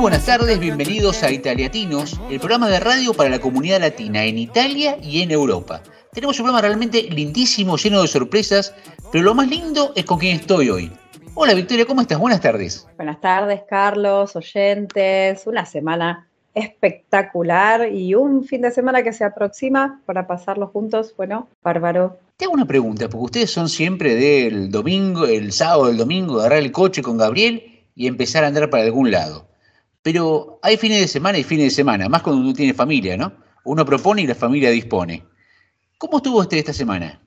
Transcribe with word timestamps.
Muy 0.00 0.12
buenas 0.12 0.24
tardes, 0.24 0.58
bienvenidos 0.58 1.22
a 1.22 1.30
Italiatinos, 1.30 2.18
el 2.30 2.38
programa 2.38 2.70
de 2.70 2.80
radio 2.80 3.12
para 3.12 3.28
la 3.28 3.38
comunidad 3.38 3.80
latina 3.80 4.24
en 4.24 4.38
Italia 4.38 4.96
y 5.02 5.20
en 5.20 5.30
Europa. 5.30 5.82
Tenemos 6.14 6.38
un 6.38 6.44
programa 6.44 6.66
realmente 6.66 7.02
lindísimo, 7.02 7.76
lleno 7.76 8.00
de 8.00 8.08
sorpresas, 8.08 8.74
pero 9.12 9.24
lo 9.24 9.34
más 9.34 9.48
lindo 9.48 9.92
es 9.94 10.06
con 10.06 10.18
quien 10.18 10.36
estoy 10.36 10.70
hoy. 10.70 10.90
Hola 11.34 11.52
Victoria, 11.52 11.84
¿cómo 11.84 12.00
estás? 12.00 12.18
Buenas 12.18 12.40
tardes. 12.40 12.88
Buenas 12.96 13.20
tardes, 13.20 13.60
Carlos, 13.68 14.34
oyentes. 14.36 15.46
Una 15.46 15.66
semana 15.66 16.26
espectacular 16.54 17.92
y 17.92 18.14
un 18.14 18.44
fin 18.44 18.62
de 18.62 18.70
semana 18.70 19.02
que 19.02 19.12
se 19.12 19.24
aproxima 19.24 20.00
para 20.06 20.26
pasarlo 20.26 20.68
juntos. 20.68 21.12
Bueno, 21.14 21.46
bárbaro. 21.62 22.18
Te 22.38 22.46
hago 22.46 22.54
una 22.54 22.64
pregunta, 22.64 23.10
porque 23.10 23.24
ustedes 23.24 23.50
son 23.50 23.68
siempre 23.68 24.14
del 24.14 24.70
domingo, 24.70 25.26
el 25.26 25.52
sábado, 25.52 25.90
el 25.90 25.98
domingo, 25.98 26.40
agarrar 26.40 26.60
el 26.60 26.72
coche 26.72 27.02
con 27.02 27.18
Gabriel 27.18 27.84
y 27.94 28.06
empezar 28.06 28.44
a 28.44 28.46
andar 28.46 28.70
para 28.70 28.84
algún 28.84 29.10
lado. 29.10 29.49
Pero 30.02 30.58
hay 30.62 30.76
fines 30.76 31.00
de 31.00 31.08
semana 31.08 31.38
y 31.38 31.44
fines 31.44 31.66
de 31.66 31.70
semana, 31.70 32.08
más 32.08 32.22
cuando 32.22 32.42
uno 32.42 32.52
tiene 32.52 32.74
familia, 32.74 33.16
¿no? 33.16 33.32
Uno 33.64 33.84
propone 33.84 34.22
y 34.22 34.26
la 34.26 34.34
familia 34.34 34.70
dispone. 34.70 35.24
¿Cómo 35.98 36.18
estuvo 36.18 36.38
usted 36.38 36.58
esta 36.58 36.72
semana? 36.72 37.20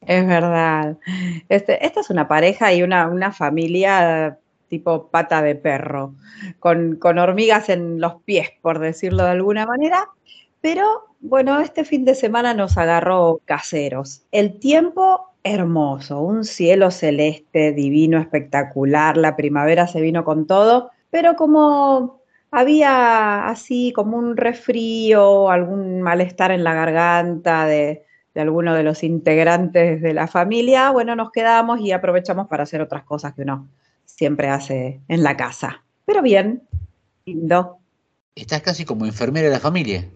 Es 0.00 0.26
verdad. 0.26 0.96
Este, 1.48 1.84
esta 1.84 2.00
es 2.00 2.10
una 2.10 2.26
pareja 2.26 2.72
y 2.72 2.82
una, 2.82 3.06
una 3.08 3.32
familia 3.32 4.38
tipo 4.68 5.08
pata 5.08 5.42
de 5.42 5.54
perro, 5.54 6.14
con, 6.58 6.96
con 6.96 7.18
hormigas 7.18 7.68
en 7.68 8.00
los 8.00 8.22
pies, 8.22 8.50
por 8.60 8.78
decirlo 8.78 9.24
de 9.24 9.30
alguna 9.30 9.66
manera. 9.66 10.08
Pero 10.60 11.06
bueno, 11.20 11.60
este 11.60 11.84
fin 11.84 12.04
de 12.04 12.14
semana 12.14 12.54
nos 12.54 12.76
agarró 12.76 13.40
caseros. 13.44 14.22
El 14.30 14.58
tiempo 14.58 15.28
hermoso, 15.42 16.20
un 16.20 16.44
cielo 16.44 16.90
celeste, 16.90 17.72
divino, 17.72 18.18
espectacular, 18.18 19.16
la 19.16 19.36
primavera 19.36 19.86
se 19.86 20.00
vino 20.00 20.24
con 20.24 20.46
todo, 20.46 20.90
pero 21.10 21.36
como 21.36 22.22
había 22.50 23.48
así 23.48 23.92
como 23.94 24.16
un 24.16 24.36
resfrío, 24.36 25.50
algún 25.50 26.00
malestar 26.02 26.50
en 26.50 26.64
la 26.64 26.74
garganta 26.74 27.66
de, 27.66 28.04
de 28.34 28.40
alguno 28.40 28.74
de 28.74 28.82
los 28.82 29.02
integrantes 29.02 30.00
de 30.00 30.14
la 30.14 30.28
familia, 30.28 30.90
bueno, 30.90 31.16
nos 31.16 31.30
quedamos 31.32 31.80
y 31.80 31.92
aprovechamos 31.92 32.46
para 32.48 32.62
hacer 32.62 32.80
otras 32.80 33.04
cosas 33.04 33.34
que 33.34 33.42
uno 33.42 33.68
siempre 34.04 34.48
hace 34.48 35.00
en 35.08 35.22
la 35.22 35.36
casa. 35.36 35.82
Pero 36.04 36.22
bien, 36.22 36.62
lindo. 37.26 37.78
Estás 38.34 38.62
casi 38.62 38.84
como 38.84 39.06
enfermera 39.06 39.48
de 39.48 39.52
la 39.52 39.60
familia. 39.60 40.08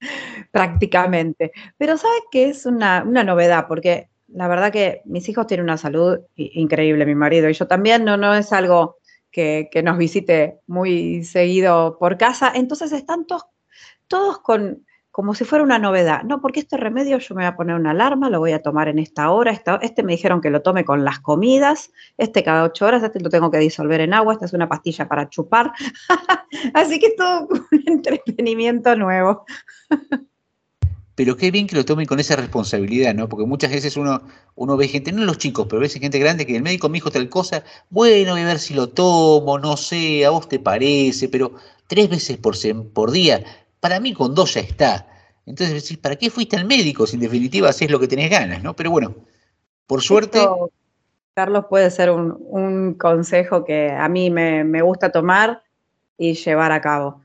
Prácticamente. 0.50 1.52
Pero 1.78 1.96
¿sabes 1.96 2.22
qué 2.30 2.50
es 2.50 2.66
una, 2.66 3.04
una, 3.06 3.24
novedad? 3.24 3.66
Porque 3.68 4.08
la 4.28 4.48
verdad 4.48 4.72
que 4.72 5.02
mis 5.04 5.28
hijos 5.28 5.46
tienen 5.46 5.64
una 5.64 5.76
salud 5.76 6.18
increíble, 6.36 7.06
mi 7.06 7.14
marido 7.14 7.48
y 7.48 7.54
yo 7.54 7.66
también, 7.66 8.04
no, 8.04 8.16
no 8.16 8.34
es 8.34 8.52
algo 8.52 8.98
que, 9.30 9.68
que 9.70 9.82
nos 9.82 9.98
visite 9.98 10.60
muy 10.66 11.24
seguido 11.24 11.96
por 11.98 12.16
casa. 12.16 12.52
Entonces 12.54 12.92
están 12.92 13.26
todos, 13.26 13.46
todos 14.08 14.38
con, 14.38 14.84
como 15.10 15.34
si 15.34 15.44
fuera 15.44 15.64
una 15.64 15.78
novedad. 15.78 16.22
No, 16.22 16.40
porque 16.40 16.60
este 16.60 16.76
remedio 16.76 17.18
yo 17.18 17.34
me 17.34 17.42
voy 17.42 17.48
a 17.48 17.56
poner 17.56 17.76
una 17.76 17.90
alarma, 17.90 18.30
lo 18.30 18.38
voy 18.38 18.52
a 18.52 18.62
tomar 18.62 18.88
en 18.88 18.98
esta 18.98 19.30
hora. 19.30 19.52
Esta, 19.52 19.76
este 19.82 20.02
me 20.02 20.12
dijeron 20.12 20.40
que 20.40 20.50
lo 20.50 20.62
tome 20.62 20.84
con 20.84 21.04
las 21.04 21.20
comidas, 21.20 21.90
este 22.16 22.42
cada 22.44 22.64
ocho 22.64 22.86
horas, 22.86 23.02
este 23.02 23.20
lo 23.20 23.28
tengo 23.28 23.50
que 23.50 23.58
disolver 23.58 24.00
en 24.00 24.14
agua, 24.14 24.34
esta 24.34 24.46
es 24.46 24.52
una 24.52 24.68
pastilla 24.68 25.08
para 25.08 25.28
chupar. 25.28 25.72
Así 26.74 26.98
que 26.98 27.06
es 27.06 27.16
todo 27.16 27.48
un 27.50 27.66
entretenimiento 27.86 28.94
nuevo. 28.96 29.44
Pero 31.20 31.36
qué 31.36 31.50
bien 31.50 31.66
que 31.66 31.76
lo 31.76 31.84
tomen 31.84 32.06
con 32.06 32.18
esa 32.18 32.34
responsabilidad, 32.34 33.14
¿no? 33.14 33.28
Porque 33.28 33.44
muchas 33.44 33.70
veces 33.70 33.98
uno, 33.98 34.22
uno 34.54 34.78
ve 34.78 34.88
gente, 34.88 35.12
no 35.12 35.22
los 35.26 35.36
chicos, 35.36 35.66
pero 35.68 35.78
ves 35.78 35.92
gente 35.92 36.18
grande 36.18 36.46
que 36.46 36.56
el 36.56 36.62
médico 36.62 36.88
me 36.88 36.94
dijo 36.94 37.10
tal 37.10 37.28
cosa, 37.28 37.62
bueno, 37.90 38.32
voy 38.32 38.40
a 38.40 38.46
ver 38.46 38.58
si 38.58 38.72
lo 38.72 38.88
tomo, 38.88 39.58
no 39.58 39.76
sé, 39.76 40.24
a 40.24 40.30
vos 40.30 40.48
te 40.48 40.58
parece, 40.58 41.28
pero 41.28 41.52
tres 41.88 42.08
veces 42.08 42.38
por, 42.38 42.56
por 42.94 43.10
día, 43.10 43.44
para 43.80 44.00
mí 44.00 44.14
con 44.14 44.34
dos 44.34 44.54
ya 44.54 44.62
está. 44.62 45.08
Entonces 45.44 45.82
decís, 45.82 45.98
¿para 45.98 46.16
qué 46.16 46.30
fuiste 46.30 46.56
al 46.56 46.64
médico 46.64 47.06
si 47.06 47.16
en 47.16 47.20
definitiva 47.20 47.68
haces 47.68 47.90
lo 47.90 48.00
que 48.00 48.08
tenés 48.08 48.30
ganas, 48.30 48.62
¿no? 48.62 48.74
Pero 48.74 48.90
bueno, 48.90 49.14
por 49.86 50.00
suerte... 50.00 50.38
Esto, 50.38 50.70
Carlos, 51.34 51.66
puede 51.68 51.90
ser 51.90 52.12
un, 52.12 52.34
un, 52.48 52.94
consejo 52.94 53.66
que 53.66 53.90
a 53.90 54.08
mí 54.08 54.30
me, 54.30 54.64
me 54.64 54.80
gusta 54.80 55.12
tomar 55.12 55.64
y 56.16 56.32
llevar 56.32 56.72
a 56.72 56.80
cabo. 56.80 57.20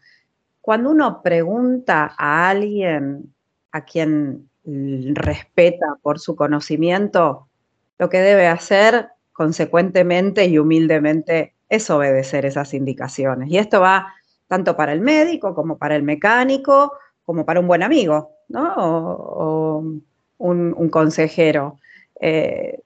Cuando 0.60 0.90
uno 0.90 1.22
pregunta 1.22 2.14
a 2.18 2.50
alguien 2.50 3.32
a 3.76 3.84
quien 3.84 4.50
respeta 4.64 5.98
por 6.02 6.18
su 6.18 6.38
conocimiento, 6.38 7.50
lo 8.00 8.10
que 8.10 8.20
debe 8.20 8.48
hacer 8.48 9.10
consecuentemente 9.34 10.46
y 10.46 10.58
humildemente 10.58 11.56
es 11.68 11.90
obedecer 11.90 12.46
esas 12.46 12.74
indicaciones. 12.74 13.50
Y 13.50 13.58
esto 13.58 13.82
va 13.82 14.14
tanto 14.48 14.78
para 14.78 14.94
el 14.94 15.02
médico 15.02 15.54
como 15.54 15.78
para 15.78 15.98
el 15.98 16.04
mecánico, 16.04 16.94
como 17.26 17.46
para 17.46 17.60
un 17.60 17.68
buen 17.68 17.84
amigo, 17.84 18.32
¿no? 18.48 18.74
O, 18.78 19.84
un, 20.38 20.90
consejero. 20.90 21.78
Eh, 22.22 22.80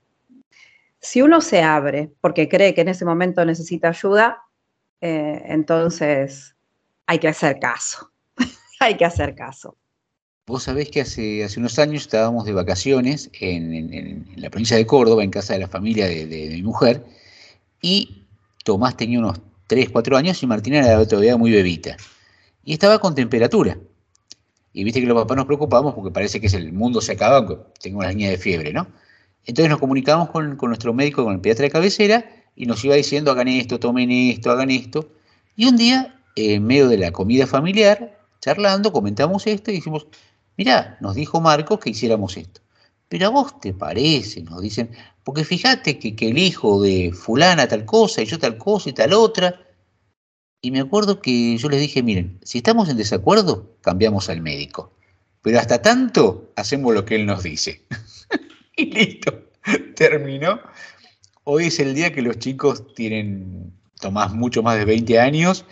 si 0.99 1.21
uno 1.21 1.39
se 1.39 1.61
abre 1.61 2.09
porque 2.19 2.49
cree 2.49 2.73
que 2.73 2.81
en 2.81 2.89
ese 2.89 3.05
momento 3.05 3.45
necesita 3.45 3.89
ayuda, 3.89 4.41
eh, 5.01 5.43
entonces 5.45 6.55
hay 7.05 7.19
que 7.19 7.27
hacer 7.27 7.59
caso. 7.59 8.11
hay 8.79 8.97
que 8.97 9.05
hacer 9.05 9.35
caso. 9.35 9.75
Vos 10.49 10.63
sabés 10.63 10.89
que 10.89 11.01
hace, 11.01 11.43
hace 11.43 11.59
unos 11.59 11.77
años 11.77 12.01
estábamos 12.01 12.43
de 12.43 12.53
vacaciones 12.53 13.29
en, 13.39 14.25
la 14.35 14.49
provincia 14.49 14.75
de 14.75 14.87
Córdoba, 14.87 15.23
en 15.23 15.29
casa 15.29 15.53
de 15.53 15.59
la 15.59 15.67
familia 15.67 16.07
de, 16.07 16.49
mi 16.55 16.63
mujer, 16.63 17.05
y 17.83 18.23
Tomás 18.63 18.97
tenía 18.97 19.19
unos 19.19 19.39
3, 19.67 19.91
4 19.91 20.17
años 20.17 20.41
y 20.41 20.47
Martina 20.47 20.79
era 20.79 21.07
todavía 21.07 21.37
muy 21.37 21.51
bebita. 21.51 21.97
Y 22.63 22.73
estaba 22.73 22.97
con 22.97 23.13
temperatura. 23.13 23.77
Y 24.73 24.83
viste 24.83 24.99
que 24.99 25.05
los 25.05 25.21
papás 25.21 25.37
nos 25.37 25.45
preocupamos 25.45 25.93
porque 25.93 26.09
parece 26.09 26.41
que 26.41 26.47
el 26.47 26.73
mundo 26.73 26.99
se 26.99 27.11
acaba, 27.11 27.37
aunque 27.37 27.57
tengo 27.79 27.99
una 27.99 28.09
línea 28.09 28.31
de 28.31 28.39
fiebre, 28.39 28.73
¿no? 28.73 28.87
Entonces 29.45 29.69
nos 29.69 29.77
comunicamos 29.77 30.31
con, 30.31 30.55
con 30.55 30.69
nuestro 30.69 30.95
médico, 30.95 31.25
con 31.25 31.35
el 31.35 31.41
pediatra 31.41 31.65
de 31.65 31.69
cabecera, 31.69 32.25
y 32.55 32.65
nos 32.65 32.83
iba 32.83 32.95
diciendo, 32.95 33.29
hagan 33.29 33.49
esto, 33.49 33.79
tomen 33.79 34.09
esto, 34.09 34.49
hagan 34.49 34.71
esto. 34.71 35.11
Y 35.55 35.67
un 35.67 35.77
día, 35.77 36.19
en 36.35 36.65
medio 36.65 36.87
de 36.87 36.97
la 36.97 37.11
comida 37.11 37.45
familiar, 37.45 38.17
charlando, 38.41 38.91
comentamos 38.91 39.45
esto 39.45 39.69
y 39.69 39.75
dijimos, 39.75 40.07
mirá, 40.59 40.97
nos 40.99 41.15
dijo 41.15 41.39
Marcos 41.39 41.79
que 41.79 41.91
hiciéramos 41.91 42.35
esto. 42.35 42.59
Pero 43.07 43.27
a 43.27 43.29
vos 43.29 43.61
te 43.61 43.73
parece, 43.73 44.43
nos 44.43 44.61
dicen, 44.61 44.91
porque 45.23 45.45
fíjate 45.45 45.97
que, 45.97 46.17
que, 46.17 46.27
el 46.27 46.37
hijo 46.37 46.81
de 46.81 47.13
fulana 47.13 47.65
tal 47.65 47.85
cosa 47.85 48.21
y 48.21 48.25
yo 48.25 48.37
tal 48.37 48.57
cosa 48.57 48.89
y 48.89 48.93
tal 48.93 49.13
otra. 49.13 49.65
Y 50.61 50.71
me 50.71 50.81
acuerdo 50.81 51.21
que 51.21 51.55
yo 51.57 51.69
les 51.69 51.79
dije, 51.79 52.03
miren, 52.03 52.39
si 52.43 52.57
estamos 52.57 52.89
en 52.89 52.97
desacuerdo, 52.97 53.77
cambiamos 53.79 54.29
al 54.29 54.41
médico. 54.41 54.91
Pero 55.41 55.59
hasta 55.59 55.81
tanto, 55.81 56.51
hacemos 56.57 56.93
lo 56.93 57.05
que 57.05 57.15
él 57.15 57.25
nos 57.25 57.43
dice. 57.43 57.85
y 58.75 58.87
listo, 58.87 59.51
terminó. 59.95 60.59
Hoy 61.45 61.67
es 61.67 61.79
el 61.79 61.95
día 61.95 62.11
que 62.11 62.21
los 62.21 62.37
chicos 62.37 62.93
tienen, 62.95 63.71
Tomás, 64.01 64.33
mucho 64.33 64.61
más 64.61 64.77
de 64.77 64.83
20 64.83 65.19
años 65.21 65.65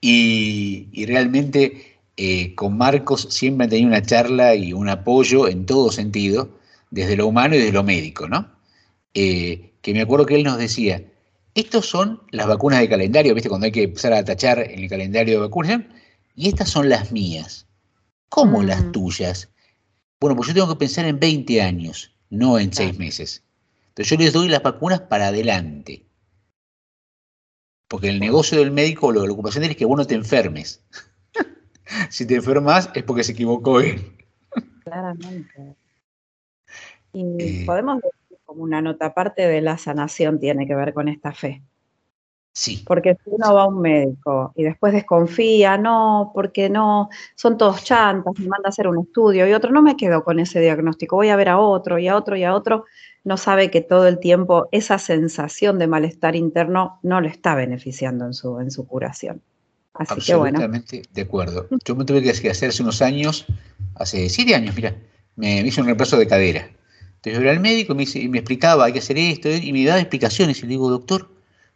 y, 0.00 0.88
y 0.90 1.06
realmente 1.06 1.91
eh, 2.24 2.54
con 2.54 2.78
Marcos 2.78 3.26
siempre 3.30 3.64
han 3.64 3.70
tenido 3.70 3.88
una 3.88 4.00
charla 4.00 4.54
y 4.54 4.72
un 4.72 4.88
apoyo 4.88 5.48
en 5.48 5.66
todo 5.66 5.90
sentido, 5.90 6.56
desde 6.88 7.16
lo 7.16 7.26
humano 7.26 7.56
y 7.56 7.58
desde 7.58 7.72
lo 7.72 7.82
médico, 7.82 8.28
¿no? 8.28 8.48
Eh, 9.12 9.72
que 9.82 9.92
me 9.92 10.02
acuerdo 10.02 10.24
que 10.24 10.36
él 10.36 10.44
nos 10.44 10.56
decía, 10.56 11.02
estos 11.56 11.86
son 11.86 12.22
las 12.30 12.46
vacunas 12.46 12.78
de 12.78 12.88
calendario, 12.88 13.34
¿viste? 13.34 13.48
Cuando 13.48 13.64
hay 13.64 13.72
que 13.72 13.82
empezar 13.82 14.12
a 14.12 14.24
tachar 14.24 14.60
en 14.60 14.78
el 14.78 14.88
calendario 14.88 15.34
de 15.34 15.40
vacunas, 15.40 15.82
y 16.36 16.46
estas 16.46 16.70
son 16.70 16.88
las 16.88 17.10
mías. 17.10 17.66
¿Cómo 18.28 18.62
mm. 18.62 18.66
las 18.66 18.92
tuyas? 18.92 19.48
Bueno, 20.20 20.36
pues 20.36 20.46
yo 20.46 20.54
tengo 20.54 20.68
que 20.68 20.78
pensar 20.78 21.06
en 21.06 21.18
20 21.18 21.60
años, 21.60 22.12
no 22.30 22.56
en 22.56 22.72
6 22.72 22.98
meses. 23.00 23.42
Entonces 23.88 24.16
yo 24.16 24.24
les 24.24 24.32
doy 24.32 24.48
las 24.48 24.62
vacunas 24.62 25.00
para 25.00 25.26
adelante. 25.26 26.06
Porque 27.88 28.10
el 28.10 28.20
negocio 28.20 28.58
del 28.58 28.70
médico 28.70 29.08
o 29.08 29.12
la 29.12 29.32
ocupación 29.32 29.62
de 29.62 29.66
él 29.66 29.72
es 29.72 29.76
que 29.76 29.86
vos 29.86 29.98
no 29.98 30.06
te 30.06 30.14
enfermes 30.14 30.84
si 32.10 32.26
te 32.26 32.36
enfermas 32.36 32.90
es 32.94 33.02
porque 33.02 33.24
se 33.24 33.32
equivocó 33.32 33.80
él. 33.80 34.00
Claramente. 34.84 35.76
Y 37.12 37.24
eh, 37.38 37.62
podemos 37.66 37.96
decir 37.96 38.38
como 38.44 38.62
una 38.62 38.80
nota 38.80 39.06
aparte 39.06 39.46
de 39.46 39.60
la 39.60 39.78
sanación 39.78 40.38
tiene 40.38 40.66
que 40.66 40.74
ver 40.74 40.92
con 40.92 41.08
esta 41.08 41.32
fe. 41.32 41.62
Sí. 42.54 42.84
Porque 42.86 43.14
si 43.14 43.30
uno 43.30 43.54
va 43.54 43.62
a 43.62 43.66
un 43.66 43.80
médico 43.80 44.52
y 44.54 44.64
después 44.64 44.92
desconfía, 44.92 45.78
no, 45.78 46.32
porque 46.34 46.68
no, 46.68 47.08
son 47.34 47.56
todos 47.56 47.82
chantas, 47.82 48.38
me 48.38 48.46
manda 48.46 48.66
a 48.66 48.70
hacer 48.70 48.86
un 48.88 48.98
estudio 48.98 49.46
y 49.46 49.54
otro, 49.54 49.70
no 49.70 49.80
me 49.80 49.96
quedo 49.96 50.22
con 50.22 50.38
ese 50.38 50.60
diagnóstico, 50.60 51.16
voy 51.16 51.30
a 51.30 51.36
ver 51.36 51.48
a 51.48 51.58
otro 51.58 51.98
y 51.98 52.08
a 52.08 52.16
otro 52.16 52.36
y 52.36 52.44
a 52.44 52.54
otro, 52.54 52.84
no 53.24 53.38
sabe 53.38 53.70
que 53.70 53.80
todo 53.80 54.06
el 54.06 54.18
tiempo 54.18 54.68
esa 54.70 54.98
sensación 54.98 55.78
de 55.78 55.86
malestar 55.86 56.36
interno 56.36 56.98
no 57.02 57.22
le 57.22 57.28
está 57.28 57.54
beneficiando 57.54 58.26
en 58.26 58.34
su, 58.34 58.60
en 58.60 58.70
su 58.70 58.86
curación. 58.86 59.40
Así 59.94 60.20
que 60.20 60.34
bueno. 60.34 60.58
Absolutamente 60.58 61.02
de 61.12 61.22
acuerdo. 61.22 61.68
Yo 61.84 61.94
me 61.96 62.04
tuve 62.04 62.22
que 62.22 62.30
hacer 62.30 62.70
hace 62.70 62.82
unos 62.82 63.02
años, 63.02 63.46
hace 63.94 64.28
siete 64.28 64.54
años, 64.54 64.74
mira, 64.74 64.96
me, 65.36 65.60
hice 65.60 65.80
un 65.80 65.86
reemplazo 65.86 66.16
de 66.16 66.26
cadera. 66.26 66.70
Entonces 67.16 67.34
yo 67.34 67.40
era 67.40 67.52
el 67.52 67.60
médico 67.60 67.94
me, 67.94 68.04
me 68.28 68.38
explicaba, 68.38 68.86
hay 68.86 68.92
que 68.92 68.98
hacer 68.98 69.18
esto, 69.18 69.48
y 69.48 69.72
me 69.72 69.84
daba 69.84 70.00
explicaciones 70.00 70.58
y 70.58 70.62
le 70.62 70.68
digo, 70.68 70.90
doctor, 70.90 71.30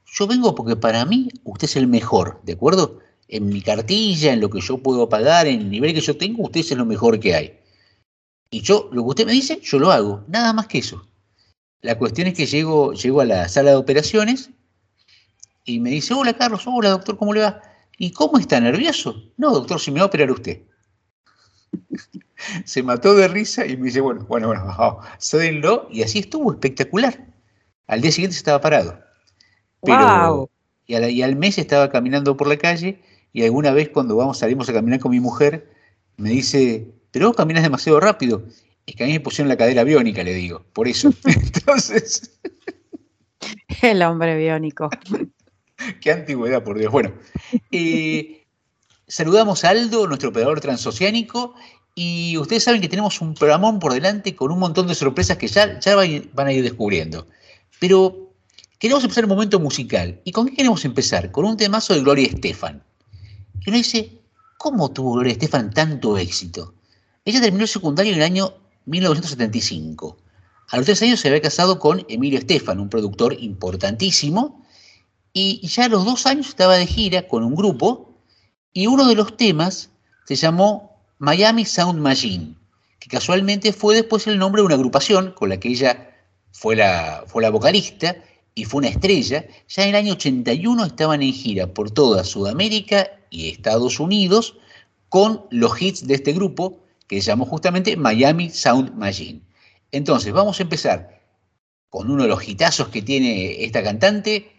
yo 0.07 0.27
vengo 0.27 0.55
porque 0.55 0.77
para 0.77 1.05
mí 1.05 1.29
usted 1.45 1.67
es 1.67 1.77
el 1.77 1.87
mejor, 1.87 2.41
¿de 2.45 2.55
acuerdo? 2.55 3.01
En 3.29 3.49
mi 3.49 3.61
cartilla, 3.61 4.33
en 4.33 4.41
lo 4.41 4.51
que 4.51 4.61
yo 4.61 4.79
puedo 4.79 5.09
pagar, 5.09 5.47
en 5.47 5.61
el 5.61 5.71
nivel 5.71 5.95
que 5.95 6.01
yo 6.01 6.17
tengo, 6.17 6.45
usted 6.45 6.61
es 6.61 6.71
lo 6.73 6.87
mejor 6.87 7.21
que 7.21 7.35
hay. 7.35 7.59
Y 8.51 8.63
yo, 8.63 8.89
lo 8.93 9.03
que 9.03 9.09
usted 9.09 9.27
me 9.27 9.33
dice, 9.33 9.61
yo 9.63 9.79
lo 9.79 9.91
hago, 9.91 10.25
nada 10.29 10.53
más 10.53 10.69
que 10.69 10.79
eso. 10.79 11.07
La 11.83 11.99
cuestión 11.99 12.29
es 12.29 12.35
que 12.35 12.47
llego, 12.47 12.93
llego 12.93 13.21
a 13.21 13.25
la 13.25 13.49
sala 13.49 13.71
de 13.71 13.77
operaciones 13.77 14.51
y 15.65 15.81
me 15.81 15.91
dice, 15.91 16.15
hola 16.15 16.33
Carlos, 16.35 16.63
hola 16.67 16.91
doctor, 16.91 17.17
¿cómo 17.17 17.35
le 17.35 17.41
va? 17.43 17.61
¿Y 17.97 18.13
cómo 18.13 18.39
está 18.39 18.61
nervioso? 18.61 19.33
No, 19.37 19.53
doctor, 19.53 19.81
si 19.81 19.91
me 19.91 20.01
va 20.01 20.05
a 20.05 20.09
operar 20.09 20.31
usted. 20.31 20.63
Se 22.65 22.83
mató 22.83 23.15
de 23.15 23.29
risa 23.29 23.67
y 23.67 23.77
me 23.77 23.87
dice, 23.87 24.01
bueno, 24.01 24.25
bueno, 24.29 24.49
bueno, 24.49 24.65
vamos, 24.67 25.07
y 25.91 26.03
así 26.03 26.19
estuvo, 26.19 26.53
espectacular. 26.53 27.27
Al 27.87 28.01
día 28.01 28.13
siguiente 28.13 28.37
estaba 28.37 28.61
parado. 28.61 29.01
Pero, 29.83 30.51
y, 30.87 31.23
al 31.23 31.37
mes 31.37 31.59
estaba 31.59 31.91
caminando 31.91 32.37
por 32.37 32.49
la 32.49 32.57
calle 32.57 33.01
y 33.33 33.45
alguna 33.45 33.73
vez 33.73 33.89
cuando 33.89 34.17
vamos, 34.17 34.39
salimos 34.39 34.69
a 34.69 34.73
caminar 34.73 35.01
con 35.01 35.11
mi 35.11 35.21
mujer, 35.21 35.71
me 36.17 36.31
dice, 36.31 36.87
pero 37.11 37.29
vos 37.29 37.37
caminas 37.37 37.63
demasiado 37.63 38.01
rápido. 38.01 38.45
Es 38.87 38.95
que 38.95 39.05
a 39.05 39.07
mí 39.07 39.13
me 39.15 39.21
pusieron 39.21 39.49
la 39.49 39.57
cadera 39.57 39.85
biónica, 39.85 40.23
le 40.23 40.35
digo, 40.35 40.65
por 40.73 40.89
eso. 40.89 41.11
Entonces... 41.25 42.39
El 43.83 44.03
hombre 44.03 44.37
biónico. 44.39 44.89
Qué 46.01 46.13
antigüedad, 46.13 46.63
por 46.63 46.79
Dios. 46.79 46.93
Bueno, 46.93 47.13
saludamos 49.07 49.65
a 49.65 49.71
Aldo, 49.71 50.07
nuestro 50.07 50.31
operador 50.31 50.61
transoceánico, 50.61 51.55
y 51.95 52.37
ustedes 52.37 52.65
saben 52.65 52.81
que 52.81 52.89
tenemos 52.89 53.21
un 53.21 53.35
programón 53.35 53.79
por 53.79 53.93
delante 53.93 54.37
con 54.37 54.51
un 54.51 54.59
montón 54.59 54.87
de 54.87 54.95
sorpresas 54.95 55.39
que 55.39 55.49
ya, 55.49 55.81
ya 55.81 55.97
van 55.97 56.47
a 56.47 56.53
ir 56.53 56.63
descubriendo. 56.63 57.27
Pero 57.81 58.27
Queremos 58.79 59.05
empezar 59.05 59.25
un 59.25 59.31
momento 59.31 59.59
musical. 59.59 60.21
¿Y 60.25 60.33
con 60.33 60.47
qué 60.47 60.55
queremos 60.55 60.85
empezar? 60.85 61.33
Con 61.33 61.47
un 61.47 61.57
temazo 61.57 61.95
de 61.95 62.01
Gloria 62.01 62.27
Estefan. 62.27 62.83
Y 63.63 63.71
uno 63.71 63.79
dice, 63.79 64.21
¿cómo 64.59 64.91
tuvo 64.91 65.15
Gloria 65.15 65.33
Estefan 65.33 65.71
tanto 65.73 66.19
éxito? 66.19 66.75
Ella 67.25 67.41
terminó 67.41 67.63
el 67.63 67.69
secundario 67.69 68.13
en 68.13 68.19
el 68.19 68.25
año 68.25 68.53
1975. 68.85 70.19
A 70.69 70.77
los 70.77 70.85
tres 70.85 71.01
años 71.01 71.21
se 71.21 71.29
había 71.29 71.41
casado 71.41 71.79
con 71.79 72.05
Emilio 72.11 72.39
Estefan, 72.39 72.79
un 72.79 72.91
productor 72.91 73.35
importantísimo, 73.41 74.63
y 75.39 75.67
ya 75.67 75.85
a 75.85 75.89
los 75.89 76.07
dos 76.07 76.25
años 76.25 76.49
estaba 76.49 76.77
de 76.77 76.87
gira 76.87 77.29
con 77.29 77.45
un 77.45 77.55
grupo, 77.55 78.15
y 78.73 78.87
uno 78.87 79.07
de 79.07 79.15
los 79.15 79.37
temas 79.37 79.91
se 80.25 80.35
llamó 80.35 80.99
Miami 81.19 81.67
Sound 81.67 82.01
Machine, 82.01 82.55
que 82.99 83.11
casualmente 83.11 83.75
fue 83.75 83.95
después 83.95 84.27
el 84.27 84.39
nombre 84.39 84.63
de 84.63 84.67
una 84.67 84.77
agrupación 84.77 85.33
con 85.33 85.51
la 85.51 85.61
que 85.61 85.69
ella 85.69 86.11
fue 86.53 86.75
la, 86.75 87.25
fue 87.27 87.43
la 87.43 87.51
vocalista, 87.51 88.17
y 88.55 88.65
fue 88.65 88.79
una 88.79 88.89
estrella, 88.89 89.47
ya 89.69 89.83
en 89.83 89.91
el 89.91 89.97
año 89.97 90.13
81 90.15 90.87
estaban 90.87 91.21
en 91.21 91.35
gira 91.35 91.67
por 91.67 91.91
toda 91.91 92.25
Sudamérica 92.25 93.07
y 93.29 93.51
Estados 93.51 94.01
Unidos 94.01 94.57
con 95.11 95.45
los 95.51 95.83
hits 95.83 96.07
de 96.07 96.15
este 96.15 96.33
grupo 96.33 96.79
que 97.09 97.21
se 97.21 97.27
llamó 97.27 97.45
justamente 97.45 97.95
Miami 97.99 98.49
Sound 98.49 98.95
Machine. 98.95 99.43
Entonces, 99.93 100.33
vamos 100.33 100.59
a 100.59 100.63
empezar 100.63 101.21
con 101.91 102.11
uno 102.11 102.23
de 102.23 102.31
los 102.31 102.49
hitazos 102.49 102.89
que 102.89 103.03
tiene 103.03 103.63
esta 103.63 103.83
cantante, 103.83 104.56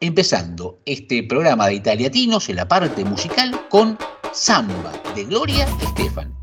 empezando 0.00 0.80
este 0.86 1.22
programa 1.22 1.66
de 1.66 1.74
Italiatinos 1.74 2.48
en 2.48 2.56
la 2.56 2.66
parte 2.66 3.04
musical 3.04 3.68
con 3.68 3.98
Samba 4.32 4.92
de 5.14 5.24
Gloria 5.24 5.68
Estefan. 5.82 6.39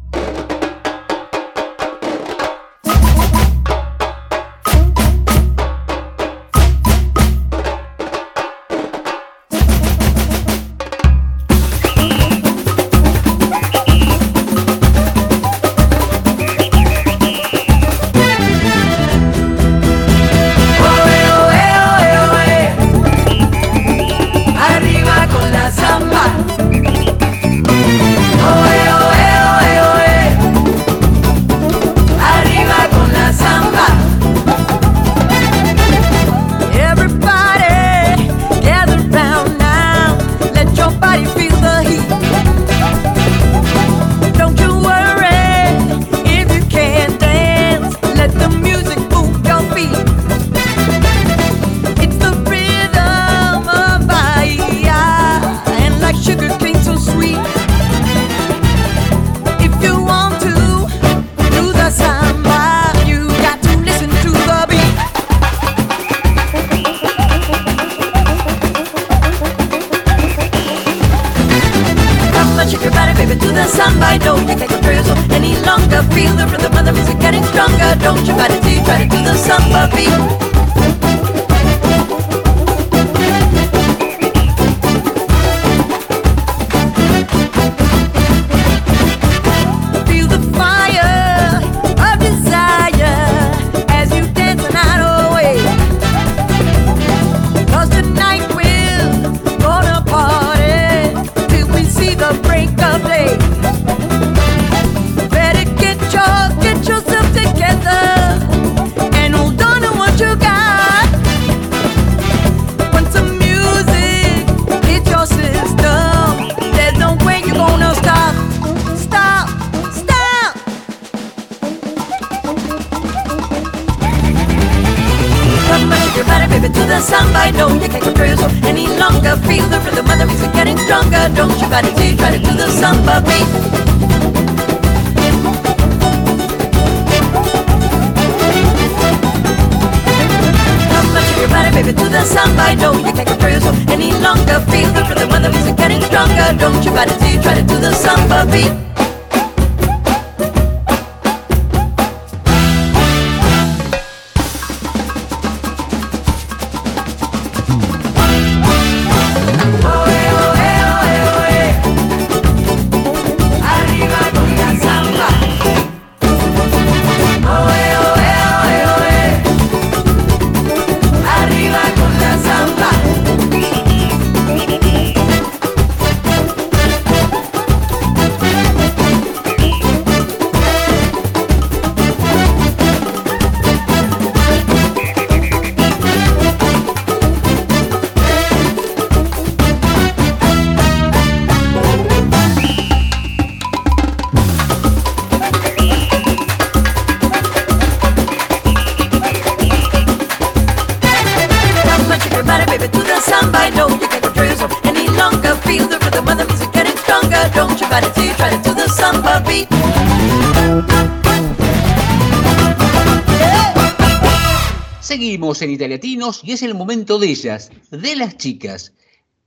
Seguimos 215.17 215.61
en 215.63 215.71
Italiatinos 215.71 216.41
y 216.43 216.51
es 216.51 216.61
el 216.61 216.75
momento 216.75 217.17
de 217.17 217.29
ellas, 217.29 217.71
de 217.89 218.15
las 218.15 218.37
chicas. 218.37 218.93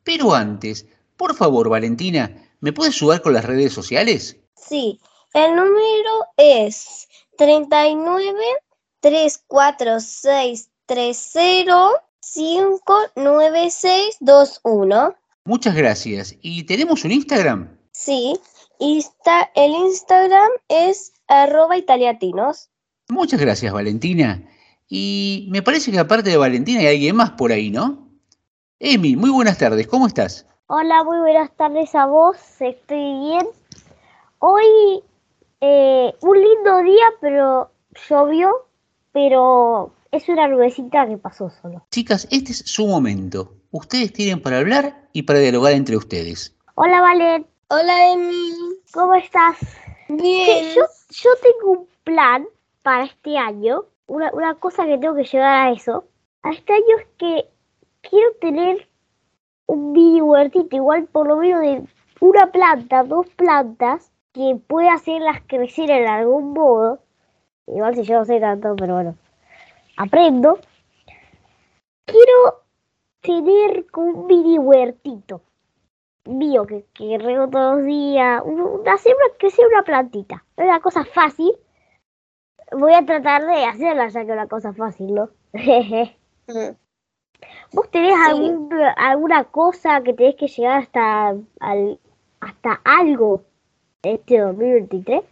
Pero 0.02 0.34
antes, 0.34 0.84
por 1.16 1.36
favor, 1.36 1.68
Valentina, 1.68 2.34
¿me 2.58 2.72
puedes 2.72 2.96
ayudar 2.96 3.22
con 3.22 3.34
las 3.34 3.44
redes 3.44 3.72
sociales? 3.72 4.36
Sí, 4.56 4.98
el 5.32 5.54
número 5.54 6.26
es 6.36 7.06
39 7.38 8.34
346 8.98 10.70
30 10.86 12.02
59621. 12.18 15.14
Muchas 15.44 15.76
gracias. 15.76 16.34
¿Y 16.42 16.64
tenemos 16.64 17.04
un 17.04 17.12
Instagram? 17.12 17.78
Sí, 17.92 18.36
está, 18.80 19.52
el 19.54 19.70
Instagram 19.70 20.50
es 20.66 21.12
arroba 21.28 21.76
italiatinos. 21.76 22.70
Muchas 23.08 23.38
gracias, 23.38 23.72
Valentina. 23.72 24.49
Y 24.92 25.46
me 25.50 25.62
parece 25.62 25.92
que 25.92 26.00
aparte 26.00 26.30
de 26.30 26.36
Valentina 26.36 26.80
hay 26.80 26.88
alguien 26.88 27.14
más 27.14 27.30
por 27.30 27.52
ahí, 27.52 27.70
¿no? 27.70 28.08
Emi, 28.80 29.14
muy 29.14 29.30
buenas 29.30 29.56
tardes, 29.56 29.86
¿cómo 29.86 30.08
estás? 30.08 30.46
Hola, 30.66 31.04
muy 31.04 31.18
buenas 31.18 31.54
tardes 31.56 31.94
a 31.94 32.06
vos, 32.06 32.36
estoy 32.58 33.20
bien. 33.20 33.46
Hoy 34.40 34.64
eh, 35.60 36.12
un 36.22 36.40
lindo 36.40 36.78
día, 36.82 37.04
pero 37.20 37.70
llovió, 38.08 38.50
pero 39.12 39.92
es 40.10 40.28
una 40.28 40.48
nubecita 40.48 41.06
que 41.06 41.18
pasó 41.18 41.52
solo. 41.62 41.86
Chicas, 41.92 42.26
este 42.32 42.50
es 42.50 42.58
su 42.66 42.84
momento. 42.88 43.54
Ustedes 43.70 44.12
tienen 44.12 44.42
para 44.42 44.58
hablar 44.58 45.08
y 45.12 45.22
para 45.22 45.38
dialogar 45.38 45.72
entre 45.74 45.96
ustedes. 45.96 46.56
Hola, 46.74 47.00
Valen, 47.00 47.46
Hola, 47.68 48.12
Emi. 48.12 48.54
¿cómo 48.92 49.14
estás? 49.14 49.56
Bien. 50.08 50.64
Sí, 50.64 50.74
yo, 50.74 50.82
yo 51.10 51.30
tengo 51.40 51.72
un 51.80 51.88
plan 52.02 52.44
para 52.82 53.04
este 53.04 53.38
año, 53.38 53.84
una, 54.10 54.30
una 54.32 54.54
cosa 54.56 54.84
que 54.86 54.98
tengo 54.98 55.14
que 55.14 55.24
llevar 55.24 55.68
a 55.68 55.70
eso. 55.72 56.04
A 56.42 56.50
este 56.50 56.72
año 56.72 56.96
es 56.98 57.06
que 57.18 57.48
quiero 58.02 58.28
tener 58.40 58.88
un 59.66 59.92
mini 59.92 60.20
huertito, 60.20 60.74
igual 60.76 61.04
por 61.06 61.28
lo 61.28 61.36
menos 61.36 61.60
de 61.60 61.82
una 62.20 62.50
planta, 62.50 63.04
dos 63.04 63.26
plantas, 63.36 64.12
que 64.32 64.56
pueda 64.66 64.94
hacerlas 64.94 65.40
crecer 65.46 65.90
en 65.90 66.06
algún 66.08 66.52
modo. 66.52 67.00
Igual 67.66 67.94
si 67.94 68.02
yo 68.02 68.18
no 68.18 68.24
sé 68.24 68.40
tanto, 68.40 68.74
pero 68.76 68.94
bueno, 68.94 69.14
aprendo. 69.96 70.58
Quiero 72.04 72.62
tener 73.20 73.86
como 73.90 74.06
un 74.20 74.26
mini 74.26 74.58
huertito 74.58 75.42
mío 76.24 76.66
que, 76.66 76.84
que 76.94 77.18
riego 77.18 77.48
todos 77.48 77.76
los 77.76 77.84
días, 77.86 78.42
un- 78.44 78.60
un- 78.60 78.88
hacer 78.88 79.14
una, 79.14 79.36
crecer 79.38 79.66
una 79.66 79.82
plantita. 79.82 80.44
Es 80.56 80.64
una 80.64 80.80
cosa 80.80 81.04
fácil. 81.04 81.52
Voy 82.72 82.94
a 82.94 83.04
tratar 83.04 83.46
de 83.46 83.64
hacerla 83.64 84.08
ya 84.08 84.20
que 84.20 84.26
es 84.26 84.32
una 84.32 84.48
cosa 84.48 84.72
fácil, 84.72 85.14
¿no? 85.14 85.30
Mm. 86.46 86.74
¿Vos 87.72 87.88
tenés 87.92 88.12
Sí. 88.12 88.30
algún, 88.30 88.72
alguna 88.96 89.44
cosa 89.44 90.02
que 90.02 90.14
tenés 90.14 90.34
que 90.34 90.48
llegar 90.48 90.80
hasta, 90.82 91.28
al, 91.60 92.00
hasta 92.40 92.80
algo 92.84 93.44
este 94.02 94.38
2023? 94.40 95.22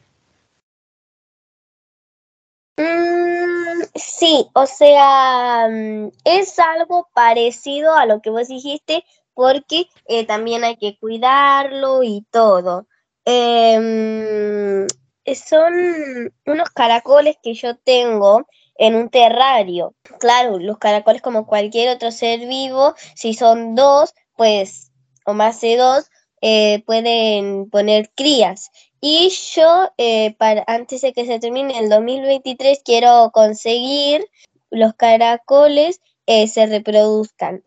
Mm, 2.78 3.82
sí, 3.96 4.48
o 4.54 4.66
sea, 4.66 5.68
mm, 5.68 6.10
es 6.24 6.58
algo 6.60 7.08
parecido 7.12 7.94
a 7.94 8.06
lo 8.06 8.20
que 8.22 8.30
vos 8.30 8.46
dijiste, 8.46 9.04
porque 9.34 9.86
eh, 10.06 10.24
también 10.26 10.62
hay 10.62 10.76
que 10.76 10.96
cuidarlo 11.00 12.04
y 12.04 12.24
todo. 12.30 12.86
Em, 13.24 14.86
son 15.34 16.32
unos 16.46 16.70
caracoles 16.70 17.36
que 17.42 17.54
yo 17.54 17.76
tengo 17.76 18.46
en 18.76 18.94
un 18.94 19.10
terrario. 19.10 19.94
Claro, 20.20 20.58
los 20.58 20.78
caracoles 20.78 21.22
como 21.22 21.46
cualquier 21.46 21.90
otro 21.90 22.10
ser 22.10 22.40
vivo, 22.40 22.94
si 23.14 23.34
son 23.34 23.74
dos, 23.74 24.14
pues, 24.36 24.92
o 25.26 25.34
más 25.34 25.60
de 25.60 25.76
dos, 25.76 26.10
eh, 26.40 26.82
pueden 26.86 27.68
poner 27.70 28.10
crías. 28.14 28.70
Y 29.00 29.30
yo, 29.54 29.90
eh, 29.98 30.34
para, 30.38 30.64
antes 30.66 31.02
de 31.02 31.12
que 31.12 31.26
se 31.26 31.38
termine 31.38 31.78
el 31.78 31.88
2023, 31.88 32.80
quiero 32.84 33.30
conseguir 33.32 34.26
los 34.70 34.94
caracoles 34.94 36.00
eh, 36.26 36.46
se 36.46 36.66
reproduzcan. 36.66 37.64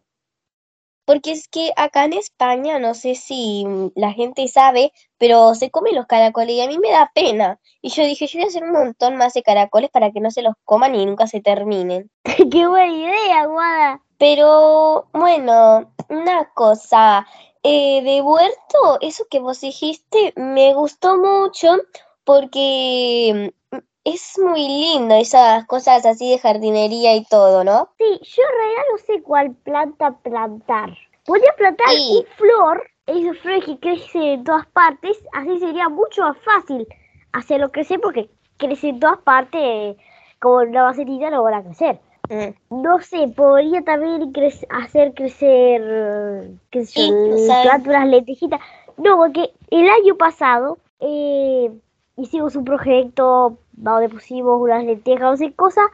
Porque 1.05 1.31
es 1.31 1.47
que 1.47 1.71
acá 1.75 2.05
en 2.05 2.13
España, 2.13 2.79
no 2.79 2.93
sé 2.93 3.15
si 3.15 3.65
mm, 3.65 3.91
la 3.95 4.13
gente 4.13 4.47
sabe, 4.47 4.93
pero 5.17 5.55
se 5.55 5.71
comen 5.71 5.95
los 5.95 6.05
caracoles 6.07 6.55
y 6.55 6.61
a 6.61 6.67
mí 6.67 6.77
me 6.79 6.91
da 6.91 7.11
pena. 7.13 7.59
Y 7.81 7.89
yo 7.89 8.03
dije, 8.03 8.27
yo 8.27 8.39
voy 8.39 8.45
a 8.45 8.47
hacer 8.49 8.63
un 8.63 8.71
montón 8.71 9.17
más 9.17 9.33
de 9.33 9.43
caracoles 9.43 9.89
para 9.89 10.11
que 10.11 10.19
no 10.19 10.31
se 10.31 10.41
los 10.41 10.53
coman 10.65 10.95
y 10.95 11.05
nunca 11.05 11.27
se 11.27 11.41
terminen. 11.41 12.09
¡Qué 12.51 12.67
buena 12.67 12.93
idea, 12.93 13.45
Guada! 13.45 14.01
Pero 14.17 15.07
bueno, 15.13 15.91
una 16.09 16.51
cosa, 16.53 17.25
eh, 17.63 18.01
de 18.03 18.21
huerto, 18.21 18.97
eso 19.01 19.25
que 19.29 19.39
vos 19.39 19.61
dijiste 19.61 20.33
me 20.35 20.73
gustó 20.73 21.17
mucho 21.17 21.77
porque 22.23 23.51
mm, 23.51 23.60
es 24.03 24.37
muy 24.39 24.67
lindo 24.67 25.15
esas 25.15 25.65
cosas 25.67 26.05
así 26.05 26.29
de 26.31 26.39
jardinería 26.39 27.15
y 27.15 27.23
todo, 27.25 27.63
¿no? 27.63 27.89
Sí, 27.97 28.19
yo 28.23 28.43
en 28.43 28.57
realidad 28.57 28.81
no 28.91 28.97
sé 28.97 29.21
cuál 29.23 29.51
planta 29.63 30.11
plantar. 30.23 30.97
Podría 31.25 31.53
plantar 31.57 31.87
Sí. 31.89 32.17
un 32.19 32.35
flor, 32.35 32.89
esos 33.05 33.37
flores 33.39 33.65
que 33.65 33.79
crecen 33.79 34.21
en 34.21 34.43
todas 34.43 34.65
partes, 34.67 35.17
así 35.33 35.59
sería 35.59 35.87
mucho 35.89 36.23
más 36.23 36.37
fácil 36.39 36.87
hacerlo 37.33 37.71
crecer 37.71 37.99
porque 38.01 38.29
crece 38.57 38.89
en 38.89 38.99
todas 38.99 39.19
partes, 39.19 39.97
como 40.39 40.63
la 40.63 40.83
macetita 40.83 41.29
no 41.29 41.43
van 41.43 41.53
a 41.53 41.63
crecer. 41.63 41.99
Mm. 42.29 42.81
No 42.81 42.99
sé, 43.01 43.27
podría 43.35 43.81
también 43.83 44.31
hacer 44.69 45.13
crecer, 45.13 45.81
eh, 45.83 46.51
qué 46.71 46.85
sé 46.85 46.91
Sí, 46.93 47.09
yo, 47.09 47.35
o 47.35 47.37
sea- 47.37 47.63
plantar 47.63 47.89
unas 47.97 48.07
lentejitas. 48.09 48.59
No, 48.97 49.17
porque 49.17 49.51
el 49.69 49.89
año 49.89 50.15
pasado 50.17 50.77
eh, 50.99 51.71
hicimos 52.17 52.55
un 52.55 52.65
proyecto 52.65 53.57
donde 53.73 54.09
pusimos 54.09 54.61
unas 54.61 54.83
lentejas, 54.83 55.21
no 55.21 55.37
sé, 55.37 55.53
cosas. 55.53 55.85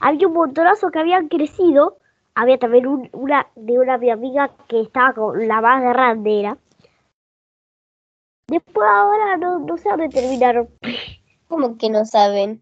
Había 0.00 0.28
un 0.28 0.34
montonazo 0.34 0.90
que 0.90 0.98
habían 0.98 1.28
crecido. 1.28 1.96
Había 2.34 2.58
también 2.58 2.86
un- 2.86 3.08
una 3.12 3.46
de 3.56 3.78
una 3.78 3.96
mi 3.96 4.10
amiga 4.10 4.50
que 4.68 4.80
estaba 4.82 5.14
con 5.14 5.48
la 5.48 5.60
más 5.60 5.82
grande 5.82 6.40
era. 6.40 6.58
Después 8.48 8.86
ahora 8.88 9.36
no, 9.38 9.58
no 9.58 9.76
sé 9.76 9.88
dónde 9.88 10.08
terminaron. 10.08 10.68
Como 11.48 11.76
que 11.78 11.90
no 11.90 12.04
saben. 12.04 12.60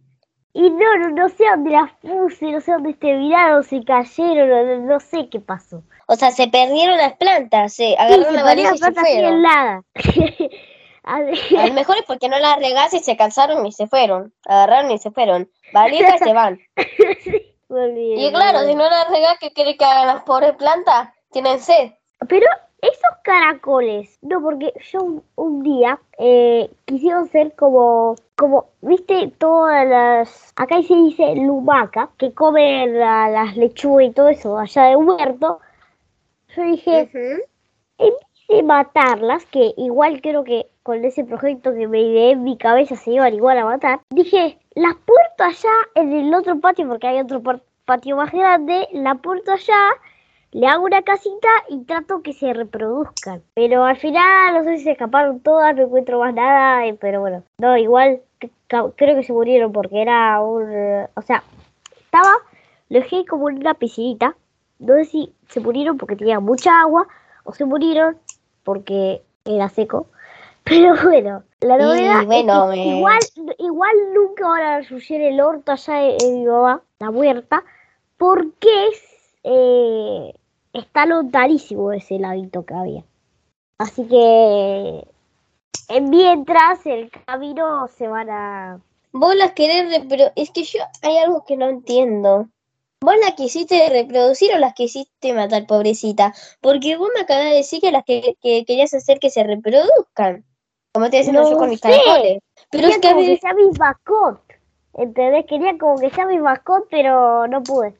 Y 0.52 0.70
no, 0.70 0.96
no, 0.98 1.08
no 1.10 1.28
sé 1.30 1.44
dónde 1.50 1.70
las 1.70 1.90
puse, 1.94 2.52
no 2.52 2.60
sé 2.60 2.72
dónde 2.72 2.94
terminaron, 2.94 3.64
se 3.64 3.82
cayeron, 3.84 4.86
no, 4.86 5.00
sé 5.00 5.28
qué 5.28 5.40
pasó. 5.40 5.82
O 6.06 6.14
sea, 6.14 6.30
se 6.30 6.46
perdieron 6.46 6.96
las 6.96 7.14
plantas, 7.14 7.72
se 7.72 7.88
Sí, 7.88 7.94
agarraron 7.98 8.34
se 8.34 8.64
la 8.64 8.74
y 8.74 8.78
se 8.78 8.92
fueron. 8.92 9.42
A 11.58 11.66
lo 11.66 11.74
mejor 11.74 11.96
es 11.98 12.04
porque 12.06 12.28
no 12.28 12.38
las 12.38 12.58
regaste 12.58 12.96
y 12.96 13.00
se 13.00 13.16
cansaron 13.16 13.64
y 13.66 13.72
se 13.72 13.86
fueron. 13.86 14.32
Agarraron 14.46 14.90
y 14.90 14.98
se 14.98 15.10
fueron. 15.10 15.48
Valija 15.72 16.16
y 16.16 16.18
se 16.18 16.32
van. 16.32 16.58
Y 18.16 18.30
claro, 18.30 18.60
si 18.66 18.74
no 18.74 18.88
las 18.88 19.08
regas, 19.10 19.36
¿qué 19.40 19.52
quiere 19.52 19.76
que 19.76 19.84
hagan 19.84 20.06
las 20.06 20.22
pobres 20.22 20.52
plantas? 20.52 21.08
Tienen 21.32 21.58
sed. 21.58 21.92
Pero 22.28 22.46
esos 22.80 23.16
caracoles, 23.24 24.18
no, 24.22 24.40
porque 24.40 24.72
yo 24.92 25.00
un, 25.02 25.24
un 25.36 25.62
día 25.62 25.98
eh, 26.18 26.70
quisieron 26.84 27.26
ser 27.28 27.54
como, 27.56 28.14
como, 28.36 28.66
viste, 28.82 29.32
todas 29.38 29.86
las, 29.88 30.52
acá 30.56 30.82
se 30.82 30.94
dice 30.94 31.34
lumaca, 31.36 32.10
que 32.18 32.32
comen 32.32 32.98
la- 32.98 33.28
las 33.28 33.56
lechugas 33.56 34.06
y 34.06 34.10
todo 34.12 34.28
eso 34.28 34.58
allá 34.58 34.84
de 34.84 34.96
huerto. 34.96 35.60
Yo 36.54 36.62
dije, 36.62 37.08
en 37.98 38.10
vez 38.10 38.46
de 38.48 38.62
matarlas, 38.62 39.44
que 39.46 39.72
igual 39.76 40.20
creo 40.20 40.44
que 40.44 40.66
con 40.84 41.02
ese 41.02 41.24
proyecto 41.24 41.74
que 41.74 41.88
me 41.88 42.02
ideé 42.02 42.32
en 42.32 42.44
mi 42.44 42.58
cabeza 42.58 42.94
se 42.94 43.10
iban 43.10 43.34
igual 43.34 43.58
a 43.58 43.64
matar, 43.64 44.00
dije, 44.10 44.58
las 44.74 44.94
puerto 44.94 45.42
allá 45.42 45.72
en 45.94 46.12
el 46.12 46.32
otro 46.34 46.60
patio, 46.60 46.86
porque 46.86 47.08
hay 47.08 47.20
otro 47.20 47.42
patio 47.86 48.16
más 48.16 48.30
grande, 48.30 48.86
la 48.92 49.14
puerto 49.14 49.52
allá, 49.52 49.80
le 50.52 50.66
hago 50.66 50.84
una 50.84 51.02
casita 51.02 51.48
y 51.70 51.84
trato 51.84 52.22
que 52.22 52.34
se 52.34 52.52
reproduzcan. 52.52 53.42
Pero 53.54 53.82
al 53.82 53.96
final, 53.96 54.54
no 54.54 54.64
sé 54.64 54.76
si 54.76 54.84
se 54.84 54.92
escaparon 54.92 55.40
todas, 55.40 55.74
no 55.74 55.84
encuentro 55.84 56.20
más 56.20 56.34
nada, 56.34 56.86
eh, 56.86 56.96
pero 57.00 57.20
bueno, 57.20 57.42
no, 57.58 57.76
igual 57.78 58.20
creo 58.68 59.16
que 59.16 59.24
se 59.24 59.32
murieron 59.32 59.72
porque 59.72 60.02
era 60.02 60.40
un... 60.42 61.08
O 61.14 61.22
sea, 61.22 61.42
estaba, 61.98 62.34
lo 62.90 63.00
dejé 63.00 63.24
como 63.24 63.48
en 63.48 63.56
una 63.56 63.74
piscinita, 63.74 64.36
no 64.78 64.94
sé 64.96 65.06
si 65.06 65.34
se 65.48 65.60
murieron 65.60 65.96
porque 65.96 66.14
tenía 66.14 66.40
mucha 66.40 66.78
agua 66.78 67.08
o 67.44 67.54
se 67.54 67.64
murieron 67.64 68.18
porque 68.64 69.22
era 69.46 69.70
seco. 69.70 70.08
Pero 70.64 70.94
bueno, 71.02 71.44
la 71.60 71.76
Y 71.76 71.78
novedad 71.78 72.20
es 72.20 72.26
bueno, 72.26 72.70
que 72.70 72.76
me- 72.76 72.86
igual, 72.96 73.20
igual 73.58 73.96
nunca 74.14 74.48
van 74.48 74.62
a 74.62 74.78
ensuciar 74.78 75.20
el 75.20 75.40
horto 75.40 75.72
allá 75.72 75.94
de, 75.96 76.12
de 76.14 76.30
mi 76.30 76.44
mamá, 76.46 76.82
la 76.98 77.10
huerta, 77.10 77.62
porque 78.16 78.88
es, 78.88 79.02
eh, 79.42 80.32
está 80.72 81.04
lotarísimo 81.06 81.92
ese 81.92 82.18
ladito 82.18 82.64
que 82.64 82.74
había. 82.74 83.04
Así 83.78 84.06
que 84.08 85.06
En 85.88 86.08
mientras 86.08 86.86
el 86.86 87.10
camino 87.10 87.86
se 87.88 88.08
van 88.08 88.30
a... 88.30 88.80
Vos 89.12 89.36
las 89.36 89.52
querés 89.52 89.90
reproducir. 89.90 90.32
Es 90.34 90.50
que 90.50 90.62
yo 90.64 90.80
hay 91.02 91.18
algo 91.18 91.44
que 91.44 91.56
no 91.58 91.68
entiendo. 91.68 92.48
¿Vos 93.02 93.14
la 93.22 93.34
quisiste 93.36 93.86
reproducir 93.90 94.50
o 94.54 94.58
las 94.58 94.72
quisiste 94.72 95.34
matar, 95.34 95.66
pobrecita? 95.66 96.32
Porque 96.62 96.96
vos 96.96 97.10
me 97.14 97.20
acabas 97.20 97.44
de 97.44 97.56
decir 97.56 97.80
que 97.82 97.92
las 97.92 98.04
que, 98.04 98.36
que 98.42 98.64
querías 98.64 98.94
hacer 98.94 99.18
que 99.18 99.28
se 99.28 99.44
reproduzcan. 99.44 100.44
Como 100.94 101.10
te 101.10 101.16
diciendo 101.16 101.42
No 101.42 101.50
yo 101.50 101.58
con 101.58 101.70
mis 101.70 101.80
caracoles. 101.80 102.38
Pero 102.70 102.82
Quería 102.82 102.94
es 102.94 102.98
que 103.00 103.08
a 103.08 103.12
como 103.14 103.26
que 103.26 103.36
sea 103.36 103.54
mi 103.54 103.70
mascot. 103.76 104.40
¿Entendés? 104.94 105.44
Quería 105.46 105.76
como 105.76 105.98
que 105.98 106.10
sea 106.10 106.24
mi 106.24 106.38
mascot, 106.38 106.86
pero 106.88 107.48
no 107.48 107.64
pude. 107.64 107.96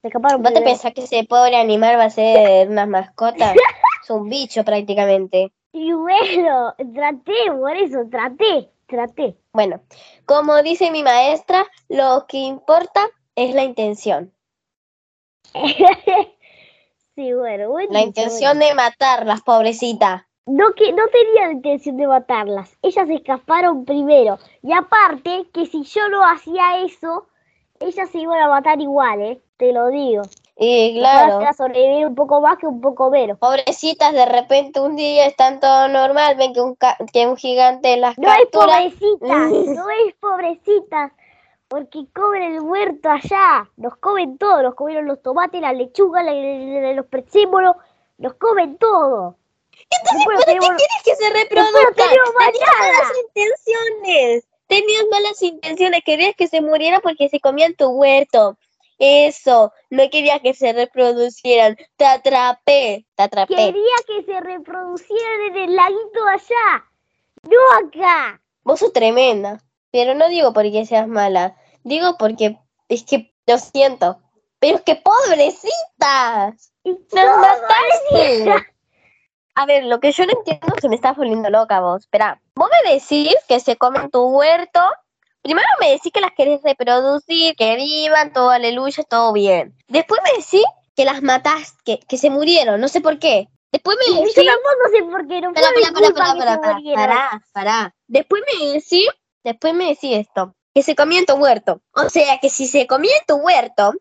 Se 0.00 0.06
escaparon 0.06 0.44
¿vos 0.44 0.54
te 0.54 0.62
pensás 0.62 0.94
que 0.94 1.02
ese 1.02 1.24
pobre 1.24 1.56
animal 1.56 1.98
va 1.98 2.04
a 2.04 2.10
ser 2.10 2.68
una 2.68 2.86
mascota? 2.86 3.52
es 4.04 4.10
un 4.10 4.28
bicho 4.28 4.64
prácticamente. 4.64 5.52
Y 5.72 5.92
bueno, 5.92 6.76
traté, 6.94 7.50
por 7.50 7.76
eso, 7.76 8.06
traté, 8.08 8.70
traté. 8.86 9.36
Bueno, 9.52 9.80
como 10.24 10.62
dice 10.62 10.92
mi 10.92 11.02
maestra, 11.02 11.66
lo 11.88 12.26
que 12.28 12.38
importa 12.38 13.00
es 13.34 13.52
la 13.52 13.64
intención. 13.64 14.32
sí, 17.16 17.32
bueno, 17.32 17.68
bueno. 17.70 17.92
La 17.92 18.02
intención 18.02 18.60
de 18.60 18.74
matarlas, 18.74 19.42
pobrecita. 19.42 20.27
No, 20.48 20.72
que, 20.74 20.92
no 20.92 21.02
tenía 21.08 21.46
la 21.46 21.52
intención 21.52 21.96
de 21.96 22.06
matarlas. 22.06 22.76
Ellas 22.82 23.08
escaparon 23.10 23.84
primero. 23.84 24.38
Y 24.62 24.72
aparte, 24.72 25.46
que 25.52 25.66
si 25.66 25.82
yo 25.84 26.08
no 26.08 26.24
hacía 26.24 26.80
eso, 26.82 27.26
ellas 27.80 28.08
se 28.10 28.18
iban 28.18 28.40
a 28.40 28.48
matar 28.48 28.80
igual, 28.80 29.20
¿eh? 29.20 29.40
Te 29.56 29.72
lo 29.72 29.88
digo. 29.88 30.22
Y 30.56 30.98
Claro. 30.98 31.36
claro, 31.38 31.48
a 31.50 31.52
sobrevivir 31.52 32.06
un 32.06 32.14
poco 32.14 32.40
más 32.40 32.58
que 32.58 32.66
un 32.66 32.80
poco 32.80 33.10
menos. 33.10 33.38
pobrecitas, 33.38 34.12
de 34.12 34.26
repente 34.26 34.80
un 34.80 34.96
día 34.96 35.26
están 35.26 35.60
todo 35.60 35.86
normal, 35.88 36.34
ven 36.36 36.52
que 36.52 36.60
un, 36.60 36.74
ca- 36.74 36.96
que 37.12 37.26
un 37.26 37.36
gigante 37.36 37.96
las 37.96 38.18
No 38.18 38.28
es 38.28 38.38
captura. 38.50 38.66
pobrecitas, 38.66 39.20
no 39.76 39.90
es 39.90 40.14
pobrecitas. 40.20 41.12
Porque 41.68 42.06
comen 42.14 42.42
el 42.54 42.60
huerto 42.60 43.10
allá. 43.10 43.68
Nos 43.76 43.96
comen 43.96 44.38
todo. 44.38 44.62
Nos 44.62 44.74
comieron 44.74 45.06
los 45.06 45.20
tomates, 45.22 45.60
la 45.60 45.72
lechuga, 45.74 46.22
la- 46.22 46.32
la- 46.32 46.80
la- 46.80 46.92
los. 46.94 47.06
Nos 48.16 48.34
comen 48.34 48.78
todo. 48.78 49.36
Entonces, 49.90 50.26
¿para 50.26 50.44
qué 50.44 50.58
quieres 50.58 51.02
que 51.04 51.16
se 51.16 51.30
más 51.30 51.94
Tenías 51.94 52.34
malas 52.34 53.12
intenciones. 53.26 54.44
Tenías 54.66 55.04
malas 55.10 55.42
intenciones. 55.42 56.02
Querías 56.04 56.34
que 56.36 56.48
se 56.48 56.60
murieran 56.60 57.00
porque 57.02 57.28
se 57.28 57.40
comían 57.40 57.74
tu 57.74 57.88
huerto. 57.88 58.58
Eso. 58.98 59.72
No 59.90 60.10
querías 60.10 60.40
que 60.40 60.54
se 60.54 60.72
reproducieran. 60.72 61.76
Te 61.96 62.04
atrapé. 62.04 63.06
Te 63.14 63.22
atrapé. 63.22 63.54
Quería 63.54 63.96
que 64.06 64.24
se 64.24 64.40
reproducieran 64.40 65.40
en 65.50 65.56
el 65.56 65.76
laguito 65.76 66.26
allá. 66.26 66.84
No 67.42 67.86
acá. 67.86 68.40
Vos 68.62 68.80
sos 68.80 68.92
tremenda. 68.92 69.62
Pero 69.90 70.14
no 70.14 70.28
digo 70.28 70.52
porque 70.52 70.84
seas 70.84 71.08
mala. 71.08 71.56
Digo 71.84 72.16
porque 72.18 72.58
es 72.88 73.04
que 73.04 73.32
lo 73.46 73.58
siento. 73.58 74.20
Pero 74.58 74.76
es 74.76 74.82
que 74.82 74.96
pobrecitas. 74.96 76.72
Nos 76.84 77.36
mataste. 77.38 78.74
A 79.58 79.66
ver, 79.66 79.86
lo 79.86 79.98
que 79.98 80.12
yo 80.12 80.24
no 80.24 80.34
entiendo 80.34 80.72
se 80.80 80.88
me 80.88 80.94
está 80.94 81.14
volviendo 81.14 81.50
loca 81.50 81.80
vos. 81.80 82.02
Espera, 82.02 82.40
vos 82.54 82.68
me 82.84 82.92
decís 82.92 83.34
que 83.48 83.58
se 83.58 83.74
comen 83.74 84.08
tu 84.08 84.22
huerto. 84.28 84.80
Primero 85.42 85.66
me 85.80 85.90
decís 85.90 86.12
que 86.12 86.20
las 86.20 86.30
querés 86.36 86.62
reproducir, 86.62 87.56
que 87.56 87.74
vivan, 87.74 88.32
todo 88.32 88.50
aleluya, 88.50 89.02
todo 89.02 89.32
bien. 89.32 89.74
Después 89.88 90.20
me 90.22 90.38
decís 90.38 90.64
que 90.94 91.04
las 91.04 91.22
mataste, 91.22 91.76
que, 91.84 91.98
que 91.98 92.18
se 92.18 92.30
murieron, 92.30 92.80
no 92.80 92.86
sé 92.86 93.00
por 93.00 93.18
qué. 93.18 93.48
Después 93.72 93.98
me 93.98 94.14
decís... 94.14 94.36
yo 94.36 94.44
tampoco 94.44 94.90
sé 94.92 95.02
por 95.02 95.26
qué. 95.26 95.40
No 95.40 95.52
Pará, 95.52 95.68
pará, 95.74 96.12
pará, 96.14 96.60
pará, 96.60 96.94
pará, 96.94 97.42
pará. 97.52 97.94
Después 98.06 98.44
me 98.46 98.74
decís, 98.74 99.08
después 99.42 99.74
me 99.74 99.88
decís 99.88 100.18
esto, 100.18 100.54
que 100.72 100.84
se 100.84 100.94
comían 100.94 101.26
tu 101.26 101.34
huerto. 101.34 101.82
O 101.94 102.08
sea, 102.08 102.38
que 102.38 102.48
si 102.48 102.68
se 102.68 102.86
comían 102.86 103.22
tu 103.26 103.34
huerto, 103.34 103.92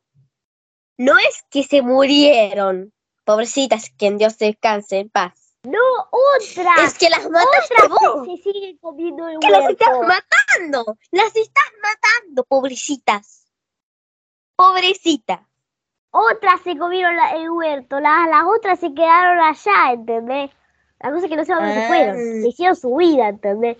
no 0.97 1.17
es 1.17 1.43
que 1.49 1.63
se 1.63 1.81
murieron. 1.81 2.93
Pobrecitas, 3.25 3.89
que 3.97 4.05
en 4.05 4.19
Dios 4.19 4.37
descanse 4.37 4.99
en 4.99 5.09
paz. 5.09 5.46
No, 5.69 5.79
otra. 6.11 6.83
Es 6.85 6.97
que 6.97 7.09
las 7.09 7.23
vos. 7.29 8.25
que 8.25 8.37
se 8.37 8.43
siguen 8.43 8.77
comiendo 8.77 9.27
el 9.27 9.39
Que 9.39 9.49
las 9.49 9.69
estás 9.69 9.89
huerto. 9.89 10.07
matando. 10.07 10.97
Las 11.11 11.35
estás 11.35 11.71
matando, 11.81 12.43
pobrecitas. 12.45 13.45
Pobrecita. 14.55 15.47
Otras 16.11 16.61
se 16.61 16.77
comieron 16.77 17.15
la- 17.15 17.31
el 17.35 17.49
huerto. 17.49 17.99
Las, 17.99 18.27
las 18.29 18.43
otras 18.45 18.79
se 18.79 18.93
quedaron 18.93 19.39
allá, 19.39 19.91
¿entendés? 19.91 20.51
La 20.99 21.11
cosa 21.11 21.25
es 21.25 21.29
que 21.29 21.35
no 21.37 21.45
sé 21.45 21.53
se 21.53 21.83
Ah. 21.83 21.87
fueron. 21.87 22.15
Se 22.15 22.47
hicieron 22.47 22.75
su 22.75 22.95
vida, 22.95 23.27
¿entendés? 23.27 23.77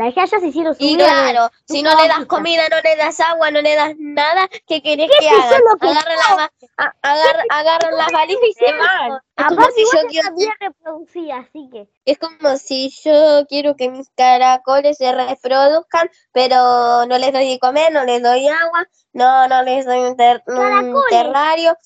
La 0.00 0.06
dejé 0.06 0.20
allá, 0.22 0.40
se 0.40 0.46
hicieron 0.46 0.74
Y 0.78 0.96
claro, 0.96 1.50
si 1.66 1.82
no 1.82 1.94
le 1.94 2.08
das 2.08 2.24
comida, 2.24 2.62
no 2.70 2.76
le 2.82 2.96
das 2.96 3.20
agua, 3.20 3.50
no 3.50 3.60
le 3.60 3.74
das 3.76 3.92
nada, 3.98 4.48
¿qué 4.66 4.80
querés 4.82 5.10
¿Qué 5.10 5.18
que 5.26 5.28
haga? 5.28 5.58
Agarran, 5.78 6.16
la 6.38 6.50
a- 6.78 6.94
agar- 7.02 7.44
agarran 7.50 7.96
las 7.98 8.10
valijas 8.10 8.42
y 8.48 8.52
se 8.54 8.72
van. 8.72 9.20
Es 9.36 9.46
como 9.46 9.66
si 9.66 9.84
yo 9.84 10.06
quiero- 10.08 11.38
así 11.38 11.68
que. 11.70 11.88
Es 12.06 12.18
como 12.18 12.56
si 12.56 12.88
yo 13.04 13.44
quiero 13.46 13.76
que 13.76 13.90
mis 13.90 14.08
caracoles 14.16 14.96
se 14.96 15.12
reproduzcan, 15.12 16.10
pero 16.32 17.04
no 17.04 17.18
les 17.18 17.30
doy 17.34 17.50
de 17.50 17.58
comer, 17.58 17.92
no 17.92 18.02
les 18.06 18.22
doy 18.22 18.48
agua, 18.48 18.86
no, 19.12 19.48
no 19.48 19.62
les 19.64 19.84
doy 19.84 19.98
un, 19.98 20.16
ter- 20.16 20.42
un 20.46 20.94
terrario. 21.10 21.76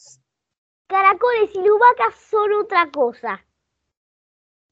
Caracoles 0.87 1.51
y 1.53 1.59
lumacas 1.59 2.15
son 2.31 2.53
otra 2.63 2.89
cosa. 2.93 3.45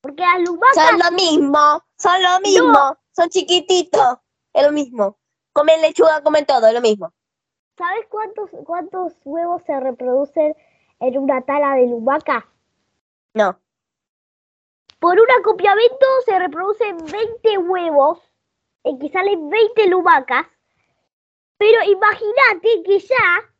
Porque 0.01 0.23
las 0.23 0.41
lumacas. 0.43 0.77
Son 0.91 0.99
lo 1.01 1.11
mismo, 1.11 1.83
son 1.99 2.23
lo 2.23 2.41
mismo, 2.41 2.97
son 3.13 3.29
chiquititos, 3.29 4.19
es 4.53 4.63
lo 4.65 4.73
mismo. 4.73 5.19
Comen 5.53 5.81
lechuga, 5.81 6.23
comen 6.23 6.47
todo, 6.47 6.67
es 6.67 6.75
lo 6.75 6.81
mismo. 6.81 7.13
¿Sabes 7.77 8.07
cuántos, 8.09 8.51
cuántos 8.65 9.15
huevos 9.25 9.63
se 9.65 9.79
reproducen 9.79 10.55
en 11.01 11.19
una 11.19 11.43
tala 11.43 11.75
de 11.77 11.87
lumaca? 11.87 12.47
No. 13.35 13.59
Por 14.99 15.19
un 15.19 15.27
acopiamiento 15.41 16.07
se 16.25 16.39
reproducen 16.39 16.97
20 16.97 17.59
huevos, 17.59 18.21
en 18.85 18.99
que 18.99 19.09
salen 19.09 19.49
20 19.49 19.89
lumacas. 19.89 20.47
Pero 21.59 21.83
imagínate 21.83 22.83
que 22.85 22.99
ya 22.99 23.53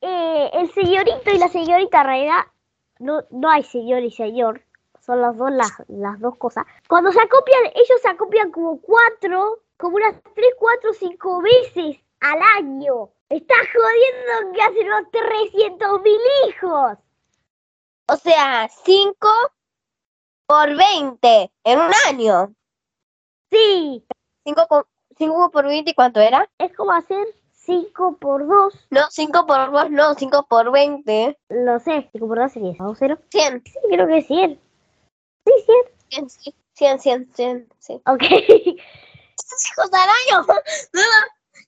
eh, 0.00 0.50
el 0.54 0.72
señorito 0.72 1.30
y 1.32 1.38
la 1.38 1.48
señorita, 1.48 2.02
realidad, 2.02 2.46
no, 2.98 3.24
no 3.30 3.50
hay 3.50 3.62
señor 3.64 4.02
y 4.02 4.10
señor, 4.10 4.62
son 5.06 5.22
las 5.22 5.36
dos 5.36 5.50
las, 5.52 5.72
las 5.86 6.18
dos 6.20 6.36
cosas. 6.36 6.66
Cuando 6.88 7.12
se 7.12 7.20
acopian, 7.20 7.66
ellos 7.74 8.00
se 8.02 8.08
acopian 8.08 8.50
como 8.50 8.80
cuatro, 8.80 9.60
como 9.76 9.96
unas 9.96 10.20
tres, 10.34 10.52
cuatro, 10.58 10.92
cinco 10.92 11.40
veces 11.40 11.96
al 12.20 12.40
año. 12.58 13.10
Estás 13.28 13.66
jodiendo 13.72 14.52
que 14.52 14.62
hacen 14.62 14.86
unos 14.86 15.10
300 15.10 16.02
mil 16.02 16.20
hijos. 16.48 16.98
O 18.08 18.16
sea, 18.16 18.68
5 18.84 19.28
por 20.46 20.76
20 20.76 21.50
en 21.64 21.80
un 21.80 21.90
año. 22.08 22.54
Sí, 23.50 24.04
5 24.44 25.50
por 25.50 25.66
20, 25.66 25.94
¿cuánto 25.94 26.20
era? 26.20 26.48
es 26.58 26.72
como 26.76 26.92
hacer 26.92 27.26
5 27.52 28.18
por 28.18 28.46
2. 28.46 28.86
No, 28.90 29.00
5 29.10 29.46
por 29.46 29.72
2, 29.72 29.90
no, 29.90 30.14
5 30.14 30.46
por 30.48 30.70
20. 30.70 31.36
Lo 31.48 31.80
sé, 31.80 32.08
5 32.12 32.28
por 32.28 32.38
2 32.38 32.52
sería 32.52 32.74
2, 32.78 32.96
0. 32.98 33.18
100. 33.30 33.62
Sí, 33.64 33.78
creo 33.88 34.06
que 34.06 34.18
es 34.18 34.26
100. 34.26 34.65
Sí, 35.46 35.52
100. 36.10 36.28
100, 36.28 36.30
sí. 36.30 36.54
100, 36.74 37.00
100, 37.00 37.28
100, 37.34 37.68
sí. 37.78 38.00
Ok. 38.06 38.22
hijos 38.22 39.90
al 39.92 40.08
año? 40.08 40.46
No, 40.92 41.02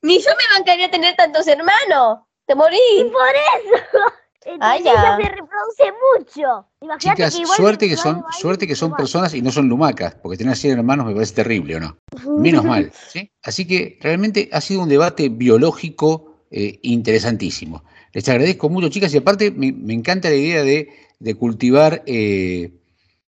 ni 0.02 0.18
yo 0.18 0.30
me 0.30 0.58
bancaría 0.58 0.90
tener 0.90 1.16
tantos 1.16 1.46
hermanos. 1.46 2.18
Te 2.46 2.54
y 2.54 2.56
morí. 2.56 2.76
por 3.12 3.34
eso. 3.34 3.98
Ah, 4.60 4.76
Entonces 4.76 4.84
ya. 4.84 4.92
ella 4.92 5.16
se 5.16 5.28
reproduce 5.28 5.92
mucho. 6.16 6.66
Imagínate 6.80 7.16
Chicas, 7.16 7.34
que 7.34 7.42
igual 7.42 7.56
suerte 7.56 7.88
que 7.88 7.96
son, 7.96 8.24
suerte 8.38 8.66
que 8.66 8.74
son 8.74 8.96
personas 8.96 9.34
y 9.34 9.42
no 9.42 9.50
son 9.50 9.68
lumacas, 9.68 10.14
porque 10.14 10.38
tener 10.38 10.56
100 10.56 10.78
hermanos 10.78 11.06
me 11.06 11.12
parece 11.12 11.34
terrible, 11.34 11.76
¿o 11.76 11.80
no? 11.80 11.98
Menos 12.38 12.64
mal. 12.64 12.90
¿sí? 13.08 13.30
Así 13.42 13.66
que 13.66 13.98
realmente 14.00 14.48
ha 14.52 14.60
sido 14.62 14.82
un 14.82 14.88
debate 14.88 15.28
biológico 15.28 16.44
eh, 16.50 16.78
interesantísimo. 16.82 17.84
Les 18.14 18.26
agradezco 18.28 18.70
mucho, 18.70 18.88
chicas, 18.88 19.12
y 19.12 19.18
aparte 19.18 19.50
me, 19.50 19.72
me 19.72 19.92
encanta 19.92 20.30
la 20.30 20.36
idea 20.36 20.62
de, 20.62 20.88
de 21.18 21.34
cultivar 21.34 22.02
eh, 22.06 22.72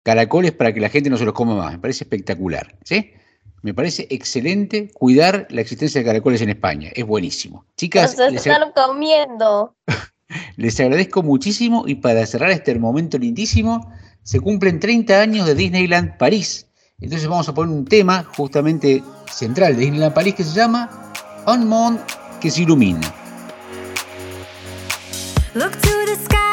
caracoles 0.02 0.52
para 0.52 0.72
que 0.72 0.80
la 0.80 0.88
gente 0.88 1.10
no 1.10 1.16
se 1.16 1.24
los 1.24 1.34
coma 1.34 1.54
más. 1.54 1.72
Me 1.72 1.78
parece 1.78 2.04
espectacular. 2.04 2.76
¿sí? 2.84 3.12
Me 3.62 3.74
parece 3.74 4.06
excelente 4.10 4.90
cuidar 4.92 5.46
la 5.50 5.60
existencia 5.60 6.00
de 6.00 6.06
caracoles 6.06 6.40
en 6.40 6.48
España. 6.48 6.90
Es 6.94 7.04
buenísimo. 7.04 7.66
Chicas, 7.76 8.16
Nos 8.16 8.32
les, 8.32 8.46
están 8.46 8.72
comiendo. 8.72 9.76
les 10.56 10.80
agradezco 10.80 11.22
muchísimo 11.22 11.84
y 11.86 11.96
para 11.96 12.24
cerrar 12.26 12.50
este 12.50 12.74
momento 12.78 13.18
lindísimo, 13.18 13.92
se 14.22 14.40
cumplen 14.40 14.80
30 14.80 15.20
años 15.20 15.46
de 15.46 15.54
Disneyland 15.54 16.16
París. 16.16 16.66
Entonces 17.00 17.28
vamos 17.28 17.48
a 17.48 17.54
poner 17.54 17.74
un 17.74 17.84
tema 17.84 18.24
justamente 18.36 19.02
central 19.30 19.74
de 19.74 19.82
Disneyland 19.82 20.14
París 20.14 20.34
que 20.34 20.44
se 20.44 20.54
llama 20.54 21.12
Un 21.46 21.66
Monde 21.66 22.00
que 22.40 22.50
se 22.50 22.62
ilumina. 22.62 23.14
Look 25.54 25.72
to 25.72 25.90
the 26.06 26.16
sky, 26.16 26.49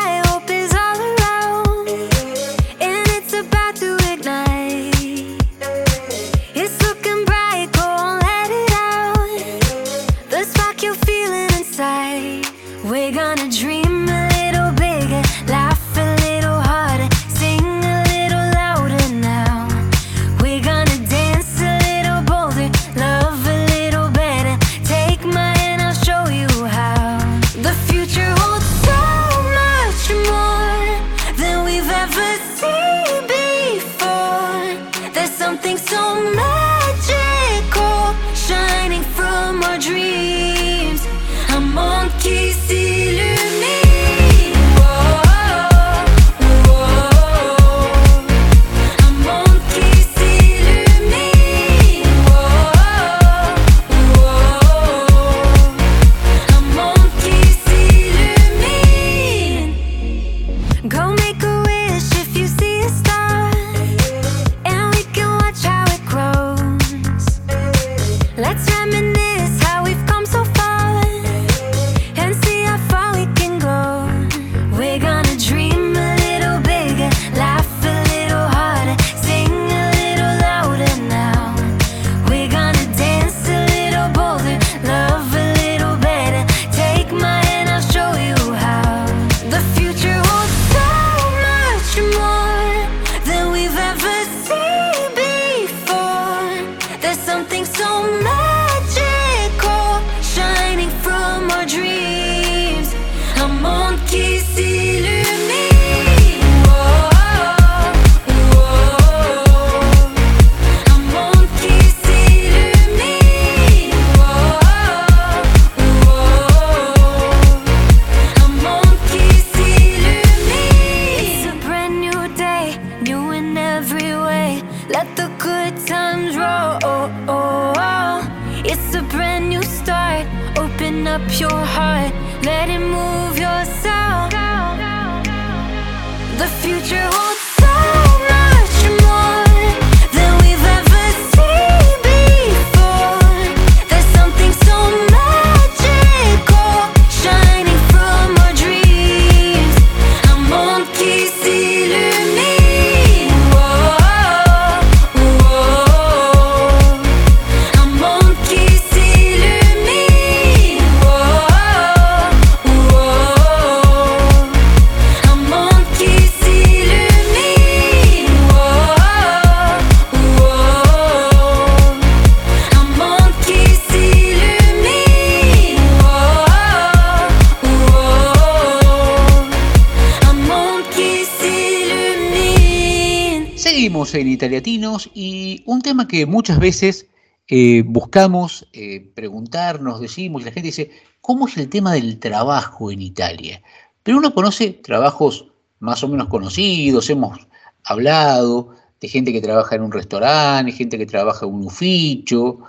que 186.18 186.26
muchas 186.26 186.60
veces 186.60 187.06
eh, 187.48 187.84
buscamos 187.86 188.68
eh, 188.74 189.12
preguntarnos, 189.14 190.02
decimos, 190.02 190.42
y 190.42 190.46
la 190.46 190.52
gente 190.52 190.68
dice, 190.68 190.92
¿cómo 191.22 191.48
es 191.48 191.56
el 191.58 191.70
tema 191.70 191.94
del 191.94 192.20
trabajo 192.20 192.92
en 192.92 193.02
Italia? 193.02 193.62
Pero 194.02 194.18
uno 194.18 194.34
conoce 194.34 194.72
trabajos 194.72 195.46
más 195.80 196.04
o 196.04 196.08
menos 196.08 196.28
conocidos, 196.28 197.10
hemos 197.10 197.38
hablado 197.84 198.76
de 199.00 199.08
gente 199.08 199.32
que 199.32 199.42
trabaja 199.42 199.76
en 199.76 199.84
un 199.84 199.92
restaurante, 199.92 200.72
gente 200.72 200.98
que 200.98 201.06
trabaja 201.06 201.46
en 201.46 201.54
un 201.54 201.68
oficio, 201.68 202.60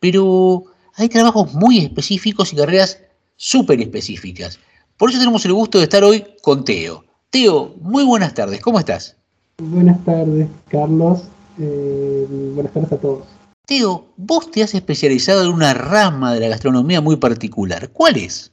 pero 0.00 0.64
hay 0.94 1.08
trabajos 1.10 1.52
muy 1.52 1.78
específicos 1.78 2.52
y 2.52 2.56
carreras 2.56 2.98
súper 3.36 3.80
específicas. 3.82 4.58
Por 4.96 5.10
eso 5.10 5.18
tenemos 5.18 5.44
el 5.44 5.52
gusto 5.52 5.78
de 5.78 5.84
estar 5.84 6.02
hoy 6.02 6.24
con 6.40 6.64
Teo. 6.64 7.04
Teo, 7.28 7.74
muy 7.82 8.04
buenas 8.04 8.32
tardes, 8.32 8.60
¿cómo 8.60 8.78
estás? 8.78 9.16
Buenas 9.58 10.02
tardes, 10.04 10.48
Carlos. 10.68 11.24
Eh, 11.58 12.26
buenas 12.54 12.72
tardes 12.72 12.92
a 12.92 12.96
todos. 12.96 13.24
Teo, 13.66 14.06
vos 14.16 14.50
te 14.50 14.62
has 14.62 14.74
especializado 14.74 15.44
en 15.44 15.52
una 15.52 15.72
rama 15.72 16.34
de 16.34 16.40
la 16.40 16.48
gastronomía 16.48 17.00
muy 17.00 17.16
particular. 17.16 17.88
¿Cuál 17.90 18.16
es? 18.16 18.52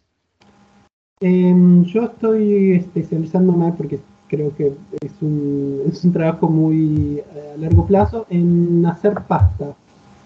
Em, 1.19 1.83
yo 1.85 2.03
estoy 2.05 2.71
especializándome 2.71 3.73
porque 3.73 3.99
creo 4.27 4.55
que 4.55 4.73
es 5.01 5.11
un, 5.21 5.81
es 5.85 6.03
un 6.03 6.13
trabajo 6.13 6.47
muy 6.47 7.17
eh, 7.19 7.53
a 7.55 7.57
largo 7.57 7.85
plazo 7.85 8.25
en 8.29 8.85
hacer 8.85 9.21
pasta, 9.27 9.75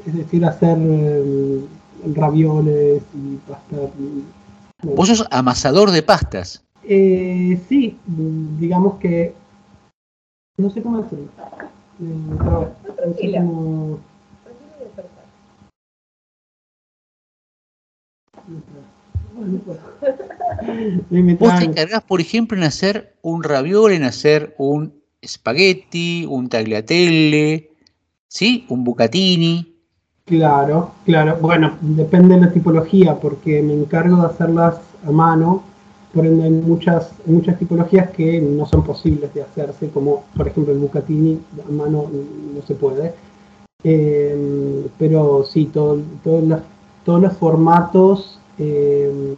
es 0.06 0.14
decir, 0.14 0.46
hacer 0.46 0.78
em, 0.78 1.64
ravioles 2.14 3.02
y 3.16 3.36
pasta. 3.48 3.76
mm, 3.98 4.94
Vos 4.96 5.08
sos 5.08 5.26
amasador 5.32 5.90
de 5.90 6.04
pastas. 6.04 6.64
Eh, 6.84 7.60
sí, 7.68 7.98
digamos 8.60 9.00
que 9.00 9.34
no 10.58 10.70
sé 10.70 10.82
cómo 10.82 11.02
decirlo. 11.02 11.26
No 12.00 12.70
me 21.10 21.36
Vos 21.36 21.56
te 21.58 21.66
encargás, 21.66 22.04
por 22.04 22.22
ejemplo, 22.22 22.58
en 22.58 22.64
hacer 22.64 23.16
un 23.22 23.44
raviol, 23.44 23.92
en 23.92 24.04
hacer 24.04 24.56
un 24.58 25.02
espagueti, 25.22 26.26
un 26.30 26.50
tagliatelle, 26.50 27.72
¿sí? 28.28 28.66
Un 28.70 28.84
bucatini. 28.84 29.74
Claro, 30.26 30.92
claro. 31.06 31.38
Bueno, 31.40 31.78
depende 31.82 32.36
de 32.36 32.42
la 32.42 32.52
tipología, 32.52 33.16
porque 33.16 33.62
me 33.62 33.74
encargo 33.74 34.18
de 34.18 34.26
hacerlas 34.28 34.76
a 35.06 35.12
mano. 35.12 35.64
Por 36.16 36.26
ende, 36.26 36.46
hay 36.46 36.50
muchas, 36.50 37.12
muchas 37.26 37.60
tipologías 37.60 38.10
que 38.12 38.40
no 38.40 38.66
son 38.66 38.84
posibles 38.86 39.34
de 39.34 39.42
hacerse, 39.42 39.90
como 39.90 40.24
por 40.36 40.48
ejemplo 40.48 40.72
el 40.74 40.80
bucatini 40.80 41.38
a 41.68 41.72
mano 41.72 42.06
no 42.56 42.62
se 42.66 42.74
puede. 42.74 43.14
Eh, 43.84 44.88
pero 44.98 45.44
sí, 45.44 45.66
todo, 45.66 46.00
todo 46.24 46.42
las- 46.42 46.62
todos 47.04 47.22
los 47.22 47.34
formatos, 47.34 48.40
eh, 48.58 49.36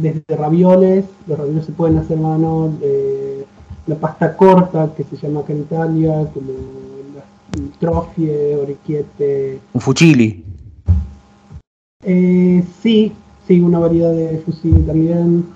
desde 0.00 0.22
ravioles, 0.36 1.04
los 1.26 1.36
ravioles 1.36 1.66
se 1.66 1.72
pueden 1.72 1.98
hacer 1.98 2.16
a 2.16 2.20
mano, 2.22 2.72
eh, 2.80 3.44
la 3.88 3.96
pasta 3.96 4.36
corta, 4.36 4.94
que 4.96 5.02
se 5.04 5.16
llama 5.16 5.40
acá 5.40 5.52
en 5.52 5.60
Italia, 5.62 6.28
como 6.32 6.52
las 7.16 7.78
trofie, 7.80 8.54
orecchiette, 8.56 9.58
Un 9.74 9.80
fuchili. 9.80 10.44
eh, 12.04 12.62
sí, 12.82 13.12
sí, 13.46 13.60
una 13.60 13.78
variedad 13.78 14.12
de 14.12 14.38
fusilli 14.38 14.82
también. 14.82 15.46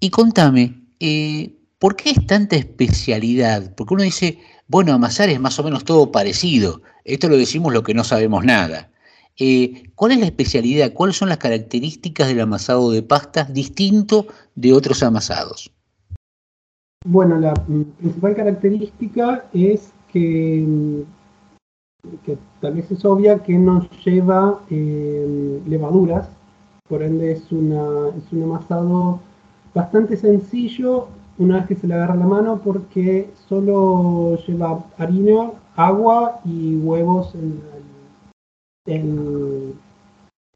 Y 0.00 0.10
contame, 0.10 0.74
eh, 1.00 1.54
¿por 1.78 1.96
qué 1.96 2.10
es 2.10 2.26
tanta 2.26 2.56
especialidad? 2.56 3.74
Porque 3.74 3.94
uno 3.94 4.02
dice, 4.02 4.38
bueno, 4.68 4.92
amasar 4.92 5.28
es 5.28 5.40
más 5.40 5.58
o 5.58 5.64
menos 5.64 5.84
todo 5.84 6.12
parecido. 6.12 6.82
Esto 7.04 7.28
lo 7.28 7.36
decimos 7.36 7.72
lo 7.72 7.82
que 7.82 7.94
no 7.94 8.04
sabemos 8.04 8.44
nada. 8.44 8.90
Eh, 9.38 9.90
¿Cuál 9.94 10.12
es 10.12 10.20
la 10.20 10.26
especialidad? 10.26 10.92
¿Cuáles 10.92 11.16
son 11.16 11.28
las 11.28 11.38
características 11.38 12.28
del 12.28 12.40
amasado 12.40 12.90
de 12.90 13.02
pastas 13.02 13.52
distinto 13.52 14.26
de 14.54 14.72
otros 14.72 15.02
amasados? 15.02 15.72
Bueno, 17.04 17.38
la 17.38 17.52
mm, 17.52 17.82
principal 17.98 18.34
característica 18.34 19.44
es 19.52 19.92
que, 20.12 20.64
mm, 20.66 21.00
que 22.24 22.38
tal 22.60 22.74
vez 22.74 22.90
es 22.90 23.04
obvia 23.04 23.40
que 23.40 23.54
no 23.58 23.88
lleva 24.04 24.60
eh, 24.70 25.60
levaduras, 25.66 26.28
por 26.86 27.02
ende 27.02 27.32
es, 27.32 27.50
una, 27.50 28.10
es 28.10 28.30
un 28.30 28.42
amasado 28.42 29.18
bastante 29.74 30.18
sencillo 30.18 31.08
una 31.38 31.56
vez 31.56 31.66
que 31.66 31.76
se 31.76 31.86
le 31.86 31.94
agarra 31.94 32.14
la 32.14 32.26
mano 32.26 32.60
porque 32.62 33.30
solo 33.48 34.36
lleva 34.46 34.84
harina, 34.98 35.52
agua 35.76 36.40
y 36.44 36.76
huevos 36.76 37.34
en, 37.36 37.58
en- 38.86 39.72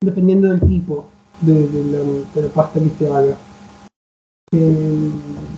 dependiendo 0.03 0.49
del 0.49 0.61
tipo 0.61 1.07
de, 1.41 1.67
la, 2.43 2.49
pasta 2.49 2.79
que 2.79 2.91
se 2.91 3.11
haga. 3.11 3.37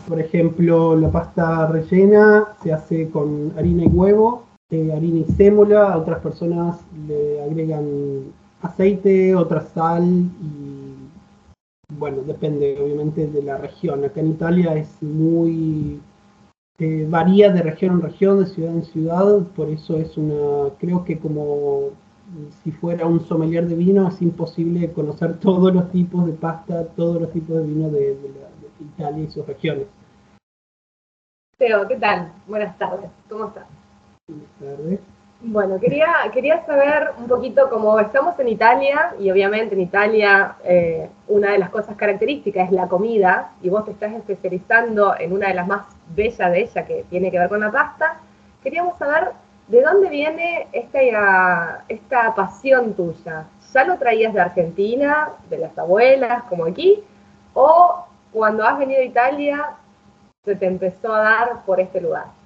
Por 0.06 0.20
ejemplo, 0.20 0.94
la 0.94 1.10
pasta 1.10 1.66
rellena 1.66 2.46
se 2.62 2.72
hace 2.72 3.10
con 3.10 3.52
harina 3.58 3.84
y 3.84 3.88
huevo, 3.88 4.44
eh, 4.70 4.92
harina 4.92 5.18
y 5.18 5.32
sémola, 5.32 5.94
a 5.94 5.98
otras 5.98 6.20
personas 6.20 6.78
le 7.08 7.42
agregan 7.42 8.32
aceite, 8.62 9.34
otras 9.34 9.68
sal 9.70 10.04
y 10.04 10.94
bueno, 11.92 12.22
depende 12.22 12.78
obviamente 12.80 13.26
de 13.26 13.42
la 13.42 13.58
región. 13.58 14.04
Acá 14.04 14.20
en 14.20 14.30
Italia 14.30 14.74
es 14.76 15.02
muy 15.02 16.00
eh, 16.78 17.06
varía 17.08 17.50
de 17.52 17.62
región 17.62 17.94
en 17.94 18.02
región, 18.02 18.38
de 18.38 18.46
ciudad 18.46 18.72
en 18.72 18.84
ciudad, 18.84 19.42
por 19.56 19.68
eso 19.68 19.96
es 19.98 20.16
una, 20.16 20.70
creo 20.78 21.04
que 21.04 21.18
como 21.18 21.90
si 22.62 22.70
fuera 22.70 23.06
un 23.06 23.20
sommelier 23.26 23.66
de 23.66 23.74
vino 23.74 24.06
es 24.08 24.22
imposible 24.22 24.92
conocer 24.92 25.38
todos 25.40 25.74
los 25.74 25.90
tipos 25.90 26.26
de 26.26 26.32
pasta, 26.32 26.86
todos 26.88 27.20
los 27.20 27.32
tipos 27.32 27.56
de 27.56 27.64
vino 27.64 27.88
de, 27.90 28.14
de 28.16 28.28
la- 28.28 28.50
de 28.50 28.84
Italia 28.84 29.24
y 29.24 29.30
sus 29.30 29.46
regiones. 29.46 29.86
Teo, 31.58 31.86
¿qué 31.86 31.96
tal? 31.96 32.32
Buenas 32.46 32.78
tardes, 32.78 33.10
¿cómo 33.28 33.46
estás? 33.48 33.66
Buenas 34.28 34.48
tardes. 34.58 35.00
Bueno, 35.42 35.80
quería, 35.80 36.14
quería 36.34 36.66
saber 36.66 37.12
un 37.16 37.26
poquito, 37.26 37.70
como 37.70 37.98
estamos 37.98 38.38
en 38.38 38.48
Italia, 38.48 39.14
y 39.18 39.30
obviamente 39.30 39.74
en 39.74 39.80
Italia 39.80 40.56
eh, 40.62 41.08
una 41.28 41.52
de 41.52 41.58
las 41.58 41.70
cosas 41.70 41.96
características 41.96 42.66
es 42.66 42.72
la 42.72 42.88
comida, 42.88 43.52
y 43.62 43.70
vos 43.70 43.86
te 43.86 43.92
estás 43.92 44.12
especializando 44.12 45.18
en 45.18 45.32
una 45.32 45.48
de 45.48 45.54
las 45.54 45.66
más 45.66 45.86
bellas 46.14 46.52
de 46.52 46.60
ella, 46.60 46.84
que 46.84 47.04
tiene 47.08 47.30
que 47.30 47.38
ver 47.38 47.48
con 47.48 47.60
la 47.60 47.70
pasta, 47.70 48.18
queríamos 48.62 48.98
saber 48.98 49.30
de 49.68 49.80
dónde 49.80 50.10
viene 50.10 50.68
esta, 50.72 51.84
esta 51.88 52.34
pasión 52.34 52.92
tuya. 52.92 53.46
¿Ya 53.72 53.84
lo 53.84 53.96
traías 53.96 54.34
de 54.34 54.40
Argentina, 54.40 55.30
de 55.48 55.56
las 55.56 55.78
abuelas, 55.78 56.42
como 56.50 56.66
aquí? 56.66 57.02
¿O 57.54 58.04
cuando 58.30 58.62
has 58.66 58.78
venido 58.78 59.00
a 59.00 59.04
Italia 59.04 59.70
se 60.44 60.54
te 60.54 60.66
empezó 60.66 61.14
a 61.14 61.22
dar 61.22 61.64
por 61.64 61.80
este 61.80 62.00
lugar? 62.00 62.39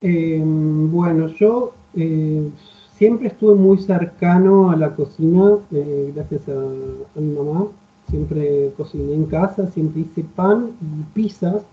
Eh, 0.00 0.42
bueno, 0.44 1.28
yo 1.28 1.72
eh, 1.94 2.50
siempre 2.96 3.28
estuve 3.28 3.54
muy 3.54 3.78
cercano 3.78 4.70
a 4.70 4.76
la 4.76 4.94
cocina, 4.94 5.58
eh, 5.72 6.12
gracias 6.14 6.48
a, 6.48 7.20
mi 7.20 7.32
mamá. 7.32 7.68
Siempre 8.08 8.72
cociné 8.76 9.14
en 9.14 9.26
casa, 9.26 9.66
siempre 9.72 10.02
hice 10.02 10.22
pan 10.22 10.72
y 10.80 11.02
pizzas, 11.12 11.64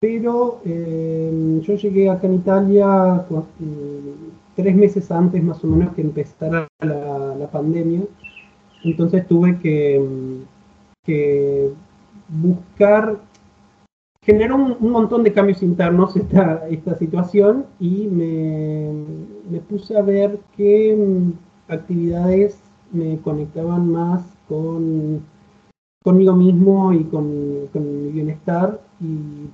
pero 0.00 0.60
eh, 0.64 1.60
yo 1.62 1.74
llegué 1.74 2.08
acá 2.08 2.26
en 2.26 2.34
Italia 2.34 3.26
eh, 3.30 4.14
tres 4.56 4.74
meses 4.74 5.10
antes 5.10 5.42
más 5.42 5.62
o 5.62 5.66
menos 5.66 5.94
que 5.94 6.00
empezara 6.00 6.68
la, 6.80 7.48
pandemia, 7.52 8.02
entonces 8.84 9.26
tuve 9.26 9.58
que, 9.58 10.00
mm, 10.00 10.42
que 11.04 11.70
buscar 12.28 13.18
generó 14.28 14.56
un, 14.56 14.76
un 14.78 14.90
montón 14.92 15.22
de 15.22 15.32
cambios 15.32 15.62
internos 15.62 16.14
esta, 16.14 16.68
esta 16.68 16.94
situación 16.96 17.64
y 17.80 18.06
me, 18.08 18.92
me 19.50 19.58
puse 19.60 19.96
a 19.96 20.02
ver 20.02 20.38
qué 20.54 20.94
mm, 20.94 21.72
actividades 21.72 22.60
me 22.92 23.16
conectaban 23.20 23.90
más 23.90 24.22
con 24.46 25.22
conmigo 26.04 26.34
mismo 26.34 26.92
y 26.92 27.04
con, 27.04 27.68
con 27.72 28.04
mi 28.04 28.12
bienestar. 28.12 28.78
Y 29.00 29.48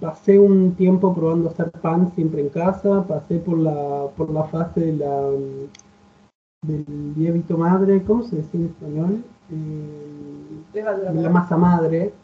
pasé 0.00 0.38
un 0.38 0.72
tiempo 0.76 1.14
probando 1.14 1.50
hacer 1.50 1.70
pan 1.72 2.10
siempre 2.14 2.40
en 2.40 2.48
casa, 2.48 3.06
pasé 3.06 3.38
por 3.38 3.58
la, 3.58 4.06
por 4.16 4.30
la 4.30 4.44
fase 4.44 4.80
de 4.80 4.92
la, 4.94 5.30
mm, 5.30 6.68
del 6.68 7.12
lievito 7.18 7.58
madre, 7.58 8.02
¿cómo 8.02 8.22
se 8.22 8.36
dice 8.36 8.56
en 8.56 8.64
español? 8.64 9.24
Eh, 9.52 10.82
la 11.12 11.28
masa 11.28 11.58
madre, 11.58 12.14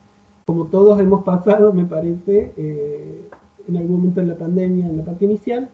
como 0.52 0.66
todos 0.66 1.00
hemos 1.00 1.24
pasado, 1.24 1.72
me 1.72 1.86
parece, 1.86 2.52
eh, 2.58 3.26
en 3.66 3.76
algún 3.78 3.96
momento 3.96 4.20
en 4.20 4.28
la 4.28 4.36
pandemia, 4.36 4.86
en 4.86 4.98
la 4.98 5.02
parte 5.02 5.24
inicial, 5.24 5.70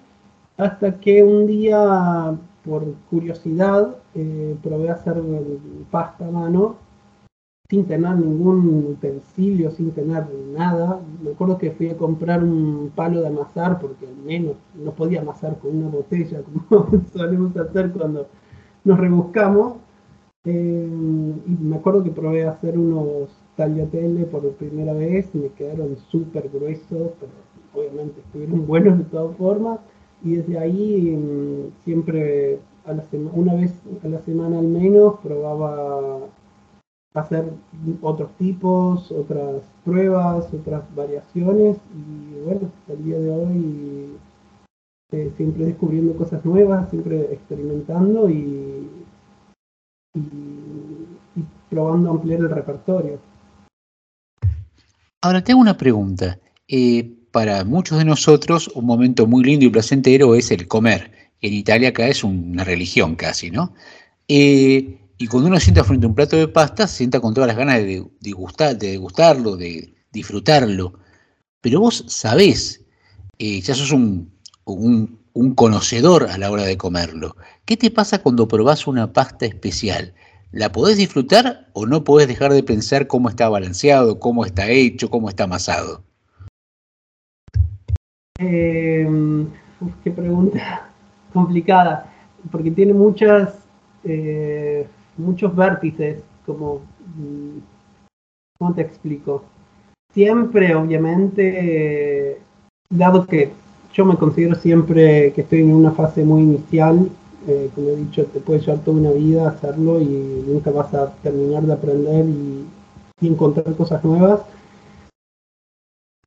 hasta 0.56 1.00
que 1.00 1.24
un 1.24 1.48
día, 1.48 2.38
por 2.64 2.84
curiosidad, 3.10 3.96
eh, 4.14 4.56
probé 4.62 4.90
a 4.90 4.92
hacer 4.92 5.20
pasta 5.90 6.28
a 6.28 6.30
mano, 6.30 6.76
sin 7.68 7.86
tener 7.86 8.18
ningún 8.18 8.86
utensilio, 8.92 9.72
sin 9.72 9.90
tener 9.90 10.28
nada. 10.56 11.00
Me 11.24 11.32
acuerdo 11.32 11.58
que 11.58 11.72
fui 11.72 11.90
a 11.90 11.96
comprar 11.96 12.44
un 12.44 12.92
palo 12.94 13.20
de 13.20 13.26
amasar, 13.26 13.80
porque 13.80 14.06
al 14.06 14.16
menos 14.24 14.54
no 14.76 14.92
podía 14.92 15.22
amasar 15.22 15.58
con 15.58 15.76
una 15.76 15.88
botella, 15.88 16.40
como 16.68 16.88
solemos 17.12 17.56
hacer 17.56 17.90
cuando 17.90 18.28
nos 18.84 18.96
rebuscamos. 18.96 19.72
Eh, 20.44 20.88
y 20.88 21.50
me 21.64 21.76
acuerdo 21.76 22.04
que 22.04 22.12
probé 22.12 22.46
a 22.46 22.52
hacer 22.52 22.78
unos 22.78 23.28
tagliatelle 23.58 24.24
por 24.26 24.48
primera 24.52 24.92
vez 24.94 25.34
me 25.34 25.48
quedaron 25.48 25.96
súper 26.10 26.48
gruesos, 26.48 27.10
pero 27.18 27.32
obviamente 27.74 28.20
estuvieron 28.20 28.66
buenos 28.72 28.98
de 28.98 29.04
todas 29.04 29.36
formas. 29.36 29.80
Y 30.24 30.36
desde 30.36 30.58
ahí 30.58 31.16
mm, 31.16 31.84
siempre, 31.84 32.60
a 32.86 32.92
la 32.92 33.04
una 33.34 33.54
vez 33.54 33.74
a 34.04 34.08
la 34.08 34.20
semana 34.20 34.60
al 34.60 34.68
menos, 34.68 35.18
probaba 35.22 36.20
hacer 37.14 37.52
otros 38.00 38.30
tipos, 38.38 39.10
otras 39.10 39.62
pruebas, 39.84 40.52
otras 40.54 40.82
variaciones. 40.94 41.78
Y 41.94 42.40
bueno, 42.44 42.70
hasta 42.80 42.92
el 42.92 43.04
día 43.04 43.18
de 43.18 43.30
hoy 43.30 44.16
eh, 45.12 45.32
siempre 45.36 45.64
descubriendo 45.66 46.16
cosas 46.16 46.44
nuevas, 46.44 46.90
siempre 46.90 47.32
experimentando 47.32 48.30
y, 48.30 48.88
y, 50.14 50.20
y 50.20 51.44
probando 51.70 52.10
ampliar 52.10 52.40
el 52.40 52.50
repertorio. 52.50 53.18
Ahora 55.22 55.42
te 55.42 55.52
hago 55.52 55.60
una 55.60 55.76
pregunta. 55.76 56.38
Eh, 56.68 57.14
para 57.32 57.64
muchos 57.64 57.98
de 57.98 58.04
nosotros, 58.04 58.68
un 58.74 58.86
momento 58.86 59.26
muy 59.26 59.44
lindo 59.44 59.64
y 59.66 59.70
placentero 59.70 60.34
es 60.34 60.50
el 60.50 60.66
comer. 60.68 61.12
En 61.40 61.52
Italia 61.54 61.90
acá 61.90 62.08
es 62.08 62.24
una 62.24 62.64
religión 62.64 63.14
casi, 63.16 63.50
¿no? 63.50 63.74
Eh, 64.28 64.98
y 65.18 65.26
cuando 65.26 65.48
uno 65.48 65.60
sienta 65.60 65.84
frente 65.84 66.06
a 66.06 66.08
un 66.08 66.14
plato 66.14 66.36
de 66.36 66.48
pasta, 66.48 66.86
se 66.86 66.98
sienta 66.98 67.20
con 67.20 67.34
todas 67.34 67.48
las 67.48 67.56
ganas 67.56 67.78
de 67.78 68.04
degustar, 68.20 68.78
de 68.78 68.90
degustarlo, 68.92 69.56
de 69.56 69.94
disfrutarlo. 70.12 70.94
Pero 71.60 71.80
vos 71.80 72.04
sabés, 72.08 72.84
eh, 73.38 73.60
ya 73.60 73.74
sos 73.74 73.92
un, 73.92 74.32
un- 74.64 75.18
un 75.34 75.54
conocedor 75.54 76.28
a 76.30 76.38
la 76.38 76.50
hora 76.50 76.64
de 76.64 76.76
comerlo. 76.76 77.36
¿Qué 77.64 77.76
te 77.76 77.90
pasa 77.90 78.20
cuando 78.22 78.48
probás 78.48 78.86
una 78.86 79.12
pasta 79.12 79.46
especial? 79.46 80.14
¿La 80.50 80.72
podés 80.72 80.96
disfrutar 80.96 81.66
o 81.74 81.84
no 81.84 82.04
podés 82.04 82.26
dejar 82.26 82.52
de 82.52 82.62
pensar 82.62 83.06
cómo 83.06 83.28
está 83.28 83.50
balanceado, 83.50 84.18
cómo 84.18 84.46
está 84.46 84.70
hecho, 84.70 85.10
cómo 85.10 85.28
está 85.28 85.44
amasado? 85.44 86.02
Eh, 88.38 89.06
qué 90.02 90.10
pregunta 90.10 90.88
complicada, 91.34 92.10
porque 92.50 92.70
tiene 92.70 92.94
muchas, 92.94 93.58
eh, 94.04 94.86
muchos 95.18 95.54
vértices, 95.54 96.22
mm, 96.46 97.58
¿cómo 98.58 98.74
te 98.74 98.80
explico? 98.80 99.44
Siempre, 100.14 100.74
obviamente, 100.74 102.40
dado 102.88 103.26
que 103.26 103.50
yo 103.92 104.06
me 104.06 104.16
considero 104.16 104.54
siempre 104.54 105.30
que 105.34 105.42
estoy 105.42 105.60
en 105.60 105.74
una 105.74 105.90
fase 105.90 106.24
muy 106.24 106.40
inicial, 106.42 107.10
como 107.74 107.88
he 107.88 107.96
dicho, 107.96 108.24
te 108.26 108.40
puede 108.40 108.60
llevar 108.60 108.84
toda 108.84 108.98
una 108.98 109.10
vida 109.10 109.48
hacerlo 109.48 110.00
y 110.00 110.44
nunca 110.46 110.70
vas 110.70 110.92
a 110.94 111.12
terminar 111.22 111.62
de 111.62 111.72
aprender 111.72 112.26
y, 112.26 112.66
encontrar 113.20 113.74
cosas 113.74 114.04
nuevas. 114.04 114.42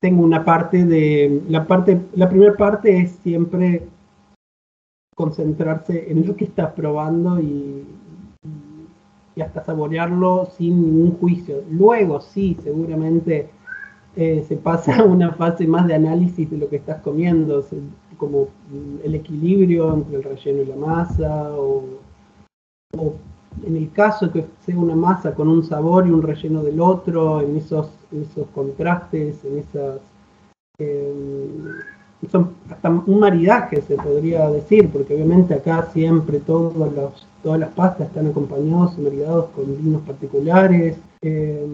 Tengo 0.02 0.24
una 0.24 0.44
parte 0.44 0.84
de 0.84 1.42
la 1.48 1.66
parte 1.66 2.02
la 2.16 2.28
primera 2.28 2.58
parte 2.58 2.98
es 2.98 3.12
siempre 3.24 3.88
concentrarse 5.16 6.12
en 6.12 6.28
lo 6.28 6.36
que 6.36 6.46
estás 6.46 6.74
probando 6.74 7.40
y, 7.40 7.86
hasta 9.42 9.64
saborearlo 9.64 10.50
sin 10.58 10.82
ningún 10.82 11.18
juicio. 11.18 11.64
Luego 11.72 12.20
sí 12.20 12.58
seguramente 12.62 13.50
eh, 14.16 14.44
se 14.48 14.58
pasa 14.58 14.98
a 14.98 15.04
una 15.16 15.32
fase 15.32 15.66
más 15.66 15.88
de 15.88 15.96
análisis 15.96 16.50
de 16.50 16.58
lo 16.58 16.68
que 16.68 16.76
estás 16.76 17.02
comiendo 17.02 17.64
como 18.22 18.50
mm, 18.70 19.04
el 19.04 19.16
equilibrio 19.16 19.96
entre 19.96 20.18
el 20.18 20.24
relleno 20.24 20.62
y 20.62 20.66
la 20.66 20.76
masa 20.76 21.52
o, 21.58 21.84
en 23.66 23.76
el 23.76 23.92
caso 23.92 24.32
que 24.32 24.46
sea 24.64 24.78
una 24.78 24.96
masa 24.96 25.34
con 25.34 25.48
un 25.48 25.64
sabor 25.64 26.06
y 26.06 26.12
un 26.12 26.22
relleno 26.22 26.62
del 26.62 26.80
otro, 26.80 27.42
en 27.42 27.58
esos, 27.58 27.90
contrastes, 28.54 29.44
en 29.44 29.58
esas... 29.58 30.00
eh, 30.78 31.14
son 32.32 32.52
hasta 32.70 32.90
un 32.90 33.20
maridaje 33.20 33.82
se 33.82 33.96
podría 33.96 34.48
decir, 34.52 34.92
porque 34.92 35.16
obviamente 35.16 35.56
acá 35.56 35.90
siempre 35.92 36.40
todos 36.40 36.76
los, 36.76 37.28
todas 37.42 37.60
las 37.60 37.74
pastas 37.74 38.08
están 38.08 38.28
acompañados 38.28 38.96
y 39.00 39.02
maridados 39.02 39.48
con 39.56 39.66
vinos 39.82 40.04
particulares. 40.04 40.98
eh, 41.24 41.66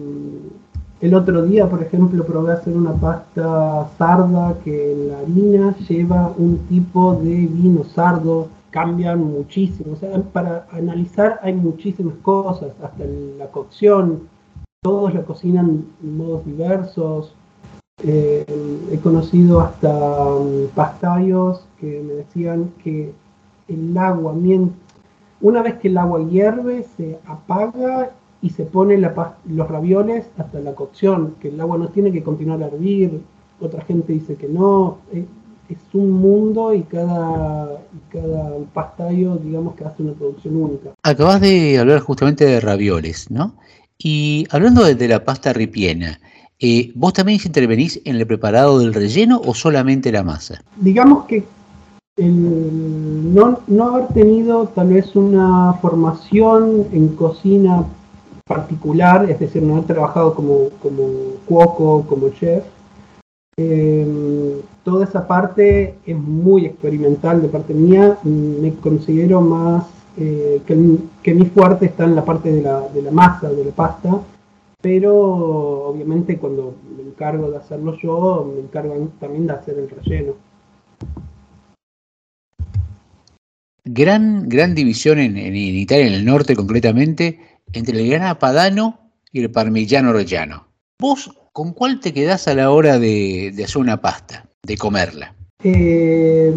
El 1.00 1.14
otro 1.14 1.42
día, 1.42 1.68
por 1.68 1.80
ejemplo, 1.80 2.24
probé 2.24 2.54
hacer 2.54 2.76
una 2.76 2.92
pasta 2.92 3.88
sarda 3.96 4.56
que 4.64 4.92
en 4.92 5.08
la 5.08 5.18
harina 5.18 5.76
lleva 5.88 6.32
un 6.36 6.58
tipo 6.68 7.14
de 7.14 7.46
vino 7.46 7.84
sardo, 7.84 8.48
cambian 8.70 9.22
muchísimo. 9.22 9.92
O 9.92 9.96
sea, 9.96 10.20
para 10.32 10.66
analizar 10.72 11.38
hay 11.42 11.54
muchísimas 11.54 12.14
cosas, 12.22 12.72
hasta 12.82 13.04
la 13.04 13.46
cocción, 13.46 14.22
todos 14.82 15.14
la 15.14 15.22
cocinan 15.22 15.84
en 16.02 16.16
modos 16.16 16.44
diversos. 16.44 17.32
Eh, 18.02 18.44
he 18.90 18.98
conocido 18.98 19.60
hasta 19.60 19.88
um, 20.34 20.66
pastallos 20.74 21.64
que 21.80 22.02
me 22.04 22.14
decían 22.14 22.72
que 22.82 23.12
el 23.68 23.96
agua, 23.96 24.34
una 25.40 25.62
vez 25.62 25.74
que 25.74 25.88
el 25.88 25.98
agua 25.98 26.26
hierve, 26.28 26.84
se 26.96 27.20
apaga 27.24 28.10
y 28.40 28.50
se 28.50 28.64
pone 28.64 28.96
la 28.98 29.36
los 29.48 29.68
ravioles 29.68 30.26
hasta 30.36 30.60
la 30.60 30.74
cocción, 30.74 31.34
que 31.40 31.48
el 31.48 31.60
agua 31.60 31.78
no 31.78 31.88
tiene 31.88 32.12
que 32.12 32.22
continuar 32.22 32.62
a 32.62 32.66
hervir. 32.66 33.20
Otra 33.60 33.82
gente 33.82 34.12
dice 34.12 34.36
que 34.36 34.48
no. 34.48 34.98
Es, 35.12 35.24
es 35.68 35.78
un 35.92 36.12
mundo 36.12 36.72
y 36.72 36.82
cada, 36.82 37.78
y 37.92 38.12
cada 38.12 38.56
pastallo, 38.72 39.36
digamos 39.36 39.74
que 39.74 39.84
hace 39.84 40.02
una 40.02 40.14
producción 40.14 40.56
única. 40.56 40.90
Acabas 41.02 41.42
de 41.42 41.78
hablar 41.78 42.00
justamente 42.00 42.46
de 42.46 42.60
ravioles, 42.60 43.30
¿no? 43.30 43.54
Y 43.98 44.46
hablando 44.50 44.84
de, 44.84 44.94
de 44.94 45.08
la 45.08 45.24
pasta 45.24 45.52
ripiena, 45.52 46.20
eh, 46.60 46.90
¿vos 46.94 47.12
también 47.12 47.38
intervenís 47.44 48.00
en 48.04 48.16
el 48.16 48.26
preparado 48.26 48.78
del 48.78 48.94
relleno 48.94 49.40
o 49.44 49.54
solamente 49.54 50.10
la 50.10 50.24
masa? 50.24 50.60
digamos 50.76 51.24
que 51.26 51.44
el 52.16 53.32
no, 53.32 53.60
no 53.68 53.94
haber 53.94 54.08
tenido 54.08 54.66
tal 54.68 54.88
vez 54.88 55.14
una 55.14 55.74
formación 55.74 56.88
en 56.92 57.08
cocina 57.08 57.84
particular, 58.48 59.30
es 59.30 59.38
decir, 59.38 59.62
no 59.62 59.78
he 59.78 59.82
trabajado 59.82 60.34
como, 60.34 60.70
como 60.82 61.04
cuoco, 61.46 62.04
como 62.08 62.30
chef, 62.30 62.64
eh, 63.58 64.60
toda 64.84 65.04
esa 65.04 65.26
parte 65.26 65.94
es 66.06 66.16
muy 66.16 66.66
experimental 66.66 67.42
de 67.42 67.48
parte 67.48 67.74
mía, 67.74 68.18
me 68.24 68.72
considero 68.76 69.40
más 69.40 69.84
eh, 70.16 70.60
que, 70.66 70.74
mi- 70.74 71.44
fuerte 71.46 71.86
está 71.86 72.04
en 72.04 72.14
la 72.16 72.24
parte 72.24 72.50
de 72.52 72.62
la, 72.62 72.88
de 72.88 73.02
la 73.02 73.10
masa, 73.10 73.48
de 73.50 73.64
la 73.64 73.70
pasta, 73.72 74.20
pero 74.80 75.14
obviamente 75.88 76.38
cuando 76.38 76.74
me 76.96 77.02
encargo 77.02 77.50
de 77.50 77.56
hacerlo 77.58 77.96
yo, 78.00 78.50
me 78.54 78.60
encargo 78.62 78.94
también 79.20 79.46
de 79.46 79.52
hacer 79.52 79.76
el 79.78 79.90
relleno. 79.90 80.32
Gran, 83.84 84.48
gran 84.48 84.74
división 84.74 85.18
en- 85.18 85.36
en 85.38 85.56
Italia, 85.56 86.06
en 86.06 86.12
el 86.12 86.24
norte 86.24 86.54
concretamente, 86.54 87.40
entre 87.72 88.00
el 88.00 88.10
grana 88.10 88.38
padano 88.38 88.98
y 89.32 89.42
el 89.42 89.50
parmigiano 89.50 90.12
reggiano. 90.12 90.66
¿Vos 91.00 91.30
con 91.52 91.72
cuál 91.72 92.00
te 92.00 92.12
quedás 92.12 92.48
a 92.48 92.54
la 92.54 92.70
hora 92.70 92.98
de, 92.98 93.52
de 93.54 93.64
hacer 93.64 93.78
una 93.78 94.00
pasta, 94.00 94.44
de 94.62 94.76
comerla? 94.76 95.34
Eh, 95.62 96.54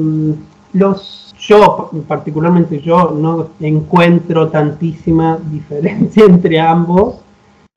los, 0.74 1.34
yo, 1.40 1.90
particularmente 2.08 2.80
yo, 2.80 3.12
no 3.12 3.50
encuentro 3.60 4.50
tantísima 4.50 5.40
diferencia 5.52 6.26
entre 6.26 6.60
ambos, 6.60 7.16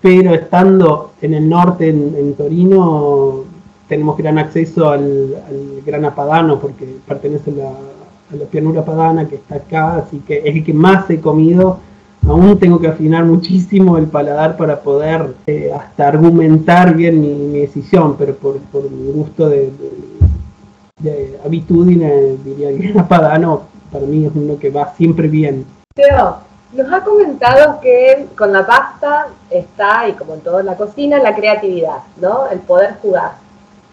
pero 0.01 0.35
estando 0.35 1.15
en 1.23 1.35
el 1.35 1.49
norte, 1.49 1.89
en, 1.89 2.15
en 2.15 2.35
Torino, 2.35 3.45
tenemos 3.89 4.17
gran 4.19 4.39
acceso 4.39 4.91
al, 4.91 5.35
al 5.49 6.15
padano 6.15 6.59
porque 6.61 6.97
pertenece 7.07 7.51
a 7.53 7.55
la, 7.55 7.71
a 7.71 8.37
la 8.37 8.45
pianura 8.47 8.85
padana 8.85 9.27
que 9.27 9.37
está 9.37 9.57
acá, 9.57 9.97
así 9.97 10.19
que 10.27 10.39
es 10.39 10.57
el 10.57 10.65
que 10.65 10.75
más 10.75 11.09
he 11.11 11.21
comido. 11.21 11.81
Aún 12.27 12.59
tengo 12.59 12.81
que 12.81 12.89
afinar 12.89 13.25
muchísimo 13.25 13.99
el 13.99 14.07
paladar 14.07 14.57
para 14.57 14.81
poder 14.81 15.35
eh, 15.47 15.71
hasta 15.75 16.09
argumentar 16.09 16.95
bien 16.95 17.21
mi, 17.21 17.61
decisión, 17.61 18.17
pero 18.17 18.35
por, 18.35 18.59
por 18.59 18.91
mi 18.91 19.13
gusto 19.13 19.49
de, 19.49 19.71
de, 19.71 21.11
de 21.11 21.41
habitudine, 21.45 22.37
diría 22.45 22.69
que 22.71 23.03
padano 23.03 23.63
para 23.93 24.07
mí 24.07 24.25
es 24.25 24.33
uno 24.35 24.59
que 24.59 24.71
va 24.71 24.93
siempre 24.97 25.29
bien. 25.29 25.65
Teo, 25.95 26.39
nos 26.73 26.93
ha 26.93 27.05
comentado 27.05 27.79
que 27.81 28.27
con 28.37 28.53
la 28.53 28.67
pasta 28.67 29.29
está, 29.51 30.09
y 30.09 30.13
como 30.15 30.35
en 30.35 30.41
toda 30.41 30.63
la 30.63 30.77
cocina, 30.77 31.19
la 31.19 31.35
creatividad, 31.35 31.99
¿no? 32.17 32.49
El 32.49 32.59
poder 32.61 32.97
jugar. 33.01 33.33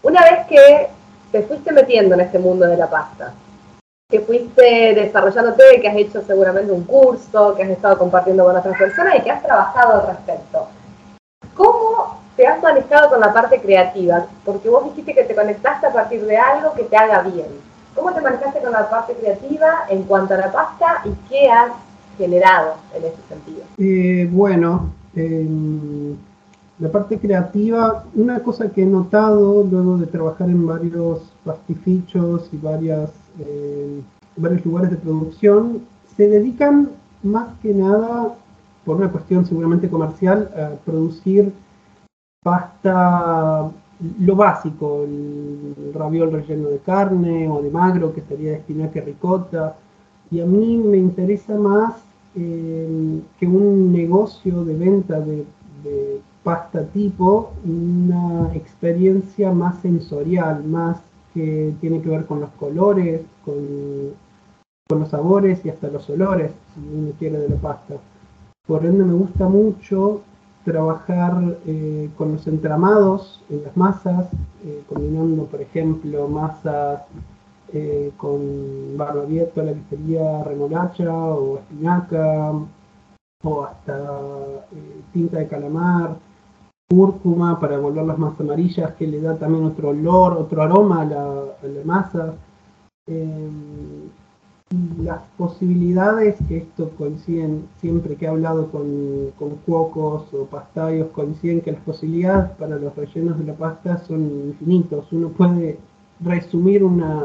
Una 0.01 0.21
vez 0.21 0.47
que 0.47 0.87
te 1.31 1.43
fuiste 1.43 1.71
metiendo 1.71 2.15
en 2.15 2.21
este 2.21 2.39
mundo 2.39 2.65
de 2.65 2.77
la 2.77 2.89
pasta, 2.89 3.33
que 4.11 4.19
fuiste 4.19 4.93
desarrollándote, 4.93 5.79
que 5.81 5.87
has 5.87 5.95
hecho 5.95 6.21
seguramente 6.27 6.71
un 6.71 6.83
curso, 6.83 7.55
que 7.55 7.63
has 7.63 7.69
estado 7.69 7.97
compartiendo 7.97 8.43
con 8.43 8.55
otras 8.55 8.77
personas 8.77 9.15
y 9.15 9.21
que 9.21 9.31
has 9.31 9.41
trabajado 9.41 10.01
al 10.01 10.07
respecto. 10.07 10.67
¿Cómo 11.55 12.19
te 12.35 12.45
has 12.45 12.61
manejado 12.61 13.09
con 13.09 13.21
la 13.21 13.33
parte 13.33 13.61
creativa? 13.61 14.25
Porque 14.45 14.69
vos 14.69 14.83
dijiste 14.83 15.15
que 15.15 15.23
te 15.23 15.33
conectaste 15.33 15.87
a 15.87 15.93
partir 15.93 16.25
de 16.25 16.37
algo 16.37 16.73
que 16.73 16.83
te 16.83 16.97
haga 16.97 17.21
bien. 17.21 17.47
¿Cómo 17.95 18.13
te 18.13 18.21
manejaste 18.21 18.59
con 18.59 18.73
la 18.73 18.89
parte 18.89 19.13
creativa 19.13 19.85
en 19.89 20.03
cuanto 20.03 20.33
a 20.33 20.37
la 20.37 20.51
pasta 20.51 21.01
y 21.05 21.11
qué 21.29 21.49
has 21.49 21.71
generado 22.17 22.75
en 22.93 23.05
ese 23.05 23.17
sentido? 23.29 23.63
Eh, 23.77 24.27
bueno, 24.29 24.91
em, 25.15 26.17
la 26.79 26.89
parte 26.89 27.17
creativa, 27.17 28.03
una 28.15 28.41
cosa 28.41 28.69
que 28.69 28.83
he 28.83 28.85
notado 28.85 29.63
luego 29.63 29.97
de 29.97 30.07
trabajar 30.07 30.49
en 30.49 30.65
varios 30.65 31.21
pastifichos 31.45 32.49
y 32.51 32.57
varias, 32.57 33.11
eh, 33.39 34.01
varios 34.35 34.65
lugares 34.65 34.91
de 34.91 34.97
producción, 34.97 35.81
se 36.15 36.27
dedican 36.27 36.89
más 37.23 37.49
que 37.61 37.73
nada, 37.73 38.35
por 38.85 38.97
una 38.97 39.11
cuestión 39.11 39.45
seguramente 39.45 39.89
comercial, 39.89 40.49
a 40.55 40.75
producir 40.83 41.53
pasta, 42.43 43.69
lo 44.19 44.35
básico, 44.35 45.03
el 45.03 45.91
raviol 45.93 46.31
relleno 46.31 46.69
de 46.69 46.79
carne 46.79 47.47
o 47.47 47.61
de 47.61 47.69
magro, 47.69 48.13
que 48.13 48.21
sería 48.21 48.51
de 48.51 48.57
espinaca 48.57 48.99
y 48.99 49.01
ricota. 49.03 49.75
Y 50.31 50.41
a 50.41 50.45
mí 50.45 50.77
me 50.77 50.97
interesa 50.97 51.55
más 51.55 51.95
eh, 52.35 53.21
que 53.39 53.45
un 53.45 53.91
negocio 53.91 54.65
de 54.65 54.75
venta 54.75 55.19
de 55.19 55.45
pasta 56.43 56.83
tipo, 56.85 57.51
una 57.63 58.53
experiencia 58.55 59.51
más 59.51 59.79
sensorial, 59.81 60.63
más 60.63 60.99
que 61.33 61.73
tiene 61.81 62.01
que 62.01 62.09
ver 62.09 62.25
con 62.25 62.41
los 62.41 62.49
colores, 62.51 63.21
con, 63.45 64.13
los 64.89 65.09
sabores 65.09 65.63
y 65.65 65.69
hasta 65.69 65.87
los 65.87 66.09
olores, 66.09 66.51
si 66.73 66.81
uno 66.81 67.11
quiere, 67.17 67.37
de 67.37 67.49
la 67.49 67.55
pasta. 67.55 67.95
Por 68.67 68.85
ende 68.85 69.05
me 69.05 69.13
gusta 69.13 69.47
mucho 69.47 70.21
trabajar 70.65 71.57
eh, 71.65 72.09
con 72.17 72.33
los 72.33 72.45
entramados 72.45 73.41
en 73.49 73.63
las 73.63 73.77
masas, 73.77 74.27
eh, 74.65 74.83
combinando, 74.89 75.45
por 75.45 75.61
ejemplo, 75.61 76.27
masas 76.27 77.03
eh, 77.73 78.11
con 78.17 78.97
barbabieta, 78.97 79.63
la 79.63 79.71
que 79.73 80.43
remolacha 80.43 81.09
o 81.09 81.57
espinaca, 81.59 82.53
o 83.43 83.63
hasta 83.63 83.97
eh, 84.71 85.01
tinta 85.13 85.39
de 85.39 85.47
calamar, 85.47 86.17
cúrcuma 86.91 87.57
para 87.57 87.79
volverlas 87.79 88.17
más 88.17 88.37
amarillas, 88.39 88.93
que 88.95 89.07
le 89.07 89.21
da 89.21 89.37
también 89.37 89.63
otro 89.63 89.89
olor, 89.89 90.33
otro 90.33 90.61
aroma 90.61 91.01
a 91.01 91.05
la, 91.05 91.23
a 91.63 91.67
la 91.67 91.85
masa. 91.85 92.33
Eh, 93.07 93.49
las 95.01 95.21
posibilidades, 95.37 96.35
que 96.47 96.57
esto 96.57 96.91
coinciden 96.97 97.67
siempre 97.79 98.15
que 98.15 98.25
he 98.25 98.27
hablado 98.27 98.67
con, 98.71 99.31
con 99.39 99.49
cuocos 99.65 100.33
o 100.33 100.45
pastallos, 100.45 101.09
coinciden 101.11 101.61
que 101.61 101.73
las 101.73 101.81
posibilidades 101.81 102.51
para 102.51 102.77
los 102.77 102.95
rellenos 102.95 103.37
de 103.39 103.45
la 103.45 103.53
pasta 103.53 103.97
son 104.05 104.21
infinitos. 104.47 105.11
Uno 105.11 105.29
puede 105.29 105.77
resumir 106.21 106.83
una 106.83 107.21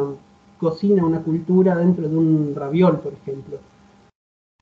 cocina, 0.58 1.04
una 1.04 1.22
cultura 1.22 1.76
dentro 1.76 2.08
de 2.08 2.16
un 2.16 2.52
raviol, 2.54 3.00
por 3.00 3.12
ejemplo. 3.12 3.58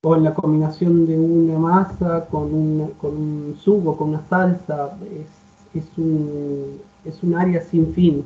O 0.07 0.14
en 0.14 0.24
la 0.24 0.34
combinación 0.34 1.07
de 1.07 1.18
una 1.18 1.59
masa 1.59 2.26
con, 2.30 2.90
con 3.00 3.16
un 3.16 3.57
sugo, 3.59 3.96
con 3.96 4.11
una 4.11 4.22
salsa. 4.28 4.96
Es, 5.11 5.82
es, 5.82 5.88
un, 5.96 6.78
es 7.05 7.22
un 7.22 7.34
área 7.34 7.62
sin 7.62 7.92
fin. 7.94 8.24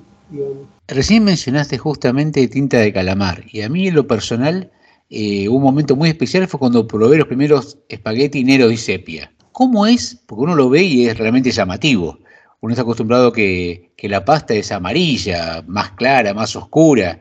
Recién 0.88 1.24
mencionaste 1.24 1.78
justamente 1.78 2.46
tinta 2.48 2.78
de 2.78 2.92
calamar 2.92 3.44
y 3.50 3.62
a 3.62 3.68
mí 3.68 3.88
en 3.88 3.94
lo 3.94 4.06
personal 4.06 4.70
eh, 5.10 5.48
un 5.48 5.62
momento 5.62 5.96
muy 5.96 6.10
especial 6.10 6.46
fue 6.48 6.60
cuando 6.60 6.86
probé 6.86 7.16
los 7.16 7.26
primeros 7.26 7.78
espagueti 7.88 8.44
negros 8.44 8.72
y 8.72 8.76
sepia. 8.76 9.32
¿Cómo 9.52 9.86
es? 9.86 10.20
Porque 10.26 10.44
uno 10.44 10.54
lo 10.54 10.68
ve 10.68 10.82
y 10.82 11.06
es 11.06 11.16
realmente 11.16 11.50
llamativo. 11.50 12.18
Uno 12.60 12.72
está 12.72 12.82
acostumbrado 12.82 13.32
que, 13.32 13.92
que 13.96 14.08
la 14.08 14.24
pasta 14.24 14.54
es 14.54 14.70
amarilla, 14.70 15.62
más 15.66 15.92
clara, 15.92 16.34
más 16.34 16.54
oscura, 16.56 17.20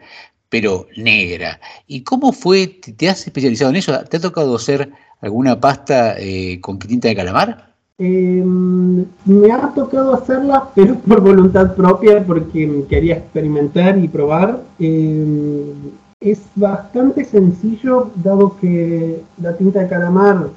pero 0.49 0.87
negra. 0.95 1.59
¿Y 1.87 2.01
cómo 2.01 2.31
fue? 2.31 2.67
¿Te, 2.67 3.09
has 3.09 3.25
especializado 3.25 3.71
en 3.71 3.77
eso? 3.77 3.97
¿Te 4.05 4.17
ha 4.17 4.21
tocado 4.21 4.55
hacer 4.55 4.91
alguna 5.21 5.59
pasta 5.59 6.15
eh, 6.17 6.59
con 6.61 6.79
tinta 6.79 7.07
de 7.07 7.15
calamar? 7.15 7.73
Eh, 7.99 8.43
me 8.45 9.51
ha 9.51 9.73
tocado 9.73 10.13
hacerla, 10.13 10.69
pero 10.75 10.95
por 11.07 11.21
voluntad 11.21 11.75
propia, 11.75 12.23
porque 12.25 12.85
quería 12.87 13.15
experimentar 13.15 13.97
y 13.97 14.07
probar. 14.07 14.61
Eh, 14.79 15.73
es 16.19 16.41
bastante 16.55 17.25
sencillo, 17.25 18.11
dado 18.15 18.57
que 18.59 19.21
la 19.39 19.55
tinta 19.55 19.81
de 19.81 19.87
calamar 19.87 20.49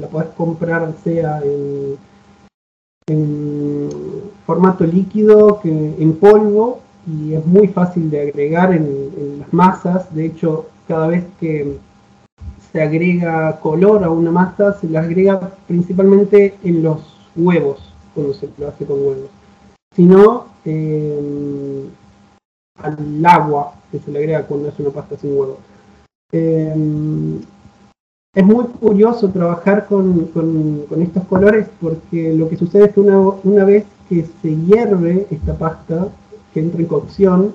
la 0.00 0.08
podés 0.08 0.28
comprar 0.36 0.92
sea 1.02 1.40
en, 1.42 1.96
en 3.06 3.88
formato 4.44 4.84
líquido 4.84 5.60
que 5.62 5.70
en 5.70 6.12
polvo 6.16 6.80
y 7.06 7.34
es 7.34 7.44
muy 7.46 7.68
fácil 7.68 8.10
de 8.10 8.20
agregar 8.22 8.72
en, 8.74 8.84
en 9.16 9.38
las 9.40 9.52
masas. 9.52 10.14
De 10.14 10.26
hecho, 10.26 10.66
cada 10.88 11.06
vez 11.08 11.24
que 11.38 11.76
se 12.72 12.82
agrega 12.82 13.58
color 13.60 14.04
a 14.04 14.10
una 14.10 14.30
masa, 14.30 14.74
se 14.80 14.88
la 14.88 15.00
agrega 15.00 15.40
principalmente 15.66 16.54
en 16.62 16.82
los 16.82 17.00
huevos, 17.36 17.78
cuando 18.14 18.34
se 18.34 18.48
lo 18.58 18.68
hace 18.68 18.84
con 18.86 18.98
huevos. 19.00 19.30
Si 19.94 20.04
no, 20.04 20.46
eh, 20.64 21.86
al 22.82 23.26
agua 23.26 23.74
que 23.90 23.98
se 23.98 24.10
le 24.10 24.18
agrega 24.20 24.46
cuando 24.46 24.68
es 24.68 24.78
una 24.78 24.90
pasta 24.90 25.16
sin 25.16 25.30
huevo. 25.36 25.58
Eh, 26.32 27.40
es 28.32 28.44
muy 28.44 28.64
curioso 28.66 29.28
trabajar 29.30 29.86
con, 29.88 30.26
con- 30.26 30.82
con 30.88 31.02
estos 31.02 31.24
colores 31.24 31.66
porque 31.80 32.32
lo 32.34 32.48
que 32.48 32.56
sucede 32.56 32.84
es 32.84 32.92
que 32.92 33.00
una, 33.00 33.18
una 33.18 33.64
vez 33.64 33.84
que 34.08 34.24
se 34.40 34.54
hierve 34.56 35.26
esta 35.30 35.54
pasta, 35.54 36.06
que 36.52 36.60
entra 36.60 36.80
en 36.80 36.86
cocción, 36.86 37.52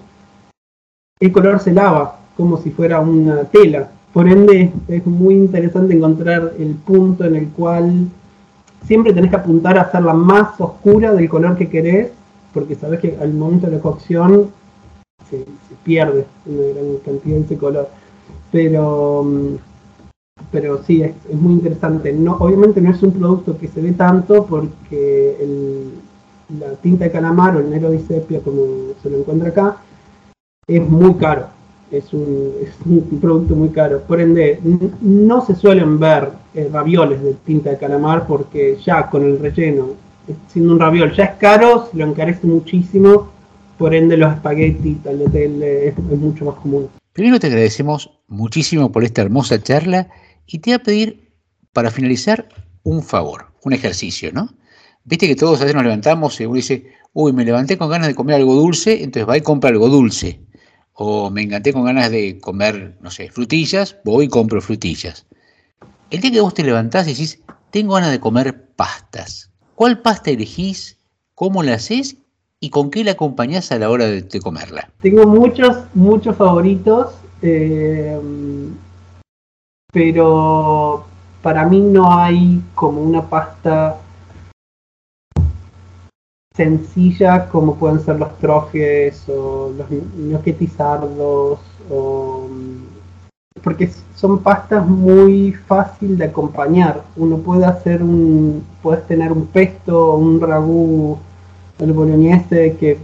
el 1.19 1.31
color 1.31 1.59
se 1.59 1.71
lava 1.73 2.19
como 2.35 2.57
si 2.57 2.71
fuera 2.71 2.99
una 2.99 3.43
tela. 3.45 3.89
Por 4.13 4.27
ende, 4.27 4.71
es 4.87 5.05
muy 5.05 5.35
interesante 5.35 5.93
encontrar 5.93 6.53
el 6.57 6.75
punto 6.75 7.25
en 7.25 7.35
el 7.35 7.49
cual 7.49 8.07
siempre 8.85 9.13
tenés 9.13 9.29
que 9.29 9.37
apuntar 9.37 9.77
a 9.77 9.83
hacerla 9.83 10.13
más 10.13 10.59
oscura 10.59 11.13
del 11.13 11.29
color 11.29 11.57
que 11.57 11.69
querés, 11.69 12.11
porque 12.53 12.75
sabes 12.75 12.99
que 12.99 13.17
al 13.19 13.33
momento 13.33 13.67
de 13.67 13.73
la 13.77 13.81
cocción 13.81 14.51
se, 15.29 15.39
se 15.39 15.75
pierde 15.83 16.25
una 16.45 16.67
gran 16.67 16.97
cantidad 17.05 17.35
de 17.37 17.41
ese 17.41 17.57
color. 17.57 17.89
Pero, 18.51 19.23
mm, 19.23 19.55
pero 20.51 20.83
sí, 20.83 21.01
es, 21.01 21.13
es 21.29 21.35
muy 21.35 21.53
interesante. 21.53 22.13
No, 22.13 22.35
obviamente 22.37 22.79
no 22.79 22.91
es 22.91 23.01
un 23.03 23.11
producto 23.11 23.57
que 23.57 23.67
se 23.67 23.81
ve 23.81 23.91
tanto 23.93 24.45
porque 24.45 25.37
el- 25.41 25.93
la 26.49 26.73
tinta 26.75 27.05
de 27.05 27.11
calamar 27.11 27.55
o 27.55 27.59
el 27.59 27.69
negro 27.69 27.91
de 27.91 27.99
sepia, 27.99 28.39
como 28.41 28.93
se 29.01 29.09
lo 29.09 29.19
encuentra 29.19 29.49
acá, 29.49 29.77
es 30.67 30.81
muy 30.81 31.15
caro. 31.15 31.47
Es 31.91 32.11
un, 32.13 32.53
es 32.61 32.69
un 32.85 33.19
producto 33.19 33.55
muy 33.55 33.69
caro. 33.69 34.01
Por 34.01 34.19
ende, 34.19 34.59
no 35.01 35.45
se 35.45 35.55
suelen 35.55 35.99
ver 35.99 36.29
eh, 36.53 36.69
ravioles 36.71 37.21
de 37.21 37.33
tinta 37.45 37.69
de 37.69 37.77
calamar 37.77 38.25
porque 38.27 38.77
ya 38.83 39.09
con 39.09 39.23
el 39.23 39.39
relleno, 39.39 39.89
eh, 40.27 40.33
siendo 40.47 40.73
un 40.73 40.79
raviol 40.79 41.13
ya 41.13 41.25
es 41.25 41.35
caro, 41.37 41.87
se 41.91 41.97
lo 41.97 42.05
encarece 42.05 42.47
muchísimo. 42.47 43.29
Por 43.77 43.93
ende, 43.93 44.17
los 44.17 44.33
espaguetis, 44.33 45.03
tagliatelle, 45.03 45.87
es, 45.89 45.93
es 45.97 46.19
mucho 46.19 46.45
más 46.45 46.55
común. 46.55 46.89
Primero 47.13 47.39
te 47.39 47.47
agradecemos 47.47 48.19
muchísimo 48.27 48.91
por 48.91 49.03
esta 49.03 49.21
hermosa 49.21 49.61
charla 49.61 50.07
y 50.45 50.59
te 50.59 50.71
voy 50.71 50.75
a 50.75 50.83
pedir, 50.83 51.31
para 51.71 51.91
finalizar, 51.91 52.47
un 52.83 53.03
favor, 53.03 53.47
un 53.63 53.73
ejercicio, 53.73 54.31
¿no? 54.31 54.49
Viste 55.07 55.27
que 55.27 55.35
todos 55.35 55.59
a 55.59 55.65
veces 55.65 55.75
nos 55.75 55.83
levantamos 55.83 56.39
y 56.41 56.45
uno 56.45 56.55
dice, 56.55 56.91
uy, 57.13 57.31
me 57.31 57.45
levanté 57.45 57.77
con 57.77 57.91
ganas 57.91 58.07
de 58.07 58.15
comer 58.15 58.37
algo 58.37 58.55
dulce, 58.55 59.03
entonces 59.03 59.29
va 59.29 59.37
y 59.37 59.41
compra 59.41 59.69
algo 59.69 59.87
dulce. 59.87 60.41
O 60.93 61.29
me 61.29 61.43
encanté 61.43 61.73
con 61.73 61.85
ganas 61.85 62.09
de 62.09 62.39
comer, 62.39 62.97
no 63.01 63.11
sé, 63.11 63.29
frutillas, 63.29 63.97
voy 64.03 64.25
y 64.25 64.29
compro 64.29 64.59
frutillas. 64.61 65.27
El 66.09 66.21
día 66.21 66.31
que 66.31 66.41
vos 66.41 66.55
te 66.55 66.63
levantás 66.63 67.07
y 67.07 67.11
decís, 67.11 67.39
tengo 67.69 67.93
ganas 67.93 68.11
de 68.11 68.19
comer 68.19 68.71
pastas, 68.75 69.51
¿cuál 69.75 70.01
pasta 70.01 70.31
elegís? 70.31 70.97
¿Cómo 71.35 71.61
la 71.61 71.75
haces? 71.75 72.17
¿Y 72.59 72.71
con 72.71 72.89
qué 72.89 73.03
la 73.03 73.11
acompañás 73.11 73.71
a 73.71 73.77
la 73.77 73.91
hora 73.91 74.07
de, 74.07 74.39
comerla? 74.39 74.89
Tengo 75.01 75.27
muchos, 75.27 75.83
muchos 75.93 76.35
favoritos, 76.35 77.13
eh, 77.43 78.17
pero 79.93 81.05
para 81.43 81.67
mí 81.67 81.79
no 81.79 82.11
hay 82.11 82.59
como 82.73 83.01
una 83.01 83.21
pasta 83.21 83.99
sencilla 86.55 87.49
como 87.49 87.75
pueden 87.75 87.99
ser 87.99 88.17
los 88.17 88.37
trojes 88.39 89.27
o 89.29 89.71
los 89.77 89.87
gnocchetti 89.89 90.67
sardos 90.67 91.59
o 91.89 92.47
porque 93.63 93.89
son 94.15 94.39
pastas 94.39 94.85
muy 94.87 95.51
fácil 95.51 96.17
de 96.17 96.25
acompañar. 96.25 97.03
Uno 97.15 97.37
puede 97.37 97.65
hacer 97.65 98.03
un, 98.03 98.63
puedes 98.83 99.05
tener 99.07 99.31
un 99.31 99.47
pesto, 99.47 100.15
un 100.15 100.39
ragú, 100.39 101.17
el 101.79 101.93
bolognese 101.93 102.75
que 102.79 102.97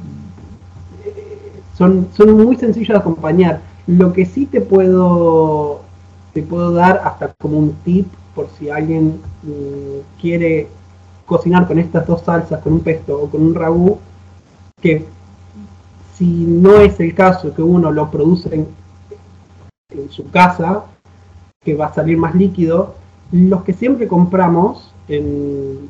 son, 1.77 2.07
son 2.15 2.37
muy 2.37 2.57
sencillos 2.57 2.89
de 2.89 2.97
acompañar. 2.97 3.61
Lo 3.87 4.13
que 4.13 4.25
sí 4.25 4.45
te 4.45 4.61
puedo, 4.61 5.81
te 6.33 6.43
puedo 6.43 6.71
dar 6.71 7.01
hasta 7.03 7.33
como 7.39 7.57
un 7.57 7.73
tip 7.83 8.07
por 8.35 8.47
si 8.59 8.69
alguien 8.69 9.19
mm, 9.43 10.21
quiere 10.21 10.67
cocinar 11.31 11.65
con 11.65 11.79
estas 11.79 12.05
dos 12.05 12.23
salsas, 12.23 12.61
con 12.61 12.73
un 12.73 12.81
pesto 12.81 13.17
o 13.17 13.29
con 13.29 13.41
un 13.41 13.55
ragú, 13.55 13.99
que 14.81 15.05
si 16.17 16.25
no 16.25 16.75
es 16.81 16.99
el 16.99 17.15
caso 17.15 17.55
que 17.55 17.61
uno 17.61 17.89
lo 17.89 18.11
produce 18.11 18.53
en, 18.53 18.67
su 20.09 20.29
casa, 20.29 20.83
que 21.63 21.73
va 21.73 21.85
a 21.85 21.93
salir 21.93 22.17
más 22.17 22.35
líquido, 22.35 22.95
los 23.31 23.63
que 23.63 23.71
siempre 23.71 24.09
compramos 24.09 24.93
en, 25.07 25.89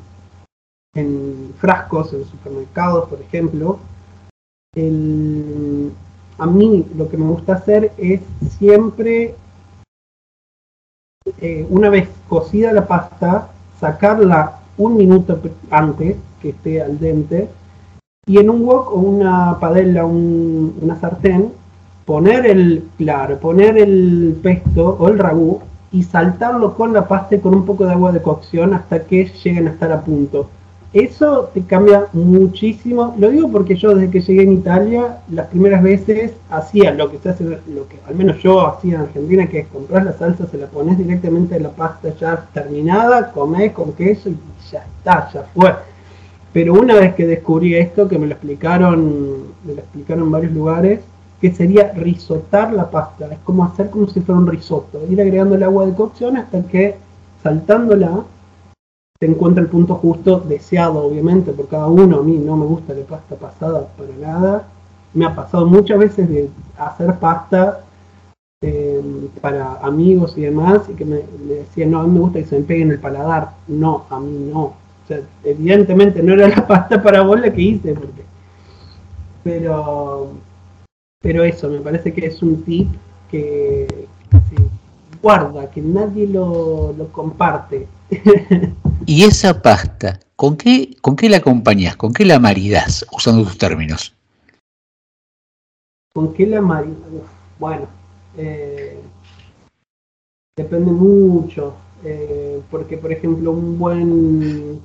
en 0.94 1.54
frascos, 1.58 2.14
en 2.14 2.26
supermercados, 2.26 3.10
por 3.10 3.20
ejemplo, 3.20 3.80
el- 4.76 5.92
a 6.38 6.46
mí 6.46 6.86
lo 6.96 7.10
que 7.10 7.18
me 7.18 7.26
gusta 7.26 7.54
hacer 7.56 7.94
es 7.98 8.22
siempre, 8.60 9.36
eh, 11.40 11.66
una 11.68 11.90
vez 11.90 12.10
cocida 12.30 12.72
la 12.74 12.88
pasta, 12.88 13.50
sacarla 13.80 14.61
un 14.78 14.98
minuto 14.98 15.40
antes 15.70 16.16
que 16.42 16.50
esté 16.50 16.82
al 16.82 17.00
dente 17.00 17.50
y 18.26 18.38
en 18.38 18.50
un 18.50 18.64
wok 18.64 18.92
o 18.92 19.00
una 19.00 19.58
padella, 19.60 20.06
un- 20.06 20.76
una 20.82 21.00
sartén, 21.00 21.50
poner 22.06 22.46
el, 22.46 22.84
claro, 22.98 23.38
poner 23.38 23.78
el 23.78 24.38
pesto 24.42 24.98
o 25.00 25.08
el 25.10 25.20
ragú 25.20 25.60
y 25.92 26.04
saltarlo 26.04 26.76
con 26.76 26.94
la 26.94 27.08
pasta 27.08 27.36
y 27.36 27.40
con 27.40 27.54
un 27.54 27.66
poco 27.66 27.86
de 27.86 27.92
agua 27.94 28.12
de 28.12 28.22
cocción 28.22 28.74
hasta 28.74 29.04
que 29.04 29.26
lleguen 29.44 29.68
a 29.68 29.72
estar 29.72 29.92
a 29.92 30.02
punto. 30.02 30.50
Eso 30.94 31.50
te 31.54 31.62
cambia 31.62 32.08
muchísimo. 32.12 33.16
Lo 33.18 33.30
digo 33.30 33.50
porque 33.50 33.76
yo 33.76 33.96
desde 33.96 34.12
que 34.12 34.20
llegué 34.20 34.44
en 34.44 34.52
Italia, 34.54 35.20
las 35.30 35.48
primeras 35.48 35.82
veces 35.82 36.34
hacía 36.50 36.94
lo 36.94 37.10
que 37.10 37.18
se 37.18 37.30
hace, 37.30 37.44
lo 37.46 37.88
que 37.88 37.98
al 38.06 38.16
menos 38.16 38.42
yo 38.44 38.68
hacía 38.68 38.96
en 38.96 39.02
Argentina, 39.02 39.48
que 39.48 39.60
es 39.60 39.68
comprar 39.68 40.04
la 40.04 40.12
salsa, 40.14 40.48
se 40.48 40.58
la 40.58 40.68
pones 40.68 40.98
directamente 40.98 41.56
en 41.56 41.64
la 41.64 41.70
pasta 41.70 42.10
ya 42.20 42.46
terminada, 42.54 43.32
comés 43.32 43.72
con 43.72 43.94
queso 43.94 44.30
y 44.30 44.38
ya 44.72 44.86
está, 44.86 45.30
ya 45.34 45.44
fue. 45.54 45.74
Pero 46.54 46.74
una 46.74 46.96
vez 46.96 47.16
que 47.16 47.26
descubrí 47.26 47.76
esto, 47.76 48.08
que 48.08 48.20
me 48.20 48.28
lo 48.28 48.34
explicaron, 48.34 49.44
me 49.64 49.74
lo 49.74 49.80
explicaron 49.80 50.26
en 50.26 50.32
varios 50.32 50.52
lugares, 50.52 51.00
que 51.40 51.52
sería 51.52 51.92
risotar 51.94 52.74
la 52.74 52.90
pasta. 52.90 53.28
Es 53.32 53.40
como 53.40 53.64
hacer 53.64 53.90
como 53.90 54.08
si 54.08 54.20
fuera 54.22 54.40
un 54.40 54.48
risotto, 54.48 55.02
ir 55.10 55.20
agregando 55.22 55.56
el 55.56 55.64
agua 55.64 55.86
de 55.86 55.94
cocción 55.94 56.38
hasta 56.38 56.62
que 56.64 56.96
saltándola 57.42 58.24
se 59.20 59.28
encuentra 59.28 59.64
el 59.64 59.70
punto 59.70 59.96
justo 59.96 60.40
deseado, 60.40 61.04
obviamente, 61.04 61.52
por 61.52 61.68
cada 61.68 61.88
uno. 61.88 62.20
A 62.20 62.24
mí 62.24 62.38
no 62.38 62.58
me 62.58 62.66
gusta 62.66 62.94
la 62.94 63.06
pasta 63.06 63.36
pasada 63.36 63.88
para 63.98 64.16
nada. 64.20 64.68
Me 65.14 65.26
ha 65.26 65.36
pasado 65.36 65.66
muchas 65.68 66.00
veces 66.00 66.28
de 66.28 66.50
hacer 66.78 67.16
pasta 67.16 67.82
eh, 68.62 69.02
para 69.42 69.76
amigos 69.78 70.38
y 70.38 70.42
demás 70.42 70.82
y 70.90 70.94
que 70.94 71.04
me, 71.04 71.22
me 71.46 71.56
decían, 71.56 71.92
no, 71.92 72.02
a 72.02 72.04
mí 72.04 72.12
me 72.12 72.20
gusta 72.20 72.40
que 72.40 72.46
se 72.46 72.60
me 72.60 72.66
pegue 72.66 72.84
en 72.84 72.92
el 72.92 73.00
paladar. 73.00 73.52
No, 73.68 74.06
a 74.10 74.20
mí 74.20 74.52
no. 74.52 74.62
O 74.62 75.08
sea, 75.08 75.22
evidentemente 75.44 76.22
no 76.22 76.34
era 76.34 76.48
la 76.48 76.68
pasta 76.68 77.02
para 77.02 77.22
vos 77.22 77.40
la 77.40 77.52
que 77.52 77.62
hice, 77.62 77.94
porque... 77.94 78.22
Pero, 79.44 80.34
pero 81.20 81.44
eso, 81.44 81.68
me 81.70 81.80
parece 81.80 82.14
que 82.14 82.28
es 82.28 82.44
un 82.44 82.64
tip 82.64 82.90
que, 83.32 83.88
que 84.30 84.38
se 84.38 84.64
guarda, 85.20 85.72
que 85.72 85.82
nadie 85.82 86.28
lo, 86.28 86.94
lo 86.94 87.12
comparte. 87.12 87.88
Y 89.08 89.24
esa 89.24 89.64
pasta, 89.64 90.20
¿con 90.36 90.56
qué, 90.56 90.96
¿con 91.02 91.16
qué 91.16 91.28
la 91.28 91.38
acompañás? 91.38 91.96
¿Con 91.96 92.14
qué 92.14 92.24
la 92.24 92.40
maridás? 92.40 93.04
Usando 93.12 93.44
tus 93.44 93.58
términos. 93.58 94.14
¿Con 96.14 96.34
qué 96.34 96.46
la 96.46 96.62
marina? 96.62 96.98
Uf, 97.12 97.28
Bueno, 97.60 97.88
eh, 98.38 98.98
depende 100.58 100.92
mucho, 100.92 101.74
eh, 102.06 102.62
porque 102.72 102.98
por 102.98 103.12
ejemplo 103.12 103.52
un 103.52 103.78
buen 103.78 104.82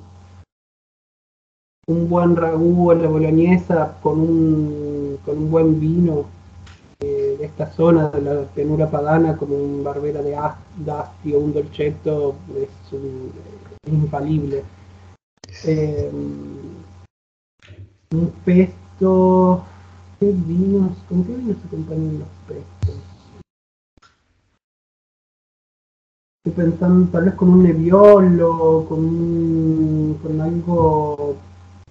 un 1.87 2.07
buen 2.09 2.35
ragú 2.35 2.91
a 2.91 2.95
la 2.95 3.07
boloñesa 3.07 3.97
con 4.03 4.19
un, 4.19 5.17
con 5.25 5.37
un 5.39 5.49
buen 5.49 5.79
vino 5.79 6.25
eh, 7.01 7.35
de 7.39 7.45
esta 7.45 7.71
zona 7.73 8.09
de 8.09 8.21
la 8.21 8.43
penura 8.55 8.91
padana 8.91 9.37
como 9.37 9.55
un 9.57 9.83
barbera 9.83 10.21
de 10.21 10.35
Ast- 10.35 10.61
d'Asti 10.85 11.33
o 11.35 11.39
un 11.39 11.53
dolcetto 11.53 12.35
es, 12.63 12.93
un- 12.93 13.31
infalible. 13.91 14.63
Un 18.11 18.31
pesto 18.43 19.63
¿Qué 20.19 20.33
vinos? 20.33 20.97
¿Con 21.09 21.23
qué 21.23 21.33
vinos 21.35 21.57
se 21.61 21.67
acompañan 21.67 22.19
los 22.19 22.29
pestos? 22.47 22.95
Estoy 26.47 26.65
pensando 26.65 27.09
tal 27.11 27.25
vez 27.25 27.33
con 27.33 27.49
un 27.49 27.63
nebbiolo, 27.63 28.85
con, 28.87 28.99
un- 28.99 30.17
con 30.21 30.39
algo 30.41 31.35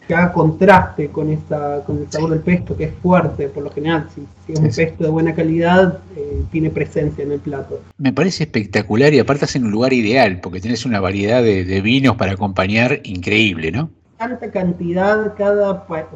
que 0.07 0.15
haga 0.15 0.33
contraste 0.33 1.09
con, 1.09 1.29
esta, 1.31 1.83
con 1.85 1.99
el 1.99 2.11
sabor 2.11 2.31
del 2.31 2.41
pesto, 2.41 2.77
que 2.77 2.85
es 2.85 2.95
fuerte 3.03 3.49
por 3.49 3.65
lo 3.65 3.71
general. 3.71 4.09
Si, 4.15 4.23
si 4.47 4.53
es 4.53 4.59
un 4.61 4.71
Sí, 4.71 4.83
pesto 4.83 5.05
de 5.05 5.11
buena 5.11 5.35
calidad, 5.35 5.99
eh, 6.17 6.43
tiene 6.53 6.71
presencia 6.71 7.25
en 7.25 7.33
el 7.33 7.41
plato. 7.41 7.81
Me 7.99 8.13
parece 8.13 8.45
espectacular 8.45 9.13
y 9.13 9.19
aparte 9.19 9.45
es 9.47 9.57
en 9.57 9.65
un 9.65 9.73
lugar 9.73 9.93
ideal, 9.93 10.41
porque 10.41 10.61
tenés 10.61 10.87
una 10.87 11.01
variedad 11.01 11.43
de, 11.43 11.65
de 11.65 11.81
vinos 11.81 12.17
para 12.17 12.33
acompañar 12.33 13.01
increíble, 13.05 13.73
¿no? 13.73 13.91
Tanta 14.17 14.51
cantidad, 14.51 15.35
cada 15.37 15.87
pa- 15.87 16.09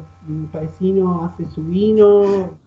paisino 0.51 1.25
hace 1.25 1.45
su 1.53 1.63
vino. 1.63 2.57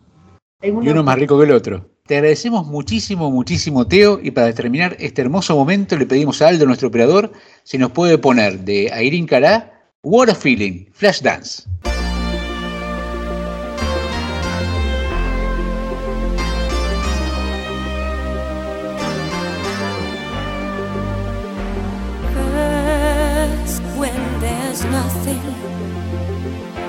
Y 0.63 0.69
uno 0.71 1.03
más 1.03 1.19
rico 1.19 1.37
que 1.39 1.45
el 1.45 1.51
otro. 1.53 1.94
Te 2.07 2.17
agradecemos 2.17 2.67
muchísimo, 2.67 3.31
muchísimo, 3.31 3.87
Teo. 3.87 4.21
Y 4.23 4.31
para 4.31 4.53
terminar 4.53 4.95
este 5.01 5.23
hermoso 5.23 5.57
momento, 5.57 5.97
le 5.97 6.05
pedimos 6.05 6.43
a 6.43 6.49
Aldo, 6.49 6.67
nuestro 6.67 6.89
operador, 6.89 7.33
si 7.63 7.79
nos 7.79 7.93
puede 7.93 8.19
poner 8.19 8.59
de 8.59 8.93
Airin 8.93 9.27
Cará, 9.27 9.89
What 10.03 10.29
a 10.29 10.35
Feeling, 10.35 10.85
Flash 10.93 11.23
Dance. 11.23 11.65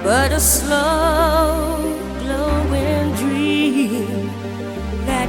But 0.03 0.33
a 0.33 0.39
slow 0.39 1.54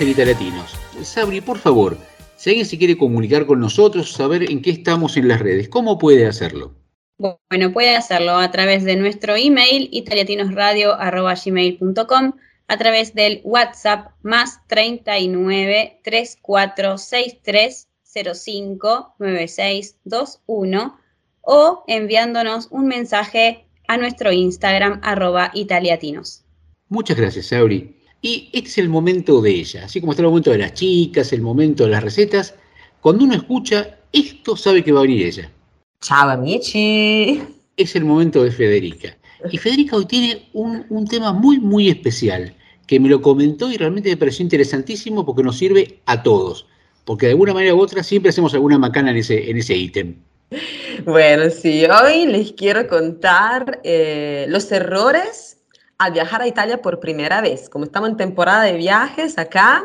en 0.00 0.10
Italiatinos. 0.10 0.76
Sabri, 1.02 1.40
por 1.40 1.58
favor, 1.58 1.98
si 2.36 2.50
alguien 2.50 2.66
se 2.66 2.78
quiere 2.78 2.96
comunicar 2.96 3.46
con 3.46 3.58
nosotros, 3.58 4.12
saber 4.12 4.48
en 4.50 4.62
qué 4.62 4.70
estamos 4.70 5.16
en 5.16 5.26
las 5.28 5.40
redes, 5.40 5.68
¿cómo 5.68 5.98
puede 5.98 6.26
hacerlo? 6.26 6.76
Bueno, 7.18 7.72
puede 7.72 7.96
hacerlo 7.96 8.36
a 8.36 8.48
través 8.50 8.84
de 8.84 8.96
nuestro 8.96 9.34
email 9.34 9.88
italiatinosradio.gmail.com, 9.90 12.32
a 12.68 12.76
través 12.76 13.14
del 13.14 13.40
WhatsApp 13.42 14.12
más 14.22 14.60
39 14.68 16.00
3463 16.04 17.88
05 18.04 19.14
9621 19.18 21.00
o 21.40 21.84
enviándonos 21.88 22.68
un 22.70 22.86
mensaje 22.86 23.64
a 23.88 23.96
nuestro 23.96 24.30
Instagram 24.32 25.00
arroba 25.02 25.50
italiatinos. 25.54 26.44
Muchas 26.88 27.16
gracias, 27.16 27.46
Sabri. 27.46 27.97
Y 28.20 28.50
este 28.52 28.68
es 28.68 28.78
el 28.78 28.88
momento 28.88 29.40
de 29.40 29.50
ella, 29.50 29.84
así 29.84 30.00
como 30.00 30.12
está 30.12 30.22
el 30.22 30.28
momento 30.28 30.50
de 30.50 30.58
las 30.58 30.74
chicas, 30.74 31.32
el 31.32 31.40
momento 31.40 31.84
de 31.84 31.90
las 31.90 32.02
recetas. 32.02 32.54
Cuando 33.00 33.24
uno 33.24 33.34
escucha 33.34 33.98
esto, 34.12 34.56
sabe 34.56 34.82
que 34.82 34.90
va 34.90 35.00
a 35.00 35.02
venir 35.02 35.24
ella. 35.24 35.50
Ciao 36.02 36.28
amici! 36.28 37.40
Es 37.76 37.94
el 37.94 38.04
momento 38.04 38.42
de 38.42 38.50
Federica. 38.50 39.16
Y 39.52 39.58
Federica 39.58 39.96
hoy 39.96 40.06
tiene 40.06 40.48
un, 40.52 40.84
un 40.88 41.06
tema 41.06 41.32
muy, 41.32 41.60
muy 41.60 41.88
especial, 41.88 42.52
que 42.88 42.98
me 42.98 43.08
lo 43.08 43.22
comentó 43.22 43.70
y 43.70 43.76
realmente 43.76 44.10
me 44.10 44.16
pareció 44.16 44.42
interesantísimo 44.42 45.24
porque 45.24 45.44
nos 45.44 45.56
sirve 45.56 46.00
a 46.06 46.22
todos. 46.24 46.66
Porque 47.04 47.26
de 47.26 47.32
alguna 47.32 47.54
manera 47.54 47.74
u 47.74 47.80
otra 47.80 48.02
siempre 48.02 48.30
hacemos 48.30 48.52
alguna 48.52 48.78
macana 48.78 49.12
en 49.12 49.18
ese, 49.18 49.48
en 49.48 49.58
ese 49.58 49.76
ítem. 49.76 50.16
Bueno, 51.04 51.50
sí, 51.50 51.84
hoy 51.84 52.26
les 52.26 52.52
quiero 52.52 52.88
contar 52.88 53.80
eh, 53.84 54.46
los 54.48 54.72
errores 54.72 55.57
al 55.98 56.12
viajar 56.12 56.42
a 56.42 56.46
Italia 56.46 56.80
por 56.80 57.00
primera 57.00 57.40
vez. 57.40 57.68
Como 57.68 57.84
estamos 57.84 58.08
en 58.10 58.16
temporada 58.16 58.62
de 58.62 58.74
viajes 58.74 59.36
acá, 59.36 59.84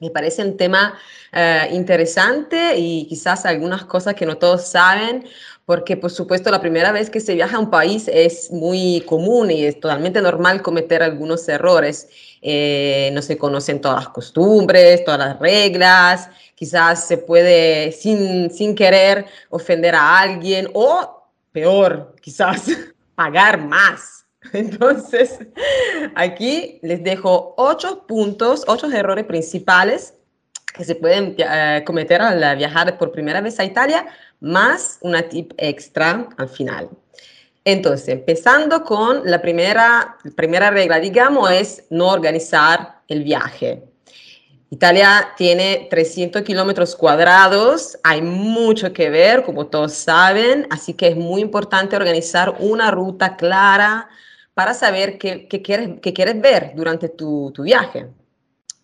me 0.00 0.10
parece 0.10 0.42
un 0.42 0.56
tema 0.56 0.98
eh, 1.32 1.68
interesante 1.72 2.76
y 2.76 3.06
quizás 3.06 3.46
algunas 3.46 3.84
cosas 3.84 4.14
que 4.14 4.26
no 4.26 4.36
todos 4.36 4.66
saben, 4.66 5.24
porque 5.64 5.96
por 5.96 6.10
supuesto 6.10 6.50
la 6.50 6.60
primera 6.60 6.92
vez 6.92 7.08
que 7.08 7.20
se 7.20 7.34
viaja 7.34 7.56
a 7.56 7.60
un 7.60 7.70
país 7.70 8.08
es 8.12 8.50
muy 8.50 9.02
común 9.06 9.50
y 9.50 9.64
es 9.64 9.80
totalmente 9.80 10.20
normal 10.20 10.60
cometer 10.60 11.02
algunos 11.02 11.48
errores. 11.48 12.08
Eh, 12.42 13.10
no 13.14 13.22
se 13.22 13.38
conocen 13.38 13.80
todas 13.80 14.04
las 14.04 14.08
costumbres, 14.08 15.04
todas 15.04 15.20
las 15.20 15.38
reglas, 15.38 16.28
quizás 16.54 17.06
se 17.06 17.16
puede 17.16 17.92
sin, 17.92 18.50
sin 18.50 18.74
querer 18.74 19.24
ofender 19.48 19.94
a 19.94 20.18
alguien 20.18 20.68
o 20.74 21.28
peor, 21.52 22.14
quizás 22.20 22.64
pagar 23.14 23.64
más. 23.64 24.23
Entonces, 24.52 25.38
aquí 26.14 26.78
les 26.82 27.02
dejo 27.02 27.54
ocho 27.56 28.06
puntos, 28.06 28.64
ocho 28.66 28.90
errores 28.90 29.24
principales 29.24 30.14
que 30.74 30.84
se 30.84 30.96
pueden 30.96 31.36
eh, 31.38 31.82
cometer 31.86 32.20
al 32.20 32.56
viajar 32.56 32.98
por 32.98 33.12
primera 33.12 33.40
vez 33.40 33.60
a 33.60 33.64
Italia, 33.64 34.06
más 34.40 34.98
una 35.02 35.22
tip 35.22 35.52
extra 35.56 36.28
al 36.36 36.48
final. 36.48 36.90
Entonces, 37.64 38.08
empezando 38.08 38.82
con 38.82 39.22
la 39.24 39.40
primera, 39.40 40.16
primera 40.36 40.70
regla, 40.70 40.98
digamos, 40.98 41.50
es 41.50 41.84
no 41.90 42.08
organizar 42.08 42.96
el 43.08 43.22
viaje. 43.22 43.84
Italia 44.68 45.32
tiene 45.36 45.86
300 45.88 46.42
kilómetros 46.42 46.96
cuadrados, 46.96 47.96
hay 48.02 48.20
mucho 48.20 48.92
que 48.92 49.08
ver, 49.08 49.44
como 49.44 49.68
todos 49.68 49.92
saben, 49.92 50.66
así 50.70 50.94
que 50.94 51.08
es 51.08 51.16
muy 51.16 51.40
importante 51.40 51.94
organizar 51.94 52.56
una 52.58 52.90
ruta 52.90 53.36
clara 53.36 54.08
para 54.54 54.72
saber 54.72 55.18
qué, 55.18 55.48
quieres, 55.48 56.40
ver 56.40 56.72
durante 56.74 57.08
tu, 57.08 57.52
viaje 57.58 58.08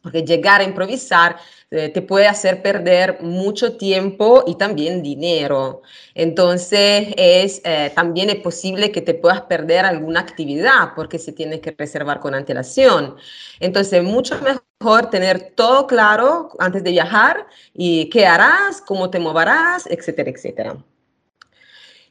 porque 0.02 0.22
llegar 0.22 0.62
a 0.62 0.64
improvisar 0.64 1.36
eh, 1.70 1.90
te 1.90 2.00
puede 2.00 2.26
hacer 2.26 2.62
perder 2.62 3.18
mucho 3.20 3.76
tiempo 3.76 4.44
y 4.46 4.54
también 4.54 5.02
dinero. 5.02 5.82
Entonces, 6.14 7.08
es, 7.18 7.60
eh, 7.64 7.92
también 7.94 8.30
es 8.30 8.36
posible 8.36 8.92
que 8.92 9.02
te 9.02 9.12
puedas 9.12 9.42
perder 9.42 9.84
alguna 9.84 10.20
actividad 10.20 10.94
porque 10.96 11.18
se 11.18 11.32
tiene 11.32 11.60
que 11.60 11.74
reservar 11.76 12.18
con 12.18 12.34
antelación. 12.34 13.16
Entonces, 13.60 14.02
mucho 14.02 14.40
mejor 14.40 15.10
tener 15.10 15.52
todo 15.54 15.86
claro 15.86 16.48
antes 16.58 16.82
de 16.82 16.92
viajar 16.92 17.46
y 17.74 18.08
qué 18.08 18.26
harás, 18.26 18.80
cómo 18.80 19.10
te 19.10 19.18
moverás, 19.18 19.86
etcétera, 19.86 20.30
etcétera. 20.30 20.82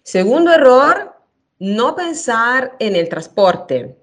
Segundo 0.04 0.52
error, 0.52 1.19
no 1.60 1.96
pensar 1.96 2.76
en 2.80 2.96
el 2.96 3.10
transporte. 3.10 3.96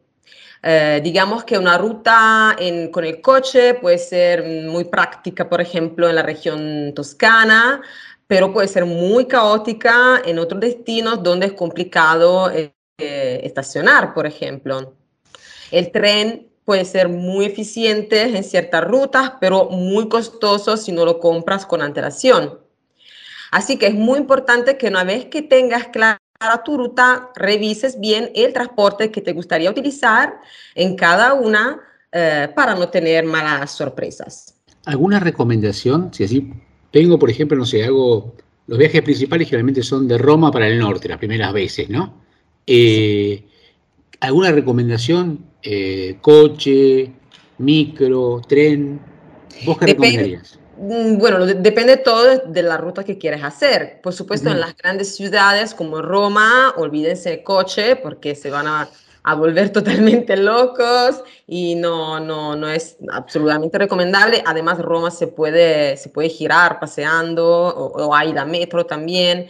Eh, 0.63 1.01
digamos 1.03 1.45
que 1.45 1.59
una 1.59 1.79
ruta 1.79 2.57
con 2.91 3.05
el 3.05 3.21
coche 3.21 3.75
puede 3.75 3.99
ser 3.99 4.45
muy 4.45 4.85
práctica, 4.85 5.49
por 5.49 5.61
ejemplo, 5.61 6.09
en 6.09 6.15
la 6.17 6.23
región 6.23 6.93
toscana, 6.95 7.81
pero 8.27 8.53
puede 8.53 8.69
ser 8.69 8.85
muy 8.85 9.27
caótica 9.27 10.23
en 10.25 10.39
otros 10.39 10.61
destinos 10.61 11.23
donde 11.23 11.47
es 11.47 11.53
complicado 11.53 12.51
eh, 12.51 12.73
estacionar, 12.99 14.13
por 14.13 14.27
ejemplo. 14.27 14.95
El 15.71 15.93
tren 15.93 16.49
puede 16.65 16.85
ser 16.85 17.09
muy 17.09 17.45
eficiente 17.45 18.23
en 18.23 18.43
ciertas 18.43 18.83
rutas, 18.85 19.35
pero 19.41 19.71
muy 19.71 20.09
costoso 20.09 20.77
si 20.77 20.91
no 20.91 21.05
lo 21.05 21.21
compras 21.21 21.65
con 21.65 21.81
antelación. 21.81 22.59
Así 23.53 23.79
que 23.79 23.87
es 23.87 23.95
muy 23.95 24.19
importante 24.19 24.77
que 24.77 24.89
una 24.89 25.05
vez 25.05 25.27
que 25.27 25.43
tengas 25.43 25.89
claro 25.89 26.19
para 26.39 26.63
tu 26.63 26.77
ruta 26.77 27.31
revises 27.35 27.99
bien 27.99 28.31
el 28.35 28.53
transporte 28.53 29.11
que 29.11 29.21
te 29.21 29.33
gustaría 29.33 29.71
utilizar 29.71 30.41
en 30.75 30.97
cada 30.97 31.35
una 31.35 31.81
eh, 32.13 32.49
para 32.55 32.75
no 32.75 32.89
tener 32.89 33.25
malas 33.25 33.73
sorpresas. 33.73 34.55
¿Alguna 34.85 35.21
recomendación? 35.21 36.13
Si 36.13 36.25
así 36.25 36.53
tengo, 36.91 37.19
por 37.19 37.31
ejemplo, 37.31 37.57
no 37.57 37.67
sé, 37.67 37.85
hago 37.85 38.35
los 38.67 38.79
viajes 38.79 39.03
principales 39.03 39.49
generalmente 39.49 39.83
son 39.83 40.09
de 40.09 40.19
Roma 40.19 40.51
para 40.51 40.67
el 40.67 40.79
norte, 40.79 41.09
las 41.09 41.19
primeras 41.19 41.53
veces, 41.53 41.89
¿no? 41.89 42.23
Eh, 42.67 43.45
¿Alguna 44.21 44.51
recomendación? 44.51 45.47
Eh, 45.63 46.19
¿Coche, 46.21 47.13
micro, 47.59 48.41
tren? 48.49 49.01
¿Vos 49.65 49.79
qué 49.79 49.87
recomendarías? 49.87 50.59
Mm, 50.79 51.19
bueno, 51.19 51.47
depende 51.47 51.97
todo 51.97 52.39
de 52.39 52.63
la 52.63 52.77
ruta 52.77 53.05
que 53.05 53.19
quieres 53.19 53.43
hacer. 53.43 54.01
Por 54.03 54.13
supuesto, 54.13 54.51
en 54.51 54.61
las 54.61 54.77
grandes 54.77 55.17
ciudades 55.17 55.75
como 55.75 56.03
Roma, 56.03 56.75
olvídense 56.77 57.33
el 57.33 57.43
coche 57.43 57.97
porque 57.97 58.35
se 58.35 58.51
van 58.51 58.67
a, 58.67 58.89
volver 59.37 59.71
totalmente 59.73 60.37
locos 60.37 61.23
y 61.49 61.75
no, 61.75 62.21
no, 62.21 62.55
no 62.55 62.69
es 62.69 62.97
absolutamente 63.11 63.79
recomendable. 63.79 64.43
Además, 64.47 64.79
Roma 64.79 65.11
se 65.11 65.27
puede, 65.27 65.97
se 65.97 66.11
puede 66.11 66.29
girar 66.29 66.79
paseando 66.79 67.45
o, 67.47 68.15
hay 68.15 68.33
la 68.33 68.45
metro 68.45 68.87
también. 68.87 69.49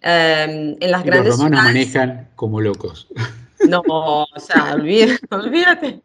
Em, 0.00 0.76
en 0.78 0.90
las 0.90 1.02
grandes 1.04 1.30
los 1.30 1.38
romanos 1.38 1.64
manejan 1.64 2.28
como 2.36 2.60
locos. 2.60 3.08
No, 3.68 3.82
o 3.86 4.40
sea, 4.40 4.74
olvídate, 5.30 6.02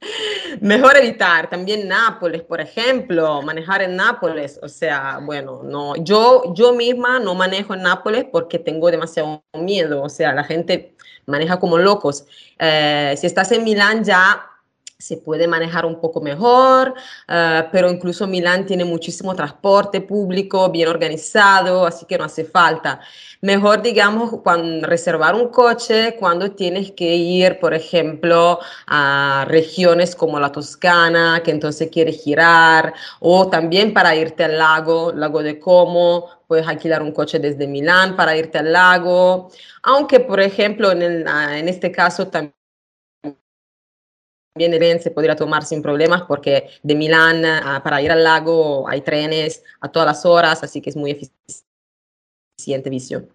Mejor 0.61 0.97
evitar. 0.97 1.49
También 1.49 1.87
Nápoles, 1.87 2.41
por 2.43 2.61
ejemplo, 2.61 3.41
manejar 3.41 3.81
en 3.81 3.95
Nápoles. 3.95 4.59
O 4.61 4.69
sea, 4.69 5.19
bueno, 5.21 5.61
no, 5.63 5.95
yo, 5.95 6.53
yo 6.53 6.73
misma 6.73 7.19
no 7.19 7.35
manejo 7.35 7.73
en 7.73 7.83
Nápoles 7.83 8.25
porque 8.31 8.59
tengo 8.59 8.91
demasiado 8.91 9.43
miedo. 9.53 10.03
O 10.03 10.09
sea, 10.09 10.33
la 10.33 10.43
gente 10.43 10.95
maneja 11.25 11.59
como 11.59 11.77
locos. 11.77 12.25
Eh, 12.59 13.15
si 13.17 13.27
estás 13.27 13.51
en 13.51 13.63
Milán 13.63 14.03
ya 14.03 14.52
se 15.03 15.17
puede 15.17 15.47
manejar 15.47 15.85
un 15.85 15.99
poco 15.99 16.21
mejor, 16.21 16.93
eh, 17.27 17.67
pero 17.73 17.91
incluso 17.91 18.25
Milán 18.25 18.65
tiene 18.65 18.85
muchísimo 18.85 19.35
transporte 19.35 19.99
público, 19.99 20.69
bien 20.71 20.87
organizado, 20.87 21.85
así 21.85 22.05
que 22.05 22.17
no 22.17 22.23
hace 22.23 22.45
falta. 22.45 23.01
Mejor, 23.41 23.81
digamos, 23.81 24.39
cuando, 24.41 24.87
reservar 24.87 25.35
un 25.35 25.49
coche 25.49 26.15
cuando 26.17 26.51
tienes 26.51 26.91
que 26.93 27.15
ir, 27.15 27.59
por 27.59 27.73
ejemplo, 27.73 28.59
a 28.87 29.45
regiones 29.49 30.15
como 30.15 30.39
la 30.39 30.51
Toscana, 30.53 31.41
que 31.43 31.51
entonces 31.51 31.89
quieres 31.91 32.23
girar, 32.23 32.93
o 33.19 33.49
también 33.49 33.93
para 33.93 34.15
irte 34.15 34.45
al 34.45 34.57
lago, 34.57 35.11
lago 35.13 35.43
de 35.43 35.59
Como, 35.59 36.29
puedes 36.47 36.65
alquilar 36.67 37.01
un 37.03 37.11
coche 37.11 37.39
desde 37.39 37.67
Milán 37.67 38.15
para 38.15 38.37
irte 38.37 38.59
al 38.59 38.71
lago, 38.71 39.49
aunque, 39.83 40.21
por 40.21 40.39
ejemplo, 40.39 40.91
en, 40.91 41.27
en 41.27 41.67
este 41.67 41.91
caso 41.91 42.27
también 42.27 42.62
también 44.53 45.01
se 45.01 45.09
podría 45.09 45.35
tomar 45.35 45.65
sin 45.65 45.81
problemas 45.81 46.23
porque 46.23 46.69
de 46.83 46.95
Milán 46.95 47.41
para 47.83 48.01
ir 48.01 48.11
al 48.11 48.23
lago 48.23 48.87
hay 48.87 49.01
trenes 49.01 49.63
a 49.81 49.91
todas 49.91 50.05
las 50.05 50.25
horas, 50.25 50.63
así 50.63 50.79
que 50.79 50.91
es 50.91 50.95
muy 50.95 51.11
eficiente 52.57 52.89
visión. 52.89 53.27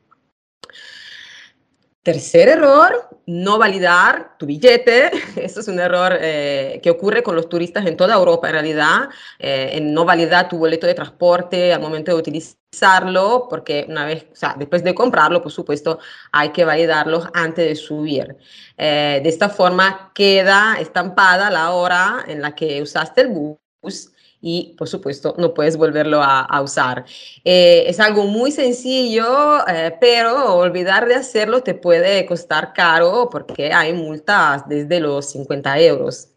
Tercer 2.02 2.48
error, 2.48 3.08
no 3.26 3.58
validar 3.58 4.38
tu 4.38 4.46
billete. 4.46 5.10
Eso 5.36 5.60
es 5.60 5.68
un 5.68 5.78
error 5.78 6.16
eh, 6.20 6.80
que 6.82 6.90
ocurre 6.90 7.22
con 7.22 7.34
los 7.34 7.48
turistas 7.48 7.84
en 7.86 7.96
toda 7.96 8.14
Europa 8.14 8.48
en 8.48 8.54
realidad, 8.54 9.08
eh, 9.38 9.70
en 9.74 9.92
no 9.92 10.04
validar 10.04 10.48
tu 10.48 10.58
boleto 10.58 10.86
de 10.86 10.94
transporte 10.94 11.72
al 11.72 11.80
momento 11.80 12.12
de 12.12 12.18
utilizarlo, 12.18 13.46
porque 13.50 13.84
una 13.88 14.06
vez, 14.06 14.26
o 14.32 14.36
sea, 14.36 14.54
después 14.58 14.82
de 14.84 14.94
comprarlo, 14.94 15.42
por 15.42 15.52
supuesto, 15.52 15.98
hay 16.32 16.50
que 16.50 16.64
validarlo 16.64 17.28
antes 17.34 17.68
de 17.68 17.76
subir. 17.76 18.36
Eh, 18.76 19.20
de 19.22 19.28
esta 19.28 19.48
forma 19.48 20.12
queda 20.14 20.76
estampada 20.80 21.50
la 21.50 21.72
hora 21.72 22.24
en 22.28 22.40
la 22.40 22.54
que 22.54 22.80
usaste 22.80 23.22
el 23.22 23.28
bus 23.28 24.12
y 24.40 24.74
por 24.78 24.88
supuesto 24.88 25.34
no 25.38 25.54
puedes 25.54 25.76
volverlo 25.76 26.22
a, 26.22 26.60
usar. 26.62 27.04
Eh, 27.44 27.84
es 27.86 28.00
algo 28.00 28.24
muy 28.24 28.50
sencillo, 28.50 29.66
eh, 29.66 29.96
pero 30.00 30.54
olvidar 30.54 31.06
de 31.06 31.16
hacerlo 31.16 31.62
te 31.62 31.74
puede 31.74 32.26
costar 32.26 32.72
caro 32.72 33.28
porque 33.30 33.72
hay 33.72 33.92
multas 33.92 34.68
desde 34.68 35.00
los 35.00 35.30
50 35.30 35.78
euros. 35.80 36.28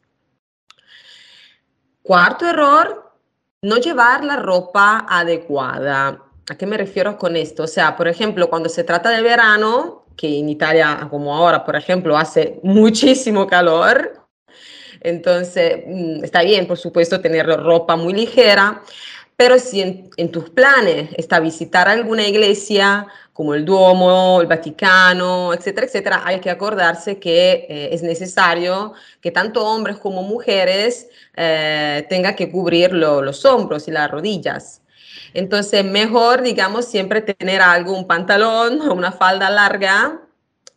Cuarto 2.03 2.47
error, 2.47 3.11
no 3.61 3.77
llevar 3.77 4.23
la 4.23 4.37
ropa 4.37 5.05
adecuada. 5.07 6.23
¿A 6.49 6.55
qué 6.55 6.65
me 6.65 6.77
refiero 6.77 7.17
con 7.17 7.35
esto? 7.35 7.63
O 7.63 7.67
sea, 7.67 7.95
por 7.95 8.07
ejemplo, 8.07 8.49
cuando 8.49 8.69
se 8.69 8.83
trata 8.83 9.11
de 9.11 9.21
verano, 9.21 10.05
que 10.17 10.39
en 10.39 10.49
Italia, 10.49 11.07
como 11.09 11.35
ahora, 11.35 11.63
por 11.63 11.75
ejemplo, 11.75 12.17
hace 12.17 12.59
muchísimo 12.63 13.47
calor, 13.47 14.20
entonces, 15.01 15.83
mm, 15.87 16.23
está 16.23 16.43
bien, 16.43 16.67
por 16.67 16.77
supuesto, 16.77 17.21
tener 17.21 17.45
ropa 17.47 17.95
muy 17.95 18.13
ligera, 18.13 18.81
Pero 19.37 19.57
si 19.59 19.81
en, 20.17 20.31
tus 20.31 20.51
planes 20.51 21.09
está 21.17 21.39
visitar 21.39 21.89
alguna 21.89 22.27
iglesia, 22.27 23.07
como 23.33 23.55
el 23.55 23.65
Duomo, 23.65 24.39
el 24.41 24.47
Vaticano, 24.47 25.53
etcétera, 25.53 25.87
etcétera, 25.87 26.21
hay 26.25 26.39
que 26.39 26.51
acordarse 26.51 27.19
que 27.19 27.65
eh, 27.69 27.89
es 27.93 28.03
necesario 28.03 28.93
que 29.21 29.31
tanto 29.31 29.65
hombres 29.65 29.97
como 29.97 30.21
mujeres 30.23 31.09
eh, 31.35 32.05
tengan 32.09 32.35
que 32.35 32.51
cubrir 32.51 32.93
lo- 32.93 33.21
los 33.23 33.43
hombros 33.45 33.87
y 33.87 33.91
las 33.91 34.11
rodillas. 34.11 34.81
Entonces, 35.33 35.83
mejor, 35.85 36.41
digamos, 36.41 36.85
siempre 36.85 37.21
tener 37.21 37.61
algo, 37.61 37.93
un 37.97 38.07
pantalón 38.07 38.81
o 38.81 38.93
una 38.93 39.11
falda 39.11 39.49
larga 39.49 40.21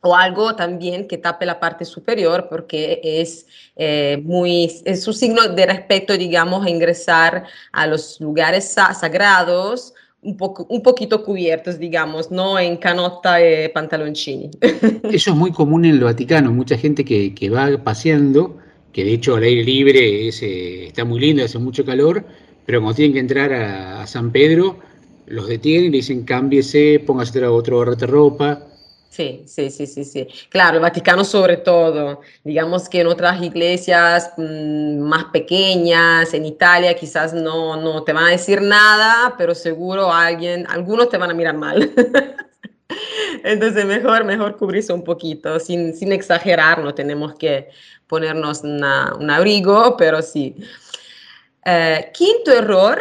o 0.05 0.15
algo 0.15 0.55
también 0.55 1.09
que 1.09 1.17
tape 1.19 1.47
la 1.47 1.59
parte 1.59 1.85
superior 1.85 2.47
porque 2.51 3.01
es 3.03 3.47
eh, 3.77 4.21
muy, 4.23 4.71
es 4.85 5.09
un 5.09 5.15
signo 5.15 5.49
de 5.49 5.67
respeto, 5.67 6.17
digamos, 6.17 6.65
a 6.65 6.71
ingresar 6.71 7.45
a 7.73 7.87
los 7.87 8.21
lugares 8.21 8.69
sa- 8.69 8.93
sagrados 8.93 9.95
un, 10.23 10.37
poco, 10.37 10.67
un 10.69 10.83
poquito 10.83 11.25
cubiertos, 11.25 11.79
digamos, 11.79 12.31
no 12.31 12.59
en 12.59 12.77
canota 12.77 13.41
y 13.43 13.69
pantaloncini. 13.69 14.51
Eso 15.09 15.31
es 15.31 15.37
muy 15.37 15.53
común 15.53 15.85
en 15.87 15.93
el 15.93 16.01
Vaticano, 16.05 16.53
mucha 16.53 16.77
gente 16.77 17.05
que, 17.05 17.35
que 17.35 17.49
va 17.51 17.69
paseando, 17.83 18.59
que 18.93 19.05
de 19.05 19.15
hecho 19.15 19.37
al 19.37 19.43
aire 19.45 19.65
libre 19.65 20.29
es, 20.29 20.43
eh, 20.43 20.87
está 20.87 21.05
muy 21.05 21.21
lindo, 21.21 21.45
hace 21.45 21.59
mucho 21.59 21.85
calor, 21.85 22.25
pero 22.67 22.81
cuando 22.81 22.97
tienen 22.97 23.15
que 23.15 23.21
entrar 23.21 23.53
a, 23.53 24.03
a 24.03 24.07
San 24.07 24.33
Pedro, 24.33 24.79
los 25.27 25.49
detienen 25.49 25.87
y 25.87 25.91
le 25.91 25.97
dicen 25.99 26.25
cámbiese, 26.25 27.01
póngase 27.07 27.45
otro, 27.47 27.77
gorrete 27.79 28.07
de 28.07 28.13
ropa. 28.13 28.63
Sí, 29.15 29.45
sí, 29.47 29.71
sí, 29.71 29.87
sí, 29.87 30.05
sí. 30.05 30.27
Claro, 30.49 30.77
el 30.79 30.83
Vaticano 30.83 31.25
sobre 31.25 31.59
todo. 31.59 32.21
Digamos 32.43 32.89
que 32.89 33.01
en 33.03 33.07
otras 33.07 33.41
iglesias 33.41 34.33
mm, 34.37 34.99
más 34.99 35.27
pequeñas, 35.27 36.35
en 36.35 36.45
Italia 36.47 36.95
quizás 36.97 37.33
no, 37.33 37.77
no 37.77 38.03
te 38.03 38.13
van 38.13 38.25
a 38.25 38.31
decir 38.31 38.61
nada, 38.61 39.35
pero 39.39 39.55
seguro 39.55 40.13
alguien, 40.13 40.67
algunos 40.69 41.11
te 41.11 41.17
van 41.19 41.31
a 41.31 41.35
mirar 41.35 41.57
mal. 41.57 41.93
Entonces 43.45 43.85
mejor, 43.85 44.25
mejor 44.25 44.57
cubrirse 44.57 44.93
un 44.93 45.05
poquito, 45.05 45.61
sin, 45.61 45.95
sin 45.95 46.11
exagerar, 46.13 46.81
no 46.81 46.93
tenemos 46.93 47.35
que 47.37 47.69
ponernos 48.09 48.63
una- 48.65 49.15
un 49.15 49.31
abrigo, 49.31 49.97
pero 49.97 50.23
sí. 50.23 50.57
Eh, 51.65 52.11
quinto 52.13 52.51
error, 52.53 52.99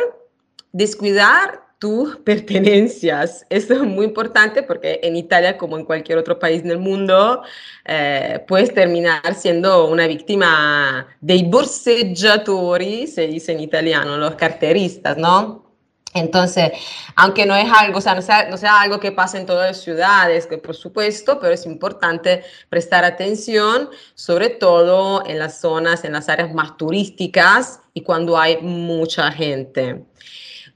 descuidar 0.71 1.62
tus 1.83 2.15
pertenencias. 2.15 3.45
Esto 3.49 3.73
es 3.73 3.81
muy 3.81 4.05
importante 4.05 4.63
porque 4.63 5.01
en 5.03 5.17
Italia, 5.17 5.57
como 5.57 5.77
en 5.77 5.83
cualquier 5.83 6.17
otro 6.17 6.39
país 6.39 6.63
del 6.63 6.77
mundo, 6.77 7.43
eh, 7.83 8.41
puedes 8.47 8.73
terminar 8.73 9.35
siendo 9.35 9.89
una 9.89 10.07
víctima 10.07 11.05
dei 11.19 11.43
borseggiatori, 11.43 13.05
se 13.05 13.27
dice 13.27 13.51
en 13.51 13.59
italiano, 13.59 14.15
los 14.15 14.35
carteristas, 14.35 15.17
¿no? 15.17 15.73
Entonces, 16.13 16.71
aunque 17.17 17.45
no 17.45 17.53
es 17.53 17.69
algo, 17.69 17.99
sea, 17.99 18.15
no 18.15 18.21
sea, 18.21 18.49
no 18.49 18.55
sea 18.55 18.79
algo 18.79 19.01
que 19.01 19.11
pasa 19.11 19.37
en 19.37 19.45
todas 19.45 19.67
las 19.67 19.81
ciudades, 19.81 20.47
que 20.47 20.59
por 20.59 20.77
supuesto, 20.77 21.37
pero 21.41 21.53
es 21.53 21.65
importante 21.65 22.43
prestar 22.69 23.03
atención, 23.03 23.89
sobre 24.15 24.47
todo 24.47 25.27
en 25.27 25.37
las 25.37 25.59
zonas, 25.59 26.05
en 26.05 26.13
las 26.13 26.29
áreas 26.29 26.53
más 26.53 26.77
turísticas 26.77 27.81
y 27.93 28.03
cuando 28.03 28.37
hay 28.37 28.61
mucha 28.61 29.29
gente. 29.33 30.05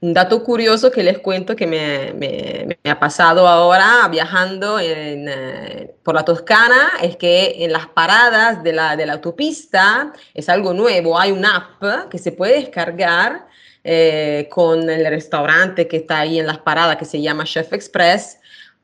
Un 0.00 0.14
dato 0.14 0.44
curioso 0.44 0.92
que 0.92 1.02
les 1.02 1.18
cuento 1.18 1.56
que 1.56 1.66
me, 1.66 2.78
ha 2.88 3.00
pasado 3.00 3.48
ahora 3.48 4.06
viajando 4.08 4.78
en, 4.78 5.28
eh, 5.28 5.96
por 6.04 6.14
la 6.14 6.24
Toscana 6.24 6.92
es 7.02 7.16
que 7.16 7.64
en 7.64 7.72
las 7.72 7.88
paradas 7.88 8.62
de 8.62 8.72
la, 8.72 8.94
de 8.94 9.06
la 9.06 9.14
autopista 9.14 10.12
es 10.34 10.48
algo 10.48 10.72
nuevo. 10.72 11.18
Hay 11.18 11.32
una 11.32 11.56
app 11.80 12.08
que 12.10 12.18
se 12.18 12.30
puede 12.30 12.60
descargar 12.60 13.48
eh, 13.82 14.48
con 14.52 14.88
el 14.88 15.04
restaurante 15.06 15.88
que 15.88 15.96
está 15.96 16.20
ahí 16.20 16.38
en 16.38 16.46
las 16.46 16.58
paradas 16.58 16.96
que 16.96 17.04
se 17.04 17.20
llama 17.20 17.42
Chef 17.42 17.72
Express 17.72 18.38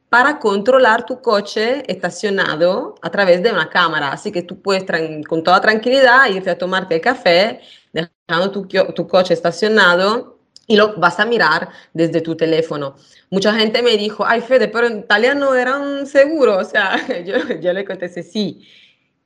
para 0.08 0.40
controlar 0.40 1.06
tu 1.06 1.22
coche 1.22 1.84
estacionado 1.86 2.96
a 3.02 3.10
través 3.10 3.40
de 3.40 3.52
una 3.52 3.68
cámara. 3.68 4.10
Así 4.10 4.32
que 4.32 4.42
tú 4.42 4.60
puedes 4.60 4.84
con 5.28 5.44
toda 5.44 5.60
tranquilidad 5.60 6.28
irte 6.28 6.50
a 6.50 6.58
tomarte 6.58 6.96
el 6.96 7.00
café, 7.00 7.60
dejando 7.92 8.50
tu, 8.50 8.66
tu 8.66 9.06
coche 9.06 9.32
estacionado 9.32 10.33
y 10.66 10.76
lo 10.76 10.94
vas 10.96 11.20
a 11.20 11.26
mirar 11.26 11.68
desde 11.92 12.20
tu 12.20 12.36
teléfono. 12.36 12.96
Mucha 13.30 13.54
gente 13.54 13.82
me 13.82 13.96
dijo, 13.96 14.24
ay 14.26 14.40
Fede, 14.40 14.68
pero 14.68 14.86
en 14.86 15.00
Italia 15.00 15.34
no 15.34 15.54
eran 15.54 16.06
seguros. 16.06 16.66
O 16.66 16.70
sea, 16.70 16.96
yo, 17.24 17.36
yo 17.60 17.72
le 17.72 17.84
contesté, 17.84 18.22
sí, 18.22 18.66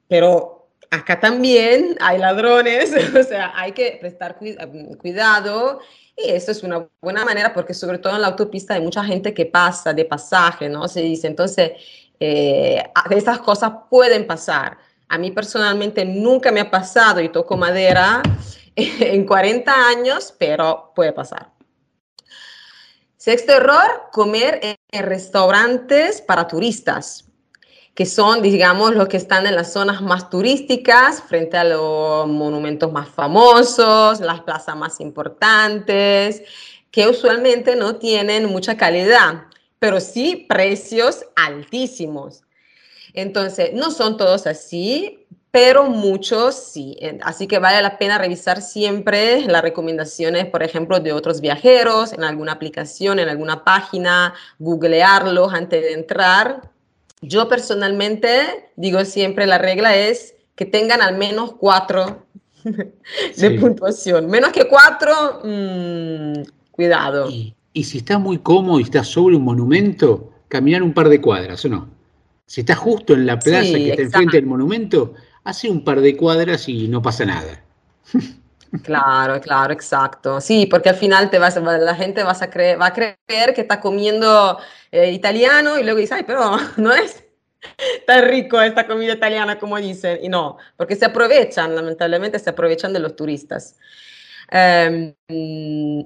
pero 0.09 0.71
acá 0.91 1.21
también 1.21 1.97
hay 2.01 2.19
ladrones, 2.19 2.93
o 3.15 3.23
sea, 3.23 3.53
hay 3.55 3.73
que 3.73 3.99
prestar 4.01 4.39
cui- 4.39 4.57
cuidado 4.99 5.81
y 6.17 6.31
eso 6.31 6.51
es 6.51 6.63
una 6.63 6.89
buena 7.01 7.25
manera 7.25 7.53
porque 7.53 7.75
sobre 7.75 7.99
todo 7.99 8.17
en 8.17 8.23
la 8.23 8.29
autopista 8.29 8.75
hay 8.75 8.81
mucha 8.81 9.05
gente 9.05 9.33
que 9.33 9.47
pasa 9.47 9.93
de 9.93 10.05
pasaje, 10.05 10.69
¿no? 10.69 10.89
Se 10.89 11.01
dice, 11.03 11.29
entonces, 11.29 11.73
eh, 12.19 12.83
estas 13.11 13.39
cosas 13.39 13.73
pueden 13.89 14.27
pasar. 14.27 14.79
A 15.09 15.17
mí 15.17 15.31
personalmente 15.31 16.05
nunca 16.05 16.51
me 16.51 16.61
ha 16.61 16.71
pasado 16.71 17.21
y 17.21 17.29
toco 17.29 17.57
madera 17.57 18.21
en 19.01 19.27
40 19.27 19.89
años, 19.89 20.35
pero 20.39 20.93
puede 20.95 21.13
pasar. 21.13 21.53
Sexto 23.17 23.53
error, 23.53 24.09
comer 24.13 24.61
en- 24.63 24.77
restaurantes 25.03 26.23
para 26.23 26.47
turistas 26.47 27.25
que 27.95 28.07
son, 28.07 28.43
digamos, 28.43 28.95
los 28.95 29.09
que 29.09 29.17
están 29.17 29.45
en 29.49 29.57
las 29.57 29.73
zonas 29.73 30.01
más 30.03 30.31
turísticas, 30.31 31.21
frente 31.21 31.57
a 31.57 31.65
los 31.65 32.29
monumentos 32.29 32.93
más 32.93 33.09
famosos, 33.09 34.21
las 34.21 34.43
plazas 34.43 34.77
más 34.77 35.01
importantes, 35.01 36.43
que 36.93 37.09
usualmente 37.09 37.75
no 37.75 37.97
tienen 37.97 38.47
mucha 38.47 38.77
calidad, 38.77 39.47
pero 39.81 39.99
sí 40.01 40.47
precios 40.49 41.27
altísimos. 41.35 42.43
Entonces, 43.15 43.73
no 43.75 43.91
son 43.91 44.17
todos 44.17 44.47
así, 44.47 45.27
pero 45.51 45.85
muchos 45.85 46.55
sí. 46.55 46.97
En- 47.01 47.21
Así 47.23 47.47
que 47.47 47.59
vale 47.59 47.81
la 47.83 47.99
pena 47.99 48.19
revisar 48.19 48.61
siempre 48.63 49.43
las 49.47 49.63
recomendaciones, 49.63 50.47
por 50.47 50.63
ejemplo, 50.63 51.01
de 51.01 51.13
otros 51.13 51.41
viajeros 51.41 52.13
en 52.13 52.25
alguna 52.25 52.53
aplicación, 52.53 53.19
en 53.19 53.29
alguna 53.29 53.65
página, 53.65 54.35
googlearlos 54.59 55.53
antes 55.53 55.83
de 55.83 55.93
entrar. 55.93 56.71
Yo 57.21 57.49
personalmente 57.49 58.71
digo 58.77 59.05
siempre 59.05 59.47
la 59.47 59.59
regla 59.59 59.97
es 59.97 60.35
que 60.55 60.67
tengan 60.67 61.01
al 61.03 61.17
menos 61.17 61.55
cuatro 61.55 62.25
de 62.65 62.93
Sí. 63.35 63.51
puntuación. 63.59 64.27
Menos 64.27 64.53
que 64.53 64.67
cuatro, 64.69 65.41
mm, 65.45 66.43
cuidado. 66.73 67.29
Y, 67.31 67.55
y 67.73 67.85
si 67.85 67.99
estás 67.99 68.21
muy 68.21 68.39
cómodo 68.39 68.81
y 68.81 68.83
estás 68.85 69.09
sobre 69.09 69.37
un 69.37 69.45
monumento, 69.45 70.31
caminar 70.49 70.83
un 70.83 70.93
par 70.93 71.09
de 71.09 71.21
cuadras, 71.21 71.65
¿o 71.65 71.69
no? 71.69 71.89
Si 72.47 72.61
estás 72.63 72.79
justo 72.79 73.13
en 73.13 73.27
la 73.27 73.39
plaza 73.39 73.63
Sí, 73.65 73.73
que 73.85 73.91
está 73.91 74.03
enfrente 74.03 74.37
del 74.39 74.47
monumento, 74.47 75.15
hace 75.49 75.71
un 75.71 75.83
par 75.83 76.01
de 76.01 76.15
cuadras 76.15 76.69
y 76.69 76.89
no 76.89 77.01
pasa 77.01 77.25
nada. 77.25 77.65
Claro, 78.83 79.41
claro, 79.41 79.73
exacto. 79.73 80.43
Sí, 80.43 80.67
porque 80.67 80.91
al 80.91 80.97
final 80.97 81.31
te 81.31 81.39
la 81.39 81.95
gente 81.95 82.21
a 82.21 82.25
va 82.25 82.87
a 82.87 82.93
creer 82.93 83.55
que 83.55 83.63
está 83.63 83.81
comiendo 83.81 84.59
eh, 84.93 85.11
italiano 85.11 85.79
y 85.79 85.85
luego 85.85 85.99
dice, 85.99 86.17
ay, 86.17 86.25
pero 86.27 86.59
no 86.77 86.93
es 86.93 87.25
tan 88.07 88.29
rico 88.29 88.61
esta 88.61 88.87
comida 88.87 89.15
italiana 89.15 89.59
como 89.59 89.79
dicen. 89.79 90.19
Y 90.23 90.29
no, 90.29 90.59
porque 90.77 90.97
se 90.97 91.07
aprovechan, 91.07 91.75
lamentablemente 91.75 92.39
se 92.39 92.51
aprovechan 92.51 92.93
de 92.93 92.99
los 92.99 93.17
turistas. 93.17 93.77
Em, 94.51 95.15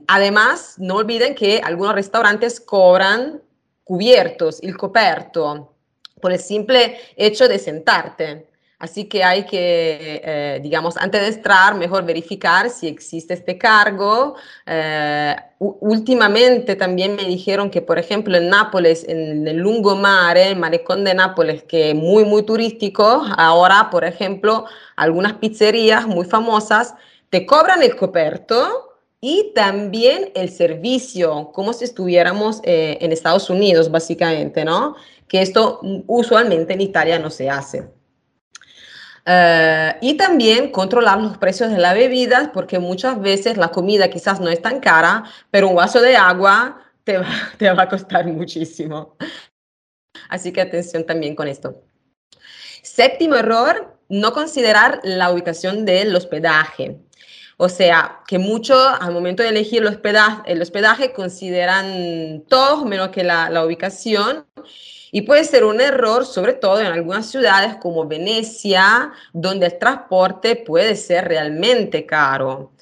además, 0.06 0.76
no 0.78 0.96
olviden 0.96 1.34
que 1.34 1.60
algunos 1.64 1.96
restaurantes 1.96 2.60
cobran 2.60 3.42
cubiertos, 3.82 4.62
el 4.62 4.76
coperto, 4.76 5.74
por 6.20 6.30
el 6.32 6.38
simple 6.38 6.96
hecho 7.16 7.48
de 7.48 7.58
sentarte. 7.58 8.51
Así 8.82 9.04
que 9.04 9.22
hay 9.22 9.44
que, 9.44 10.20
eh, 10.24 10.60
digamos, 10.60 10.96
antes 10.96 11.20
de 11.20 11.28
entrar, 11.28 11.76
mejor 11.76 12.04
verificar 12.04 12.68
si 12.68 12.88
existe 12.88 13.32
este 13.32 13.56
cargo. 13.56 14.34
Eh, 14.66 15.36
últimamente 15.60 16.74
también 16.74 17.14
me 17.14 17.22
dijeron 17.22 17.70
que, 17.70 17.80
por 17.80 18.00
ejemplo, 18.00 18.36
en 18.36 18.48
Nápoles, 18.48 19.08
en 19.08 19.46
el 19.46 19.58
lungomare, 19.58 20.48
el 20.48 20.56
malecón 20.56 21.04
de 21.04 21.14
Nápoles, 21.14 21.62
que 21.62 21.90
es 21.90 21.94
muy, 21.94 22.24
muy 22.24 22.42
turístico, 22.42 23.24
ahora, 23.38 23.88
por 23.88 24.04
ejemplo, 24.04 24.64
algunas 24.96 25.34
pizzerías 25.34 26.08
muy 26.08 26.24
famosas 26.24 26.96
te 27.30 27.46
cobran 27.46 27.84
el 27.84 27.94
coperto 27.94 28.96
y 29.20 29.52
también 29.54 30.32
el 30.34 30.48
servicio, 30.50 31.52
como 31.52 31.72
si 31.72 31.84
estuviéramos 31.84 32.60
eh, 32.64 32.98
en 33.00 33.12
Estados 33.12 33.48
Unidos, 33.48 33.92
básicamente, 33.92 34.64
¿no? 34.64 34.96
Que 35.28 35.40
esto 35.40 35.78
mm, 35.82 36.00
usualmente 36.08 36.72
en 36.72 36.80
Italia 36.80 37.20
no 37.20 37.30
se 37.30 37.48
hace. 37.48 38.01
Eh, 39.24 39.96
y 40.00 40.16
también 40.16 40.70
controlar 40.70 41.20
los 41.20 41.38
precios 41.38 41.70
de 41.70 41.78
las 41.78 41.94
bebidas, 41.94 42.50
porque 42.52 42.78
muchas 42.78 43.20
veces 43.20 43.56
la 43.56 43.68
comida 43.68 44.10
quizás 44.10 44.40
no 44.40 44.48
es 44.48 44.60
tan 44.60 44.80
cara, 44.80 45.24
pero 45.50 45.68
un 45.68 45.76
vaso 45.76 46.00
de 46.00 46.16
agua 46.16 46.80
te 47.04 47.18
va, 47.18 47.26
te 47.58 47.70
va 47.72 47.84
a 47.84 47.88
costar 47.88 48.26
muchísimo. 48.26 49.16
Así 50.28 50.52
que 50.52 50.60
atención 50.60 51.04
también 51.04 51.34
con 51.34 51.48
esto. 51.48 51.82
Séptimo 52.82 53.36
error, 53.36 53.96
no 54.08 54.32
considerar 54.32 55.00
la 55.04 55.30
ubicación 55.30 55.84
del 55.84 56.14
hospedaje. 56.14 56.98
O 57.58 57.68
sea, 57.68 58.20
que 58.26 58.38
muchos 58.38 58.76
al 59.00 59.12
momento 59.12 59.42
de 59.42 59.50
elegir 59.50 59.82
el 59.82 59.88
hospedaje, 59.88 60.52
el 60.52 60.60
hospedaje 60.60 61.12
consideran 61.12 62.42
todo 62.48 62.84
menos 62.86 63.10
que 63.10 63.22
la, 63.22 63.50
la 63.50 63.64
ubicación. 63.64 64.46
Y 65.14 65.22
puede 65.22 65.44
ser 65.44 65.64
un 65.64 65.80
error, 65.80 66.24
sobre 66.24 66.54
todo 66.54 66.80
en 66.80 66.86
algunas 66.86 67.26
ciudades 67.26 67.76
como 67.76 68.06
Venecia, 68.08 69.12
donde 69.34 69.66
el 69.66 69.78
transporte 69.78 70.56
puede 70.56 70.96
ser 70.96 71.28
realmente 71.28 72.06
caro. 72.06 72.72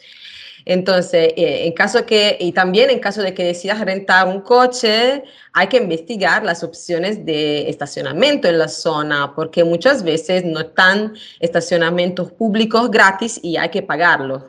Entonces, 0.64 1.32
eh, 1.36 1.66
en 1.66 1.72
caso 1.72 2.06
que, 2.06 2.36
y 2.38 2.52
también 2.52 2.88
en 2.90 3.00
caso 3.00 3.22
de 3.22 3.34
que 3.34 3.42
decidas 3.42 3.80
rentar 3.80 4.28
un 4.28 4.42
coche, 4.42 5.24
hay 5.52 5.66
que 5.66 5.78
investigar 5.78 6.44
las 6.44 6.62
opciones 6.62 7.24
de 7.26 7.68
estacionamiento 7.68 8.46
en 8.46 8.58
la 8.58 8.68
zona, 8.68 9.34
porque 9.34 9.64
muchas 9.64 10.04
veces 10.04 10.44
no 10.44 10.60
están 10.60 11.14
estacionamientos 11.40 12.30
públicos 12.30 12.92
gratis 12.92 13.40
y 13.42 13.56
hay 13.56 13.70
que 13.70 13.82
pagarlos. 13.82 14.44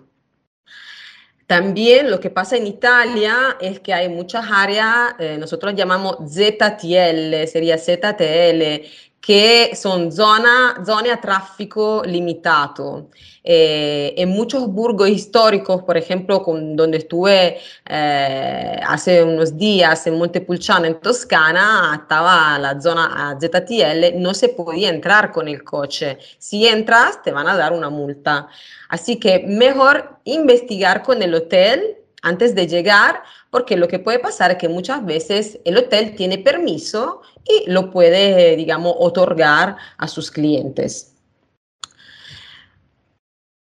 También 1.51 2.09
lo 2.09 2.21
que 2.21 2.29
pasa 2.29 2.55
en 2.55 2.65
Italia 2.65 3.57
es 3.59 3.81
que 3.81 3.93
hay 3.93 4.07
muchas 4.07 4.45
áreas, 4.49 5.15
eh, 5.19 5.35
nosotros 5.37 5.75
llamamos 5.75 6.15
ZTL, 6.25 7.45
sería 7.45 7.77
ZTL, 7.77 8.87
che 9.21 9.71
sono 9.75 10.09
zona, 10.09 10.81
zone 10.83 11.11
a 11.11 11.17
tráfico 11.17 12.01
limitado. 12.03 13.09
Eh, 13.43 14.15
en 14.17 14.29
muchos 14.29 14.67
burgos 14.67 15.09
históricos, 15.09 15.83
por 15.83 15.95
ejemplo, 15.95 16.41
con, 16.41 16.75
donde 16.75 16.97
estuve 16.97 17.59
eh, 17.87 18.79
hace 18.83 19.23
unos 19.23 19.55
días 19.55 20.07
en 20.07 20.17
Montepulciano, 20.17 20.85
en 20.85 20.99
Toscana, 20.99 21.99
estaba 22.01 22.57
la 22.57 22.81
zona 22.81 23.37
ZTL, 23.39 24.19
no 24.19 24.33
se 24.33 24.49
podía 24.49 24.89
entrar 24.89 25.31
con 25.31 25.47
el 25.47 25.63
coche. 25.63 26.17
Si 26.39 26.67
entras, 26.67 27.21
te 27.21 27.31
van 27.31 27.47
a 27.47 27.55
dar 27.55 27.73
una 27.73 27.91
multa. 27.91 28.47
Así 28.89 29.19
que 29.19 29.45
mejor 29.47 30.17
investigar 30.23 31.03
con 31.03 31.21
el 31.21 31.35
hotel 31.35 31.97
antes 32.23 32.55
de 32.55 32.67
llegar, 32.67 33.21
porque 33.49 33.75
lo 33.75 33.87
que 33.87 33.99
puede 33.99 34.19
pasar 34.19 34.51
es 34.51 34.57
que 34.57 34.69
muchas 34.69 35.05
veces 35.05 35.59
el 35.65 35.77
hotel 35.77 36.15
tiene 36.15 36.37
permiso 36.37 37.21
y 37.45 37.69
lo 37.69 37.91
puede, 37.91 38.55
digamos, 38.55 38.95
otorgar 38.97 39.77
a 39.97 40.07
sus 40.07 40.31
clientes. 40.31 41.11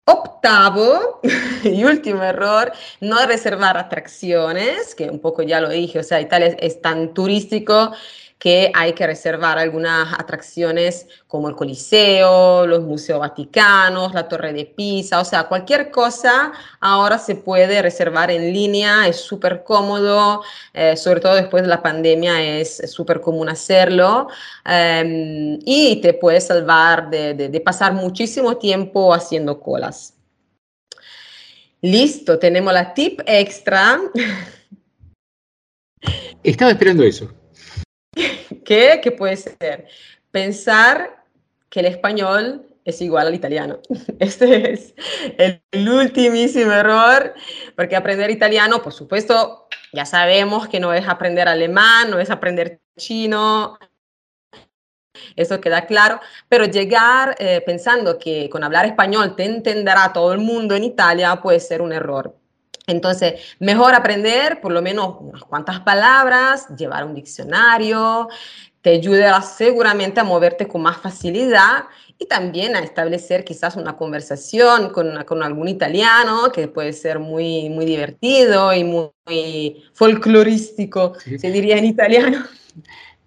Octavo 0.04 1.20
y 1.64 1.84
último 1.84 2.22
error, 2.22 2.72
no 3.00 3.24
reservar 3.26 3.76
atracciones, 3.78 4.94
que 4.94 5.08
un 5.08 5.20
poco 5.20 5.42
ya 5.42 5.60
lo 5.60 5.68
dije, 5.68 6.00
o 6.00 6.02
sea, 6.02 6.20
Italia 6.20 6.56
es, 6.58 6.82
tan 6.82 7.14
turístico 7.14 7.92
que 8.42 8.72
hay 8.74 8.92
que 8.92 9.06
reservar 9.06 9.56
algunas 9.56 10.14
atracciones 10.14 11.06
como 11.28 11.48
el 11.48 11.54
Coliseo, 11.54 12.66
los 12.66 12.82
Museos 12.82 13.20
Vaticanos, 13.20 14.12
la 14.14 14.26
Torre 14.26 14.52
de 14.52 14.64
Pisa, 14.64 15.20
o 15.20 15.24
sea, 15.24 15.44
cualquier 15.44 15.92
cosa 15.92 16.52
ahora 16.80 17.18
se 17.20 17.36
puede 17.36 17.80
reservar 17.80 18.32
en 18.32 18.52
línea, 18.52 19.06
es 19.06 19.20
súper 19.20 19.62
cómodo, 19.62 20.42
eh, 20.74 20.96
sobre 20.96 21.20
todo 21.20 21.36
después 21.36 21.62
de 21.62 21.68
la 21.68 21.80
pandemia 21.80 22.42
es 22.42 22.82
súper 22.90 23.20
común 23.20 23.48
hacerlo 23.48 24.26
eh, 24.68 25.56
y 25.64 26.00
te 26.00 26.12
puede 26.12 26.40
salvar 26.40 27.10
de, 27.10 27.34
de, 27.34 27.48
de 27.48 27.60
pasar 27.60 27.92
muchísimo 27.92 28.56
tiempo 28.56 29.14
haciendo 29.14 29.60
colas. 29.60 30.14
Listo, 31.80 32.40
tenemos 32.40 32.72
la 32.72 32.92
tip 32.92 33.20
extra. 33.24 34.00
Estaba 36.42 36.72
esperando 36.72 37.04
eso. 37.04 37.32
¿Qué? 38.64 39.00
¿Qué 39.02 39.12
puede 39.12 39.36
ser? 39.36 39.86
Pensar 40.30 41.24
que 41.68 41.80
el 41.80 41.86
español 41.86 42.66
es 42.84 43.00
igual 43.00 43.28
al 43.28 43.34
italiano. 43.34 43.80
Este 44.18 44.72
es 44.72 44.94
el 45.38 45.88
ultimísimo 45.88 46.72
error, 46.72 47.34
porque 47.76 47.96
aprender 47.96 48.30
italiano, 48.30 48.82
por 48.82 48.92
supuesto, 48.92 49.68
ya 49.92 50.04
sabemos 50.04 50.68
que 50.68 50.80
no 50.80 50.92
es 50.92 51.06
aprender 51.06 51.48
alemán, 51.48 52.10
no 52.10 52.18
es 52.18 52.30
aprender 52.30 52.80
chino, 52.96 53.78
eso 55.36 55.60
queda 55.60 55.86
claro, 55.86 56.20
pero 56.48 56.64
llegar 56.64 57.36
eh, 57.38 57.62
pensando 57.64 58.18
que 58.18 58.48
con 58.50 58.64
hablar 58.64 58.86
español 58.86 59.36
te 59.36 59.44
entenderá 59.44 60.12
todo 60.12 60.32
el 60.32 60.40
mundo 60.40 60.74
en 60.74 60.84
Italia 60.84 61.40
puede 61.42 61.60
ser 61.60 61.82
un 61.82 61.92
error. 61.92 62.34
Entonces, 62.92 63.40
mejor 63.58 63.94
aprender 63.94 64.60
por 64.60 64.72
lo 64.72 64.80
menos 64.80 65.16
unas 65.20 65.42
cuantas 65.44 65.80
palabras, 65.80 66.68
llevar 66.76 67.04
un 67.04 67.14
diccionario, 67.14 68.28
te 68.82 68.90
ayudará 68.90 69.42
seguramente 69.42 70.20
a 70.20 70.24
moverte 70.24 70.66
con 70.66 70.82
más 70.82 70.98
facilidad 70.98 71.84
y 72.18 72.26
también 72.26 72.76
a 72.76 72.80
establecer 72.80 73.44
quizás 73.44 73.76
una 73.76 73.96
conversación 73.96 74.90
con, 74.90 75.24
con 75.24 75.42
algún 75.42 75.68
italiano 75.68 76.52
que 76.52 76.68
puede 76.68 76.92
ser 76.92 77.18
muy, 77.18 77.68
muy 77.68 77.84
divertido 77.84 78.72
y 78.72 78.84
muy, 78.84 79.08
muy 79.26 79.82
folclorístico, 79.94 81.14
sí. 81.18 81.38
se 81.38 81.50
diría 81.50 81.78
en 81.78 81.86
italiano. 81.86 82.44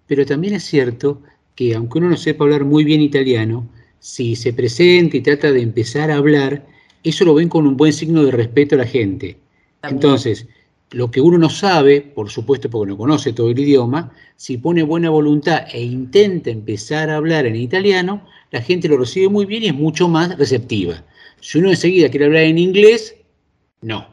Pero 0.06 0.24
también 0.24 0.54
es 0.54 0.64
cierto 0.64 1.22
que 1.54 1.74
aunque 1.74 1.98
uno 1.98 2.10
no 2.10 2.16
sepa 2.16 2.44
hablar 2.44 2.64
muy 2.64 2.84
bien 2.84 3.00
italiano, 3.00 3.68
si 3.98 4.36
se 4.36 4.52
presenta 4.52 5.16
y 5.16 5.20
trata 5.20 5.50
de 5.50 5.62
empezar 5.62 6.10
a 6.10 6.16
hablar, 6.16 6.64
eso 7.02 7.24
lo 7.24 7.34
ven 7.34 7.48
con 7.48 7.66
un 7.66 7.76
buen 7.76 7.92
signo 7.92 8.24
de 8.24 8.30
respeto 8.30 8.74
a 8.74 8.78
la 8.78 8.86
gente. 8.86 9.36
También. 9.88 9.96
Entonces, 9.96 10.46
lo 10.90 11.10
que 11.10 11.20
uno 11.20 11.38
no 11.38 11.50
sabe, 11.50 12.00
por 12.00 12.30
supuesto 12.30 12.70
porque 12.70 12.90
no 12.90 12.96
conoce 12.96 13.32
todo 13.32 13.50
el 13.50 13.58
idioma, 13.58 14.12
si 14.36 14.58
pone 14.58 14.82
buena 14.82 15.10
voluntad 15.10 15.64
e 15.72 15.82
intenta 15.82 16.50
empezar 16.50 17.10
a 17.10 17.16
hablar 17.16 17.46
en 17.46 17.56
italiano, 17.56 18.26
la 18.50 18.62
gente 18.62 18.88
lo 18.88 18.96
recibe 18.96 19.28
muy 19.28 19.46
bien 19.46 19.64
y 19.64 19.66
es 19.68 19.74
mucho 19.74 20.08
más 20.08 20.36
receptiva. 20.38 21.04
Si 21.40 21.58
uno 21.58 21.70
enseguida 21.70 22.08
quiere 22.08 22.26
hablar 22.26 22.42
en 22.42 22.58
inglés, 22.58 23.16
no. 23.80 24.06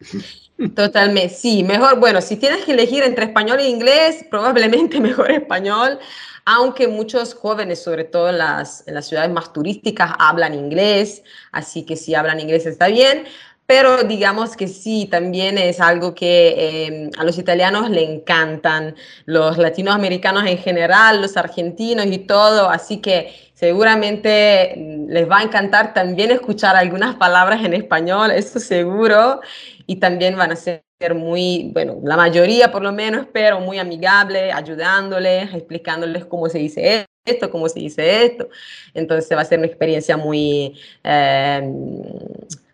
Totalmente, 0.74 1.34
sí, 1.34 1.64
mejor, 1.64 1.98
bueno, 1.98 2.20
si 2.20 2.36
tienes 2.36 2.64
que 2.64 2.72
elegir 2.72 3.02
entre 3.02 3.24
español 3.24 3.58
e 3.58 3.68
inglés, 3.68 4.24
probablemente 4.30 5.00
mejor 5.00 5.30
español, 5.32 5.98
aunque 6.44 6.86
muchos 6.88 7.34
jóvenes, 7.34 7.82
sobre 7.82 8.04
todo 8.04 8.30
en 8.30 8.38
las, 8.38 8.86
en 8.86 8.94
las 8.94 9.08
ciudades 9.08 9.30
más 9.30 9.52
turísticas, 9.52 10.12
hablan 10.18 10.54
inglés, 10.54 11.22
así 11.50 11.84
que 11.84 11.96
si 11.96 12.14
hablan 12.14 12.40
inglés 12.40 12.66
está 12.66 12.88
bien, 12.88 13.24
pero 13.66 14.04
digamos 14.04 14.56
que 14.56 14.68
sí, 14.68 15.06
también 15.10 15.56
es 15.56 15.80
algo 15.80 16.14
que 16.14 16.54
eh, 16.56 17.10
a 17.16 17.24
los 17.24 17.38
italianos 17.38 17.88
le 17.90 18.02
encantan, 18.02 18.96
los 19.24 19.56
latinoamericanos 19.58 20.44
en 20.46 20.58
general, 20.58 21.22
los 21.22 21.36
argentinos 21.36 22.06
y 22.06 22.18
todo, 22.18 22.68
así 22.68 22.98
que 22.98 23.52
seguramente 23.54 24.74
les 25.08 25.30
va 25.30 25.38
a 25.38 25.42
encantar 25.42 25.94
también 25.94 26.30
escuchar 26.30 26.76
algunas 26.76 27.14
palabras 27.14 27.64
en 27.64 27.74
español, 27.74 28.30
eso 28.32 28.58
seguro, 28.58 29.40
y 29.86 29.96
también 29.96 30.36
van 30.36 30.52
a 30.52 30.56
ser 30.56 30.82
muy, 31.14 31.70
bueno, 31.72 31.98
la 32.04 32.16
mayoría 32.16 32.70
por 32.70 32.82
lo 32.82 32.92
menos, 32.92 33.26
pero 33.32 33.60
muy 33.60 33.78
amigable, 33.78 34.52
ayudándoles, 34.52 35.54
explicándoles 35.54 36.24
cómo 36.26 36.48
se 36.48 36.58
dice 36.58 37.06
esto, 37.24 37.50
cómo 37.50 37.68
se 37.68 37.80
dice 37.80 38.24
esto. 38.24 38.48
Entonces 38.94 39.36
va 39.36 39.42
a 39.42 39.44
ser 39.44 39.58
una 39.58 39.68
experiencia 39.68 40.16
muy 40.16 40.74
eh, 41.04 41.72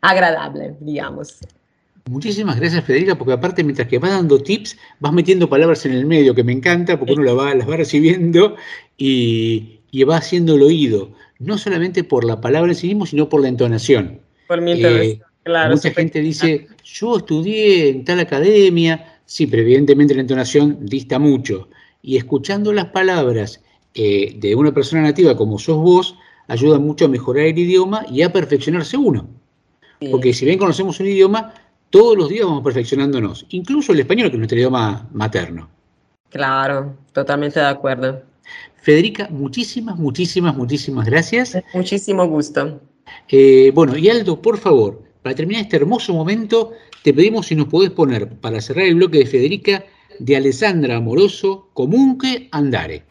agradable, 0.00 0.74
digamos. 0.80 1.38
Muchísimas 2.08 2.58
gracias, 2.58 2.84
Federica, 2.84 3.18
porque 3.18 3.34
aparte, 3.34 3.62
mientras 3.62 3.86
que 3.86 3.98
vas 3.98 4.10
dando 4.10 4.42
tips, 4.42 4.78
vas 4.98 5.12
metiendo 5.12 5.48
palabras 5.50 5.84
en 5.84 5.92
el 5.92 6.06
medio, 6.06 6.34
que 6.34 6.42
me 6.42 6.52
encanta, 6.52 6.98
porque 6.98 7.12
uno 7.12 7.22
las 7.24 7.36
va, 7.36 7.54
las 7.54 7.68
va 7.68 7.76
recibiendo 7.76 8.56
y, 8.96 9.80
y, 9.90 10.04
va 10.04 10.16
haciendo 10.16 10.54
el 10.54 10.62
oído, 10.62 11.12
no 11.38 11.58
solamente 11.58 12.04
por 12.04 12.24
la 12.24 12.40
palabra 12.40 12.72
en 12.72 12.76
sí 12.76 12.88
mismo, 12.88 13.04
sino 13.04 13.28
por 13.28 13.42
la 13.42 13.48
entonación. 13.48 14.20
Por 14.46 14.62
mi 14.62 14.72
entonación, 14.72 15.06
eh, 15.06 15.20
claro. 15.42 15.74
Mucha 15.74 15.90
gente 15.90 16.20
dice, 16.20 16.68
yo 16.82 17.18
estudié 17.18 17.90
en 17.90 18.04
tal 18.06 18.20
academia, 18.20 19.20
sí, 19.26 19.46
pero 19.46 19.60
evidentemente 19.60 20.14
la 20.14 20.22
entonación 20.22 20.78
dista 20.86 21.18
mucho. 21.18 21.68
Y 22.00 22.16
escuchando 22.16 22.72
las 22.72 22.86
palabras 22.86 23.60
eh, 23.94 24.34
de 24.36 24.54
una 24.54 24.72
persona 24.72 25.02
nativa 25.02 25.36
como 25.36 25.58
sos 25.58 25.76
vos, 25.76 26.16
ayuda 26.46 26.78
mucho 26.78 27.04
a 27.04 27.08
mejorar 27.08 27.46
el 27.46 27.58
idioma 27.58 28.04
y 28.10 28.22
a 28.22 28.32
perfeccionarse 28.32 28.96
uno. 28.96 29.28
Sí. 30.00 30.08
Porque 30.10 30.32
si 30.32 30.44
bien 30.44 30.58
conocemos 30.58 31.00
un 31.00 31.06
idioma, 31.06 31.52
todos 31.90 32.16
los 32.16 32.28
días 32.28 32.46
vamos 32.46 32.62
perfeccionándonos, 32.62 33.46
incluso 33.50 33.92
el 33.92 34.00
español, 34.00 34.28
que 34.28 34.36
es 34.36 34.38
nuestro 34.38 34.58
idioma 34.58 35.08
materno. 35.12 35.68
Claro, 36.30 36.96
totalmente 37.12 37.58
de 37.60 37.66
acuerdo. 37.66 38.22
Federica, 38.82 39.28
muchísimas, 39.30 39.98
muchísimas, 39.98 40.56
muchísimas 40.56 41.06
gracias. 41.06 41.58
Muchísimo 41.74 42.26
gusto. 42.26 42.80
Eh, 43.28 43.72
bueno, 43.74 43.96
y 43.96 44.08
Aldo, 44.08 44.40
por 44.40 44.58
favor, 44.58 45.02
para 45.22 45.34
terminar 45.34 45.62
este 45.62 45.76
hermoso 45.76 46.12
momento, 46.12 46.72
te 47.02 47.12
pedimos 47.12 47.46
si 47.46 47.54
nos 47.54 47.68
podés 47.68 47.90
poner, 47.90 48.28
para 48.40 48.60
cerrar 48.60 48.86
el 48.86 48.96
bloque 48.96 49.18
de 49.18 49.26
Federica, 49.26 49.84
de 50.18 50.36
Alessandra 50.36 50.96
Amoroso, 50.96 51.68
Comunque 51.74 52.48
Andare. 52.52 53.04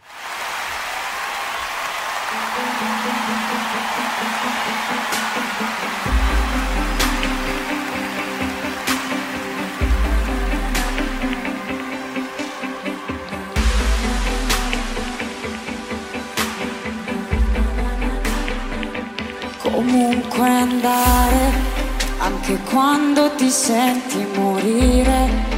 Andare 20.77 21.75
anche 22.19 22.59
quando 22.69 23.31
ti 23.35 23.49
senti 23.49 24.25
morire, 24.35 25.55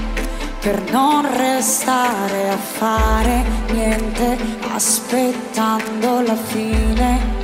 per 0.62 0.82
non 0.92 1.28
restare 1.38 2.50
a 2.50 2.58
fare 2.58 3.44
niente 3.72 4.38
aspettando 4.74 6.22
la 6.22 6.36
fine. 6.36 7.38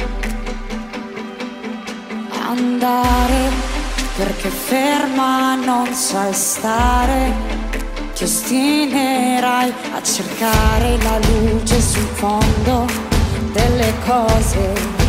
Andare 2.48 3.52
perché 4.16 4.50
ferma 4.50 5.56
non 5.56 5.94
sai 5.94 6.34
stare, 6.34 7.32
ti 8.14 8.24
ostinerai 8.24 9.74
a 9.94 10.02
cercare 10.02 10.98
la 11.02 11.20
luce 11.20 11.82
sul 11.82 12.08
fondo 12.14 12.86
delle 13.52 13.94
cose. 14.06 15.05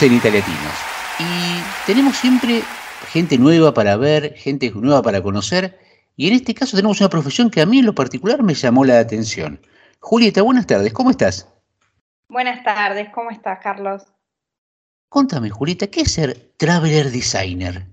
En 0.00 0.14
Italiatinos 0.14 0.74
y 1.18 1.84
tenemos 1.84 2.16
siempre 2.16 2.62
gente 3.10 3.36
nueva 3.36 3.74
para 3.74 3.96
ver, 3.96 4.34
gente 4.34 4.70
nueva 4.70 5.02
para 5.02 5.20
conocer 5.20 5.76
y 6.14 6.28
en 6.28 6.34
este 6.34 6.54
caso 6.54 6.76
tenemos 6.76 7.00
una 7.00 7.10
profesión 7.10 7.50
que 7.50 7.60
a 7.60 7.66
mí 7.66 7.80
en 7.80 7.86
lo 7.86 7.96
particular 7.96 8.44
me 8.44 8.54
llamó 8.54 8.84
la 8.84 9.00
atención. 9.00 9.60
Julieta, 9.98 10.42
buenas 10.42 10.68
tardes, 10.68 10.92
¿cómo 10.92 11.10
estás? 11.10 11.52
Buenas 12.28 12.62
tardes, 12.62 13.08
¿cómo 13.10 13.30
estás, 13.30 13.58
Carlos? 13.60 14.04
Contame, 15.08 15.50
Julieta, 15.50 15.88
¿qué 15.88 16.02
es 16.02 16.12
ser 16.12 16.52
traveler 16.56 17.10
designer? 17.10 17.86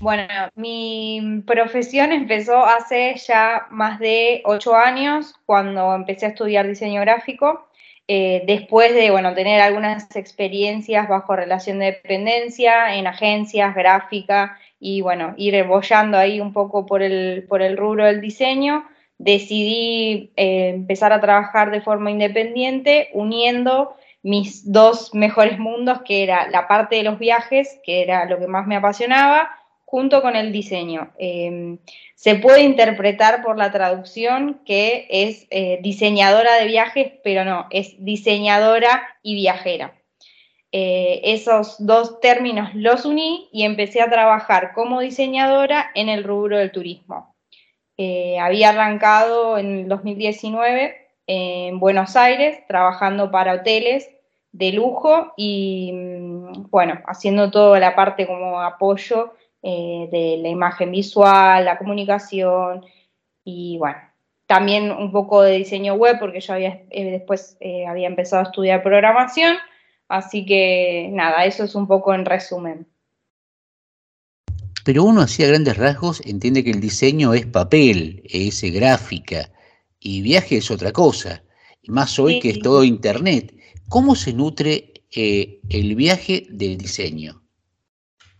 Bueno, 0.00 0.22
mi 0.54 1.42
profesión 1.48 2.12
empezó 2.12 2.64
hace 2.64 3.16
ya 3.26 3.66
más 3.70 3.98
de 3.98 4.40
ocho 4.44 4.76
años, 4.76 5.34
cuando 5.46 5.94
empecé 5.96 6.26
a 6.26 6.28
estudiar 6.28 6.68
diseño 6.68 7.00
gráfico, 7.00 7.69
eh, 8.12 8.42
después 8.44 8.92
de, 8.92 9.12
bueno, 9.12 9.34
tener 9.34 9.60
algunas 9.60 10.16
experiencias 10.16 11.08
bajo 11.08 11.36
relación 11.36 11.78
de 11.78 11.92
dependencia 11.92 12.96
en 12.96 13.06
agencias, 13.06 13.72
gráfica, 13.72 14.58
y 14.80 15.00
bueno, 15.00 15.34
ir 15.36 15.62
bollando 15.62 16.18
ahí 16.18 16.40
un 16.40 16.52
poco 16.52 16.86
por 16.86 17.04
el, 17.04 17.46
por 17.48 17.62
el 17.62 17.76
rubro 17.76 18.06
del 18.06 18.20
diseño, 18.20 18.84
decidí 19.18 20.32
eh, 20.34 20.70
empezar 20.70 21.12
a 21.12 21.20
trabajar 21.20 21.70
de 21.70 21.82
forma 21.82 22.10
independiente, 22.10 23.10
uniendo 23.12 23.94
mis 24.24 24.72
dos 24.72 25.14
mejores 25.14 25.60
mundos, 25.60 26.00
que 26.04 26.24
era 26.24 26.50
la 26.50 26.66
parte 26.66 26.96
de 26.96 27.04
los 27.04 27.16
viajes, 27.16 27.78
que 27.84 28.02
era 28.02 28.24
lo 28.24 28.40
que 28.40 28.48
más 28.48 28.66
me 28.66 28.74
apasionaba, 28.74 29.50
junto 29.84 30.20
con 30.20 30.34
el 30.34 30.50
diseño. 30.50 31.12
Eh, 31.16 31.78
se 32.20 32.34
puede 32.34 32.60
interpretar 32.64 33.42
por 33.42 33.56
la 33.56 33.72
traducción 33.72 34.60
que 34.66 35.06
es 35.08 35.46
eh, 35.48 35.78
diseñadora 35.80 36.56
de 36.56 36.66
viajes, 36.66 37.12
pero 37.24 37.46
no, 37.46 37.66
es 37.70 37.94
diseñadora 38.04 39.00
y 39.22 39.36
viajera. 39.36 39.94
Eh, 40.70 41.22
esos 41.24 41.76
dos 41.78 42.20
términos 42.20 42.74
los 42.74 43.06
uní 43.06 43.48
y 43.52 43.64
empecé 43.64 44.02
a 44.02 44.10
trabajar 44.10 44.74
como 44.74 45.00
diseñadora 45.00 45.92
en 45.94 46.10
el 46.10 46.22
rubro 46.22 46.58
del 46.58 46.72
turismo. 46.72 47.34
Eh, 47.96 48.38
había 48.38 48.68
arrancado 48.68 49.56
en 49.56 49.78
el 49.78 49.88
2019 49.88 50.94
en 51.26 51.80
Buenos 51.80 52.16
Aires 52.16 52.66
trabajando 52.68 53.30
para 53.30 53.54
hoteles 53.54 54.10
de 54.52 54.72
lujo 54.72 55.32
y 55.38 55.90
mm, 55.94 56.68
bueno, 56.68 57.00
haciendo 57.06 57.50
toda 57.50 57.80
la 57.80 57.96
parte 57.96 58.26
como 58.26 58.60
apoyo 58.60 59.32
eh, 59.62 60.08
de 60.10 60.38
la 60.40 60.48
imagen 60.48 60.90
visual, 60.90 61.66
la 61.66 61.76
comunicación 61.76 62.82
y 63.44 63.76
bueno, 63.76 63.98
también 64.46 64.90
un 64.90 65.12
poco 65.12 65.42
de 65.42 65.58
diseño 65.58 65.94
web 65.94 66.18
porque 66.18 66.40
yo 66.40 66.54
había, 66.54 66.82
eh, 66.88 67.10
después 67.10 67.58
eh, 67.60 67.86
había 67.86 68.06
empezado 68.06 68.40
a 68.40 68.46
estudiar 68.46 68.82
programación, 68.82 69.56
así 70.08 70.46
que 70.46 71.10
nada, 71.12 71.44
eso 71.44 71.64
es 71.64 71.74
un 71.74 71.86
poco 71.86 72.14
en 72.14 72.24
resumen. 72.24 72.86
pero 74.82 75.04
uno 75.04 75.20
así 75.20 75.44
a 75.44 75.48
grandes 75.48 75.76
rasgos 75.76 76.22
entiende 76.24 76.64
que 76.64 76.70
el 76.70 76.80
diseño 76.80 77.34
es 77.34 77.44
papel, 77.44 78.22
es 78.24 78.62
gráfica, 78.62 79.50
y 80.00 80.22
viaje 80.22 80.56
es 80.56 80.70
otra 80.70 80.90
cosa, 80.92 81.42
y 81.82 81.90
más 81.90 82.18
hoy 82.18 82.40
que 82.40 82.48
es 82.48 82.60
todo 82.60 82.82
internet. 82.82 83.54
¿Cómo 83.90 84.14
se 84.16 84.32
nutre 84.32 85.04
el 85.12 85.94
viaje 85.96 86.46
del 86.48 86.78
diseño? 86.78 87.39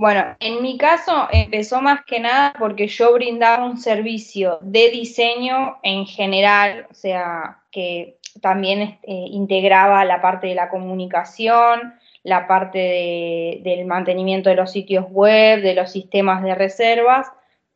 Bueno, 0.00 0.34
en 0.40 0.62
mi 0.62 0.78
caso 0.78 1.28
empezó 1.30 1.82
más 1.82 2.06
que 2.06 2.20
nada 2.20 2.54
porque 2.58 2.86
yo 2.88 3.12
brindaba 3.12 3.66
un 3.66 3.76
servicio 3.76 4.58
de 4.62 4.88
diseño 4.88 5.76
en 5.82 6.06
general, 6.06 6.86
o 6.90 6.94
sea, 6.94 7.58
que 7.70 8.16
también 8.40 8.80
eh, 8.80 8.98
integraba 9.30 10.02
la 10.06 10.22
parte 10.22 10.46
de 10.46 10.54
la 10.54 10.70
comunicación, 10.70 11.92
la 12.22 12.46
parte 12.46 12.78
de- 12.78 13.60
del 13.62 13.84
mantenimiento 13.84 14.48
de 14.48 14.56
los 14.56 14.72
sitios 14.72 15.04
web, 15.10 15.60
de 15.60 15.74
los 15.74 15.92
sistemas 15.92 16.42
de 16.42 16.54
reservas, 16.54 17.26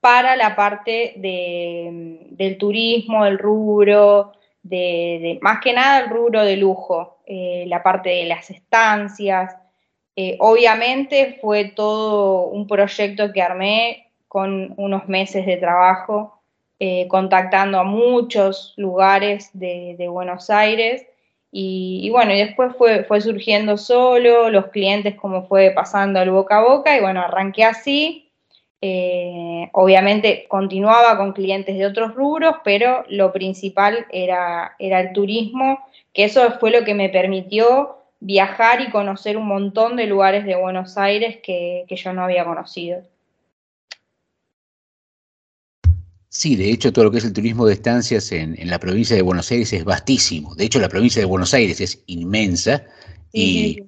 para 0.00 0.34
la 0.34 0.56
parte 0.56 1.12
de- 1.16 2.20
del 2.30 2.56
turismo, 2.56 3.26
el 3.26 3.38
rubro, 3.38 4.32
de- 4.62 5.38
más 5.42 5.60
que 5.60 5.74
nada 5.74 6.00
el 6.00 6.08
rubro 6.08 6.42
de 6.42 6.56
lujo, 6.56 7.18
eh, 7.26 7.64
la 7.66 7.82
parte 7.82 8.08
de 8.08 8.24
las 8.24 8.48
estancias. 8.48 9.58
Eh, 10.16 10.36
obviamente 10.40 11.38
fue 11.40 11.64
todo 11.64 12.46
un 12.46 12.66
proyecto 12.66 13.32
que 13.32 13.42
armé 13.42 14.10
con 14.28 14.74
unos 14.76 15.08
meses 15.08 15.46
de 15.46 15.56
trabajo, 15.56 16.40
eh, 16.78 17.06
contactando 17.08 17.78
a 17.78 17.84
muchos 17.84 18.74
lugares 18.76 19.50
de, 19.52 19.96
Buenos 20.08 20.50
Aires. 20.50 21.06
Y, 21.50 22.00
y 22.02 22.10
bueno, 22.10 22.32
y 22.32 22.38
después 22.38 22.74
fue, 22.76 23.04
fue 23.04 23.20
surgiendo 23.20 23.76
solo, 23.76 24.50
los 24.50 24.66
clientes 24.68 25.14
como 25.14 25.46
fue 25.46 25.70
pasando 25.70 26.20
el 26.20 26.30
boca 26.30 26.58
a 26.58 26.62
boca, 26.62 26.96
y 26.96 27.00
bueno, 27.00 27.20
arranqué 27.20 27.64
así. 27.64 28.24
Eh, 28.86 29.70
obviamente 29.72 30.44
continuaba 30.46 31.16
con 31.16 31.32
clientes 31.32 31.78
de 31.78 31.86
otros 31.86 32.14
rubros, 32.14 32.56
pero 32.64 33.04
lo 33.08 33.32
principal 33.32 34.06
era, 34.10 34.76
era 34.78 35.00
el 35.00 35.14
turismo, 35.14 35.78
que 36.12 36.24
eso 36.24 36.58
fue 36.60 36.70
lo 36.70 36.84
que 36.84 36.92
me 36.92 37.08
permitió 37.08 38.03
viajar 38.24 38.80
y 38.80 38.90
conocer 38.90 39.36
un 39.36 39.46
montón 39.46 39.96
de 39.96 40.06
lugares 40.06 40.44
de 40.46 40.56
Buenos 40.56 40.96
Aires 40.98 41.38
que, 41.42 41.84
que 41.88 41.96
yo 41.96 42.12
no 42.12 42.24
había 42.24 42.44
conocido. 42.44 43.02
Sí, 46.28 46.56
de 46.56 46.70
hecho 46.70 46.92
todo 46.92 47.04
lo 47.04 47.10
que 47.12 47.18
es 47.18 47.24
el 47.24 47.32
turismo 47.32 47.64
de 47.66 47.74
estancias 47.74 48.32
en, 48.32 48.60
en 48.60 48.68
la 48.68 48.80
provincia 48.80 49.14
de 49.14 49.22
Buenos 49.22 49.50
Aires 49.52 49.72
es 49.72 49.84
vastísimo. 49.84 50.54
De 50.56 50.64
hecho 50.64 50.80
la 50.80 50.88
provincia 50.88 51.20
de 51.20 51.26
Buenos 51.26 51.54
Aires 51.54 51.80
es 51.80 52.02
inmensa 52.06 52.84
y 53.32 53.84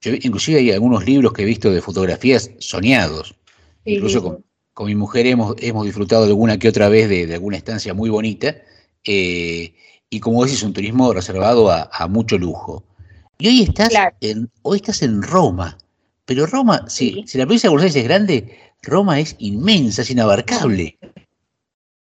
yo, 0.00 0.12
inclusive 0.14 0.58
hay 0.60 0.72
algunos 0.72 1.06
libros 1.06 1.32
que 1.32 1.42
he 1.42 1.46
visto 1.46 1.70
de 1.72 1.82
fotografías 1.82 2.50
soñados. 2.58 3.36
Sí, 3.84 3.92
Incluso 3.94 4.22
con, 4.22 4.44
con 4.74 4.86
mi 4.86 4.94
mujer 4.96 5.26
hemos, 5.26 5.54
hemos 5.60 5.84
disfrutado 5.86 6.24
de 6.24 6.30
alguna 6.30 6.58
que 6.58 6.68
otra 6.68 6.88
vez 6.88 7.08
de, 7.08 7.26
de 7.26 7.34
alguna 7.34 7.56
estancia 7.56 7.94
muy 7.94 8.10
bonita. 8.10 8.56
eh, 9.04 9.74
y 10.10 10.20
como 10.20 10.44
decís, 10.44 10.62
un 10.62 10.72
turismo 10.72 11.12
reservado 11.12 11.70
a, 11.70 11.90
a 11.92 12.08
mucho 12.08 12.38
lujo. 12.38 12.84
Y 13.38 13.48
hoy 13.48 13.62
estás, 13.62 13.92
en, 14.20 14.50
hoy 14.62 14.76
estás 14.78 15.02
en 15.02 15.22
Roma. 15.22 15.76
Pero 16.24 16.46
Roma, 16.46 16.88
si, 16.88 17.24
si 17.26 17.38
la 17.38 17.44
provincia 17.44 17.68
de 17.68 17.72
Buenos 17.72 17.84
Aires 17.84 17.96
es 17.96 18.08
grande, 18.08 18.58
Roma 18.82 19.20
es 19.20 19.36
inmensa, 19.38 20.02
es 20.02 20.10
inabarcable. 20.10 20.96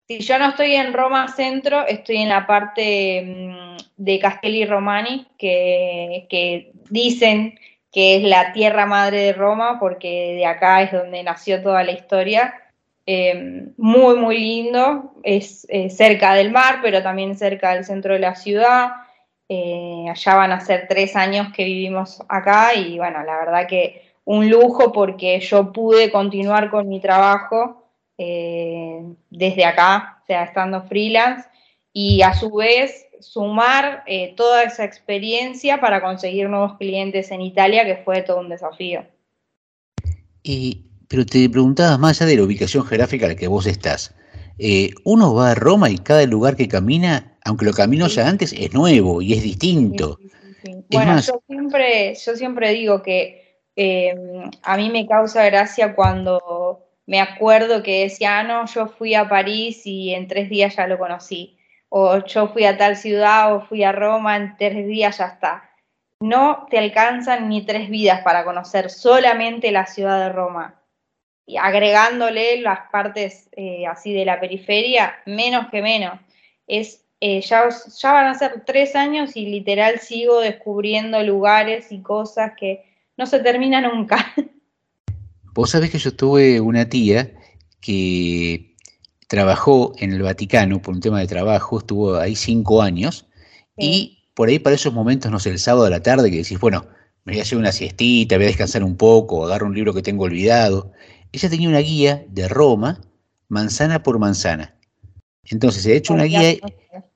Si 0.06 0.20
yo 0.20 0.38
no 0.38 0.50
estoy 0.50 0.74
en 0.74 0.92
Roma 0.92 1.28
Centro, 1.28 1.86
estoy 1.86 2.18
en 2.18 2.28
la 2.28 2.46
parte 2.46 3.22
mm, 3.22 3.76
de 3.96 4.18
Castelli 4.18 4.64
Romani, 4.64 5.26
que, 5.38 6.26
que 6.30 6.72
dicen 6.90 7.58
que 7.90 8.16
es 8.16 8.22
la 8.22 8.52
tierra 8.52 8.86
madre 8.86 9.20
de 9.20 9.32
Roma, 9.32 9.78
porque 9.80 10.34
de 10.36 10.46
acá 10.46 10.82
es 10.82 10.92
donde 10.92 11.22
nació 11.22 11.62
toda 11.62 11.84
la 11.84 11.92
historia. 11.92 12.54
Eh, 13.06 13.68
muy, 13.76 14.16
muy 14.16 14.38
lindo, 14.38 15.14
es 15.22 15.66
eh, 15.68 15.90
cerca 15.90 16.34
del 16.34 16.50
mar, 16.50 16.80
pero 16.82 17.02
también 17.02 17.36
cerca 17.36 17.74
del 17.74 17.84
centro 17.84 18.14
de 18.14 18.20
la 18.20 18.34
ciudad. 18.34 18.92
Eh, 19.56 20.06
allá 20.10 20.34
van 20.34 20.50
a 20.50 20.58
ser 20.58 20.86
tres 20.88 21.14
años 21.14 21.52
que 21.54 21.62
vivimos 21.62 22.20
acá 22.28 22.74
y 22.74 22.98
bueno, 22.98 23.22
la 23.22 23.36
verdad 23.36 23.68
que 23.68 24.02
un 24.24 24.50
lujo 24.50 24.90
porque 24.90 25.38
yo 25.38 25.72
pude 25.72 26.10
continuar 26.10 26.70
con 26.70 26.88
mi 26.88 26.98
trabajo 26.98 27.86
eh, 28.18 29.00
desde 29.30 29.64
acá, 29.64 30.18
o 30.24 30.26
sea, 30.26 30.42
estando 30.42 30.82
freelance, 30.82 31.48
y 31.92 32.22
a 32.22 32.34
su 32.34 32.52
vez 32.52 33.06
sumar 33.20 34.02
eh, 34.08 34.34
toda 34.36 34.64
esa 34.64 34.82
experiencia 34.82 35.80
para 35.80 36.02
conseguir 36.02 36.48
nuevos 36.48 36.76
clientes 36.76 37.30
en 37.30 37.40
Italia, 37.40 37.84
que 37.84 38.02
fue 38.02 38.22
todo 38.22 38.40
un 38.40 38.48
desafío. 38.48 39.04
Y, 40.42 40.82
pero 41.06 41.24
te 41.24 41.48
preguntabas 41.48 42.00
más 42.00 42.20
allá 42.20 42.30
de 42.30 42.36
la 42.38 42.42
ubicación 42.42 42.84
geográfica 42.84 43.26
en 43.26 43.32
la 43.32 43.38
que 43.38 43.46
vos 43.46 43.66
estás. 43.66 44.16
uno 45.04 45.32
va 45.32 45.52
a 45.52 45.54
Roma 45.54 45.90
y 45.90 45.98
cada 45.98 46.26
lugar 46.26 46.56
que 46.56 46.66
camina, 46.66 47.33
aunque 47.44 47.66
lo 47.66 47.72
caminó 47.72 48.06
ya 48.08 48.26
antes, 48.26 48.52
es 48.52 48.72
nuevo 48.72 49.20
y 49.20 49.34
es 49.34 49.42
distinto. 49.42 50.18
Es 50.62 50.88
Bueno, 50.90 51.12
más, 51.12 51.26
yo 51.26 51.42
siempre, 51.46 52.14
yo 52.14 52.36
siempre 52.36 52.70
digo 52.72 53.02
que 53.02 53.60
eh, 53.76 54.14
a 54.62 54.76
mí 54.76 54.90
me 54.90 55.06
causa 55.06 55.44
gracia 55.44 55.94
cuando 55.94 56.84
me 57.06 57.20
acuerdo 57.20 57.82
que 57.82 58.04
decía, 58.04 58.40
ah, 58.40 58.42
no, 58.44 58.66
yo 58.66 58.88
fui 58.88 59.14
a 59.14 59.28
París 59.28 59.82
y 59.84 60.14
en 60.14 60.26
tres 60.26 60.48
días 60.48 60.76
ya 60.76 60.86
lo 60.86 60.98
conocí. 60.98 61.58
O 61.90 62.24
yo 62.24 62.48
fui 62.48 62.64
a 62.64 62.76
tal 62.76 62.96
ciudad 62.96 63.54
o 63.54 63.60
fui 63.60 63.84
a 63.84 63.92
Roma, 63.92 64.36
en 64.36 64.56
tres 64.56 64.86
días 64.86 65.18
ya 65.18 65.26
está. 65.26 65.70
No 66.20 66.66
te 66.70 66.78
alcanzan 66.78 67.48
ni 67.48 67.66
tres 67.66 67.90
vidas 67.90 68.22
para 68.22 68.44
conocer 68.44 68.90
solamente 68.90 69.70
la 69.70 69.86
ciudad 69.86 70.18
de 70.18 70.32
Roma. 70.32 70.80
Y 71.46 71.58
agregándole 71.58 72.60
las 72.62 72.90
partes 72.90 73.50
eh, 73.52 73.86
así 73.86 74.14
de 74.14 74.24
la 74.24 74.40
periferia, 74.40 75.14
menos 75.26 75.68
que 75.70 75.82
menos. 75.82 76.18
Es, 76.66 77.03
eh, 77.26 77.40
ya, 77.40 77.70
ya 77.70 78.12
van 78.12 78.26
a 78.26 78.34
ser 78.34 78.64
tres 78.66 78.94
años 78.94 79.34
y 79.34 79.46
literal 79.46 79.98
sigo 79.98 80.40
descubriendo 80.40 81.22
lugares 81.22 81.90
y 81.90 82.02
cosas 82.02 82.52
que 82.54 82.84
no 83.16 83.24
se 83.24 83.38
termina 83.38 83.80
nunca. 83.80 84.34
vos 85.54 85.70
sabés 85.70 85.90
que 85.90 85.96
yo 85.96 86.14
tuve 86.14 86.60
una 86.60 86.86
tía 86.86 87.32
que 87.80 88.76
trabajó 89.26 89.94
en 90.00 90.12
el 90.12 90.20
Vaticano 90.20 90.82
por 90.82 90.92
un 90.92 91.00
tema 91.00 91.18
de 91.18 91.26
trabajo, 91.26 91.78
estuvo 91.78 92.16
ahí 92.16 92.36
cinco 92.36 92.82
años, 92.82 93.26
y 93.78 94.28
por 94.34 94.50
ahí 94.50 94.58
para 94.58 94.76
esos 94.76 94.92
momentos, 94.92 95.32
no 95.32 95.38
sé, 95.38 95.48
el 95.48 95.58
sábado 95.58 95.86
a 95.86 95.90
la 95.90 96.02
tarde, 96.02 96.30
que 96.30 96.36
decís, 96.36 96.60
bueno, 96.60 96.84
me 97.24 97.32
voy 97.32 97.40
a 97.40 97.42
hacer 97.44 97.56
una 97.56 97.72
siestita, 97.72 98.36
voy 98.36 98.44
a 98.44 98.48
descansar 98.48 98.84
un 98.84 98.98
poco, 98.98 99.46
agarro 99.46 99.66
un 99.66 99.74
libro 99.74 99.94
que 99.94 100.02
tengo 100.02 100.24
olvidado. 100.24 100.92
Ella 101.32 101.48
tenía 101.48 101.70
una 101.70 101.78
guía 101.78 102.26
de 102.28 102.48
Roma, 102.48 103.00
manzana 103.48 104.02
por 104.02 104.18
manzana. 104.18 104.74
Entonces 105.50 105.82
se 105.82 105.92
ha 105.92 105.96
hecho 105.96 106.14
una 106.14 106.24
guía 106.24 106.50
e 106.50 106.58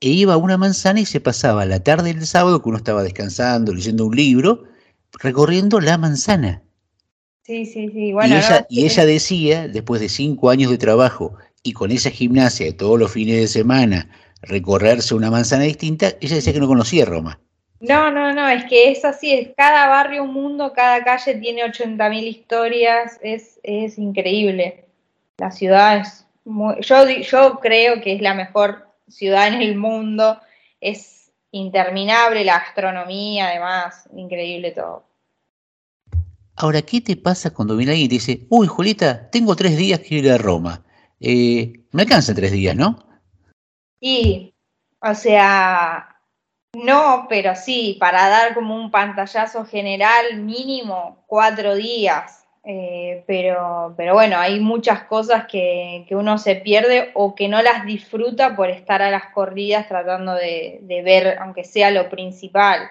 iba 0.01 0.33
a 0.33 0.37
una 0.37 0.57
manzana 0.57 0.99
y 0.99 1.05
se 1.05 1.19
pasaba 1.19 1.65
la 1.65 1.83
tarde 1.83 2.13
del 2.13 2.25
sábado, 2.25 2.61
que 2.61 2.69
uno 2.69 2.77
estaba 2.77 3.03
descansando, 3.03 3.73
leyendo 3.73 4.05
un 4.05 4.15
libro, 4.15 4.63
recorriendo 5.19 5.79
la 5.79 5.97
manzana. 5.97 6.61
Sí, 7.43 7.65
sí, 7.65 7.89
sí. 7.89 8.13
Bueno, 8.13 8.35
y, 8.35 8.37
ella, 8.37 8.59
no, 8.59 8.65
y 8.69 8.85
ella 8.85 9.05
decía, 9.05 9.67
después 9.67 10.01
de 10.01 10.09
cinco 10.09 10.49
años 10.49 10.69
de 10.69 10.77
trabajo 10.77 11.35
y 11.63 11.73
con 11.73 11.91
esa 11.91 12.11
gimnasia 12.11 12.67
de 12.67 12.73
todos 12.73 12.99
los 12.99 13.11
fines 13.11 13.39
de 13.39 13.47
semana, 13.47 14.09
recorrerse 14.41 15.15
una 15.15 15.31
manzana 15.31 15.63
distinta, 15.63 16.13
ella 16.21 16.35
decía 16.35 16.53
que 16.53 16.59
no 16.59 16.67
conocía 16.67 17.05
Roma. 17.05 17.39
No, 17.81 18.11
no, 18.11 18.33
no, 18.33 18.47
es 18.49 18.65
que 18.65 18.91
es 18.91 19.05
así, 19.05 19.31
es 19.31 19.49
cada 19.55 19.87
barrio 19.87 20.23
un 20.23 20.33
mundo, 20.33 20.73
cada 20.73 21.03
calle 21.03 21.35
tiene 21.35 21.63
80.000 21.63 22.23
historias, 22.23 23.17
es, 23.21 23.59
es 23.63 23.97
increíble. 23.97 24.85
La 25.37 25.49
ciudad 25.49 26.01
es 26.01 26.25
muy, 26.49 26.75
yo, 26.81 27.07
yo 27.07 27.59
creo 27.59 28.01
que 28.01 28.13
es 28.13 28.21
la 28.21 28.33
mejor 28.33 28.87
ciudad 29.07 29.47
en 29.47 29.61
el 29.61 29.75
mundo, 29.75 30.39
es 30.81 31.31
interminable 31.51 32.43
la 32.43 32.59
gastronomía, 32.59 33.47
además, 33.47 34.09
increíble 34.13 34.71
todo. 34.71 35.05
Ahora, 36.55 36.81
¿qué 36.81 37.01
te 37.01 37.15
pasa 37.15 37.53
cuando 37.53 37.77
viene 37.77 37.93
alguien 37.93 38.05
y 38.05 38.09
te 38.09 38.15
dice, 38.15 38.47
uy, 38.49 38.67
Julieta, 38.67 39.29
tengo 39.29 39.55
tres 39.55 39.77
días 39.77 39.99
que 40.01 40.15
ir 40.15 40.29
a 40.29 40.37
Roma? 40.37 40.83
Eh, 41.19 41.85
me 41.91 42.01
alcanzan 42.01 42.35
tres 42.35 42.51
días, 42.51 42.75
¿no? 42.75 42.97
Y, 44.01 44.53
o 45.01 45.15
sea, 45.15 46.19
no, 46.73 47.27
pero 47.29 47.55
sí, 47.55 47.97
para 47.99 48.27
dar 48.27 48.53
como 48.53 48.75
un 48.75 48.91
pantallazo 48.91 49.65
general 49.65 50.41
mínimo 50.41 51.23
cuatro 51.27 51.75
días. 51.75 52.38
Eh, 52.63 53.23
pero, 53.25 53.93
pero 53.95 54.13
bueno, 54.13 54.37
hay 54.37 54.59
muchas 54.59 55.03
cosas 55.03 55.45
que, 55.45 56.05
que 56.07 56.15
uno 56.15 56.37
se 56.37 56.55
pierde 56.55 57.11
o 57.13 57.33
que 57.33 57.47
no 57.47 57.61
las 57.61 57.85
disfruta 57.85 58.55
por 58.55 58.69
estar 58.69 59.01
a 59.01 59.11
las 59.11 59.27
corridas 59.33 59.87
tratando 59.87 60.33
de, 60.33 60.79
de 60.83 61.01
ver, 61.01 61.37
aunque 61.39 61.63
sea 61.63 61.89
lo 61.89 62.09
principal. 62.09 62.89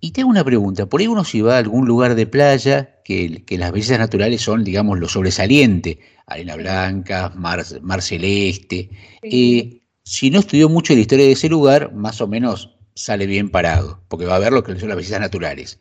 Y 0.00 0.10
te 0.10 0.22
hago 0.22 0.30
una 0.30 0.42
pregunta, 0.42 0.86
por 0.86 1.00
ahí 1.00 1.06
uno 1.06 1.22
si 1.22 1.42
va 1.42 1.54
a 1.54 1.58
algún 1.58 1.86
lugar 1.86 2.16
de 2.16 2.26
playa, 2.26 3.00
que, 3.04 3.44
que 3.44 3.56
las 3.56 3.70
bellezas 3.70 4.00
naturales 4.00 4.42
son, 4.42 4.64
digamos, 4.64 4.98
lo 4.98 5.08
sobresaliente, 5.08 6.00
arena 6.26 6.56
blanca, 6.56 7.32
mar, 7.36 7.62
mar 7.82 8.02
celeste, 8.02 8.90
eh, 9.22 9.82
si 10.02 10.30
no 10.30 10.40
estudió 10.40 10.68
mucho 10.68 10.94
la 10.94 11.00
historia 11.00 11.26
de 11.26 11.32
ese 11.32 11.48
lugar, 11.48 11.92
más 11.94 12.20
o 12.20 12.26
menos 12.26 12.76
sale 12.94 13.26
bien 13.26 13.50
parado, 13.50 14.02
porque 14.08 14.26
va 14.26 14.34
a 14.34 14.40
ver 14.40 14.52
lo 14.52 14.64
que 14.64 14.76
son 14.76 14.88
las 14.88 14.96
bellezas 14.96 15.20
naturales. 15.20 15.78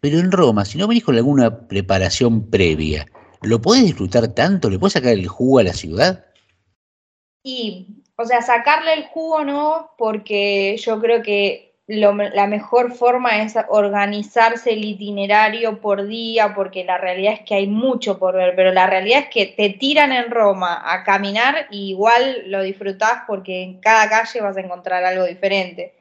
Pero 0.00 0.18
en 0.18 0.30
Roma, 0.30 0.64
si 0.64 0.78
no 0.78 0.86
venís 0.86 1.04
con 1.04 1.16
alguna 1.16 1.66
preparación 1.68 2.50
previa, 2.50 3.06
¿lo 3.42 3.60
podés 3.60 3.84
disfrutar 3.84 4.28
tanto? 4.28 4.70
¿Le 4.70 4.78
podés 4.78 4.94
sacar 4.94 5.12
el 5.12 5.26
jugo 5.26 5.58
a 5.58 5.64
la 5.64 5.72
ciudad? 5.72 6.26
Y, 7.42 8.02
o 8.16 8.24
sea, 8.24 8.42
sacarle 8.42 8.94
el 8.94 9.06
jugo 9.06 9.44
no, 9.44 9.90
porque 9.96 10.76
yo 10.78 11.00
creo 11.00 11.22
que 11.22 11.66
lo 11.86 12.12
la 12.12 12.48
mejor 12.48 12.92
forma 12.92 13.42
es 13.42 13.54
organizarse 13.68 14.72
el 14.72 14.84
itinerario 14.84 15.80
por 15.80 16.06
día, 16.06 16.52
porque 16.54 16.84
la 16.84 16.98
realidad 16.98 17.34
es 17.34 17.40
que 17.42 17.54
hay 17.54 17.68
mucho 17.68 18.18
por 18.18 18.34
ver, 18.34 18.56
pero 18.56 18.72
la 18.72 18.88
realidad 18.88 19.20
es 19.20 19.28
que 19.28 19.46
te 19.46 19.70
tiran 19.70 20.10
en 20.10 20.30
Roma 20.30 20.82
a 20.84 21.04
caminar 21.04 21.68
y 21.70 21.90
igual 21.90 22.42
lo 22.46 22.62
disfrutás 22.62 23.22
porque 23.26 23.62
en 23.62 23.80
cada 23.80 24.08
calle 24.08 24.40
vas 24.40 24.56
a 24.56 24.60
encontrar 24.60 25.04
algo 25.04 25.24
diferente. 25.24 25.94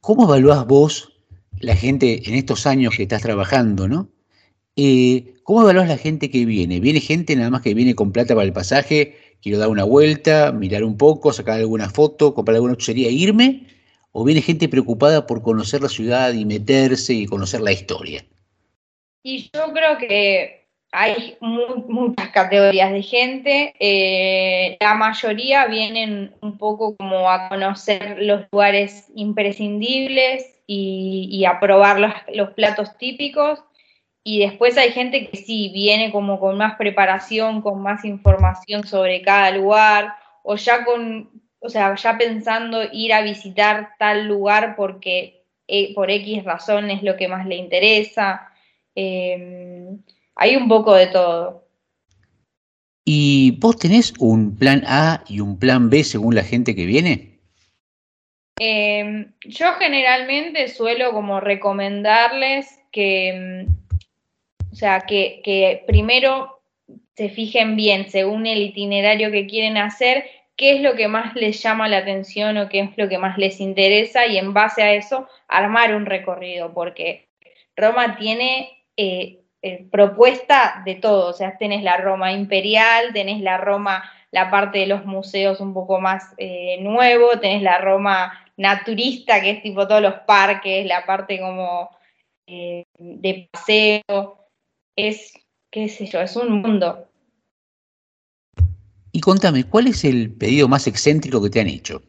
¿Cómo 0.00 0.24
evaluás 0.24 0.64
vos 0.64 1.15
la 1.60 1.76
gente 1.76 2.28
en 2.28 2.34
estos 2.34 2.66
años 2.66 2.94
que 2.96 3.02
estás 3.04 3.22
trabajando, 3.22 3.88
no? 3.88 4.08
Eh, 4.76 5.34
¿Cómo 5.42 5.62
evaluás 5.62 5.88
la 5.88 5.96
gente 5.96 6.30
que 6.30 6.44
viene? 6.44 6.80
¿Viene 6.80 7.00
gente 7.00 7.34
nada 7.36 7.50
más 7.50 7.62
que 7.62 7.72
viene 7.74 7.94
con 7.94 8.12
plata 8.12 8.34
para 8.34 8.46
el 8.46 8.52
pasaje? 8.52 9.16
Quiero 9.40 9.58
dar 9.58 9.68
una 9.68 9.84
vuelta, 9.84 10.52
mirar 10.52 10.84
un 10.84 10.96
poco, 10.96 11.32
sacar 11.32 11.58
alguna 11.60 11.88
foto, 11.88 12.34
comprar 12.34 12.56
alguna 12.56 12.76
chuchería 12.76 13.08
e 13.08 13.12
irme. 13.12 13.66
¿O 14.12 14.24
viene 14.24 14.40
gente 14.42 14.68
preocupada 14.68 15.26
por 15.26 15.42
conocer 15.42 15.82
la 15.82 15.88
ciudad 15.88 16.32
y 16.32 16.44
meterse 16.44 17.14
y 17.14 17.26
conocer 17.26 17.60
la 17.60 17.72
historia? 17.72 18.24
Y 19.22 19.50
yo 19.54 19.72
creo 19.72 19.98
que 19.98 20.66
hay 20.92 21.36
mu- 21.40 21.84
muchas 21.88 22.28
categorías 22.30 22.92
de 22.92 23.02
gente. 23.02 23.74
eh, 23.78 24.76
la 24.80 24.94
mayoría 24.94 25.66
vienen 25.66 26.34
un 26.40 26.56
poco 26.58 26.96
como 26.96 27.30
a 27.30 27.48
conocer 27.48 28.16
los 28.20 28.46
lugares 28.50 29.06
imprescindibles 29.14 30.44
y, 30.66 31.28
y 31.30 31.44
a 31.44 31.60
probar 31.60 32.00
los, 32.28 32.50
platos 32.50 32.96
típicos. 32.98 33.62
Y 34.24 34.40
después 34.40 34.76
hay 34.76 34.90
gente 34.90 35.28
que 35.28 35.36
sí 35.36 35.70
viene 35.72 36.10
como 36.10 36.40
con 36.40 36.58
más 36.58 36.76
preparación, 36.76 37.62
con 37.62 37.80
más 37.80 38.04
información 38.04 38.84
sobre 38.86 39.22
cada 39.22 39.52
lugar, 39.52 40.14
o 40.42 40.56
ya 40.56 40.84
con, 40.84 41.30
o 41.60 41.68
sea, 41.68 41.94
ya 41.94 42.18
pensando 42.18 42.82
ir 42.92 43.12
a 43.12 43.22
visitar 43.22 43.90
tal 43.98 44.26
lugar 44.26 44.74
porque 44.76 45.44
eh, 45.68 45.94
por 45.94 46.10
X 46.10 46.44
razón 46.44 46.90
es 46.90 47.02
lo 47.02 47.16
que 47.16 47.28
más 47.28 47.46
le 47.46 47.56
interesa. 47.56 48.48
Eh, 48.96 49.96
hay 50.34 50.56
un 50.56 50.68
poco 50.68 50.94
de 50.94 51.06
todo. 51.06 51.66
¿Y 53.04 53.52
vos 53.60 53.78
tenés 53.78 54.12
un 54.18 54.56
plan 54.56 54.82
A 54.86 55.22
y 55.28 55.38
un 55.38 55.60
plan 55.60 55.88
B 55.88 56.02
según 56.02 56.34
la 56.34 56.42
gente 56.42 56.74
que 56.74 56.86
viene? 56.86 57.35
Eh, 58.58 59.26
yo 59.40 59.72
generalmente 59.74 60.68
suelo 60.68 61.12
como 61.12 61.40
recomendarles 61.40 62.80
que, 62.90 63.66
mm, 63.68 64.72
o 64.72 64.74
sea, 64.74 65.00
que 65.00 65.84
primero 65.86 66.60
se 67.14 67.30
fijen 67.30 67.76
bien, 67.76 68.10
según 68.10 68.46
el 68.46 68.62
itinerario 68.62 69.30
que 69.30 69.46
quieren 69.46 69.78
hacer, 69.78 70.24
qué 70.56 70.72
es 70.72 70.80
lo 70.80 70.94
que 70.94 71.08
más 71.08 71.34
les 71.34 71.62
llama 71.62 71.88
la 71.88 71.98
atención 71.98 72.56
o 72.58 72.68
qué 72.68 72.80
es 72.80 72.90
lo 72.96 73.08
que 73.08 73.18
más 73.18 73.38
les 73.38 73.60
interesa 73.60 74.26
y 74.26 74.38
en 74.38 74.52
base 74.52 74.82
a 74.82 74.92
eso 74.92 75.28
armar 75.48 75.94
un 75.94 76.06
recorrido, 76.06 76.72
porque 76.72 77.28
Roma 77.76 78.16
tiene 78.16 78.84
eh, 78.96 79.40
eh, 79.62 79.86
propuesta 79.90 80.82
de 80.84 80.94
todo, 80.94 81.30
o 81.30 81.32
sea, 81.32 81.56
tenés 81.58 81.82
la 81.82 81.98
Roma 81.98 82.32
imperial, 82.32 83.12
tenés 83.12 83.40
la 83.40 83.58
Roma, 83.58 84.10
la 84.30 84.50
parte 84.50 84.78
de 84.78 84.86
los 84.86 85.04
museos 85.04 85.60
un 85.60 85.74
poco 85.74 86.00
más 86.00 86.34
eh, 86.38 86.78
nuevo, 86.80 87.38
tenés 87.38 87.62
la 87.62 87.78
Roma 87.78 88.45
naturista, 88.56 89.40
que 89.40 89.50
es 89.50 89.62
tipo 89.62 89.86
todos 89.86 90.02
los 90.02 90.14
parques, 90.26 90.86
la 90.86 91.04
parte 91.04 91.38
como 91.40 91.90
eh, 92.46 92.84
de 92.98 93.48
paseo, 93.50 94.38
es, 94.96 95.32
qué 95.70 95.88
sé 95.88 96.06
yo, 96.06 96.20
es 96.20 96.36
un 96.36 96.62
mundo. 96.62 97.08
Y 99.12 99.20
contame, 99.20 99.64
¿cuál 99.64 99.86
es 99.88 100.04
el 100.04 100.34
pedido 100.34 100.68
más 100.68 100.86
excéntrico 100.86 101.42
que 101.42 101.50
te 101.50 101.60
han 101.60 101.68
hecho? 101.68 102.02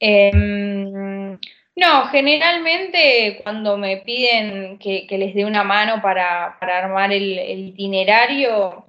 Em, 0.00 1.38
no, 1.76 2.06
generalmente 2.10 3.40
cuando 3.42 3.76
me 3.76 3.98
piden 3.98 4.78
que, 4.78 5.06
que 5.06 5.18
les 5.18 5.34
dé 5.34 5.44
una 5.44 5.64
mano 5.64 6.02
para, 6.02 6.56
para 6.60 6.78
armar 6.78 7.12
el, 7.12 7.38
el 7.38 7.68
itinerario, 7.68 8.84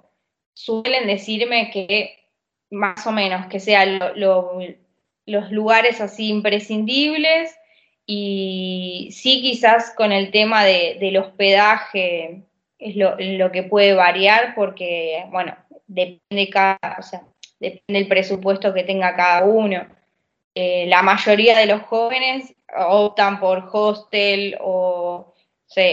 suelen 0.53 1.07
decirme 1.07 1.69
que 1.71 2.17
más 2.71 3.05
o 3.07 3.11
menos 3.11 3.47
que 3.47 3.59
sean 3.59 3.99
lo- 3.99 4.15
lo- 4.15 4.59
los 5.25 5.51
lugares 5.51 6.01
así 6.01 6.29
imprescindibles 6.29 7.55
y 8.05 9.09
sí 9.11 9.41
quizás 9.41 9.93
con 9.95 10.11
el 10.11 10.31
tema 10.31 10.63
de, 10.63 10.97
del 10.99 11.17
hospedaje 11.17 12.43
es 12.77 12.95
lo, 12.95 13.51
que 13.51 13.63
puede 13.63 13.93
variar 13.93 14.53
porque, 14.55 15.25
bueno, 15.31 15.55
depende 15.87 16.49
cada, 16.51 16.77
o 16.99 17.01
sea, 17.01 17.23
depende 17.59 17.99
del 17.99 18.07
presupuesto 18.07 18.73
que 18.73 18.83
tenga 18.83 19.15
cada 19.15 19.45
uno. 19.45 19.87
Eh, 20.53 20.85
la 20.87 21.01
mayoría 21.01 21.57
de 21.57 21.65
los 21.65 21.81
jóvenes 21.83 22.53
optan 22.87 23.39
por 23.39 23.69
hostel 23.71 24.57
o 24.61 25.33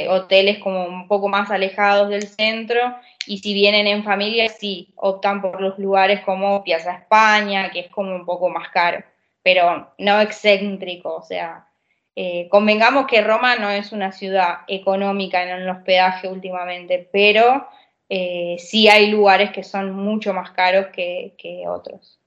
hoteles 0.08 0.58
como 0.58 0.84
un 0.84 1.08
poco 1.08 1.28
más 1.28 1.50
alejados 1.50 2.08
del 2.08 2.28
centro 2.28 2.78
y 3.26 3.38
si 3.38 3.52
vienen 3.54 3.86
en 3.86 4.04
familia 4.04 4.48
sí 4.48 4.92
optan 4.96 5.40
por 5.40 5.60
los 5.60 5.78
lugares 5.78 6.20
como 6.20 6.62
Piazza 6.62 6.98
España, 6.98 7.70
que 7.70 7.80
es 7.80 7.88
como 7.88 8.14
un 8.14 8.24
poco 8.24 8.48
más 8.48 8.68
caro, 8.68 9.02
pero 9.42 9.92
no 9.98 10.20
excéntrico, 10.20 11.16
o 11.16 11.22
sea, 11.22 11.66
eh, 12.14 12.48
convengamos 12.50 13.06
que 13.06 13.22
Roma 13.22 13.56
no 13.56 13.70
es 13.70 13.92
una 13.92 14.12
ciudad 14.12 14.58
económica 14.68 15.42
en 15.42 15.48
el 15.48 15.68
hospedaje 15.68 16.28
últimamente, 16.28 17.08
pero 17.12 17.66
eh, 18.08 18.56
sí 18.58 18.88
hay 18.88 19.10
lugares 19.10 19.50
que 19.50 19.64
son 19.64 19.92
mucho 19.92 20.34
más 20.34 20.50
caros 20.50 20.88
que, 20.94 21.34
que 21.38 21.64
otros. 21.66 22.18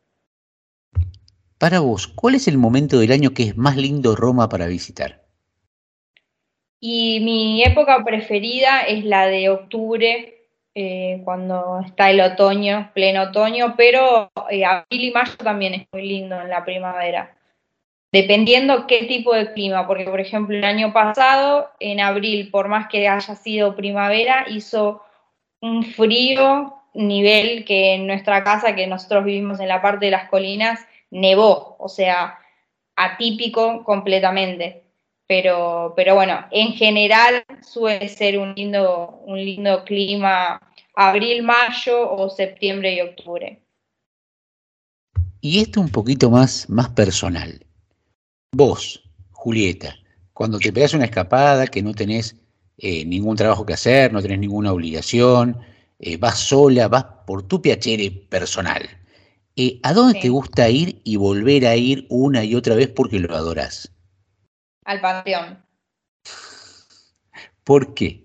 Para 1.58 1.80
vos, 1.80 2.08
¿cuál 2.08 2.36
es 2.36 2.48
el 2.48 2.58
momento 2.58 3.00
del 3.00 3.12
año 3.12 3.34
que 3.34 3.44
es 3.44 3.58
más 3.58 3.78
lindo 3.78 4.16
Roma 4.16 4.50
para 4.50 4.68
visitar? 4.68 5.24
Y 6.80 7.20
mi 7.22 7.64
época 7.64 8.04
preferida 8.04 8.82
es 8.82 9.06
la 9.06 9.28
de 9.28 9.50
octubre, 9.50 10.45
eh, 10.76 11.22
cuando 11.24 11.80
está 11.86 12.10
el 12.12 12.20
otoño, 12.20 12.92
pleno 12.94 13.24
otoño, 13.24 13.76
pero 13.78 14.30
eh, 14.50 14.66
abril 14.66 15.06
y 15.06 15.12
mayo 15.12 15.38
también 15.38 15.74
es 15.74 15.88
muy 15.94 16.06
lindo 16.06 16.40
en 16.40 16.50
la 16.50 16.66
primavera. 16.66 17.36
Dependiendo 18.12 18.86
qué 18.86 19.06
tipo 19.06 19.34
de 19.34 19.54
clima, 19.54 19.88
porque 19.88 20.06
por 20.06 20.20
ejemplo 20.20 20.56
el 20.58 20.66
año 20.66 20.94
pasado, 20.94 21.72
en 21.80 22.02
abril, 22.02 22.52
por 22.52 22.68
más 22.68 22.88
que 22.88 23.08
haya 23.08 23.36
sido 23.36 23.76
primavera, 23.76 24.46
hizo 24.50 25.04
un 25.62 25.84
frío 25.84 26.76
nivel 26.94 27.66
que 27.66 27.96
en 27.96 28.08
nuestra 28.08 28.44
casa, 28.44 28.76
que 28.76 28.88
nosotros 28.88 29.26
vivimos 29.26 29.60
en 29.60 29.70
la 29.70 29.82
parte 29.82 30.06
de 30.06 30.12
las 30.12 30.30
colinas, 30.30 30.86
nevó, 31.10 31.76
o 31.80 31.90
sea, 31.90 32.40
atípico 32.96 33.84
completamente. 33.84 34.85
Pero, 35.28 35.94
pero 35.96 36.16
bueno, 36.16 36.46
en 36.52 36.74
general 36.74 37.44
suele 37.62 38.08
ser 38.10 38.38
un 38.38 38.54
lindo, 38.54 39.22
un 39.26 39.38
lindo 39.38 39.84
clima 39.84 40.62
abril, 40.96 41.44
mayo 41.44 42.12
o 42.12 42.30
septiembre 42.30 42.94
y 42.94 43.02
octubre. 43.02 43.62
Y 45.42 45.60
esto 45.60 45.82
un 45.82 45.90
poquito 45.90 46.30
más, 46.30 46.70
más 46.70 46.90
personal. 46.90 47.66
Vos, 48.52 49.04
Julieta, 49.32 49.96
cuando 50.34 50.60
te 50.60 50.72
pegas 50.72 50.94
una 50.94 51.06
escapada 51.06 51.68
que 51.68 51.84
no 51.84 51.94
tenés 51.94 52.36
eh, 52.78 53.06
ningún 53.06 53.36
trabajo 53.36 53.66
que 53.66 53.74
hacer, 53.74 54.12
no 54.12 54.22
tenés 54.22 54.40
ninguna 54.40 54.74
obligación, 54.74 55.58
eh, 56.00 56.18
vas 56.18 56.40
sola, 56.40 56.88
vas 56.88 57.06
por 57.28 57.44
tu 57.44 57.62
piacere 57.62 58.12
personal. 58.12 58.84
eh, 59.56 59.80
¿A 59.84 59.94
dónde 59.94 60.20
te 60.20 60.30
gusta 60.30 60.70
ir 60.70 61.02
y 61.04 61.16
volver 61.16 61.66
a 61.68 61.76
ir 61.76 62.06
una 62.10 62.44
y 62.44 62.56
otra 62.56 62.76
vez 62.76 62.90
porque 62.90 63.20
lo 63.20 63.36
adorás? 63.36 63.95
Al 64.86 65.02
panteón. 65.02 65.64
¿Por 67.64 67.94
qué? 67.94 68.22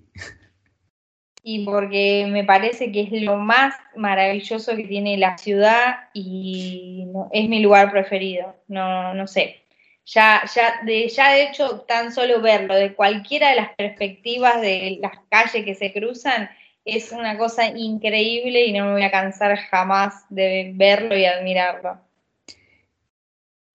Y 1.43 1.65
porque 1.65 2.27
me 2.29 2.45
parece 2.45 2.93
que 2.93 3.01
es 3.01 3.23
lo 3.23 3.37
más 3.39 3.75
maravilloso 3.97 4.77
que 4.77 4.85
tiene 4.85 5.17
la 5.17 5.39
ciudad 5.39 6.11
y 6.13 7.05
no- 7.09 7.31
es 7.33 7.49
mi 7.49 7.61
lugar 7.61 7.91
preferido. 7.91 8.55
No, 8.69 9.15
no 9.15 9.27
sé. 9.27 9.57
Ya, 10.05 10.43
ya, 10.55 10.81
de, 10.85 11.09
ya 11.09 11.33
de 11.33 11.45
hecho, 11.45 11.81
tan 11.83 12.13
solo 12.13 12.41
verlo 12.43 12.75
de 12.75 12.95
cualquiera 12.95 13.51
de 13.51 13.57
las 13.57 13.71
perspectivas 13.75 14.61
de 14.61 14.99
las 15.01 15.13
calles 15.31 15.65
que 15.65 15.75
se 15.75 15.93
cruzan 15.93 16.51
es 16.85 17.13
una 17.13 17.39
cosa 17.39 17.67
increíble 17.69 18.67
y 18.67 18.73
no 18.73 18.87
me 18.87 18.93
voy 18.93 19.03
a 19.03 19.11
cansar 19.11 19.57
jamás 19.57 20.25
de 20.29 20.73
verlo 20.75 21.17
y 21.17 21.25
admirarlo. 21.25 21.99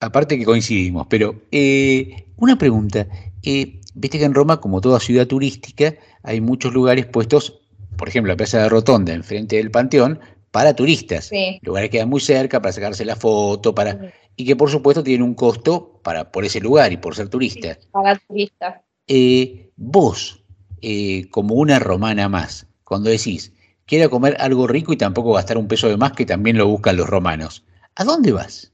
Aparte 0.06 0.38
que 0.38 0.46
coincidimos, 0.46 1.08
pero 1.10 1.36
eh, 1.52 2.26
una 2.38 2.58
pregunta. 2.58 3.08
eh, 3.44 3.82
Viste 3.98 4.20
que 4.20 4.26
en 4.26 4.34
Roma, 4.34 4.60
como 4.60 4.82
toda 4.82 5.00
ciudad 5.00 5.26
turística, 5.26 5.96
hay 6.22 6.42
muchos 6.42 6.74
lugares 6.74 7.06
puestos, 7.06 7.62
por 7.98 8.10
ejemplo, 8.10 8.34
la 8.34 8.36
Plaza 8.38 8.62
de 8.62 8.68
Rotonda, 8.68 9.14
enfrente 9.14 9.56
del 9.56 9.72
Panteón, 9.72 10.20
para 10.52 10.76
turistas. 10.76 11.26
Sí. 11.26 11.60
Lugares 11.62 11.90
que 11.90 11.98
quedan 11.98 12.10
muy 12.10 12.20
cerca 12.20 12.62
para 12.62 12.74
sacarse 12.74 13.06
la 13.06 13.16
foto, 13.16 13.74
para 13.74 14.12
y 14.36 14.46
que 14.46 14.56
por 14.58 14.70
supuesto 14.70 15.02
tienen 15.02 15.24
un 15.24 15.34
costo 15.34 16.02
para 16.04 16.30
por 16.32 16.44
ese 16.44 16.60
lugar 16.60 16.92
y 16.92 16.98
por 16.98 17.16
ser 17.16 17.30
turista. 17.30 17.78
Para 17.92 18.18
turistas. 18.28 18.82
Eh, 19.08 19.70
vos, 19.78 20.44
eh, 20.82 21.30
como 21.32 21.56
una 21.56 21.80
romana 21.80 22.28
más, 22.28 22.68
cuando 22.84 23.10
decís, 23.10 23.54
quiero 23.86 24.10
comer 24.10 24.36
algo 24.40 24.68
rico 24.68 24.92
y 24.92 24.98
tampoco 24.98 25.34
gastar 25.34 25.58
un 25.58 25.70
peso 25.70 25.88
de 25.88 25.96
más, 25.96 26.12
que 26.12 26.26
también 26.26 26.58
lo 26.58 26.68
buscan 26.68 26.98
los 26.98 27.08
romanos. 27.08 27.64
¿A 27.96 28.04
dónde 28.04 28.34
vas? 28.34 28.74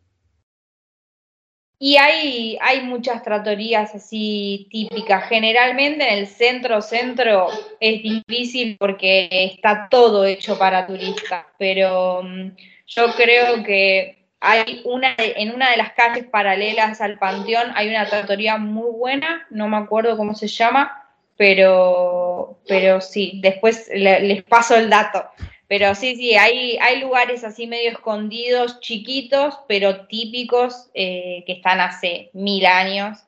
Y 1.84 1.98
hay, 1.98 2.60
hay 2.62 2.82
muchas 2.84 3.24
tratorías 3.24 3.96
así 3.96 4.68
típicas. 4.70 5.28
Generalmente 5.28 6.08
en 6.08 6.20
el 6.20 6.28
centro 6.28 6.80
centro 6.80 7.48
es 7.80 8.04
difícil 8.04 8.78
porque 8.78 9.28
está 9.32 9.88
todo 9.90 10.24
hecho 10.26 10.60
para 10.60 10.86
turistas, 10.86 11.44
pero 11.58 12.22
mm, 12.22 12.52
yo 12.86 13.08
creo 13.16 13.64
que 13.64 14.26
hay 14.40 14.82
una 14.86 15.16
en 15.18 15.56
una 15.56 15.72
de 15.72 15.78
las 15.78 15.94
calles 15.94 16.26
paralelas 16.26 17.02
al 17.02 17.18
Panteón 17.18 17.72
hay 17.74 17.90
una 17.90 18.06
tratoría 18.06 18.58
muy 18.58 18.92
buena, 18.92 19.48
no 19.50 19.68
me 19.68 19.78
acuerdo 19.78 20.16
cómo 20.18 20.36
se 20.36 20.48
llama, 20.48 21.08
pero, 21.36 22.60
pero 22.68 23.02
sí, 23.02 23.40
después 23.42 23.90
le- 23.92 24.20
les 24.22 24.44
paso 24.44 24.76
el 24.76 24.88
dato. 24.88 25.26
Pero 25.72 25.96
sí, 25.96 26.18
sí, 26.18 26.36
hay, 26.36 26.78
hay 26.82 27.00
lugares 27.00 27.46
así 27.46 27.66
medio 27.66 27.92
escondidos, 27.92 28.82
chiquitos, 28.82 29.58
pero 29.70 30.06
típicos, 30.06 30.90
eh, 30.94 31.46
que 31.48 31.54
están 31.54 31.80
hace 31.80 32.30
mil 32.34 32.66
años 32.66 33.20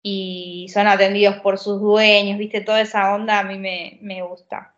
y 0.00 0.68
son 0.72 0.86
atendidos 0.86 1.38
por 1.38 1.58
sus 1.58 1.80
dueños, 1.80 2.38
¿viste? 2.38 2.60
Toda 2.60 2.82
esa 2.82 3.12
onda 3.12 3.40
a 3.40 3.42
mí 3.42 3.58
me, 3.58 3.98
me 4.00 4.22
gusta. 4.22 4.76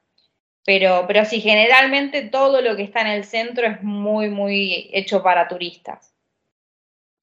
Pero, 0.64 1.04
pero 1.06 1.26
sí, 1.26 1.42
generalmente 1.42 2.22
todo 2.22 2.62
lo 2.62 2.74
que 2.74 2.84
está 2.84 3.02
en 3.02 3.08
el 3.08 3.24
centro 3.24 3.66
es 3.66 3.82
muy, 3.82 4.30
muy 4.30 4.88
hecho 4.90 5.22
para 5.22 5.46
turistas. 5.46 6.14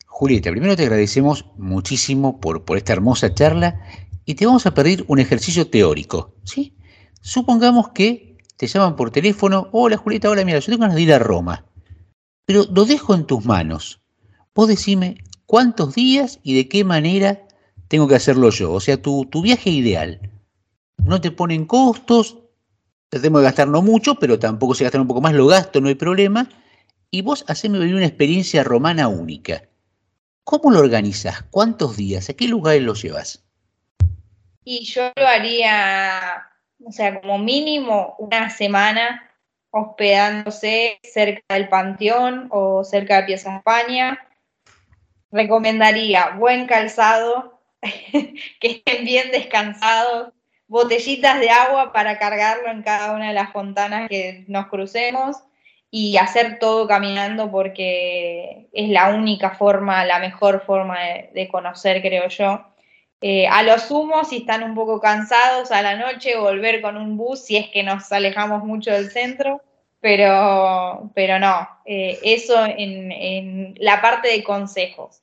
Julieta, 0.05 0.51
primero 0.51 0.75
te 0.75 0.83
agradecemos 0.83 1.47
muchísimo 1.57 2.39
por, 2.39 2.65
por 2.65 2.77
esta 2.77 2.93
hermosa 2.93 3.33
charla 3.33 3.81
y 4.25 4.35
te 4.35 4.45
vamos 4.45 4.67
a 4.67 4.75
pedir 4.75 5.05
un 5.07 5.17
ejercicio 5.17 5.71
teórico, 5.71 6.35
¿sí? 6.43 6.77
Supongamos 7.21 7.89
que 7.89 8.30
te 8.61 8.67
llaman 8.67 8.95
por 8.95 9.09
teléfono, 9.09 9.69
hola 9.71 9.97
Julieta, 9.97 10.29
hola, 10.29 10.45
mira, 10.45 10.59
yo 10.59 10.67
tengo 10.67 10.81
ganas 10.81 10.95
de 10.95 11.01
ir 11.01 11.11
a 11.11 11.17
Roma, 11.17 11.65
pero 12.45 12.63
lo 12.71 12.85
dejo 12.85 13.15
en 13.15 13.25
tus 13.25 13.43
manos. 13.43 14.01
Vos 14.53 14.67
decime 14.67 15.17
cuántos 15.47 15.95
días 15.95 16.39
y 16.43 16.53
de 16.53 16.69
qué 16.69 16.83
manera 16.83 17.47
tengo 17.87 18.07
que 18.07 18.13
hacerlo 18.13 18.51
yo, 18.51 18.71
o 18.71 18.79
sea, 18.79 19.01
tu, 19.01 19.25
tu 19.25 19.41
viaje 19.41 19.71
ideal. 19.71 20.29
No 21.03 21.19
te 21.19 21.31
ponen 21.31 21.65
costos, 21.65 22.37
tratemos 23.09 23.41
de 23.41 23.45
gastar 23.45 23.67
no 23.67 23.81
mucho, 23.81 24.13
pero 24.13 24.37
tampoco 24.37 24.75
se 24.75 24.83
gastan 24.83 25.01
un 25.01 25.07
poco 25.07 25.21
más, 25.21 25.33
lo 25.33 25.47
gasto, 25.47 25.81
no 25.81 25.87
hay 25.87 25.95
problema, 25.95 26.47
y 27.09 27.23
vos 27.23 27.43
haceme 27.47 27.79
vivir 27.79 27.95
una 27.95 28.05
experiencia 28.05 28.63
romana 28.63 29.07
única. 29.07 29.63
¿Cómo 30.43 30.69
lo 30.69 30.81
organizás? 30.81 31.41
¿Cuántos 31.49 31.97
días? 31.97 32.29
¿A 32.29 32.35
qué 32.35 32.47
lugares 32.47 32.83
lo 32.83 32.93
llevas? 32.93 33.43
Y 34.63 34.85
yo 34.85 35.11
lo 35.15 35.25
haría, 35.25 36.50
o 36.85 36.91
sea, 36.91 37.19
como 37.19 37.37
mínimo 37.37 38.15
una 38.19 38.49
semana 38.49 39.31
hospedándose 39.71 40.99
cerca 41.01 41.55
del 41.55 41.69
Panteón 41.69 42.47
o 42.51 42.83
cerca 42.83 43.17
de 43.17 43.23
Piazza 43.23 43.57
España. 43.57 44.19
Recomendaría 45.31 46.31
buen 46.37 46.67
calzado, 46.67 47.61
que 47.81 48.67
estén 48.67 49.05
bien 49.05 49.31
descansados, 49.31 50.33
botellitas 50.67 51.39
de 51.39 51.49
agua 51.49 51.93
para 51.93 52.19
cargarlo 52.19 52.69
en 52.69 52.83
cada 52.83 53.13
una 53.13 53.29
de 53.29 53.33
las 53.33 53.51
fontanas 53.51 54.09
que 54.09 54.45
nos 54.47 54.67
crucemos 54.67 55.37
y 55.89 56.17
hacer 56.17 56.59
todo 56.59 56.87
caminando 56.87 57.51
porque 57.51 58.69
es 58.71 58.89
la 58.89 59.09
única 59.09 59.51
forma, 59.51 60.05
la 60.05 60.19
mejor 60.19 60.63
forma 60.65 60.99
de, 60.99 61.29
de 61.33 61.47
conocer, 61.49 62.01
creo 62.01 62.27
yo. 62.27 62.70
Eh, 63.21 63.47
a 63.47 63.61
lo 63.61 63.77
sumo, 63.77 64.23
si 64.25 64.37
están 64.37 64.63
un 64.63 64.73
poco 64.73 64.99
cansados 64.99 65.71
a 65.71 65.83
la 65.83 65.95
noche, 65.95 66.37
volver 66.37 66.81
con 66.81 66.97
un 66.97 67.17
bus 67.17 67.45
si 67.45 67.55
es 67.55 67.69
que 67.69 67.83
nos 67.83 68.11
alejamos 68.11 68.63
mucho 68.63 68.91
del 68.91 69.11
centro, 69.11 69.61
pero, 69.99 71.11
pero 71.13 71.37
no, 71.37 71.69
eh, 71.85 72.17
eso 72.23 72.65
en, 72.65 73.11
en 73.11 73.75
la 73.79 74.01
parte 74.01 74.27
de 74.29 74.43
consejos. 74.43 75.21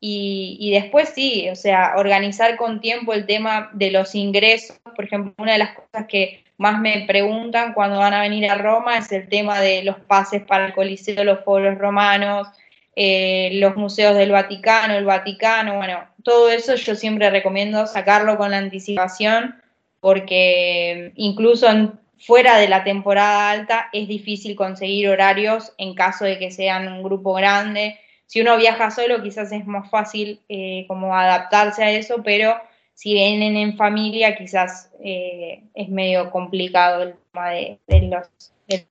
Y, 0.00 0.56
y 0.60 0.72
después 0.72 1.10
sí, 1.14 1.48
o 1.48 1.56
sea, 1.56 1.94
organizar 1.96 2.56
con 2.56 2.80
tiempo 2.80 3.12
el 3.12 3.26
tema 3.26 3.70
de 3.72 3.90
los 3.90 4.14
ingresos. 4.14 4.76
Por 4.96 5.04
ejemplo, 5.04 5.32
una 5.38 5.52
de 5.52 5.58
las 5.58 5.74
cosas 5.74 6.06
que 6.08 6.44
más 6.56 6.80
me 6.80 7.04
preguntan 7.06 7.72
cuando 7.72 7.98
van 7.98 8.14
a 8.14 8.22
venir 8.22 8.50
a 8.50 8.56
Roma 8.56 8.98
es 8.98 9.10
el 9.12 9.28
tema 9.28 9.60
de 9.60 9.84
los 9.84 9.98
pases 10.00 10.42
para 10.42 10.66
el 10.66 10.72
Coliseo, 10.72 11.22
los 11.24 11.44
foros 11.44 11.78
romanos, 11.78 12.48
eh, 12.96 13.50
los 13.54 13.76
museos 13.76 14.16
del 14.16 14.32
Vaticano, 14.32 14.94
el 14.94 15.04
Vaticano, 15.04 15.76
bueno, 15.76 16.00
todo 16.28 16.50
eso 16.50 16.74
yo 16.74 16.94
siempre 16.94 17.30
recomiendo 17.30 17.86
sacarlo 17.86 18.36
con 18.36 18.52
anticipación 18.52 19.56
porque 20.00 21.12
incluso 21.16 21.68
en- 21.70 21.98
fuera 22.20 22.58
de 22.58 22.68
la 22.68 22.82
temporada 22.84 23.50
alta 23.50 23.88
es 23.92 24.08
difícil 24.08 24.56
conseguir 24.56 25.08
horarios 25.08 25.72
en 25.78 25.94
caso 25.94 26.24
de 26.24 26.38
que 26.38 26.50
sean 26.50 26.88
un 26.92 27.02
grupo 27.02 27.32
grande. 27.34 27.98
Si 28.26 28.40
uno 28.40 28.56
viaja 28.56 28.90
solo 28.90 29.22
quizás 29.22 29.52
es 29.52 29.64
más 29.66 29.88
fácil 29.88 30.40
eh, 30.48 30.84
como 30.88 31.16
adaptarse 31.16 31.82
a 31.84 31.90
eso, 31.92 32.22
pero 32.24 32.60
si 32.92 33.14
vienen 33.14 33.56
en 33.56 33.76
familia 33.76 34.36
quizás 34.36 34.90
eh, 35.02 35.62
es 35.74 35.88
medio 35.88 36.30
complicado 36.30 37.04
el 37.04 37.14
tema 37.32 37.50
de 37.50 37.78
las 38.10 38.28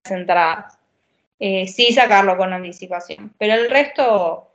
entradas. 0.10 0.80
Eh, 1.40 1.68
sí 1.68 1.94
sacarlo 1.94 2.36
con 2.38 2.52
anticipación, 2.54 3.32
pero 3.38 3.54
el 3.54 3.70
resto, 3.70 4.48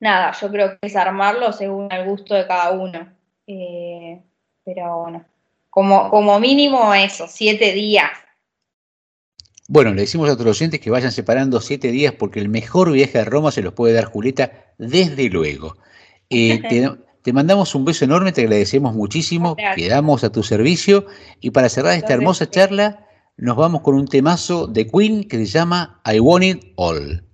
nada, 0.00 0.32
yo 0.40 0.50
creo 0.50 0.70
que 0.70 0.86
es 0.86 0.96
armarlo 0.96 1.52
según 1.52 1.90
el 1.92 2.04
gusto 2.08 2.34
de 2.34 2.46
cada 2.46 2.72
uno. 2.72 3.08
Eh, 3.46 4.22
pero 4.64 5.02
bueno, 5.02 5.24
como, 5.70 6.10
como 6.10 6.38
mínimo 6.40 6.94
eso, 6.94 7.26
siete 7.28 7.72
días. 7.72 8.10
Bueno, 9.68 9.94
le 9.94 10.02
decimos 10.02 10.28
a 10.28 10.34
otros 10.34 10.60
oyentes 10.60 10.80
que 10.80 10.90
vayan 10.90 11.12
separando 11.12 11.60
siete 11.60 11.90
días 11.90 12.14
porque 12.18 12.38
el 12.38 12.48
mejor 12.48 12.92
viaje 12.92 13.18
a 13.18 13.24
Roma 13.24 13.50
se 13.50 13.62
los 13.62 13.72
puede 13.72 13.94
dar 13.94 14.04
Julieta, 14.04 14.52
desde 14.78 15.28
luego. 15.30 15.76
Eh, 16.28 16.60
te, 16.68 16.90
te 17.22 17.32
mandamos 17.32 17.74
un 17.74 17.86
beso 17.86 18.04
enorme, 18.04 18.32
te 18.32 18.42
agradecemos 18.42 18.94
muchísimo, 18.94 19.54
Gracias. 19.54 19.76
quedamos 19.76 20.24
a 20.24 20.30
tu 20.30 20.42
servicio 20.42 21.06
y 21.40 21.50
para 21.50 21.70
cerrar 21.70 21.94
esta 21.94 22.12
hermosa 22.12 22.50
charla 22.50 23.06
nos 23.36 23.56
vamos 23.56 23.80
con 23.80 23.94
un 23.94 24.06
temazo 24.06 24.66
de 24.66 24.86
Queen 24.86 25.24
que 25.24 25.38
se 25.38 25.46
llama 25.46 26.00
I 26.04 26.20
Want 26.20 26.44
It 26.44 26.72
All. 26.76 27.24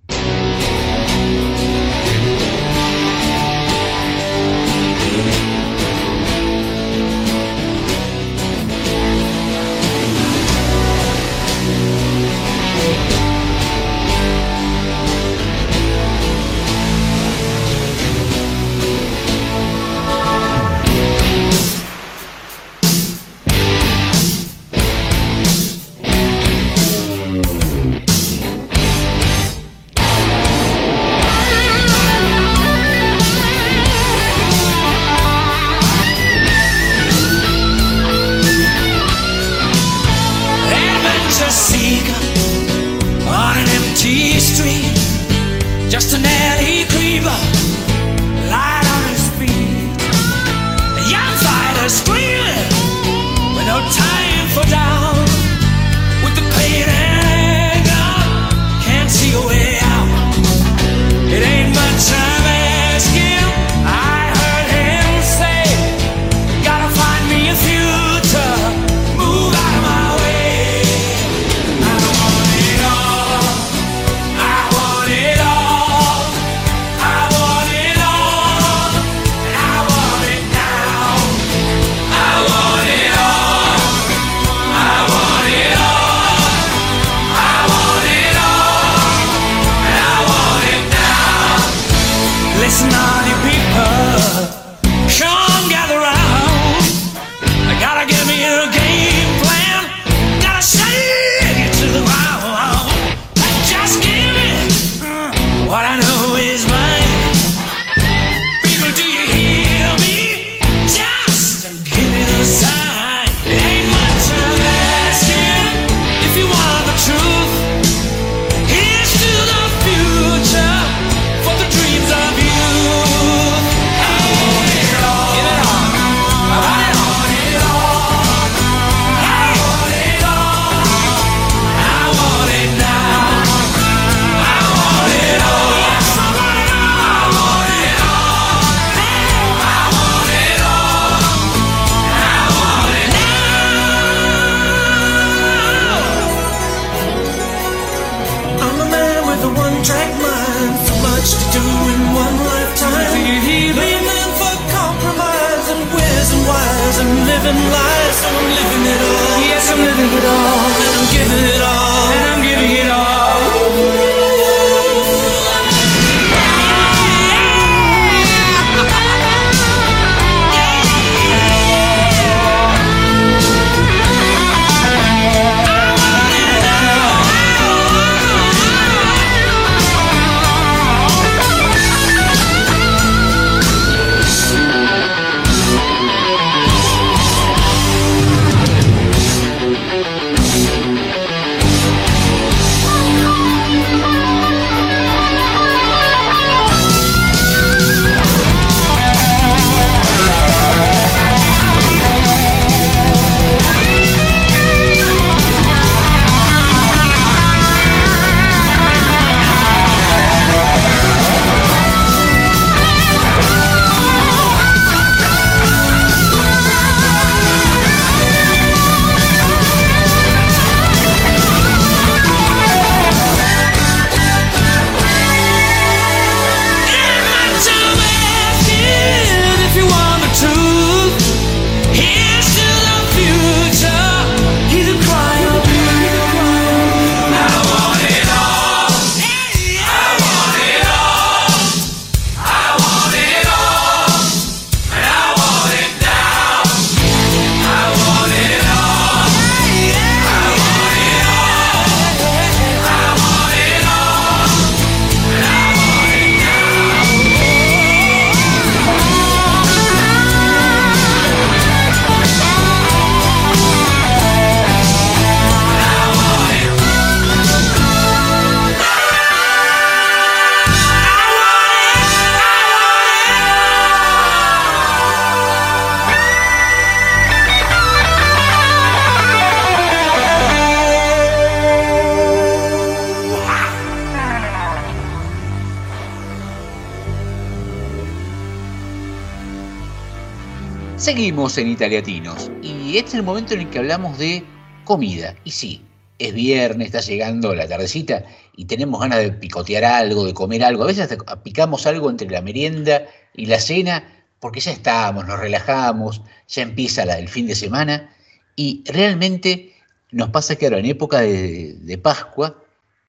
En 291.41 291.69
Italiatinos 291.71 292.51
y 292.61 292.97
este 292.97 293.09
es 293.09 293.13
el 293.15 293.23
momento 293.23 293.55
en 293.55 293.61
el 293.61 293.69
que 293.71 293.79
hablamos 293.79 294.19
de 294.19 294.43
comida. 294.85 295.35
Y 295.43 295.49
sí, 295.49 295.81
es 296.19 296.35
viernes, 296.35 296.85
está 296.93 296.99
llegando 297.01 297.55
la 297.55 297.67
tardecita 297.67 298.23
y 298.55 298.65
tenemos 298.65 299.01
ganas 299.01 299.19
de 299.19 299.31
picotear 299.31 299.83
algo, 299.83 300.23
de 300.23 300.35
comer 300.35 300.63
algo. 300.63 300.83
A 300.83 300.87
veces 300.87 301.11
hasta 301.11 301.41
picamos 301.41 301.87
algo 301.87 302.11
entre 302.11 302.29
la 302.29 302.43
merienda 302.43 303.07
y 303.33 303.47
la 303.47 303.59
cena 303.59 304.03
porque 304.39 304.59
ya 304.59 304.71
estamos, 304.71 305.25
nos 305.25 305.39
relajamos, 305.39 306.21
ya 306.47 306.61
empieza 306.61 307.05
la- 307.05 307.17
el 307.17 307.27
fin 307.27 307.47
de 307.47 307.55
semana 307.55 308.15
y 308.55 308.83
realmente 308.85 309.73
nos 310.11 310.29
pasa 310.29 310.55
que 310.57 310.65
ahora 310.67 310.77
en 310.77 310.85
época 310.85 311.21
de, 311.21 311.73
de 311.73 311.97
Pascua, 311.97 312.63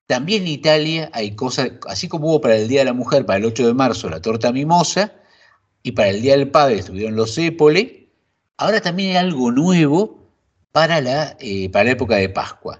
también 0.06 0.42
en 0.42 0.48
Italia 0.48 1.10
hay 1.12 1.32
cosas, 1.32 1.72
así 1.86 2.08
como 2.08 2.28
hubo 2.28 2.40
para 2.40 2.56
el 2.56 2.66
Día 2.66 2.80
de 2.80 2.86
la 2.86 2.92
Mujer, 2.94 3.26
para 3.26 3.38
el 3.38 3.44
8 3.44 3.66
de 3.66 3.74
marzo, 3.74 4.08
la 4.08 4.22
torta 4.22 4.52
mimosa, 4.52 5.12
y 5.82 5.92
para 5.92 6.08
el 6.08 6.22
Día 6.22 6.32
del 6.36 6.48
Padre 6.50 6.76
estuvieron 6.78 7.14
los 7.14 7.36
épole, 7.36 8.01
ahora 8.58 8.80
también 8.80 9.10
hay 9.10 9.16
algo 9.16 9.50
nuevo 9.50 10.18
para 10.72 11.00
la, 11.00 11.36
eh, 11.40 11.70
para 11.70 11.84
la 11.86 11.90
época 11.92 12.16
de 12.16 12.28
Pascua. 12.28 12.78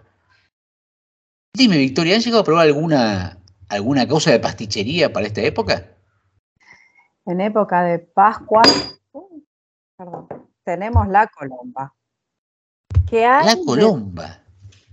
Dime, 1.55 1.77
Victoria, 1.79 2.15
¿han 2.15 2.23
llegado 2.23 2.43
a 2.43 2.45
probar 2.45 2.67
alguna, 2.67 3.39
alguna 3.69 4.09
cosa 4.09 4.31
de 4.31 4.41
pastichería 4.41 5.13
para 5.13 5.27
esta 5.27 5.43
época? 5.43 5.89
En 7.27 7.41
época 7.41 7.83
de 7.83 7.99
Pascua, 7.99 8.63
perdón, 9.97 10.29
tenemos 10.65 11.07
la 11.09 11.27
colomba. 11.29 11.95
Que 13.09 13.27
hay 13.27 13.47
La 13.47 13.55
de- 13.55 13.65
colomba. 13.65 14.39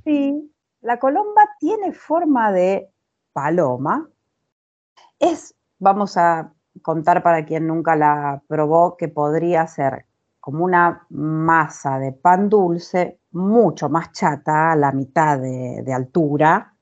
Sí, 0.04 0.52
la 0.82 1.00
colomba 1.00 1.48
tiene 1.60 1.94
forma 1.94 2.52
de 2.52 2.92
paloma. 3.34 4.10
Es, 5.18 5.56
vamos 5.80 6.18
a 6.18 6.54
contar 6.82 7.24
para 7.24 7.46
quien 7.46 7.68
nunca 7.68 7.96
la 7.96 8.44
probó, 8.48 8.98
que 8.98 9.08
podría 9.08 9.66
ser 9.68 10.06
como 10.40 10.64
una 10.64 11.06
masa 11.10 12.00
de 12.00 12.12
pan 12.12 12.50
dulce, 12.50 13.20
mucho 13.32 13.90
más 13.90 14.12
chata, 14.12 14.72
a 14.72 14.76
la 14.76 14.92
mitad 14.92 15.40
de, 15.40 15.82
de 15.84 15.94
altura, 15.94 16.74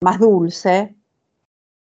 más 0.00 0.18
dulce, 0.18 0.96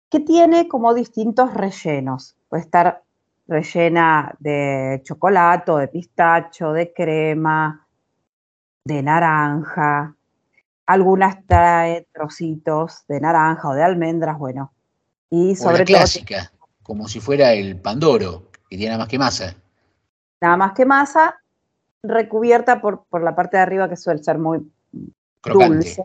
que 0.09 0.21
tiene 0.21 0.69
como 0.69 0.93
distintos 0.93 1.55
rellenos. 1.55 2.37
Puede 2.49 2.65
estar 2.65 3.03
rellena 3.47 4.35
de 4.39 5.01
chocolate, 5.05 5.73
de 5.73 5.89
pistacho, 5.89 6.73
de 6.73 6.93
crema, 6.93 7.87
de 8.85 9.03
naranja. 9.03 10.15
Algunas 10.87 11.45
trae 11.47 12.07
trocitos 12.12 13.05
de 13.09 13.21
naranja 13.21 13.69
o 13.69 13.75
de 13.75 13.83
almendras, 13.83 14.39
bueno. 14.39 14.73
Y 15.31 15.53
O 15.53 15.57
sobre 15.57 15.85
todo 15.85 15.97
clásica, 15.97 16.53
como 16.83 17.09
si 17.09 17.21
fuera 17.21 17.53
el 17.53 17.81
pandoro, 17.81 18.51
que 18.69 18.77
tiene 18.77 18.91
nada 18.91 18.99
más 18.99 19.09
que 19.09 19.19
masa. 19.19 19.55
Nada 20.41 20.57
más 20.57 20.73
que 20.73 20.87
masa, 20.87 21.41
recubierta 22.03 22.81
por, 22.81 23.05
por 23.05 23.23
la 23.23 23.35
parte 23.35 23.57
de 23.57 23.62
arriba 23.62 23.89
que 23.89 23.97
suele 23.97 24.23
ser 24.23 24.39
muy 24.39 24.71
Crocante. 25.41 25.75
dulce, 25.75 26.05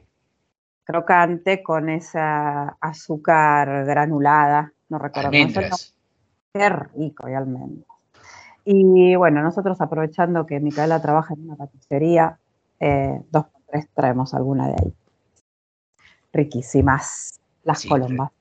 crocante, 0.84 1.64
con 1.64 1.90
esa 1.90 2.78
azúcar 2.80 3.86
granulada, 3.86 4.72
no 4.90 5.00
recuerdo. 5.00 5.30
Almendras. 5.30 5.94
Qué 6.54 6.70
rico, 6.70 7.28
y 7.28 7.34
almendras. 7.34 7.88
Y 8.64 9.16
bueno, 9.16 9.44
nosotros 9.44 9.80
aprovechando 9.82 10.46
que 10.46 10.60
Micaela 10.60 11.02
trabaja 11.02 11.34
en 11.34 11.50
una 11.50 11.56
patistería, 11.56 12.40
eh, 12.80 13.22
dos 13.30 13.46
por 13.46 13.62
tres 13.68 13.88
traemos 13.94 14.34
alguna 14.34 14.68
de 14.68 14.74
ahí. 14.74 14.94
Riquísimas, 16.34 17.40
las 17.64 17.80
Sí, 17.82 17.90
colombas. 17.90 18.32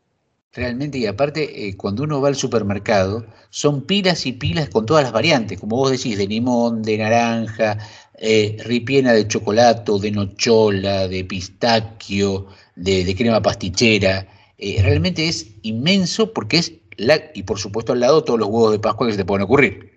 Realmente, 0.55 0.99
y 0.99 1.07
aparte, 1.07 1.69
eh, 1.69 1.77
cuando 1.77 2.05
uno 2.05 2.21
va 2.21 2.29
al 2.29 2.37
supermercado, 2.37 3.27
son 3.51 3.83
pilas 3.83 4.25
y 4.25 4.33
pilas 4.33 4.69
con 4.69 4.87
todas 4.87 5.03
las 5.03 5.13
variantes, 5.13 5.59
como 5.59 5.77
vos 5.77 5.91
decís, 5.91 6.17
de 6.17 6.29
limón, 6.29 6.83
de 6.83 6.99
naranja, 6.99 7.79
eh, 8.19 8.57
ripiena 8.65 9.13
de 9.13 9.27
chocolate, 9.27 9.91
de 10.01 10.13
nochola, 10.13 11.09
de 11.09 11.25
pistaquio, 11.25 12.47
de, 12.77 13.15
crema 13.17 13.43
pastichera. 13.43 14.29
Eh, 14.57 14.81
realmente 14.81 15.29
es 15.29 15.49
inmenso 15.63 16.33
porque 16.33 16.59
es, 16.59 16.73
la, 16.99 17.19
y 17.35 17.43
por 17.43 17.59
supuesto 17.59 17.93
al 17.93 18.01
lado 18.01 18.23
todos 18.23 18.39
los 18.39 18.49
huevos 18.49 18.71
de 18.71 18.79
Pascua 18.79 19.09
que 19.09 19.15
se 19.15 19.19
te 19.19 19.25
pueden 19.25 19.43
ocurrir. 19.43 19.93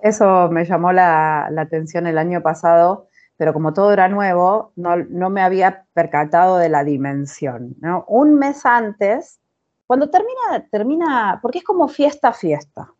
Eso 0.00 0.50
me 0.50 0.66
llamó 0.66 0.92
la, 0.92 1.48
la 1.50 1.62
atención 1.62 2.06
el 2.06 2.18
año 2.18 2.42
pasado, 2.42 3.08
pero 3.40 3.54
como 3.54 3.72
todo 3.72 3.90
era 3.90 4.06
nuevo, 4.06 4.74
no, 4.76 5.30
me 5.30 5.40
había 5.40 5.86
percatado 5.94 6.58
de 6.58 6.68
la 6.68 6.84
dimensión. 6.84 7.74
¿no? 7.80 8.04
Un 8.06 8.34
mes 8.34 8.66
antes, 8.66 9.40
cuando 9.86 10.10
termina, 10.10 10.68
termina, 10.70 11.38
porque 11.40 11.60
es 11.60 11.64
como 11.64 11.88
fiesta, 11.88 12.34
fiesta. 12.34 12.92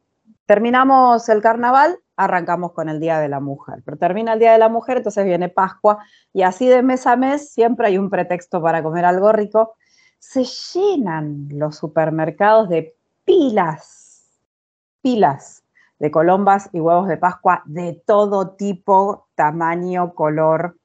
Terminamos 0.47 1.29
el 1.29 1.43
carnaval, 1.43 1.99
arrancamos 2.17 2.73
con 2.73 2.89
el 2.89 3.01
Día 3.01 3.19
de 3.19 3.29
la 3.29 3.39
Mujer, 3.39 3.83
pero 3.85 3.99
termina 3.99 4.33
el 4.33 4.39
Día 4.39 4.53
de 4.53 4.59
la 4.59 4.71
Mujer, 4.71 4.97
entonces 4.97 5.27
viene 5.27 5.51
Pascua, 5.51 5.99
y 6.33 6.41
así 6.41 6.69
de 6.69 6.83
mes 6.83 7.07
a 7.07 7.17
mes 7.17 7.53
siempre 7.53 7.89
hay 7.89 7.99
un 7.99 8.09
pretexto 8.09 8.63
para 8.63 8.83
comer 8.83 9.05
algo 9.05 9.33
rico. 9.33 9.75
Se 10.19 10.45
llenan 10.45 11.49
los 11.51 11.77
supermercados 11.77 12.71
de 12.71 12.97
pilas, 13.27 14.41
pilas 15.03 15.60
de 16.01 16.11
colombas 16.11 16.69
y 16.73 16.81
huevos 16.81 17.07
de 17.07 17.17
Pascua 17.17 17.63
de 17.67 18.03
todo 18.05 18.57
tipo, 18.57 19.29
tamaño, 19.37 20.15
color. 20.15 20.77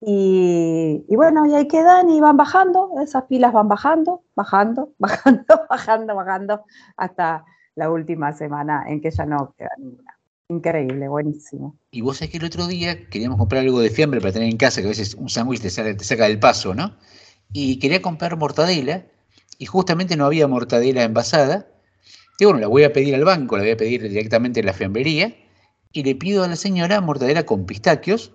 Y, 0.00 1.04
y 1.08 1.16
bueno, 1.16 1.46
y 1.46 1.54
ahí 1.54 1.68
quedan 1.68 2.10
y 2.10 2.20
van 2.20 2.36
bajando, 2.36 2.90
esas 3.02 3.24
pilas 3.24 3.52
van 3.52 3.68
bajando, 3.68 4.22
bajando, 4.34 4.92
bajando, 4.98 5.44
bajando, 5.70 6.14
bajando, 6.16 6.64
hasta 6.96 7.44
la 7.76 7.90
última 7.90 8.32
semana 8.32 8.84
en 8.88 9.00
que 9.00 9.10
ya 9.10 9.24
no 9.24 9.54
queda 9.56 9.70
ninguna. 9.78 10.18
Increíble, 10.48 11.08
buenísimo. 11.08 11.78
Y 11.90 12.02
vos 12.02 12.18
sabés 12.18 12.32
que 12.32 12.36
el 12.38 12.44
otro 12.44 12.66
día 12.66 13.08
queríamos 13.08 13.38
comprar 13.38 13.62
algo 13.62 13.80
de 13.80 13.88
fiambre 13.90 14.20
para 14.20 14.32
tener 14.32 14.48
en 14.48 14.58
casa, 14.58 14.80
que 14.80 14.88
a 14.88 14.90
veces 14.90 15.14
un 15.14 15.28
sándwich 15.28 15.62
te, 15.62 15.94
te 15.94 16.04
saca 16.04 16.24
del 16.24 16.38
paso, 16.38 16.74
¿no? 16.74 16.96
Y 17.52 17.78
quería 17.78 18.02
comprar 18.02 18.36
mortadela, 18.36 19.04
y 19.58 19.66
justamente 19.66 20.16
no 20.16 20.26
había 20.26 20.48
mortadela 20.48 21.02
envasada. 21.02 21.66
Y 22.38 22.44
bueno, 22.44 22.60
la 22.60 22.66
voy 22.66 22.84
a 22.84 22.92
pedir 22.92 23.14
al 23.14 23.24
banco, 23.24 23.56
la 23.56 23.62
voy 23.62 23.72
a 23.72 23.76
pedir 23.76 24.02
directamente 24.02 24.60
en 24.60 24.66
la 24.66 24.72
fiambrería, 24.72 25.34
y 25.92 26.02
le 26.02 26.14
pido 26.14 26.42
a 26.42 26.48
la 26.48 26.56
señora 26.56 27.00
mortadela 27.00 27.46
con 27.46 27.66
pistaquios, 27.66 28.32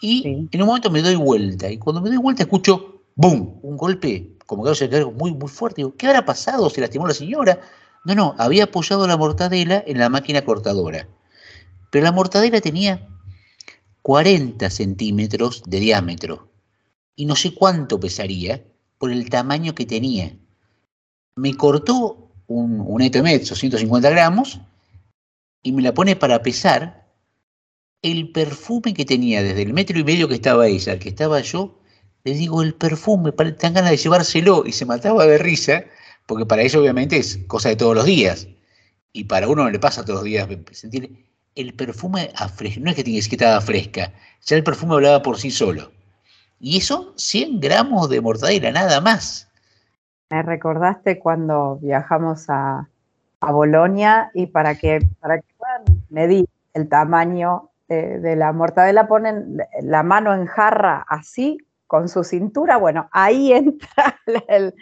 y 0.00 0.26
en 0.50 0.62
un 0.62 0.66
momento 0.66 0.90
me 0.90 1.02
doy 1.02 1.16
vuelta, 1.16 1.70
y 1.70 1.78
cuando 1.78 2.00
me 2.00 2.08
doy 2.08 2.18
vuelta 2.18 2.42
escucho, 2.42 3.02
¡boom!, 3.14 3.60
un 3.62 3.76
golpe, 3.76 4.34
como 4.46 4.64
que 4.64 4.96
algo 4.96 5.12
muy, 5.12 5.32
muy 5.32 5.48
fuerte. 5.48 5.76
Digo, 5.76 5.94
¿qué 5.96 6.06
habrá 6.06 6.24
pasado? 6.24 6.68
¿Se 6.70 6.80
lastimó 6.80 7.06
la 7.06 7.14
señora? 7.14 7.60
No, 8.04 8.14
no, 8.14 8.34
había 8.38 8.64
apoyado 8.64 9.06
la 9.06 9.16
mortadela 9.16 9.82
en 9.86 9.98
la 9.98 10.08
máquina 10.08 10.44
cortadora. 10.44 11.08
Pero 11.90 12.04
la 12.04 12.12
mortadela 12.12 12.60
tenía 12.60 13.08
40 14.02 14.68
centímetros 14.68 15.62
de 15.66 15.80
diámetro. 15.80 16.50
Y 17.16 17.26
no 17.26 17.36
sé 17.36 17.54
cuánto 17.54 17.98
pesaría 18.00 18.64
por 18.98 19.10
el 19.10 19.30
tamaño 19.30 19.74
que 19.74 19.86
tenía. 19.86 20.36
Me 21.36 21.54
cortó 21.54 22.23
un, 22.46 22.80
un 22.80 23.02
eto 23.02 23.18
de 23.18 23.24
mezzo, 23.24 23.54
150 23.54 24.10
gramos, 24.10 24.60
y 25.62 25.72
me 25.72 25.82
la 25.82 25.94
pone 25.94 26.16
para 26.16 26.42
pesar. 26.42 27.04
El 28.02 28.32
perfume 28.32 28.92
que 28.92 29.06
tenía 29.06 29.42
desde 29.42 29.62
el 29.62 29.72
metro 29.72 29.98
y 29.98 30.04
medio 30.04 30.28
que 30.28 30.34
estaba 30.34 30.66
ella 30.66 30.98
que 30.98 31.08
estaba 31.08 31.40
yo, 31.40 31.80
le 32.24 32.34
digo, 32.34 32.62
el 32.62 32.74
perfume, 32.74 33.32
te 33.32 33.52
dan 33.54 33.74
ganas 33.74 33.90
de 33.90 33.96
llevárselo. 33.96 34.64
Y 34.66 34.72
se 34.72 34.84
mataba 34.84 35.26
de 35.26 35.38
risa, 35.38 35.84
porque 36.26 36.44
para 36.46 36.62
ella 36.62 36.80
obviamente 36.80 37.16
es 37.16 37.38
cosa 37.46 37.70
de 37.70 37.76
todos 37.76 37.94
los 37.94 38.04
días. 38.04 38.48
Y 39.12 39.24
para 39.24 39.48
uno 39.48 39.64
no 39.64 39.70
le 39.70 39.78
pasa 39.78 40.04
todos 40.04 40.20
los 40.20 40.24
días 40.24 40.48
sentir 40.72 41.24
el 41.54 41.74
perfume 41.74 42.30
a 42.34 42.46
no 42.46 42.90
es 42.90 42.96
que 42.96 43.04
tiene 43.04 43.20
que 43.20 43.36
estaba 43.36 43.60
fresca, 43.60 44.12
ya 44.44 44.56
el 44.56 44.64
perfume 44.64 44.94
hablaba 44.94 45.22
por 45.22 45.38
sí 45.38 45.50
solo. 45.50 45.92
Y 46.60 46.78
eso, 46.78 47.14
100 47.16 47.60
gramos 47.60 48.08
de 48.08 48.20
mortadela, 48.20 48.72
nada 48.72 49.00
más. 49.00 49.48
Me 50.34 50.42
recordaste 50.42 51.20
cuando 51.20 51.78
viajamos 51.80 52.50
a, 52.50 52.88
a 53.38 53.52
Bolonia 53.52 54.32
y 54.34 54.46
para 54.46 54.74
que, 54.74 54.98
para 55.20 55.38
que 55.38 55.46
puedan 55.56 56.02
medir 56.10 56.46
el 56.72 56.88
tamaño 56.88 57.70
de, 57.86 58.18
de 58.18 58.34
la 58.34 58.52
mortadela 58.52 59.06
ponen 59.06 59.58
la 59.80 60.02
mano 60.02 60.34
en 60.34 60.46
jarra 60.46 61.06
así 61.08 61.58
con 61.86 62.08
su 62.08 62.24
cintura, 62.24 62.78
bueno, 62.78 63.08
ahí 63.12 63.52
entra 63.52 64.18
el, 64.48 64.74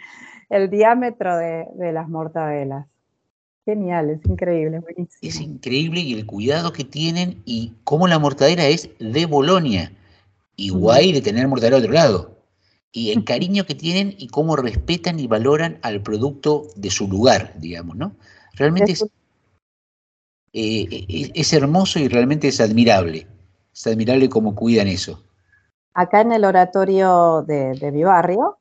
el 0.49 0.71
diámetro 0.71 1.37
de, 1.37 1.67
de 1.75 1.91
las 1.91 2.09
mortadelas. 2.09 2.87
Genial, 3.63 4.09
es 4.09 4.25
increíble, 4.25 4.79
buenísimo. 4.79 5.19
Es 5.21 5.39
increíble 5.39 5.99
y 5.99 6.15
el 6.15 6.25
cuidado 6.25 6.73
que 6.73 6.83
tienen 6.83 7.43
y 7.45 7.73
cómo 7.83 8.07
la 8.07 8.17
mortadela 8.17 8.65
es 8.65 8.89
de 8.97 9.27
Bolonia. 9.27 9.91
Y 10.55 10.69
guay 10.69 11.11
de 11.11 11.21
tener 11.21 11.47
mortadela 11.47 11.77
de 11.77 11.83
otro 11.83 11.93
lado. 11.93 12.32
Y 12.93 13.11
el 13.11 13.25
cariño 13.25 13.65
que 13.65 13.75
tienen 13.75 14.15
y 14.17 14.27
cómo 14.27 14.55
respetan 14.55 15.19
y 15.19 15.27
valoran 15.27 15.79
al 15.81 16.01
producto 16.01 16.67
de 16.75 16.91
su 16.91 17.07
lugar, 17.07 17.53
digamos, 17.57 17.97
¿no? 17.97 18.15
Realmente 18.53 18.91
es, 18.91 19.03
eh, 20.53 21.05
es, 21.09 21.31
es 21.33 21.53
hermoso 21.53 21.99
y 21.99 22.07
realmente 22.07 22.47
es 22.47 22.61
admirable. 22.61 23.27
Es 23.73 23.87
admirable 23.87 24.29
cómo 24.29 24.53
cuidan 24.53 24.87
eso. 24.87 25.23
Acá 25.95 26.21
en 26.21 26.31
el 26.31 26.45
oratorio 26.45 27.43
de, 27.47 27.73
de 27.73 27.91
mi 27.91 28.03
barrio, 28.03 28.57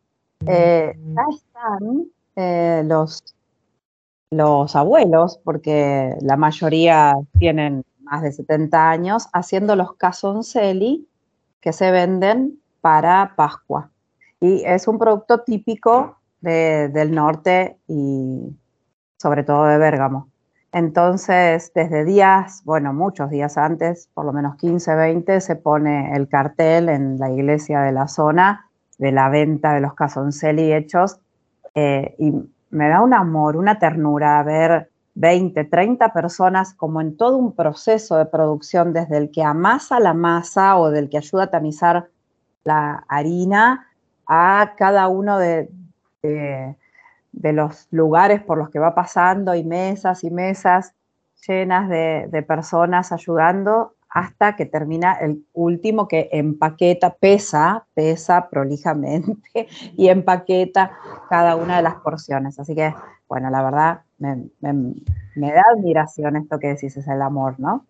eh, 0.46 0.94
ya 0.96 1.22
están 1.30 2.06
eh, 2.34 2.82
los, 2.86 3.22
los 4.30 4.74
abuelos, 4.74 5.38
porque 5.44 6.16
la 6.22 6.36
mayoría 6.36 7.14
tienen 7.38 7.84
más 8.00 8.02
más 8.12 8.22
de 8.22 8.32
70 8.32 8.90
años 8.90 9.28
haciendo 9.32 9.76
los 9.76 9.94
casoncelli 9.94 11.08
que 11.60 11.72
se 11.72 11.90
venden 11.90 12.60
para 12.82 13.34
Pascua. 13.36 13.91
Y 14.42 14.64
es 14.66 14.88
un 14.88 14.98
producto 14.98 15.42
típico 15.42 16.16
de- 16.40 16.88
del 16.88 17.14
norte 17.14 17.78
y 17.86 18.58
sobre 19.16 19.44
todo 19.44 19.66
de 19.66 19.78
Bérgamo. 19.78 20.28
Entonces, 20.72 21.70
desde 21.76 22.04
días, 22.04 22.62
bueno, 22.64 22.92
muchos 22.92 23.30
días 23.30 23.56
antes, 23.56 24.08
por 24.14 24.24
lo 24.24 24.32
menos 24.32 24.56
15, 24.56 24.96
20, 24.96 25.40
se 25.40 25.54
pone 25.54 26.12
el 26.16 26.26
cartel 26.28 26.88
en 26.88 27.20
la 27.20 27.30
iglesia 27.30 27.82
de 27.82 27.92
la 27.92 28.08
zona 28.08 28.68
de 28.98 29.12
la 29.12 29.28
venta 29.28 29.74
de 29.74 29.80
los 29.80 29.94
casoncelli 29.94 30.72
hechos 30.72 31.20
eh, 31.76 32.16
y 32.18 32.32
me 32.70 32.88
da 32.88 33.00
un 33.00 33.14
amor, 33.14 33.56
una 33.56 33.78
ternura 33.78 34.42
ver 34.42 34.90
20, 35.14 35.62
30 35.64 36.12
personas 36.12 36.74
como 36.74 37.00
en 37.00 37.16
todo 37.16 37.36
un 37.36 37.54
proceso 37.54 38.16
de 38.16 38.26
producción, 38.26 38.92
desde 38.92 39.18
el 39.18 39.30
que 39.30 39.44
amasa 39.44 40.00
la 40.00 40.14
masa 40.14 40.76
o 40.78 40.90
del 40.90 41.08
que 41.08 41.18
ayuda 41.18 41.44
a 41.44 41.50
tamizar 41.50 42.08
la 42.64 43.04
harina 43.08 43.86
a 44.34 44.74
cada 44.78 45.08
uno 45.08 45.38
de, 45.38 45.68
de- 46.22 46.74
los 47.52 47.86
lugares 47.90 48.40
por 48.42 48.56
los 48.56 48.70
que 48.70 48.78
va 48.78 48.94
pasando 48.94 49.54
y 49.54 49.62
mesas 49.62 50.24
y 50.24 50.30
mesas 50.30 50.94
llenas 51.46 51.88
de, 51.88 52.28
de 52.30 52.42
personas 52.42 53.12
ayudando 53.12 53.94
hasta 54.08 54.56
que 54.56 54.64
termina 54.66 55.14
el 55.14 55.44
último 55.52 56.06
que 56.08 56.28
empaqueta, 56.32 57.14
pesa, 57.14 57.84
pesa 57.94 58.48
prolijamente 58.48 59.66
y 59.96 60.08
empaqueta 60.08 60.92
cada 61.28 61.56
una 61.56 61.76
de 61.76 61.82
las 61.82 61.96
porciones. 61.96 62.58
Así 62.58 62.74
que, 62.74 62.94
bueno, 63.28 63.50
la 63.50 63.62
verdad 63.62 64.00
me, 64.18 64.48
me- 64.60 64.94
me 65.34 65.52
da 65.52 65.62
admiración 65.76 66.36
esto 66.36 66.58
que 66.58 66.68
decís, 66.68 66.96
es 66.96 67.08
el 67.08 67.20
amor, 67.22 67.58
¿no? 67.58 67.84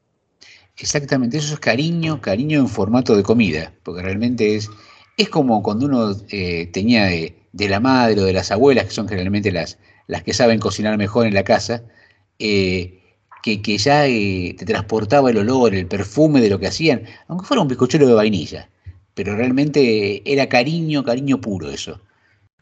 Exactamente, 0.77 1.37
eso 1.39 1.55
es 1.55 1.61
cariño, 1.61 2.21
cariño 2.21 2.59
en 2.61 2.69
formato 2.69 3.15
de 3.17 3.23
comida, 3.23 3.73
porque 3.85 4.03
realmente 4.03 4.57
es, 4.57 4.71
es 5.17 5.29
como 5.29 5.63
cuando 5.63 5.87
uno 5.87 6.17
eh, 6.31 6.69
tenía 6.73 7.05
de, 7.07 7.37
de 7.53 7.69
la 7.69 7.81
madre 7.81 8.21
o 8.21 8.25
de 8.25 8.33
las 8.33 8.51
abuelas, 8.51 8.87
que 8.87 8.93
son 8.93 9.09
generalmente 9.09 9.53
las, 9.53 9.79
las 10.07 10.23
que 10.23 10.35
saben 10.35 10.59
cocinar 10.59 10.97
mejor 10.99 11.27
en 11.27 11.35
la 11.35 11.45
casa, 11.45 11.83
eh, 12.39 13.01
que, 13.43 13.61
que 13.61 13.79
ya 13.79 14.07
eh, 14.07 14.55
te 14.57 14.65
transportaba 14.65 15.31
el 15.31 15.39
olor, 15.39 15.75
el 15.75 15.87
perfume 15.87 16.41
de 16.41 16.51
lo 16.51 16.59
que 16.59 16.69
hacían, 16.69 17.05
aunque 17.29 17.47
fuera 17.47 17.63
un 17.63 17.69
bizcochuelo 17.69 18.07
de 18.07 18.15
vainilla, 18.15 18.71
pero 19.15 19.37
realmente 19.37 20.23
era 20.31 20.49
cariño, 20.49 21.05
cariño 21.05 21.41
puro 21.41 21.71
eso. 21.71 22.01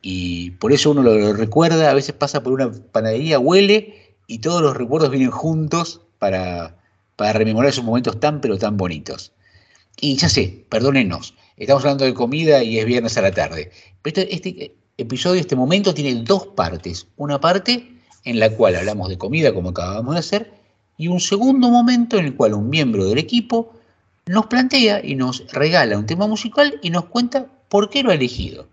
Y 0.02 0.52
por 0.52 0.72
eso 0.72 0.92
uno 0.92 1.02
lo, 1.02 1.32
recuerda, 1.34 1.90
a 1.90 1.94
veces 1.94 2.14
pasa 2.14 2.42
por 2.42 2.54
una 2.54 2.72
panadería, 2.72 3.38
huele 3.38 4.16
y 4.26 4.38
todos 4.38 4.62
los 4.62 4.76
recuerdos 4.76 5.10
vienen 5.10 5.30
juntos 5.30 6.00
para, 6.18 6.78
para 7.16 7.34
rememorar 7.34 7.70
esos 7.70 7.84
momentos 7.84 8.18
tan 8.18 8.40
pero 8.40 8.58
tan 8.58 8.76
bonitos. 8.76 9.32
Y 10.00 10.16
ya 10.16 10.28
sé, 10.30 10.64
perdónenos, 10.70 11.34
estamos 11.60 11.84
hablando 11.84 12.04
de 12.04 12.14
comida 12.14 12.62
y 12.62 12.78
es 12.78 12.86
viernes 12.86 13.16
a 13.16 13.22
la 13.22 13.30
tarde. 13.30 13.70
Pero 14.02 14.22
este, 14.22 14.34
este 14.34 14.74
episodio, 14.96 15.40
este 15.40 15.56
momento 15.56 15.94
tiene 15.94 16.22
dos 16.24 16.48
partes. 16.48 17.06
Una 17.16 17.40
parte 17.40 17.92
en 18.24 18.40
la 18.40 18.50
cual 18.50 18.76
hablamos 18.76 19.08
de 19.08 19.18
comida 19.18 19.54
como 19.54 19.70
acabamos 19.70 20.14
de 20.14 20.20
hacer 20.20 20.52
y 20.96 21.08
un 21.08 21.20
segundo 21.20 21.70
momento 21.70 22.18
en 22.18 22.26
el 22.26 22.36
cual 22.36 22.54
un 22.54 22.68
miembro 22.68 23.04
del 23.06 23.18
equipo 23.18 23.72
nos 24.26 24.46
plantea 24.46 25.04
y 25.04 25.14
nos 25.14 25.50
regala 25.52 25.98
un 25.98 26.06
tema 26.06 26.26
musical 26.26 26.78
y 26.82 26.90
nos 26.90 27.06
cuenta 27.06 27.46
por 27.68 27.90
qué 27.90 28.02
lo 28.02 28.10
ha 28.10 28.14
elegido. 28.14 28.66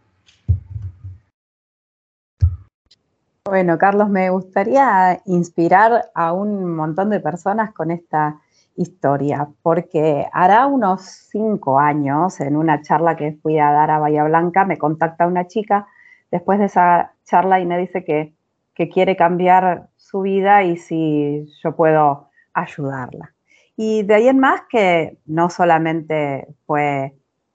Bueno, 3.46 3.78
Carlos, 3.78 4.10
me 4.10 4.30
gustaría 4.30 5.22
inspirar 5.26 6.12
a 6.14 6.34
un 6.34 6.76
montón 6.76 7.10
de 7.10 7.22
personas 7.22 7.74
con 7.74 7.92
esta 7.92 8.42
historia, 8.78 9.50
porque 9.62 10.26
hará 10.32 10.68
unos 10.68 11.02
cinco 11.02 11.80
años, 11.80 12.40
en 12.40 12.56
una 12.56 12.82
charla 12.82 13.18
que 13.18 13.34
fui 13.42 13.60
a 13.60 13.72
dar 13.72 13.92
a 13.92 14.00
Bahía 14.00 14.24
Blanca, 14.24 14.66
me 14.66 14.78
contacta 14.78 15.28
una 15.28 15.48
chica 15.48 15.88
después 16.32 16.60
de 16.60 16.66
esa 16.66 17.14
charla 17.26 17.60
y 17.60 17.66
me 17.66 17.78
dice 17.78 18.06
que, 18.06 18.34
que 18.74 18.88
quiere 18.88 19.16
cambiar 19.16 19.90
su 19.98 20.22
vida 20.22 20.64
y 20.64 20.78
si 20.78 21.46
yo 21.62 21.76
puedo 21.76 22.30
ayudarla. 22.54 23.34
Y 23.76 24.04
de 24.04 24.16
ahí 24.16 24.28
en 24.28 24.40
más 24.40 24.62
que 24.70 25.18
no 25.26 25.50
solamente 25.50 26.48
fue 26.66 27.14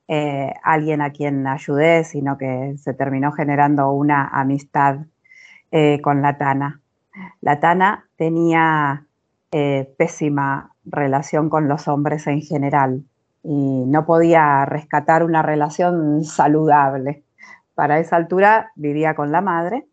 eh, 0.08 0.52
alguien 0.62 1.00
a 1.00 1.10
quien 1.10 1.46
ayudé, 1.46 2.04
sino 2.04 2.36
que 2.36 2.74
se 2.78 2.94
terminó 2.94 3.32
generando 3.32 3.92
una 3.92 4.28
amistad 4.28 4.98
eh, 5.70 6.00
con 6.02 6.20
la 6.20 6.36
Tana. 6.36 6.80
La 7.40 7.60
Tana 7.60 8.08
tenía 8.16 9.06
eh, 9.50 9.92
pésima 9.96 10.71
relación 10.84 11.48
con 11.48 11.68
los 11.68 11.88
hombres 11.88 12.26
en 12.26 12.40
general 12.40 13.04
y 13.42 13.84
no 13.86 14.04
podía 14.06 14.64
rescatar 14.64 15.24
una 15.24 15.42
relación 15.42 16.24
saludable. 16.24 17.24
Para 17.74 17.98
esa 17.98 18.16
altura 18.16 18.72
vivía 18.76 19.14
con 19.14 19.32
la 19.32 19.40
madre, 19.40 19.86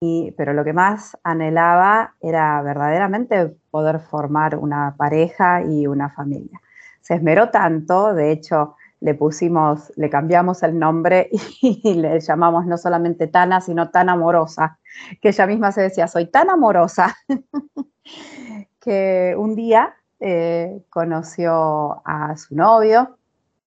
y, 0.00 0.32
pero 0.36 0.52
lo 0.52 0.64
que 0.64 0.72
más 0.72 1.18
anhelaba 1.24 2.14
era 2.20 2.62
verdaderamente 2.62 3.56
poder 3.70 4.00
formar 4.00 4.56
una 4.56 4.94
pareja 4.96 5.62
y 5.62 5.86
una 5.86 6.10
familia. 6.10 6.60
Se 7.00 7.14
esmeró 7.14 7.50
tanto, 7.50 8.14
de 8.14 8.30
hecho, 8.30 8.76
le 9.00 9.14
pusimos, 9.14 9.92
le 9.96 10.10
cambiamos 10.10 10.62
el 10.62 10.78
nombre 10.78 11.28
y 11.62 11.94
le 11.94 12.20
llamamos 12.20 12.66
no 12.66 12.78
solamente 12.78 13.26
Tana, 13.26 13.60
sino 13.60 13.90
tan 13.90 14.08
amorosa, 14.08 14.78
que 15.20 15.28
ella 15.28 15.46
misma 15.46 15.72
se 15.72 15.82
decía, 15.82 16.06
soy 16.06 16.26
tan 16.26 16.50
amorosa, 16.50 17.16
que 18.80 19.34
un 19.36 19.54
día 19.54 19.94
eh, 20.20 20.82
conoció 20.90 22.02
a 22.04 22.36
su 22.36 22.56
novio, 22.56 23.16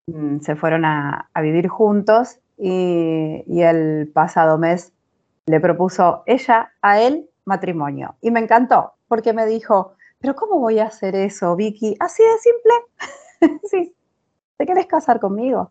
mm, 0.06 0.40
se 0.40 0.56
fueron 0.56 0.84
a, 0.84 1.28
vivir 1.42 1.68
juntos 1.68 2.38
y, 2.56 3.44
el 3.60 4.10
pasado 4.12 4.56
mes 4.56 4.92
le 5.46 5.60
propuso 5.60 6.22
ella 6.26 6.72
a 6.80 7.00
él 7.00 7.28
matrimonio. 7.44 8.14
Y 8.20 8.30
me 8.30 8.40
encantó, 8.40 8.94
porque 9.08 9.32
me 9.32 9.44
dijo, 9.46 9.94
pero 10.18 10.34
¿cómo 10.34 10.58
voy 10.58 10.78
a 10.78 10.86
hacer 10.86 11.14
eso, 11.14 11.56
Vicky? 11.56 11.96
Así 12.00 12.22
de 12.22 12.38
simple. 12.38 13.60
sí, 13.70 13.94
¿te 14.56 14.64
quieres 14.64 14.86
casar 14.86 15.20
conmigo? 15.20 15.70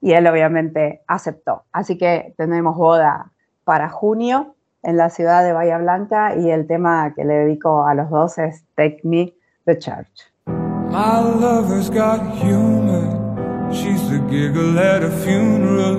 Y 0.00 0.12
él 0.12 0.26
obviamente 0.26 1.02
aceptó. 1.06 1.64
Así 1.72 1.96
que 1.96 2.34
tenemos 2.36 2.76
boda 2.76 3.32
para 3.64 3.88
junio 3.88 4.54
en 4.82 4.96
la 4.96 5.10
ciudad 5.10 5.44
de 5.44 5.52
Bahía 5.52 5.78
Blanca 5.78 6.36
y 6.36 6.50
el 6.50 6.66
tema 6.66 7.14
que 7.14 7.24
le 7.24 7.34
dedico 7.34 7.86
a 7.86 7.94
los 7.94 8.10
dos 8.10 8.38
es 8.38 8.64
Take 8.74 9.00
Me 9.04 9.34
to 9.66 9.78
Church. 9.78 10.06
My 10.46 11.18
lover's 11.20 11.88
got 11.88 12.36
humor. 12.36 13.70
She's 13.72 14.10
the 14.10 14.18
giggle 14.18 14.78
at 14.78 15.02
a 15.02 15.10
funeral. 15.24 15.96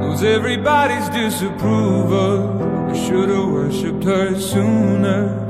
Knows 0.00 0.22
everybody's 0.22 1.08
disapproval. 1.10 2.90
I 2.90 2.94
should've 3.06 3.48
worshipped 3.52 4.04
her 4.04 4.38
sooner. 4.38 5.46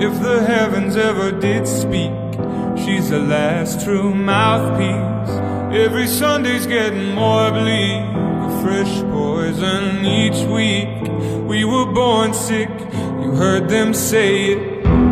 If 0.00 0.20
the 0.20 0.44
heavens 0.44 0.96
ever 0.96 1.30
did 1.30 1.68
speak, 1.68 2.12
she's 2.76 3.10
the 3.10 3.20
last 3.20 3.84
true 3.84 4.12
mouthpiece. 4.14 5.30
Every 5.72 6.06
Sunday's 6.06 6.66
getting 6.66 7.14
more 7.14 7.50
bleak. 7.50 8.02
A 8.46 8.60
fresh 8.62 9.00
poison 9.02 10.04
each 10.04 10.44
week. 10.48 10.88
We 11.46 11.64
were 11.64 11.86
born 11.92 12.34
sick, 12.34 12.70
you 13.22 13.32
heard 13.36 13.68
them 13.68 13.94
say 13.94 14.52
it. 14.52 15.11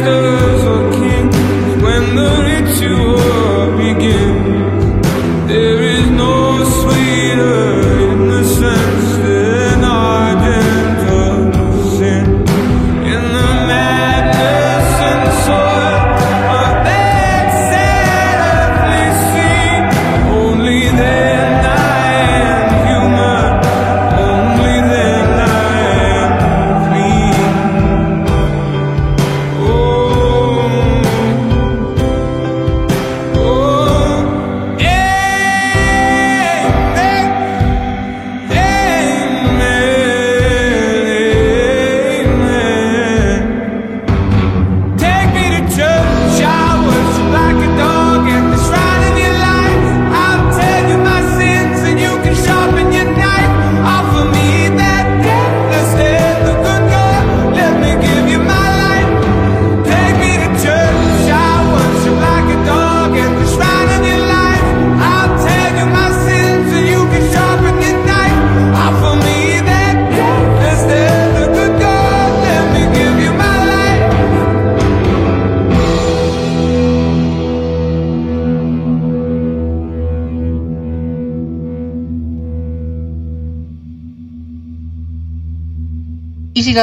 master 0.00 0.37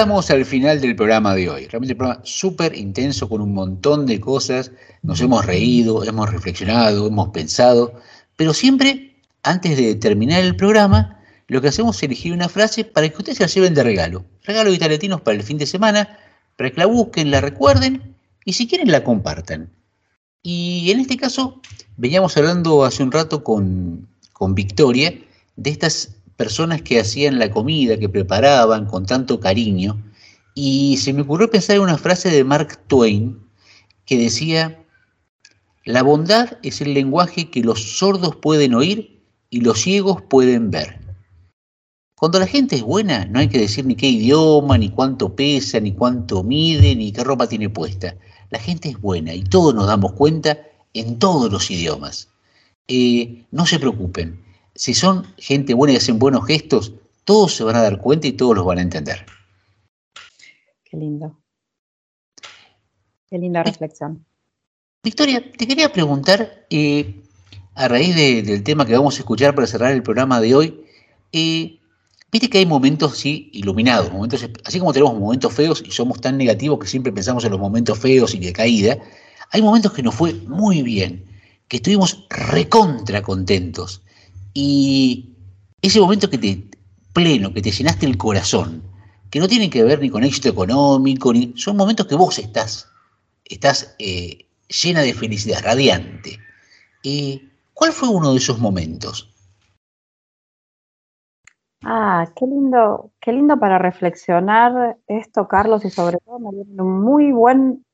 llegamos 0.05 0.29
al 0.29 0.45
final 0.45 0.81
del 0.81 0.95
programa 0.95 1.33
de 1.33 1.49
hoy. 1.49 1.65
Realmente 1.65 1.93
un 1.93 1.97
programa 1.97 2.21
súper 2.23 2.75
intenso 2.75 3.27
con 3.27 3.41
un 3.41 3.55
montón 3.55 4.05
de 4.05 4.19
cosas. 4.19 4.71
Nos 5.01 5.19
hemos 5.19 5.43
reído, 5.43 6.03
hemos 6.03 6.29
reflexionado, 6.29 7.07
hemos 7.07 7.29
pensado. 7.29 7.91
Pero 8.35 8.53
siempre, 8.53 9.15
antes 9.41 9.75
de 9.75 9.95
terminar 9.95 10.43
el 10.43 10.55
programa, 10.55 11.19
lo 11.47 11.59
que 11.59 11.69
hacemos 11.69 11.97
es 11.97 12.03
elegir 12.03 12.33
una 12.33 12.49
frase 12.49 12.83
para 12.83 13.09
que 13.09 13.17
ustedes 13.17 13.39
la 13.39 13.47
lleven 13.47 13.73
de 13.73 13.83
regalo. 13.83 14.25
Regalo 14.43 14.69
de 14.69 14.75
italiatinos 14.75 15.21
para 15.21 15.37
el 15.37 15.43
fin 15.43 15.57
de 15.57 15.65
semana, 15.65 16.19
para 16.55 16.69
que 16.69 16.79
la 16.79 16.85
busquen, 16.85 17.31
la 17.31 17.41
recuerden 17.41 18.15
y 18.45 18.53
si 18.53 18.67
quieren 18.67 18.91
la 18.91 19.03
compartan. 19.03 19.71
Y 20.43 20.91
en 20.91 20.99
este 20.99 21.17
caso, 21.17 21.61
veníamos 21.97 22.37
hablando 22.37 22.85
hace 22.85 23.01
un 23.01 23.11
rato 23.11 23.43
con, 23.43 24.07
con 24.33 24.53
Victoria 24.53 25.15
de 25.55 25.71
estas 25.71 26.14
personas 26.37 26.81
que 26.81 26.99
hacían 26.99 27.39
la 27.39 27.51
comida, 27.51 27.97
que 27.97 28.09
preparaban 28.09 28.85
con 28.85 29.05
tanto 29.05 29.39
cariño, 29.39 30.01
y 30.53 30.97
se 30.97 31.13
me 31.13 31.21
ocurrió 31.21 31.49
pensar 31.49 31.75
en 31.75 31.81
una 31.83 31.97
frase 31.97 32.29
de 32.29 32.43
Mark 32.43 32.79
Twain 32.87 33.39
que 34.05 34.17
decía, 34.17 34.85
la 35.83 36.01
bondad 36.03 36.57
es 36.63 36.81
el 36.81 36.93
lenguaje 36.93 37.49
que 37.49 37.63
los 37.63 37.97
sordos 37.97 38.35
pueden 38.35 38.73
oír 38.73 39.21
y 39.49 39.61
los 39.61 39.81
ciegos 39.81 40.21
pueden 40.21 40.71
ver. 40.71 40.99
Cuando 42.15 42.39
la 42.39 42.47
gente 42.47 42.77
es 42.77 42.81
buena, 42.81 43.25
no 43.25 43.39
hay 43.39 43.49
que 43.49 43.59
decir 43.59 43.85
ni 43.85 43.95
qué 43.95 44.07
idioma, 44.07 44.77
ni 44.77 44.89
cuánto 44.89 45.35
pesa, 45.35 45.79
ni 45.79 45.91
cuánto 45.91 46.43
mide, 46.43 46.95
ni 46.95 47.11
qué 47.11 47.23
ropa 47.23 47.47
tiene 47.47 47.69
puesta. 47.69 48.15
La 48.51 48.59
gente 48.59 48.89
es 48.89 49.01
buena 49.01 49.33
y 49.33 49.43
todos 49.43 49.75
nos 49.75 49.87
damos 49.87 50.13
cuenta 50.13 50.57
en 50.93 51.19
todos 51.19 51.51
los 51.51 51.69
idiomas. 51.69 52.29
Eh, 52.87 53.43
no 53.51 53.65
se 53.65 53.79
preocupen, 53.79 54.44
si 54.75 54.93
son 54.93 55.25
gente 55.37 55.73
buena 55.73 55.93
y 55.93 55.97
hacen 55.97 56.19
buenos 56.19 56.45
gestos, 56.45 56.93
todos 57.23 57.55
se 57.55 57.63
van 57.63 57.75
a 57.75 57.81
dar 57.81 57.99
cuenta 57.99 58.27
y 58.27 58.33
todos 58.33 58.55
los 58.55 58.65
van 58.65 58.77
a 58.77 58.81
entender. 58.81 59.25
Qué 60.83 60.97
lindo. 60.97 61.39
Qué 63.29 63.37
linda 63.39 63.63
reflexión. 63.63 64.25
Victoria, 65.03 65.51
te 65.51 65.67
quería 65.67 65.91
preguntar, 65.91 66.65
eh, 66.69 67.21
a 67.75 67.87
raíz 67.87 68.15
de- 68.15 68.43
del 68.43 68.63
tema 68.63 68.85
que 68.85 68.93
vamos 68.93 69.15
a 69.15 69.19
escuchar 69.19 69.53
para 69.55 69.67
cerrar 69.67 69.91
el 69.91 70.03
programa 70.03 70.39
de 70.39 70.55
hoy, 70.55 70.85
eh, 71.31 71.79
viste 72.31 72.49
que 72.49 72.59
hay 72.59 72.65
momentos 72.65 73.13
así 73.13 73.49
iluminados, 73.53 74.11
momentos, 74.11 74.47
así 74.63 74.79
como 74.79 74.93
tenemos 74.93 75.17
momentos 75.19 75.53
feos 75.53 75.83
y 75.85 75.91
somos 75.91 76.21
tan 76.21 76.37
negativos 76.37 76.79
que 76.79 76.87
siempre 76.87 77.11
pensamos 77.11 77.43
en 77.45 77.51
los 77.51 77.59
momentos 77.59 77.99
feos 77.99 78.33
y 78.35 78.39
de 78.39 78.53
caída, 78.53 78.97
hay 79.51 79.61
momentos 79.61 79.91
que 79.93 80.03
nos 80.03 80.15
fue 80.15 80.33
muy 80.33 80.81
bien, 80.81 81.25
que 81.67 81.77
estuvimos 81.77 82.25
recontra 82.29 83.21
contentos. 83.21 84.01
Y 84.55 85.35
ese 85.81 85.99
momento 85.99 86.29
que 86.29 86.37
te 86.37 86.63
pleno, 87.13 87.53
que 87.53 87.61
te 87.61 87.71
llenaste 87.71 88.05
el 88.05 88.17
corazón, 88.17 88.81
que 89.29 89.39
no 89.39 89.49
tienen 89.49 89.69
que 89.69 89.83
ver 89.83 89.99
ni 89.99 90.09
con 90.09 90.23
éxito 90.23 90.47
económico, 90.47 91.33
ni 91.33 91.53
son 91.57 91.75
momentos 91.75 92.07
que 92.07 92.15
vos 92.15 92.39
estás, 92.39 92.89
estás 93.43 93.95
eh, 93.99 94.47
llena 94.69 95.01
de 95.01 95.13
felicidad, 95.13 95.61
radiante. 95.61 96.39
Eh, 97.03 97.49
¿Cuál 97.73 97.91
fue 97.91 98.07
uno 98.07 98.31
de 98.31 98.37
esos 98.37 98.57
momentos? 98.59 99.29
Ah, 101.83 102.31
qué 102.33 102.45
lindo, 102.47 103.11
qué 103.19 103.33
lindo 103.33 103.59
para 103.59 103.77
reflexionar 103.77 104.97
esto, 105.07 105.49
Carlos, 105.49 105.83
y 105.83 105.89
sobre 105.89 106.17
todo 106.19 106.39
me 106.39 106.49
un 106.49 107.01
muy 107.01 107.33
buen 107.33 107.85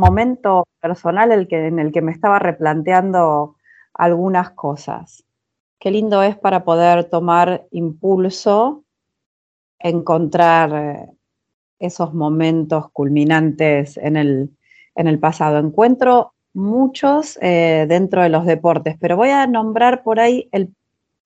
momento 0.00 0.66
personal 0.80 1.30
el 1.30 1.46
que, 1.46 1.66
en 1.66 1.78
el 1.78 1.92
que 1.92 2.00
me 2.00 2.12
estaba 2.12 2.38
replanteando 2.38 3.56
algunas 3.92 4.50
cosas. 4.52 5.25
Qué 5.78 5.90
lindo 5.90 6.22
es 6.22 6.36
para 6.36 6.64
poder 6.64 7.04
tomar 7.04 7.66
impulso, 7.70 8.84
encontrar 9.78 10.72
eh, 10.74 11.10
esos 11.78 12.14
momentos 12.14 12.90
culminantes 12.92 13.96
en 13.98 14.16
el, 14.16 14.50
en 14.94 15.06
el 15.06 15.18
pasado. 15.18 15.58
Encuentro 15.58 16.32
muchos 16.54 17.38
eh, 17.42 17.84
dentro 17.88 18.22
de 18.22 18.30
los 18.30 18.46
deportes, 18.46 18.96
pero 18.98 19.16
voy 19.16 19.28
a 19.28 19.46
nombrar 19.46 20.02
por 20.02 20.18
ahí 20.18 20.48
el 20.52 20.74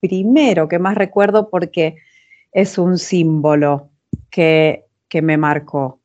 primero 0.01 0.67
que 0.67 0.79
más 0.79 0.95
recuerdo 0.95 1.49
porque 1.49 1.95
es 2.51 2.77
un 2.77 2.97
símbolo 2.97 3.89
que, 4.29 4.85
que 5.07 5.21
me 5.21 5.37
marcó. 5.37 5.99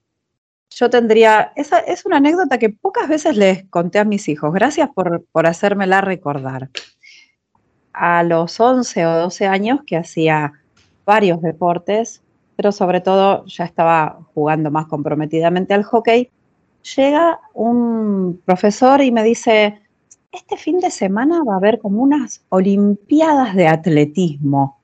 Yo 0.70 0.90
tendría, 0.90 1.52
esa 1.56 1.78
es 1.78 2.06
una 2.06 2.18
anécdota 2.18 2.58
que 2.58 2.68
pocas 2.68 3.08
veces 3.08 3.36
les 3.36 3.64
conté 3.70 3.98
a 3.98 4.04
mis 4.04 4.28
hijos. 4.28 4.52
Gracias 4.52 4.90
por, 4.94 5.24
por 5.32 5.46
hacérmela 5.46 6.02
recordar. 6.02 6.68
A 7.98 8.22
los 8.22 8.60
11 8.60 9.06
o 9.06 9.18
12 9.20 9.46
años 9.46 9.80
que 9.86 9.96
hacía 9.96 10.52
varios 11.06 11.40
deportes, 11.40 12.22
pero 12.54 12.72
sobre 12.72 13.00
todo 13.00 13.46
ya 13.46 13.64
estaba 13.64 14.20
jugando 14.34 14.70
más 14.70 14.86
comprometidamente 14.86 15.72
al 15.72 15.82
hockey, 15.82 16.30
llega 16.94 17.40
un 17.54 18.42
profesor 18.44 19.00
y 19.00 19.10
me 19.10 19.22
dice, 19.22 19.80
este 20.30 20.58
fin 20.58 20.78
de 20.78 20.90
semana 20.90 21.42
va 21.42 21.54
a 21.54 21.56
haber 21.56 21.78
como 21.78 22.02
unas 22.02 22.44
olimpiadas 22.50 23.54
de 23.54 23.66
atletismo 23.66 24.82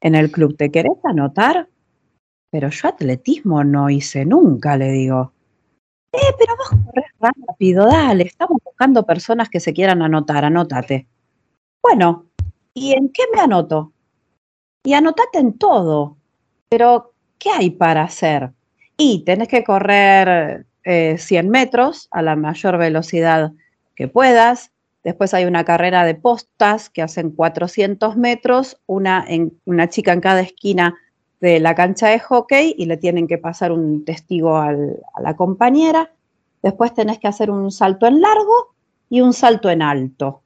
en 0.00 0.14
el 0.14 0.30
club. 0.30 0.56
¿Te 0.56 0.70
querés 0.70 0.96
anotar? 1.04 1.68
Pero 2.50 2.70
yo 2.70 2.88
atletismo 2.88 3.62
no 3.64 3.90
hice 3.90 4.24
nunca, 4.24 4.78
le 4.78 4.90
digo. 4.90 5.32
Eh, 6.12 6.34
pero 6.38 6.56
vos 6.56 6.84
corres 6.86 7.10
rápido, 7.20 7.86
dale, 7.86 8.24
estamos 8.24 8.58
buscando 8.64 9.06
personas 9.06 9.48
que 9.48 9.60
se 9.60 9.72
quieran 9.72 10.02
anotar, 10.02 10.44
anótate. 10.44 11.06
Bueno, 11.82 12.29
¿y 12.74 12.92
en 12.92 13.10
qué 13.10 13.22
me 13.34 13.40
anoto? 13.40 13.92
Y 14.84 14.94
anotate 14.94 15.38
en 15.38 15.58
todo. 15.58 16.16
Pero, 16.68 17.12
¿qué 17.38 17.50
hay 17.50 17.70
para 17.70 18.02
hacer? 18.02 18.52
Y 18.96 19.24
tenés 19.24 19.48
que 19.48 19.64
correr 19.64 20.66
eh, 20.84 21.16
100 21.18 21.48
metros 21.48 22.08
a 22.10 22.22
la 22.22 22.36
mayor 22.36 22.78
velocidad 22.78 23.52
que 23.94 24.08
puedas. 24.08 24.72
Después 25.02 25.34
hay 25.34 25.44
una 25.44 25.64
carrera 25.64 26.04
de 26.04 26.14
postas 26.14 26.90
que 26.90 27.02
hacen 27.02 27.30
400 27.30 28.16
metros, 28.16 28.80
una, 28.86 29.24
en, 29.26 29.58
una 29.64 29.88
chica 29.88 30.12
en 30.12 30.20
cada 30.20 30.40
esquina 30.40 30.94
de 31.40 31.58
la 31.58 31.74
cancha 31.74 32.08
de 32.08 32.20
hockey 32.20 32.74
y 32.76 32.84
le 32.84 32.98
tienen 32.98 33.26
que 33.26 33.38
pasar 33.38 33.72
un 33.72 34.04
testigo 34.04 34.56
a 34.56 34.72
la 34.72 35.36
compañera. 35.36 36.12
Después 36.62 36.92
tenés 36.92 37.18
que 37.18 37.28
hacer 37.28 37.50
un 37.50 37.70
salto 37.70 38.06
en 38.06 38.20
largo 38.20 38.74
y 39.08 39.22
un 39.22 39.32
salto 39.32 39.70
en 39.70 39.82
alto. 39.82 40.39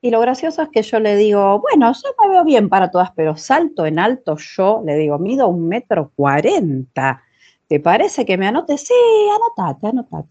Y 0.00 0.10
lo 0.10 0.20
gracioso 0.20 0.62
es 0.62 0.68
que 0.68 0.82
yo 0.82 1.00
le 1.00 1.16
digo, 1.16 1.60
bueno, 1.60 1.92
yo 1.92 2.14
me 2.20 2.28
veo 2.28 2.44
bien 2.44 2.68
para 2.68 2.90
todas, 2.90 3.10
pero 3.12 3.36
salto 3.36 3.84
en 3.84 3.98
alto 3.98 4.36
yo, 4.36 4.80
le 4.84 4.96
digo, 4.96 5.18
mido 5.18 5.48
un 5.48 5.66
metro 5.66 6.12
cuarenta. 6.14 7.22
¿Te 7.66 7.80
parece 7.80 8.24
que 8.24 8.38
me 8.38 8.46
anote? 8.46 8.78
Sí, 8.78 8.94
anotate, 9.34 9.88
anotate. 9.88 10.28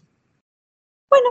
Bueno, 1.10 1.28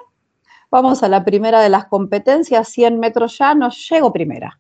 vamos 0.70 1.02
a 1.02 1.10
la 1.10 1.26
primera 1.26 1.62
de 1.62 1.70
las 1.70 1.86
competencias, 1.86 2.70
100 2.70 3.00
metros 3.00 3.38
ya, 3.40 3.56
no 3.56 3.70
llego 3.70 4.14
primera. 4.14 4.60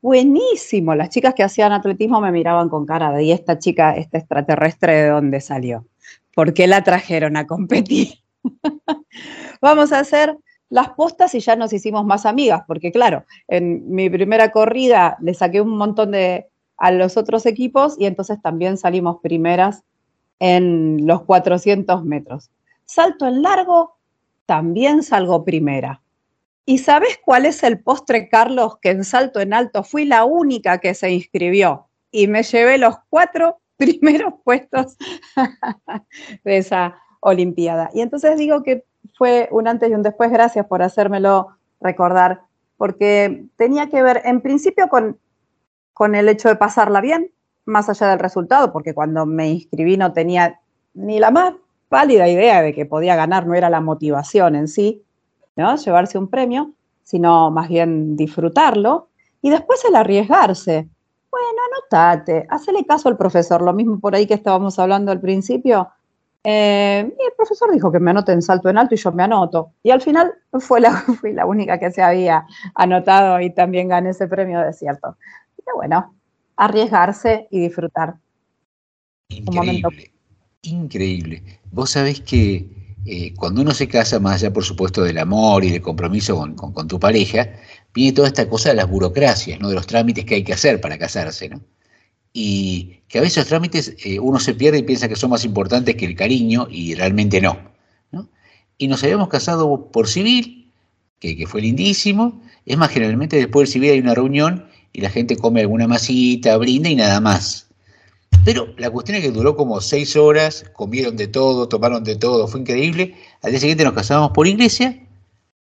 Buenísimo, 0.00 0.94
las 0.94 1.08
chicas 1.08 1.34
que 1.34 1.42
hacían 1.42 1.72
atletismo 1.72 2.20
me 2.20 2.30
miraban 2.30 2.68
con 2.68 2.86
cara 2.86 3.10
de, 3.10 3.24
¿y 3.24 3.32
esta 3.32 3.58
chica, 3.58 3.96
esta 3.96 4.18
extraterrestre 4.18 4.94
de 5.02 5.08
dónde 5.08 5.40
salió? 5.40 5.86
¿Por 6.34 6.54
qué 6.54 6.66
la 6.66 6.84
trajeron 6.84 7.36
a 7.36 7.46
competir? 7.46 8.18
Vamos 9.60 9.92
a 9.92 10.00
hacer 10.00 10.36
las 10.70 10.90
postas 10.90 11.34
y 11.34 11.40
ya 11.40 11.56
nos 11.56 11.72
hicimos 11.72 12.04
más 12.04 12.26
amigas, 12.26 12.62
porque 12.66 12.90
claro, 12.90 13.24
en 13.48 13.90
mi 13.90 14.10
primera 14.10 14.50
corrida 14.50 15.16
le 15.20 15.34
saqué 15.34 15.60
un 15.60 15.76
montón 15.76 16.12
de 16.12 16.48
a 16.76 16.90
los 16.90 17.16
otros 17.16 17.46
equipos 17.46 17.96
y 17.98 18.06
entonces 18.06 18.40
también 18.42 18.76
salimos 18.76 19.18
primeras 19.22 19.84
en 20.40 21.06
los 21.06 21.22
400 21.22 22.04
metros. 22.04 22.50
Salto 22.84 23.26
en 23.26 23.42
largo, 23.42 23.96
también 24.46 25.02
salgo 25.02 25.44
primera. 25.44 26.02
¿Y 26.66 26.78
sabes 26.78 27.18
cuál 27.22 27.46
es 27.46 27.62
el 27.62 27.80
postre, 27.80 28.28
Carlos? 28.28 28.78
Que 28.78 28.90
en 28.90 29.04
salto 29.04 29.40
en 29.40 29.52
alto 29.52 29.84
fui 29.84 30.04
la 30.04 30.24
única 30.24 30.78
que 30.78 30.94
se 30.94 31.10
inscribió 31.10 31.88
y 32.10 32.26
me 32.26 32.42
llevé 32.42 32.78
los 32.78 32.96
cuatro 33.10 33.60
primeros 33.76 34.34
puestos 34.44 34.96
de 36.44 36.56
esa 36.56 36.96
Olimpiada. 37.26 37.88
Y 37.94 38.02
entonces 38.02 38.36
digo 38.36 38.62
que 38.62 38.84
fue 39.16 39.48
un 39.50 39.68
antes 39.68 39.90
y 39.90 39.94
un 39.94 40.02
después, 40.02 40.30
gracias 40.30 40.66
por 40.66 40.82
hacérmelo 40.82 41.48
recordar, 41.80 42.42
porque 42.76 43.46
tenía 43.56 43.88
que 43.88 44.02
ver 44.02 44.22
en 44.24 44.40
principio 44.40 44.88
con, 44.88 45.18
con 45.92 46.14
el 46.14 46.28
hecho 46.28 46.48
de 46.48 46.56
pasarla 46.56 47.00
bien, 47.00 47.30
más 47.64 47.88
allá 47.88 48.08
del 48.08 48.18
resultado, 48.18 48.72
porque 48.72 48.94
cuando 48.94 49.24
me 49.26 49.48
inscribí 49.48 49.96
no 49.96 50.12
tenía 50.12 50.60
ni 50.92 51.18
la 51.18 51.30
más 51.30 51.54
pálida 51.88 52.28
idea 52.28 52.60
de 52.62 52.74
que 52.74 52.86
podía 52.86 53.16
ganar, 53.16 53.46
no 53.46 53.54
era 53.54 53.70
la 53.70 53.80
motivación 53.80 54.56
en 54.56 54.68
sí, 54.68 55.02
¿no? 55.56 55.76
Llevarse 55.76 56.18
un 56.18 56.28
premio, 56.28 56.72
sino 57.02 57.50
más 57.50 57.68
bien 57.68 58.16
disfrutarlo 58.16 59.08
y 59.40 59.50
después 59.50 59.84
el 59.84 59.94
arriesgarse. 59.94 60.88
Bueno, 61.30 61.58
anotate, 61.72 62.46
hacele 62.48 62.84
caso 62.84 63.08
al 63.08 63.16
profesor, 63.16 63.62
lo 63.62 63.72
mismo 63.72 64.00
por 64.00 64.14
ahí 64.14 64.26
que 64.26 64.34
estábamos 64.34 64.78
hablando 64.78 65.12
al 65.12 65.20
principio. 65.20 65.88
Eh, 66.46 67.00
y 67.18 67.24
el 67.24 67.32
profesor 67.36 67.72
dijo 67.72 67.90
que 67.90 67.98
me 68.00 68.10
anote 68.10 68.32
en 68.32 68.42
salto 68.42 68.68
en 68.68 68.76
alto 68.76 68.94
y 68.94 68.98
yo 68.98 69.10
me 69.12 69.22
anoto. 69.22 69.72
Y 69.82 69.90
al 69.90 70.02
final 70.02 70.34
fue 70.52 70.80
la, 70.80 70.92
fui 71.20 71.32
la 71.32 71.46
única 71.46 71.78
que 71.78 71.90
se 71.90 72.02
había 72.02 72.46
anotado 72.74 73.40
y 73.40 73.50
también 73.50 73.88
gané 73.88 74.10
ese 74.10 74.28
premio 74.28 74.60
de 74.60 74.72
cierto. 74.74 75.16
Y 75.58 75.62
bueno, 75.74 76.14
arriesgarse 76.56 77.48
y 77.50 77.60
disfrutar. 77.60 78.16
Momento 79.52 79.88
Increíble. 80.62 81.42
Vos 81.72 81.90
sabés 81.90 82.20
que 82.20 82.68
eh, 83.06 83.34
cuando 83.34 83.60
uno 83.62 83.72
se 83.72 83.88
casa, 83.88 84.18
más 84.20 84.36
allá 84.36 84.52
por 84.52 84.64
supuesto 84.64 85.02
del 85.02 85.18
amor 85.18 85.62
y 85.64 85.70
del 85.70 85.82
compromiso 85.82 86.36
con, 86.36 86.54
con- 86.54 86.72
con 86.72 86.88
tu 86.88 86.98
pareja, 86.98 87.48
viene 87.92 88.12
toda 88.14 88.28
esta 88.28 88.48
cosa 88.48 88.70
de 88.70 88.76
las 88.76 88.88
burocracias, 88.88 89.60
¿no? 89.60 89.68
de 89.68 89.74
los 89.74 89.86
trámites 89.86 90.24
que 90.24 90.36
hay 90.36 90.44
que 90.44 90.52
hacer 90.54 90.80
para 90.80 90.96
casarse. 90.98 91.48
¿no? 91.50 91.60
Y 92.34 92.98
que 93.08 93.18
a 93.18 93.20
veces 93.22 93.38
los 93.38 93.46
trámites 93.46 93.94
eh, 94.04 94.18
uno 94.18 94.38
se 94.38 94.52
pierde 94.54 94.78
y 94.78 94.82
piensa 94.82 95.08
que 95.08 95.16
son 95.16 95.30
más 95.30 95.44
importantes 95.44 95.94
que 95.94 96.04
el 96.04 96.16
cariño 96.16 96.66
y 96.70 96.94
realmente 96.94 97.40
no. 97.40 97.72
Y 98.76 98.88
nos 98.88 99.02
habíamos 99.04 99.28
casado 99.28 99.90
por 99.92 100.08
civil, 100.08 100.72
que, 101.20 101.36
que 101.36 101.46
fue 101.46 101.62
lindísimo. 101.62 102.42
Es 102.66 102.76
más, 102.76 102.90
generalmente 102.90 103.36
después 103.36 103.68
del 103.68 103.72
civil 103.72 103.92
hay 103.92 104.00
una 104.00 104.14
reunión 104.14 104.66
y 104.92 105.00
la 105.00 105.10
gente 105.10 105.36
come 105.36 105.60
alguna 105.60 105.86
masita, 105.86 106.56
brinda 106.56 106.88
y 106.88 106.96
nada 106.96 107.20
más. 107.20 107.68
Pero 108.44 108.74
la 108.76 108.90
cuestión 108.90 109.16
es 109.16 109.22
que 109.22 109.30
duró 109.30 109.56
como 109.56 109.80
seis 109.80 110.16
horas, 110.16 110.64
comieron 110.72 111.16
de 111.16 111.28
todo, 111.28 111.68
tomaron 111.68 112.04
de 112.04 112.16
todo, 112.16 112.46
fue 112.46 112.60
increíble. 112.60 113.14
Al 113.42 113.52
día 113.52 113.60
siguiente 113.60 113.84
nos 113.84 113.94
casamos 113.94 114.32
por 114.32 114.46
iglesia, 114.46 115.00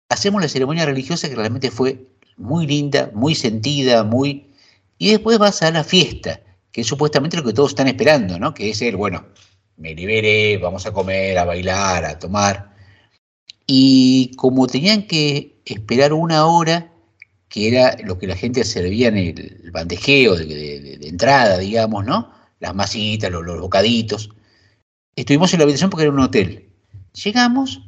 hacemos 0.10 0.42
la 0.42 0.50
ceremonia 0.50 0.86
religiosa 0.86 1.30
que 1.30 1.36
realmente 1.36 1.72
fue 1.72 2.06
muy 2.38 2.68
linda, 2.68 3.12
muy 3.14 3.36
sentida, 3.36 4.04
muy... 4.04 4.46
Y 4.98 5.12
después 5.12 5.40
vas 5.40 5.62
a 5.62 5.72
la 5.72 5.84
fiesta, 5.84 6.42
que 6.72 6.82
es 6.82 6.88
supuestamente 6.88 7.38
lo 7.38 7.44
que 7.44 7.54
todos 7.54 7.72
están 7.72 7.88
esperando, 7.88 8.40
¿no? 8.40 8.54
Que 8.54 8.70
es 8.70 8.82
el, 8.82 8.96
bueno, 8.96 9.26
me 9.78 9.94
liberé, 9.96 10.58
vamos 10.58 10.86
a 10.86 10.92
comer, 10.94 11.38
a 11.38 11.46
bailar, 11.46 12.06
a 12.06 12.20
tomar. 12.20 12.76
Y 13.66 14.32
como 14.36 14.68
tenían 14.68 15.04
que 15.04 15.62
esperar 15.66 16.14
una 16.14 16.46
hora, 16.46 16.92
que 17.48 17.68
era 17.68 17.98
lo 18.04 18.18
que 18.20 18.28
la 18.28 18.36
gente 18.36 18.64
servía 18.64 19.08
en 19.08 19.18
el, 19.18 19.72
bandejeo 19.72 20.36
de, 20.36 20.46
de- 20.46 21.08
entrada, 21.08 21.58
digamos, 21.58 22.06
¿no? 22.06 22.32
Las 22.60 22.76
masitas, 22.76 23.32
los, 23.32 23.44
los 23.44 23.60
bocaditos. 23.60 24.30
Estuvimos 25.16 25.54
en 25.54 25.60
la 25.60 25.64
habitación 25.64 25.90
porque 25.90 26.04
era 26.04 26.12
un 26.12 26.20
hotel. 26.20 26.70
Llegamos, 27.24 27.82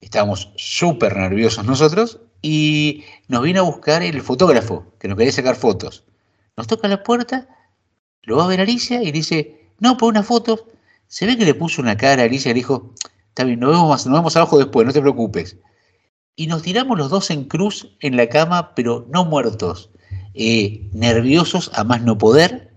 estábamos 0.00 0.52
súper 0.56 1.16
nerviosos 1.16 1.64
nosotros, 1.64 2.20
y 2.42 3.04
nos 3.28 3.42
vino 3.42 3.60
a 3.60 3.64
buscar 3.64 4.02
el 4.02 4.20
fotógrafo, 4.20 4.92
que 4.98 5.08
nos 5.08 5.16
quería 5.16 5.32
sacar 5.32 5.56
fotos. 5.56 6.04
Nos 6.56 6.66
toca 6.66 6.88
la 6.88 7.02
puerta, 7.02 7.48
lo 8.26 8.36
va 8.36 8.44
a 8.44 8.48
ver 8.48 8.60
Alicia 8.60 9.02
y 9.02 9.12
dice, 9.12 9.70
no, 9.78 9.96
por 9.96 10.10
una 10.10 10.22
foto. 10.22 10.68
Se 11.06 11.26
ve 11.26 11.36
que 11.36 11.44
le 11.44 11.54
puso 11.54 11.82
una 11.82 11.96
cara 11.96 12.22
a 12.22 12.26
Alicia 12.26 12.50
y 12.50 12.54
le 12.54 12.60
dijo, 12.60 12.94
está 13.28 13.44
bien, 13.44 13.60
nos 13.60 13.70
vemos, 13.70 14.06
nos 14.06 14.18
vemos 14.18 14.36
abajo 14.36 14.58
después, 14.58 14.86
no 14.86 14.92
te 14.92 15.00
preocupes. 15.00 15.56
Y 16.36 16.46
nos 16.46 16.62
tiramos 16.62 16.98
los 16.98 17.10
dos 17.10 17.30
en 17.30 17.44
cruz 17.44 17.94
en 18.00 18.16
la 18.16 18.28
cama, 18.28 18.74
pero 18.74 19.06
no 19.10 19.24
muertos, 19.24 19.90
eh, 20.34 20.88
nerviosos 20.92 21.70
a 21.74 21.84
más 21.84 22.02
no 22.02 22.18
poder. 22.18 22.72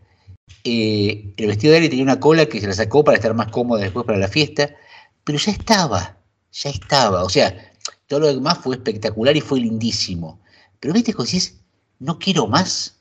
Eh, 0.64 1.34
el 1.38 1.48
vestido 1.48 1.74
de 1.74 1.80
él 1.80 1.90
tenía 1.90 2.04
una 2.04 2.20
cola 2.20 2.46
que 2.46 2.60
se 2.60 2.68
la 2.68 2.74
sacó 2.74 3.04
para 3.04 3.18
estar 3.18 3.34
más 3.34 3.48
cómoda 3.48 3.82
después 3.82 4.06
para 4.06 4.20
la 4.20 4.28
fiesta, 4.28 4.76
pero 5.24 5.40
ya 5.40 5.52
estaba, 5.52 6.18
ya 6.52 6.70
estaba. 6.70 7.24
O 7.24 7.30
sea, 7.30 7.74
todo 8.08 8.22
lo 8.22 8.28
demás 8.28 8.60
fue 8.60 8.76
espectacular 8.76 9.36
y 9.36 9.42
fue 9.42 9.60
lindísimo. 9.60 10.40
Pero 10.80 10.94
viste, 10.94 11.14
decís, 11.18 11.60
no 12.00 12.20
quiero 12.20 12.48
más, 12.48 12.97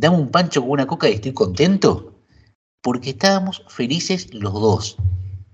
dame 0.00 0.16
un 0.16 0.30
pancho 0.30 0.62
con 0.62 0.70
una 0.70 0.86
coca 0.86 1.08
y 1.08 1.14
estoy 1.14 1.32
contento, 1.32 2.14
porque 2.82 3.10
estábamos 3.10 3.62
felices 3.68 4.32
los 4.32 4.54
dos. 4.54 4.96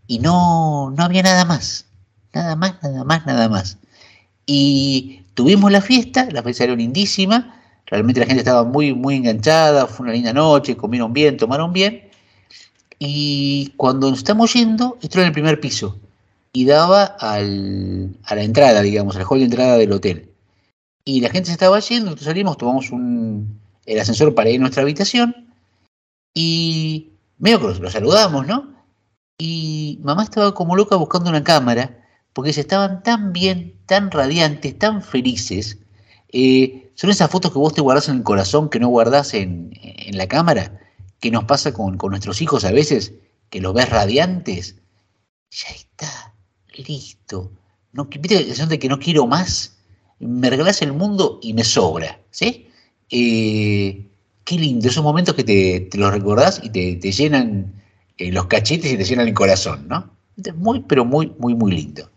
Y 0.07 0.21
no, 0.21 0.93
no 0.97 1.03
había 1.03 1.23
nada 1.23 1.45
más, 1.45 1.87
nada 2.33 2.55
más, 2.55 2.81
nada 2.83 3.05
más, 3.05 3.27
nada 3.27 3.49
más. 3.49 3.79
Y 4.47 5.23
tuvimos 5.35 5.73
la 5.73 5.81
fiesta, 5.81 6.29
la 6.31 6.43
fiesta 6.45 6.65
era 6.65 6.77
lindísima, 6.77 7.61
realmente 7.87 8.21
la 8.21 8.27
gente 8.27 8.41
estaba 8.41 8.63
muy, 8.63 8.95
muy 8.95 9.17
enganchada, 9.17 9.89
fue 9.89 10.05
una 10.05 10.13
linda 10.13 10.33
noche, 10.33 10.77
comieron 10.77 11.13
bien, 11.13 11.37
tomaron 11.37 11.73
bien. 11.73 12.09
Y 12.99 13.73
cuando 13.77 14.09
nos 14.11 14.19
estamos 14.19 14.55
yendo, 14.55 14.97
esto 15.03 15.19
era 15.19 15.23
en 15.23 15.29
el 15.29 15.35
primer 15.35 15.61
piso, 15.61 15.99
y 16.53 16.65
daba 16.67 17.17
a 17.19 17.41
la 17.41 18.43
entrada, 18.43 18.81
digamos, 18.81 19.17
al 19.17 19.27
hall 19.29 19.41
de 19.41 19.45
entrada 19.47 19.77
del 19.77 19.93
hotel. 19.93 20.31
Y 21.05 21.21
la 21.21 21.31
gente 21.31 21.49
se 21.49 21.53
estaba 21.53 21.81
yendo, 21.81 22.07
nosotros 22.07 22.27
salimos, 22.27 22.57
tomamos 22.57 22.91
un, 22.91 23.61
el 23.87 24.01
ascensor 24.01 24.35
para 24.35 24.51
ir 24.51 24.59
a 24.59 24.61
nuestra 24.61 24.83
habitación, 24.83 25.55
y 26.35 27.13
medio 27.39 27.61
que 27.61 27.81
los 27.81 27.93
saludamos, 27.93 28.47
¿no? 28.47 28.75
Y 29.39 29.99
mamá 30.03 30.25
estaba 30.25 30.55
como 30.55 30.77
loca 30.77 30.97
buscando 30.97 31.31
una 31.31 31.45
cámara, 31.45 32.05
porque 32.33 32.53
se 32.53 32.61
estaban 32.61 33.03
tan 33.03 33.33
bien, 33.33 33.75
tan 33.87 34.11
radiantes, 34.11 34.79
tan 34.79 35.03
felices. 35.03 35.79
Eh, 36.33 36.91
son 36.95 37.11
esas 37.11 37.31
fotos 37.31 37.53
que 37.53 37.59
vos 37.59 37.73
te 37.73 37.81
guardás 37.81 38.09
en 38.09 38.17
el 38.17 38.23
corazón, 38.23 38.69
que 38.69 38.81
no 38.81 38.89
guardás 38.89 39.33
en, 39.35 39.71
en 39.81 40.19
la 40.19 40.29
cámara, 40.29 40.79
que 41.21 41.31
nos 41.31 41.45
pasa 41.45 41.73
con, 41.73 41.97
con 41.97 42.11
nuestros 42.11 42.43
hijos 42.43 42.65
a 42.65 42.73
veces, 42.73 43.15
que 43.49 43.61
los 43.61 43.73
ves 43.73 43.89
radiantes. 43.89 44.77
Ya 45.51 45.69
está, 45.69 46.35
listo. 46.75 47.53
No, 47.93 48.05
¿Viste 48.05 48.35
la 48.35 48.41
sensación 48.41 48.69
de 48.69 48.79
que 48.79 48.89
no 48.89 48.99
quiero 48.99 49.27
más? 49.27 49.79
Me 50.19 50.51
regalás 50.51 50.83
el 50.83 50.93
mundo 50.93 51.39
y 51.43 51.55
me 51.55 51.65
sobra, 51.65 52.21
¿sí? 52.31 52.66
Eh, 53.11 54.07
qué 54.45 54.59
lindo, 54.59 54.89
esos 54.89 55.05
momentos 55.05 55.35
que 55.35 55.45
te, 55.45 55.81
te 55.91 55.99
los 55.99 56.13
recordás 56.13 56.61
y 56.63 56.71
te, 56.71 56.97
te 56.97 57.13
llenan 57.13 57.73
eh, 58.19 58.33
los 58.33 58.47
cachetes 58.47 58.93
y 58.93 58.97
te 58.97 59.05
llenan 59.05 59.29
el 59.29 59.35
corazón, 59.35 59.87
¿no? 59.89 60.11
Muy, 60.57 60.81
pero 60.81 61.05
muy, 61.05 61.33
muy, 61.39 61.55
muy 61.55 61.73
lindo. 61.73 62.11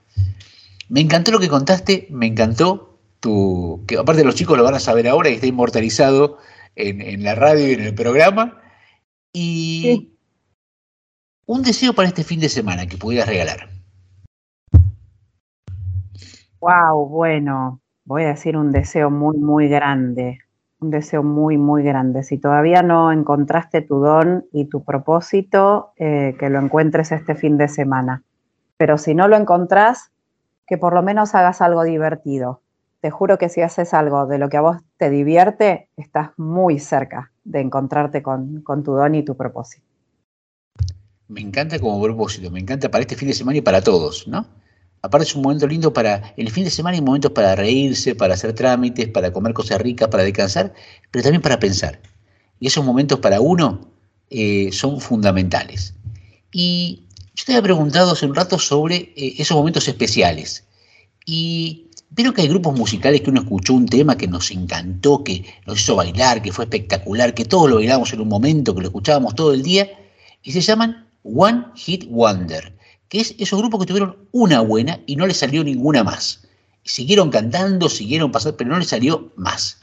Me 0.90 1.02
encantó 1.02 1.32
lo 1.32 1.40
que 1.40 1.48
contaste, 1.48 2.07
me 2.10 2.28
encantó 2.28 2.98
tu. 3.20 3.84
que 3.88 3.98
aparte 3.98 4.24
los 4.24 4.36
chicos 4.36 4.57
lo 4.57 4.64
van 4.64 4.76
a 4.76 4.80
saber 4.80 5.07
ahora 5.07 5.30
y 5.30 5.36
está 5.36 5.48
inmortalizado 5.48 6.38
en, 6.76 7.02
en 7.02 7.24
la 7.24 7.36
radio 7.36 7.68
y 7.70 7.74
en 7.74 7.82
el 7.82 7.95
programa. 7.95 8.61
Y 9.32 10.10
un 11.45 11.61
deseo 11.64 11.94
para 11.94 12.07
este 12.07 12.24
fin 12.24 12.40
de 12.40 12.49
semana 12.49 12.88
que 12.88 12.98
pudieras 12.98 13.28
regalar. 13.28 13.70
Wow, 16.60 17.07
bueno, 17.07 17.82
voy 18.06 18.24
a 18.24 18.30
decir 18.30 18.57
un 18.57 18.72
deseo 18.72 19.10
muy, 19.10 19.38
muy 19.38 19.68
grande, 19.68 20.40
un 20.80 20.91
deseo 20.91 21.23
muy, 21.23 21.57
muy 21.57 21.84
grande. 21.84 22.23
Si 22.23 22.38
todavía 22.38 22.81
no 22.81 23.11
encontraste 23.11 23.81
tu 23.81 23.99
don 23.99 24.45
y 24.51 24.65
tu 24.65 24.84
propósito, 24.84 25.91
eh, 25.97 26.35
que 26.39 26.49
lo 26.49 26.60
encuentres 26.60 27.11
este 27.11 27.35
fin 27.35 27.57
de 27.57 27.68
semana. 27.68 28.23
Pero 28.77 28.97
si 28.97 29.14
no 29.14 29.27
lo 29.27 29.35
encontrás, 29.35 30.11
que 30.65 30.77
por 30.77 30.93
lo 30.93 31.01
menos 31.01 31.35
hagas 31.35 31.61
algo 31.61 31.84
divertido. 31.84 32.61
Te 33.01 33.11
juro 33.11 33.38
que 33.38 33.49
si 33.49 33.61
haces 33.61 33.93
algo 33.93 34.26
de 34.27 34.38
lo 34.38 34.49
que 34.49 34.57
a 34.57 34.61
vos 34.61 34.77
te 34.97 35.10
divierte, 35.10 35.89
estás 35.97 36.31
muy 36.38 36.80
cerca 36.80 37.31
de 37.43 37.61
encontrarte 37.61 38.22
con, 38.22 38.61
con 38.61 38.84
tu 38.84 38.93
don 38.93 39.15
y 39.15 39.23
tu 39.23 39.35
propósito. 39.35 39.85
Me 41.27 41.41
encanta 41.41 41.80
como 41.80 42.01
propósito, 42.01 42.51
me 42.51 42.60
encanta 42.60 42.89
para 42.89 43.01
este 43.01 43.15
fin 43.15 43.27
de 43.27 43.34
semana 43.34 43.57
y 43.57 43.61
para 43.61 43.81
todos, 43.81 44.27
¿no? 44.27 44.45
Aparte 45.02 45.28
es 45.28 45.36
un 45.36 45.44
momento 45.44 45.66
lindo 45.66 45.94
para 45.94 46.34
el 46.36 46.52
fin 46.52 46.66
de 46.66 46.70
semana 46.70 46.96
hay 46.96 47.02
momentos 47.02 47.32
para 47.32 47.56
reírse, 47.56 48.16
para 48.16 48.34
hacer 48.34 48.54
trámites, 48.54 49.08
para 49.08 49.32
comer 49.32 49.54
cosas 49.54 49.80
ricas, 49.80 50.10
para 50.10 50.24
descansar, 50.24 50.74
pero 51.12 51.24
también 51.24 51.42
para 51.42 51.60
pensar. 51.60 52.02
Y 52.60 52.68
esos 52.68 52.84
momentos 52.84 53.20
para 53.20 53.40
uno 53.40 53.90
eh, 54.30 54.70
son 54.74 55.00
fundamentales. 55.00 55.94
Y 56.52 57.06
yo 57.36 57.46
te 57.46 57.54
había 57.54 57.64
preguntado 57.64 58.12
hace 58.12 58.26
un 58.26 58.36
rato 58.36 58.60
sobre 58.60 59.14
eh, 59.16 59.36
esos 59.38 59.56
momentos 59.56 59.88
especiales. 59.88 60.66
Y 61.26 61.88
vieron 62.10 62.34
que 62.34 62.42
hay 62.42 62.48
grupos 62.48 62.78
musicales 62.78 63.22
que 63.22 63.30
uno 63.30 63.42
escuchó 63.42 63.74
un 63.74 63.86
tema 63.86 64.18
que 64.18 64.28
nos 64.28 64.52
encantó, 64.52 65.24
que 65.24 65.46
nos 65.66 65.80
hizo 65.80 65.96
bailar, 65.96 66.42
que 66.42 66.52
fue 66.52 66.66
espectacular, 66.66 67.34
que 67.34 67.46
todos 67.46 67.70
lo 67.70 67.78
bailamos 67.78 68.12
en 68.14 68.22
un 68.22 68.28
momento, 68.28 68.76
que 68.76 68.82
lo 68.82 68.88
escuchábamos 68.88 69.36
todo 69.36 69.54
el 69.54 69.64
día, 69.64 69.90
y 70.44 70.52
se 70.52 70.62
llaman 70.62 71.08
One 71.24 71.66
Hit 71.76 72.10
Wonder, 72.10 72.76
que 73.10 73.19
es 73.19 73.36
esos 73.40 73.60
grupos 73.60 73.81
que 73.81 73.88
tuvieron 73.88 74.18
una 74.31 74.61
buena 74.61 75.02
y 75.06 75.15
no 75.15 75.27
les 75.27 75.38
salió 75.38 75.64
ninguna 75.64 76.03
más. 76.03 76.48
Siguieron 76.84 77.30
cantando, 77.30 77.90
siguieron 77.90 78.31
pasando, 78.31 78.56
pero 78.56 78.69
no 78.69 78.80
les 78.80 78.88
salió 78.88 79.34
más. 79.36 79.81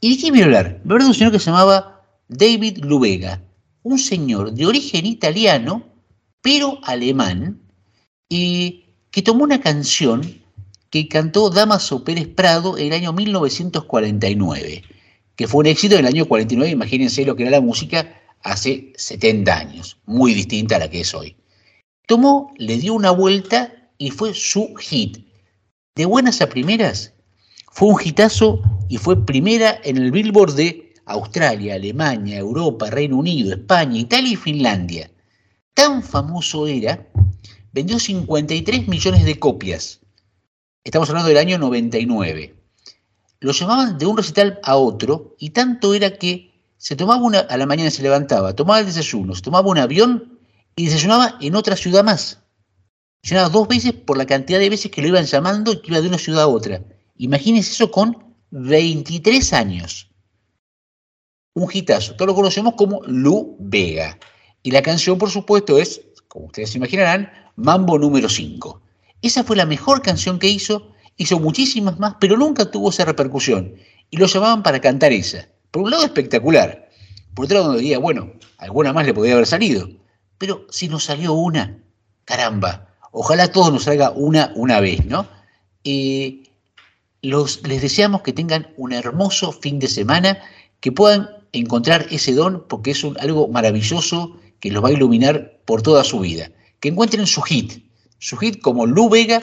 ¿Y 0.00 0.14
de 0.14 0.20
quién 0.20 0.34
voy 0.34 0.42
a 0.42 0.44
hablar? 0.44 0.80
Me 0.84 0.92
hablar 0.92 1.02
de 1.02 1.08
un 1.08 1.14
señor 1.14 1.32
que 1.32 1.40
se 1.40 1.46
llamaba 1.46 2.04
David 2.28 2.78
Lubega, 2.84 3.42
un 3.82 3.98
señor 3.98 4.52
de 4.52 4.66
origen 4.66 5.06
italiano, 5.06 5.82
pero 6.42 6.78
alemán, 6.84 7.60
y 8.28 8.84
que 9.10 9.22
tomó 9.22 9.44
una 9.44 9.60
canción 9.60 10.40
que 10.90 11.08
cantó 11.08 11.50
Damaso 11.50 12.04
Pérez 12.04 12.28
Prado 12.28 12.78
en 12.78 12.88
el 12.88 12.92
año 12.92 13.12
1949, 13.12 14.82
que 15.36 15.48
fue 15.48 15.60
un 15.60 15.66
éxito 15.66 15.94
en 15.94 16.00
el 16.00 16.06
año 16.06 16.26
49, 16.26 16.70
imagínense 16.70 17.24
lo 17.24 17.34
que 17.34 17.42
era 17.44 17.52
la 17.52 17.60
música 17.60 18.20
hace 18.42 18.92
70 18.96 19.56
años, 19.56 19.98
muy 20.06 20.34
distinta 20.34 20.76
a 20.76 20.80
la 20.80 20.90
que 20.90 21.00
es 21.00 21.14
hoy. 21.14 21.36
Tomó, 22.08 22.54
le 22.56 22.78
dio 22.78 22.94
una 22.94 23.10
vuelta 23.10 23.70
y 23.98 24.10
fue 24.10 24.32
su 24.32 24.74
hit. 24.76 25.26
De 25.94 26.06
buenas 26.06 26.40
a 26.40 26.48
primeras, 26.48 27.12
fue 27.70 27.88
un 27.88 28.00
hitazo 28.02 28.62
y 28.88 28.96
fue 28.96 29.26
primera 29.26 29.78
en 29.84 29.98
el 29.98 30.10
Billboard 30.10 30.54
de 30.54 30.94
Australia, 31.04 31.74
Alemania, 31.74 32.38
Europa, 32.38 32.88
Reino 32.88 33.18
Unido, 33.18 33.52
España, 33.52 33.98
Italia 33.98 34.32
y 34.32 34.36
Finlandia. 34.36 35.10
Tan 35.74 36.02
famoso 36.02 36.66
era, 36.66 37.06
vendió 37.74 37.98
53 37.98 38.88
millones 38.88 39.26
de 39.26 39.38
copias. 39.38 40.00
Estamos 40.84 41.10
hablando 41.10 41.28
del 41.28 41.36
año 41.36 41.58
99. 41.58 42.56
Lo 43.40 43.52
llamaban 43.52 43.98
de 43.98 44.06
un 44.06 44.16
recital 44.16 44.60
a 44.62 44.76
otro 44.76 45.36
y 45.38 45.50
tanto 45.50 45.92
era 45.92 46.16
que 46.16 46.54
se 46.78 46.96
tomaba 46.96 47.22
una, 47.22 47.40
a 47.40 47.56
la 47.58 47.66
mañana 47.66 47.90
se 47.90 48.02
levantaba, 48.02 48.56
tomaba 48.56 48.80
el 48.80 48.86
desayuno, 48.86 49.34
se 49.34 49.42
tomaba 49.42 49.68
un 49.68 49.76
avión 49.76 50.37
y 50.78 50.84
desayunaba 50.84 51.36
en 51.40 51.56
otra 51.56 51.74
ciudad 51.74 52.04
más. 52.04 52.38
Desayunaba 53.22 53.48
dos 53.48 53.66
veces 53.66 53.92
por 53.92 54.16
la 54.16 54.26
cantidad 54.26 54.60
de 54.60 54.70
veces 54.70 54.92
que 54.92 55.02
lo 55.02 55.08
iban 55.08 55.24
llamando 55.24 55.72
y 55.72 55.82
que 55.82 55.88
iba 55.88 56.00
de 56.00 56.06
una 56.06 56.18
ciudad 56.18 56.44
a 56.44 56.46
otra. 56.46 56.80
Imagínense 57.16 57.72
eso 57.72 57.90
con 57.90 58.36
23 58.50 59.52
años. 59.54 60.08
Un 61.54 61.68
hitazo. 61.72 62.14
Todos 62.14 62.28
lo 62.28 62.34
conocemos 62.36 62.74
como 62.76 63.02
Lu 63.06 63.56
Vega. 63.58 64.16
Y 64.62 64.70
la 64.70 64.80
canción, 64.80 65.18
por 65.18 65.30
supuesto, 65.30 65.78
es, 65.78 66.00
como 66.28 66.46
ustedes 66.46 66.70
se 66.70 66.78
imaginarán, 66.78 67.32
Mambo 67.56 67.98
número 67.98 68.28
5. 68.28 68.80
Esa 69.20 69.42
fue 69.42 69.56
la 69.56 69.66
mejor 69.66 70.00
canción 70.00 70.38
que 70.38 70.46
hizo. 70.46 70.92
Hizo 71.16 71.40
muchísimas 71.40 71.98
más, 71.98 72.14
pero 72.20 72.36
nunca 72.36 72.70
tuvo 72.70 72.90
esa 72.90 73.04
repercusión. 73.04 73.74
Y 74.10 74.16
lo 74.16 74.26
llamaban 74.26 74.62
para 74.62 74.80
cantar 74.80 75.10
esa. 75.10 75.48
Por 75.72 75.82
un 75.82 75.90
lado, 75.90 76.04
espectacular. 76.04 76.88
Por 77.34 77.46
otro 77.46 77.58
lado, 77.58 77.74
diría, 77.74 77.98
bueno, 77.98 78.32
alguna 78.58 78.92
más 78.92 79.06
le 79.06 79.12
podría 79.12 79.34
haber 79.34 79.46
salido. 79.46 79.88
Pero 80.38 80.66
si 80.70 80.88
nos 80.88 81.04
salió 81.04 81.32
una, 81.32 81.78
caramba, 82.24 82.94
ojalá 83.12 83.50
todos 83.50 83.72
nos 83.72 83.84
salga 83.84 84.10
una 84.10 84.52
una 84.54 84.80
vez, 84.80 85.04
¿no? 85.04 85.26
Eh, 85.84 86.44
les 87.22 87.82
deseamos 87.82 88.22
que 88.22 88.32
tengan 88.32 88.72
un 88.76 88.92
hermoso 88.92 89.52
fin 89.52 89.78
de 89.78 89.88
semana, 89.88 90.38
que 90.80 90.92
puedan 90.92 91.28
encontrar 91.52 92.06
ese 92.10 92.32
don, 92.32 92.64
porque 92.68 92.92
es 92.92 93.04
algo 93.20 93.48
maravilloso 93.48 94.36
que 94.60 94.70
los 94.70 94.82
va 94.82 94.88
a 94.88 94.92
iluminar 94.92 95.60
por 95.64 95.82
toda 95.82 96.04
su 96.04 96.20
vida. 96.20 96.50
Que 96.80 96.88
encuentren 96.88 97.26
su 97.26 97.42
hit, 97.42 97.82
su 98.18 98.36
hit 98.36 98.60
como 98.60 98.86
Lu 98.86 99.08
Vega, 99.08 99.42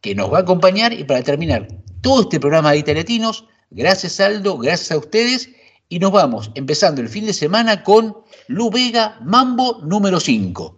que 0.00 0.14
nos 0.14 0.32
va 0.32 0.38
a 0.38 0.42
acompañar 0.42 0.92
y 0.92 1.04
para 1.04 1.22
terminar 1.22 1.68
todo 2.00 2.22
este 2.22 2.38
programa 2.38 2.72
de 2.72 2.78
Italiatinos, 2.78 3.44
gracias 3.70 4.20
Aldo, 4.20 4.56
gracias 4.58 4.92
a 4.92 4.98
ustedes, 4.98 5.50
y 5.88 5.98
nos 5.98 6.12
vamos 6.12 6.50
empezando 6.54 7.00
el 7.00 7.08
fin 7.08 7.26
de 7.26 7.32
semana 7.32 7.82
con 7.82 8.16
Lu 8.48 8.70
Vega 8.70 9.18
Mambo 9.22 9.80
número 9.82 10.20
5. 10.20 10.76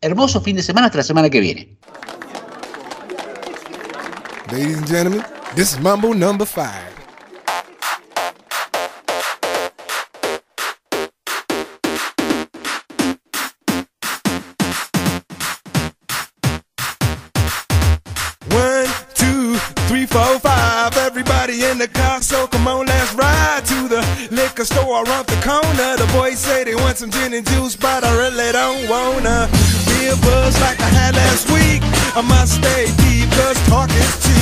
Hermoso 0.00 0.40
fin 0.40 0.56
de 0.56 0.62
semana 0.62 0.86
hasta 0.86 0.98
la 0.98 1.04
semana 1.04 1.30
que 1.30 1.40
viene. 1.40 1.78
Ladies 4.50 4.76
and 4.76 4.86
gentlemen, 4.86 5.24
this 5.54 5.72
is 5.72 5.80
Mambo 5.80 6.12
number 6.12 6.46
five. 6.46 6.92
One, 18.50 18.88
two, 19.14 19.56
three, 19.88 20.04
four, 20.04 20.38
five. 20.40 20.94
Everybody 20.98 21.64
in 21.64 21.78
the 21.78 21.88
car, 21.88 22.20
so 22.20 22.46
come 22.48 22.68
on, 22.68 22.84
let's 22.84 23.14
ride 23.14 23.41
liquor 24.62 24.74
store 24.74 25.04
around 25.04 25.26
the 25.26 25.36
corner. 25.42 25.96
The 25.96 26.08
boys 26.12 26.38
say 26.38 26.64
they 26.64 26.74
want 26.74 26.98
some 26.98 27.10
gin 27.10 27.32
and 27.34 27.46
juice, 27.46 27.76
but 27.76 28.04
I 28.04 28.16
really 28.16 28.52
don't 28.52 28.88
wanna 28.88 29.48
be 29.86 30.06
a 30.06 30.16
buzz 30.16 30.60
like 30.60 30.80
I 30.80 30.88
had 30.88 31.14
last 31.14 31.50
week. 31.50 31.82
I 32.16 32.22
must 32.22 32.54
stay 32.54 32.86
deep, 32.98 33.30
cause 33.30 33.58
talk 33.68 33.90
is. 33.90 34.21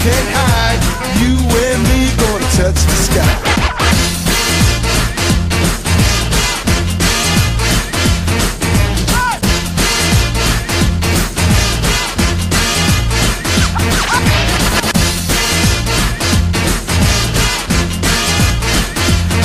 Can't 0.00 0.28
hide. 0.32 0.80
You 1.20 1.36
and 1.36 1.82
me 1.84 2.08
gonna 2.16 2.48
touch 2.56 2.80
the 2.88 2.96
sky. 3.06 3.50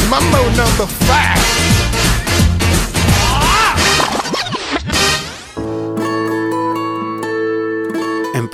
Mambo 0.10 0.42
number 0.56 0.88
five. 1.06 1.25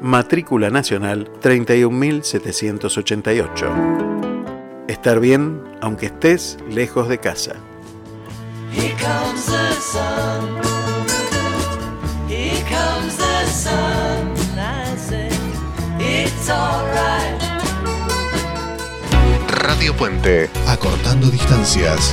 matrícula 0.00 0.70
nacional 0.70 1.30
31788. 1.40 3.66
Estar 4.88 5.20
bien 5.20 5.62
aunque 5.80 6.06
estés 6.06 6.56
lejos 6.68 7.08
de 7.08 7.18
casa. 7.18 7.54
Here 8.72 8.96
comes 8.98 9.46
the 9.46 9.72
sun. 9.80 10.60
Here 12.28 12.64
comes 12.68 13.16
the 13.16 13.46
sun. 13.46 14.32
I 14.58 14.96
say 14.96 15.28
it's 16.00 16.50
alright. 16.50 17.40
Radio 19.62 19.94
Puente, 19.96 20.50
acortando 20.66 21.30
distancias. 21.30 22.12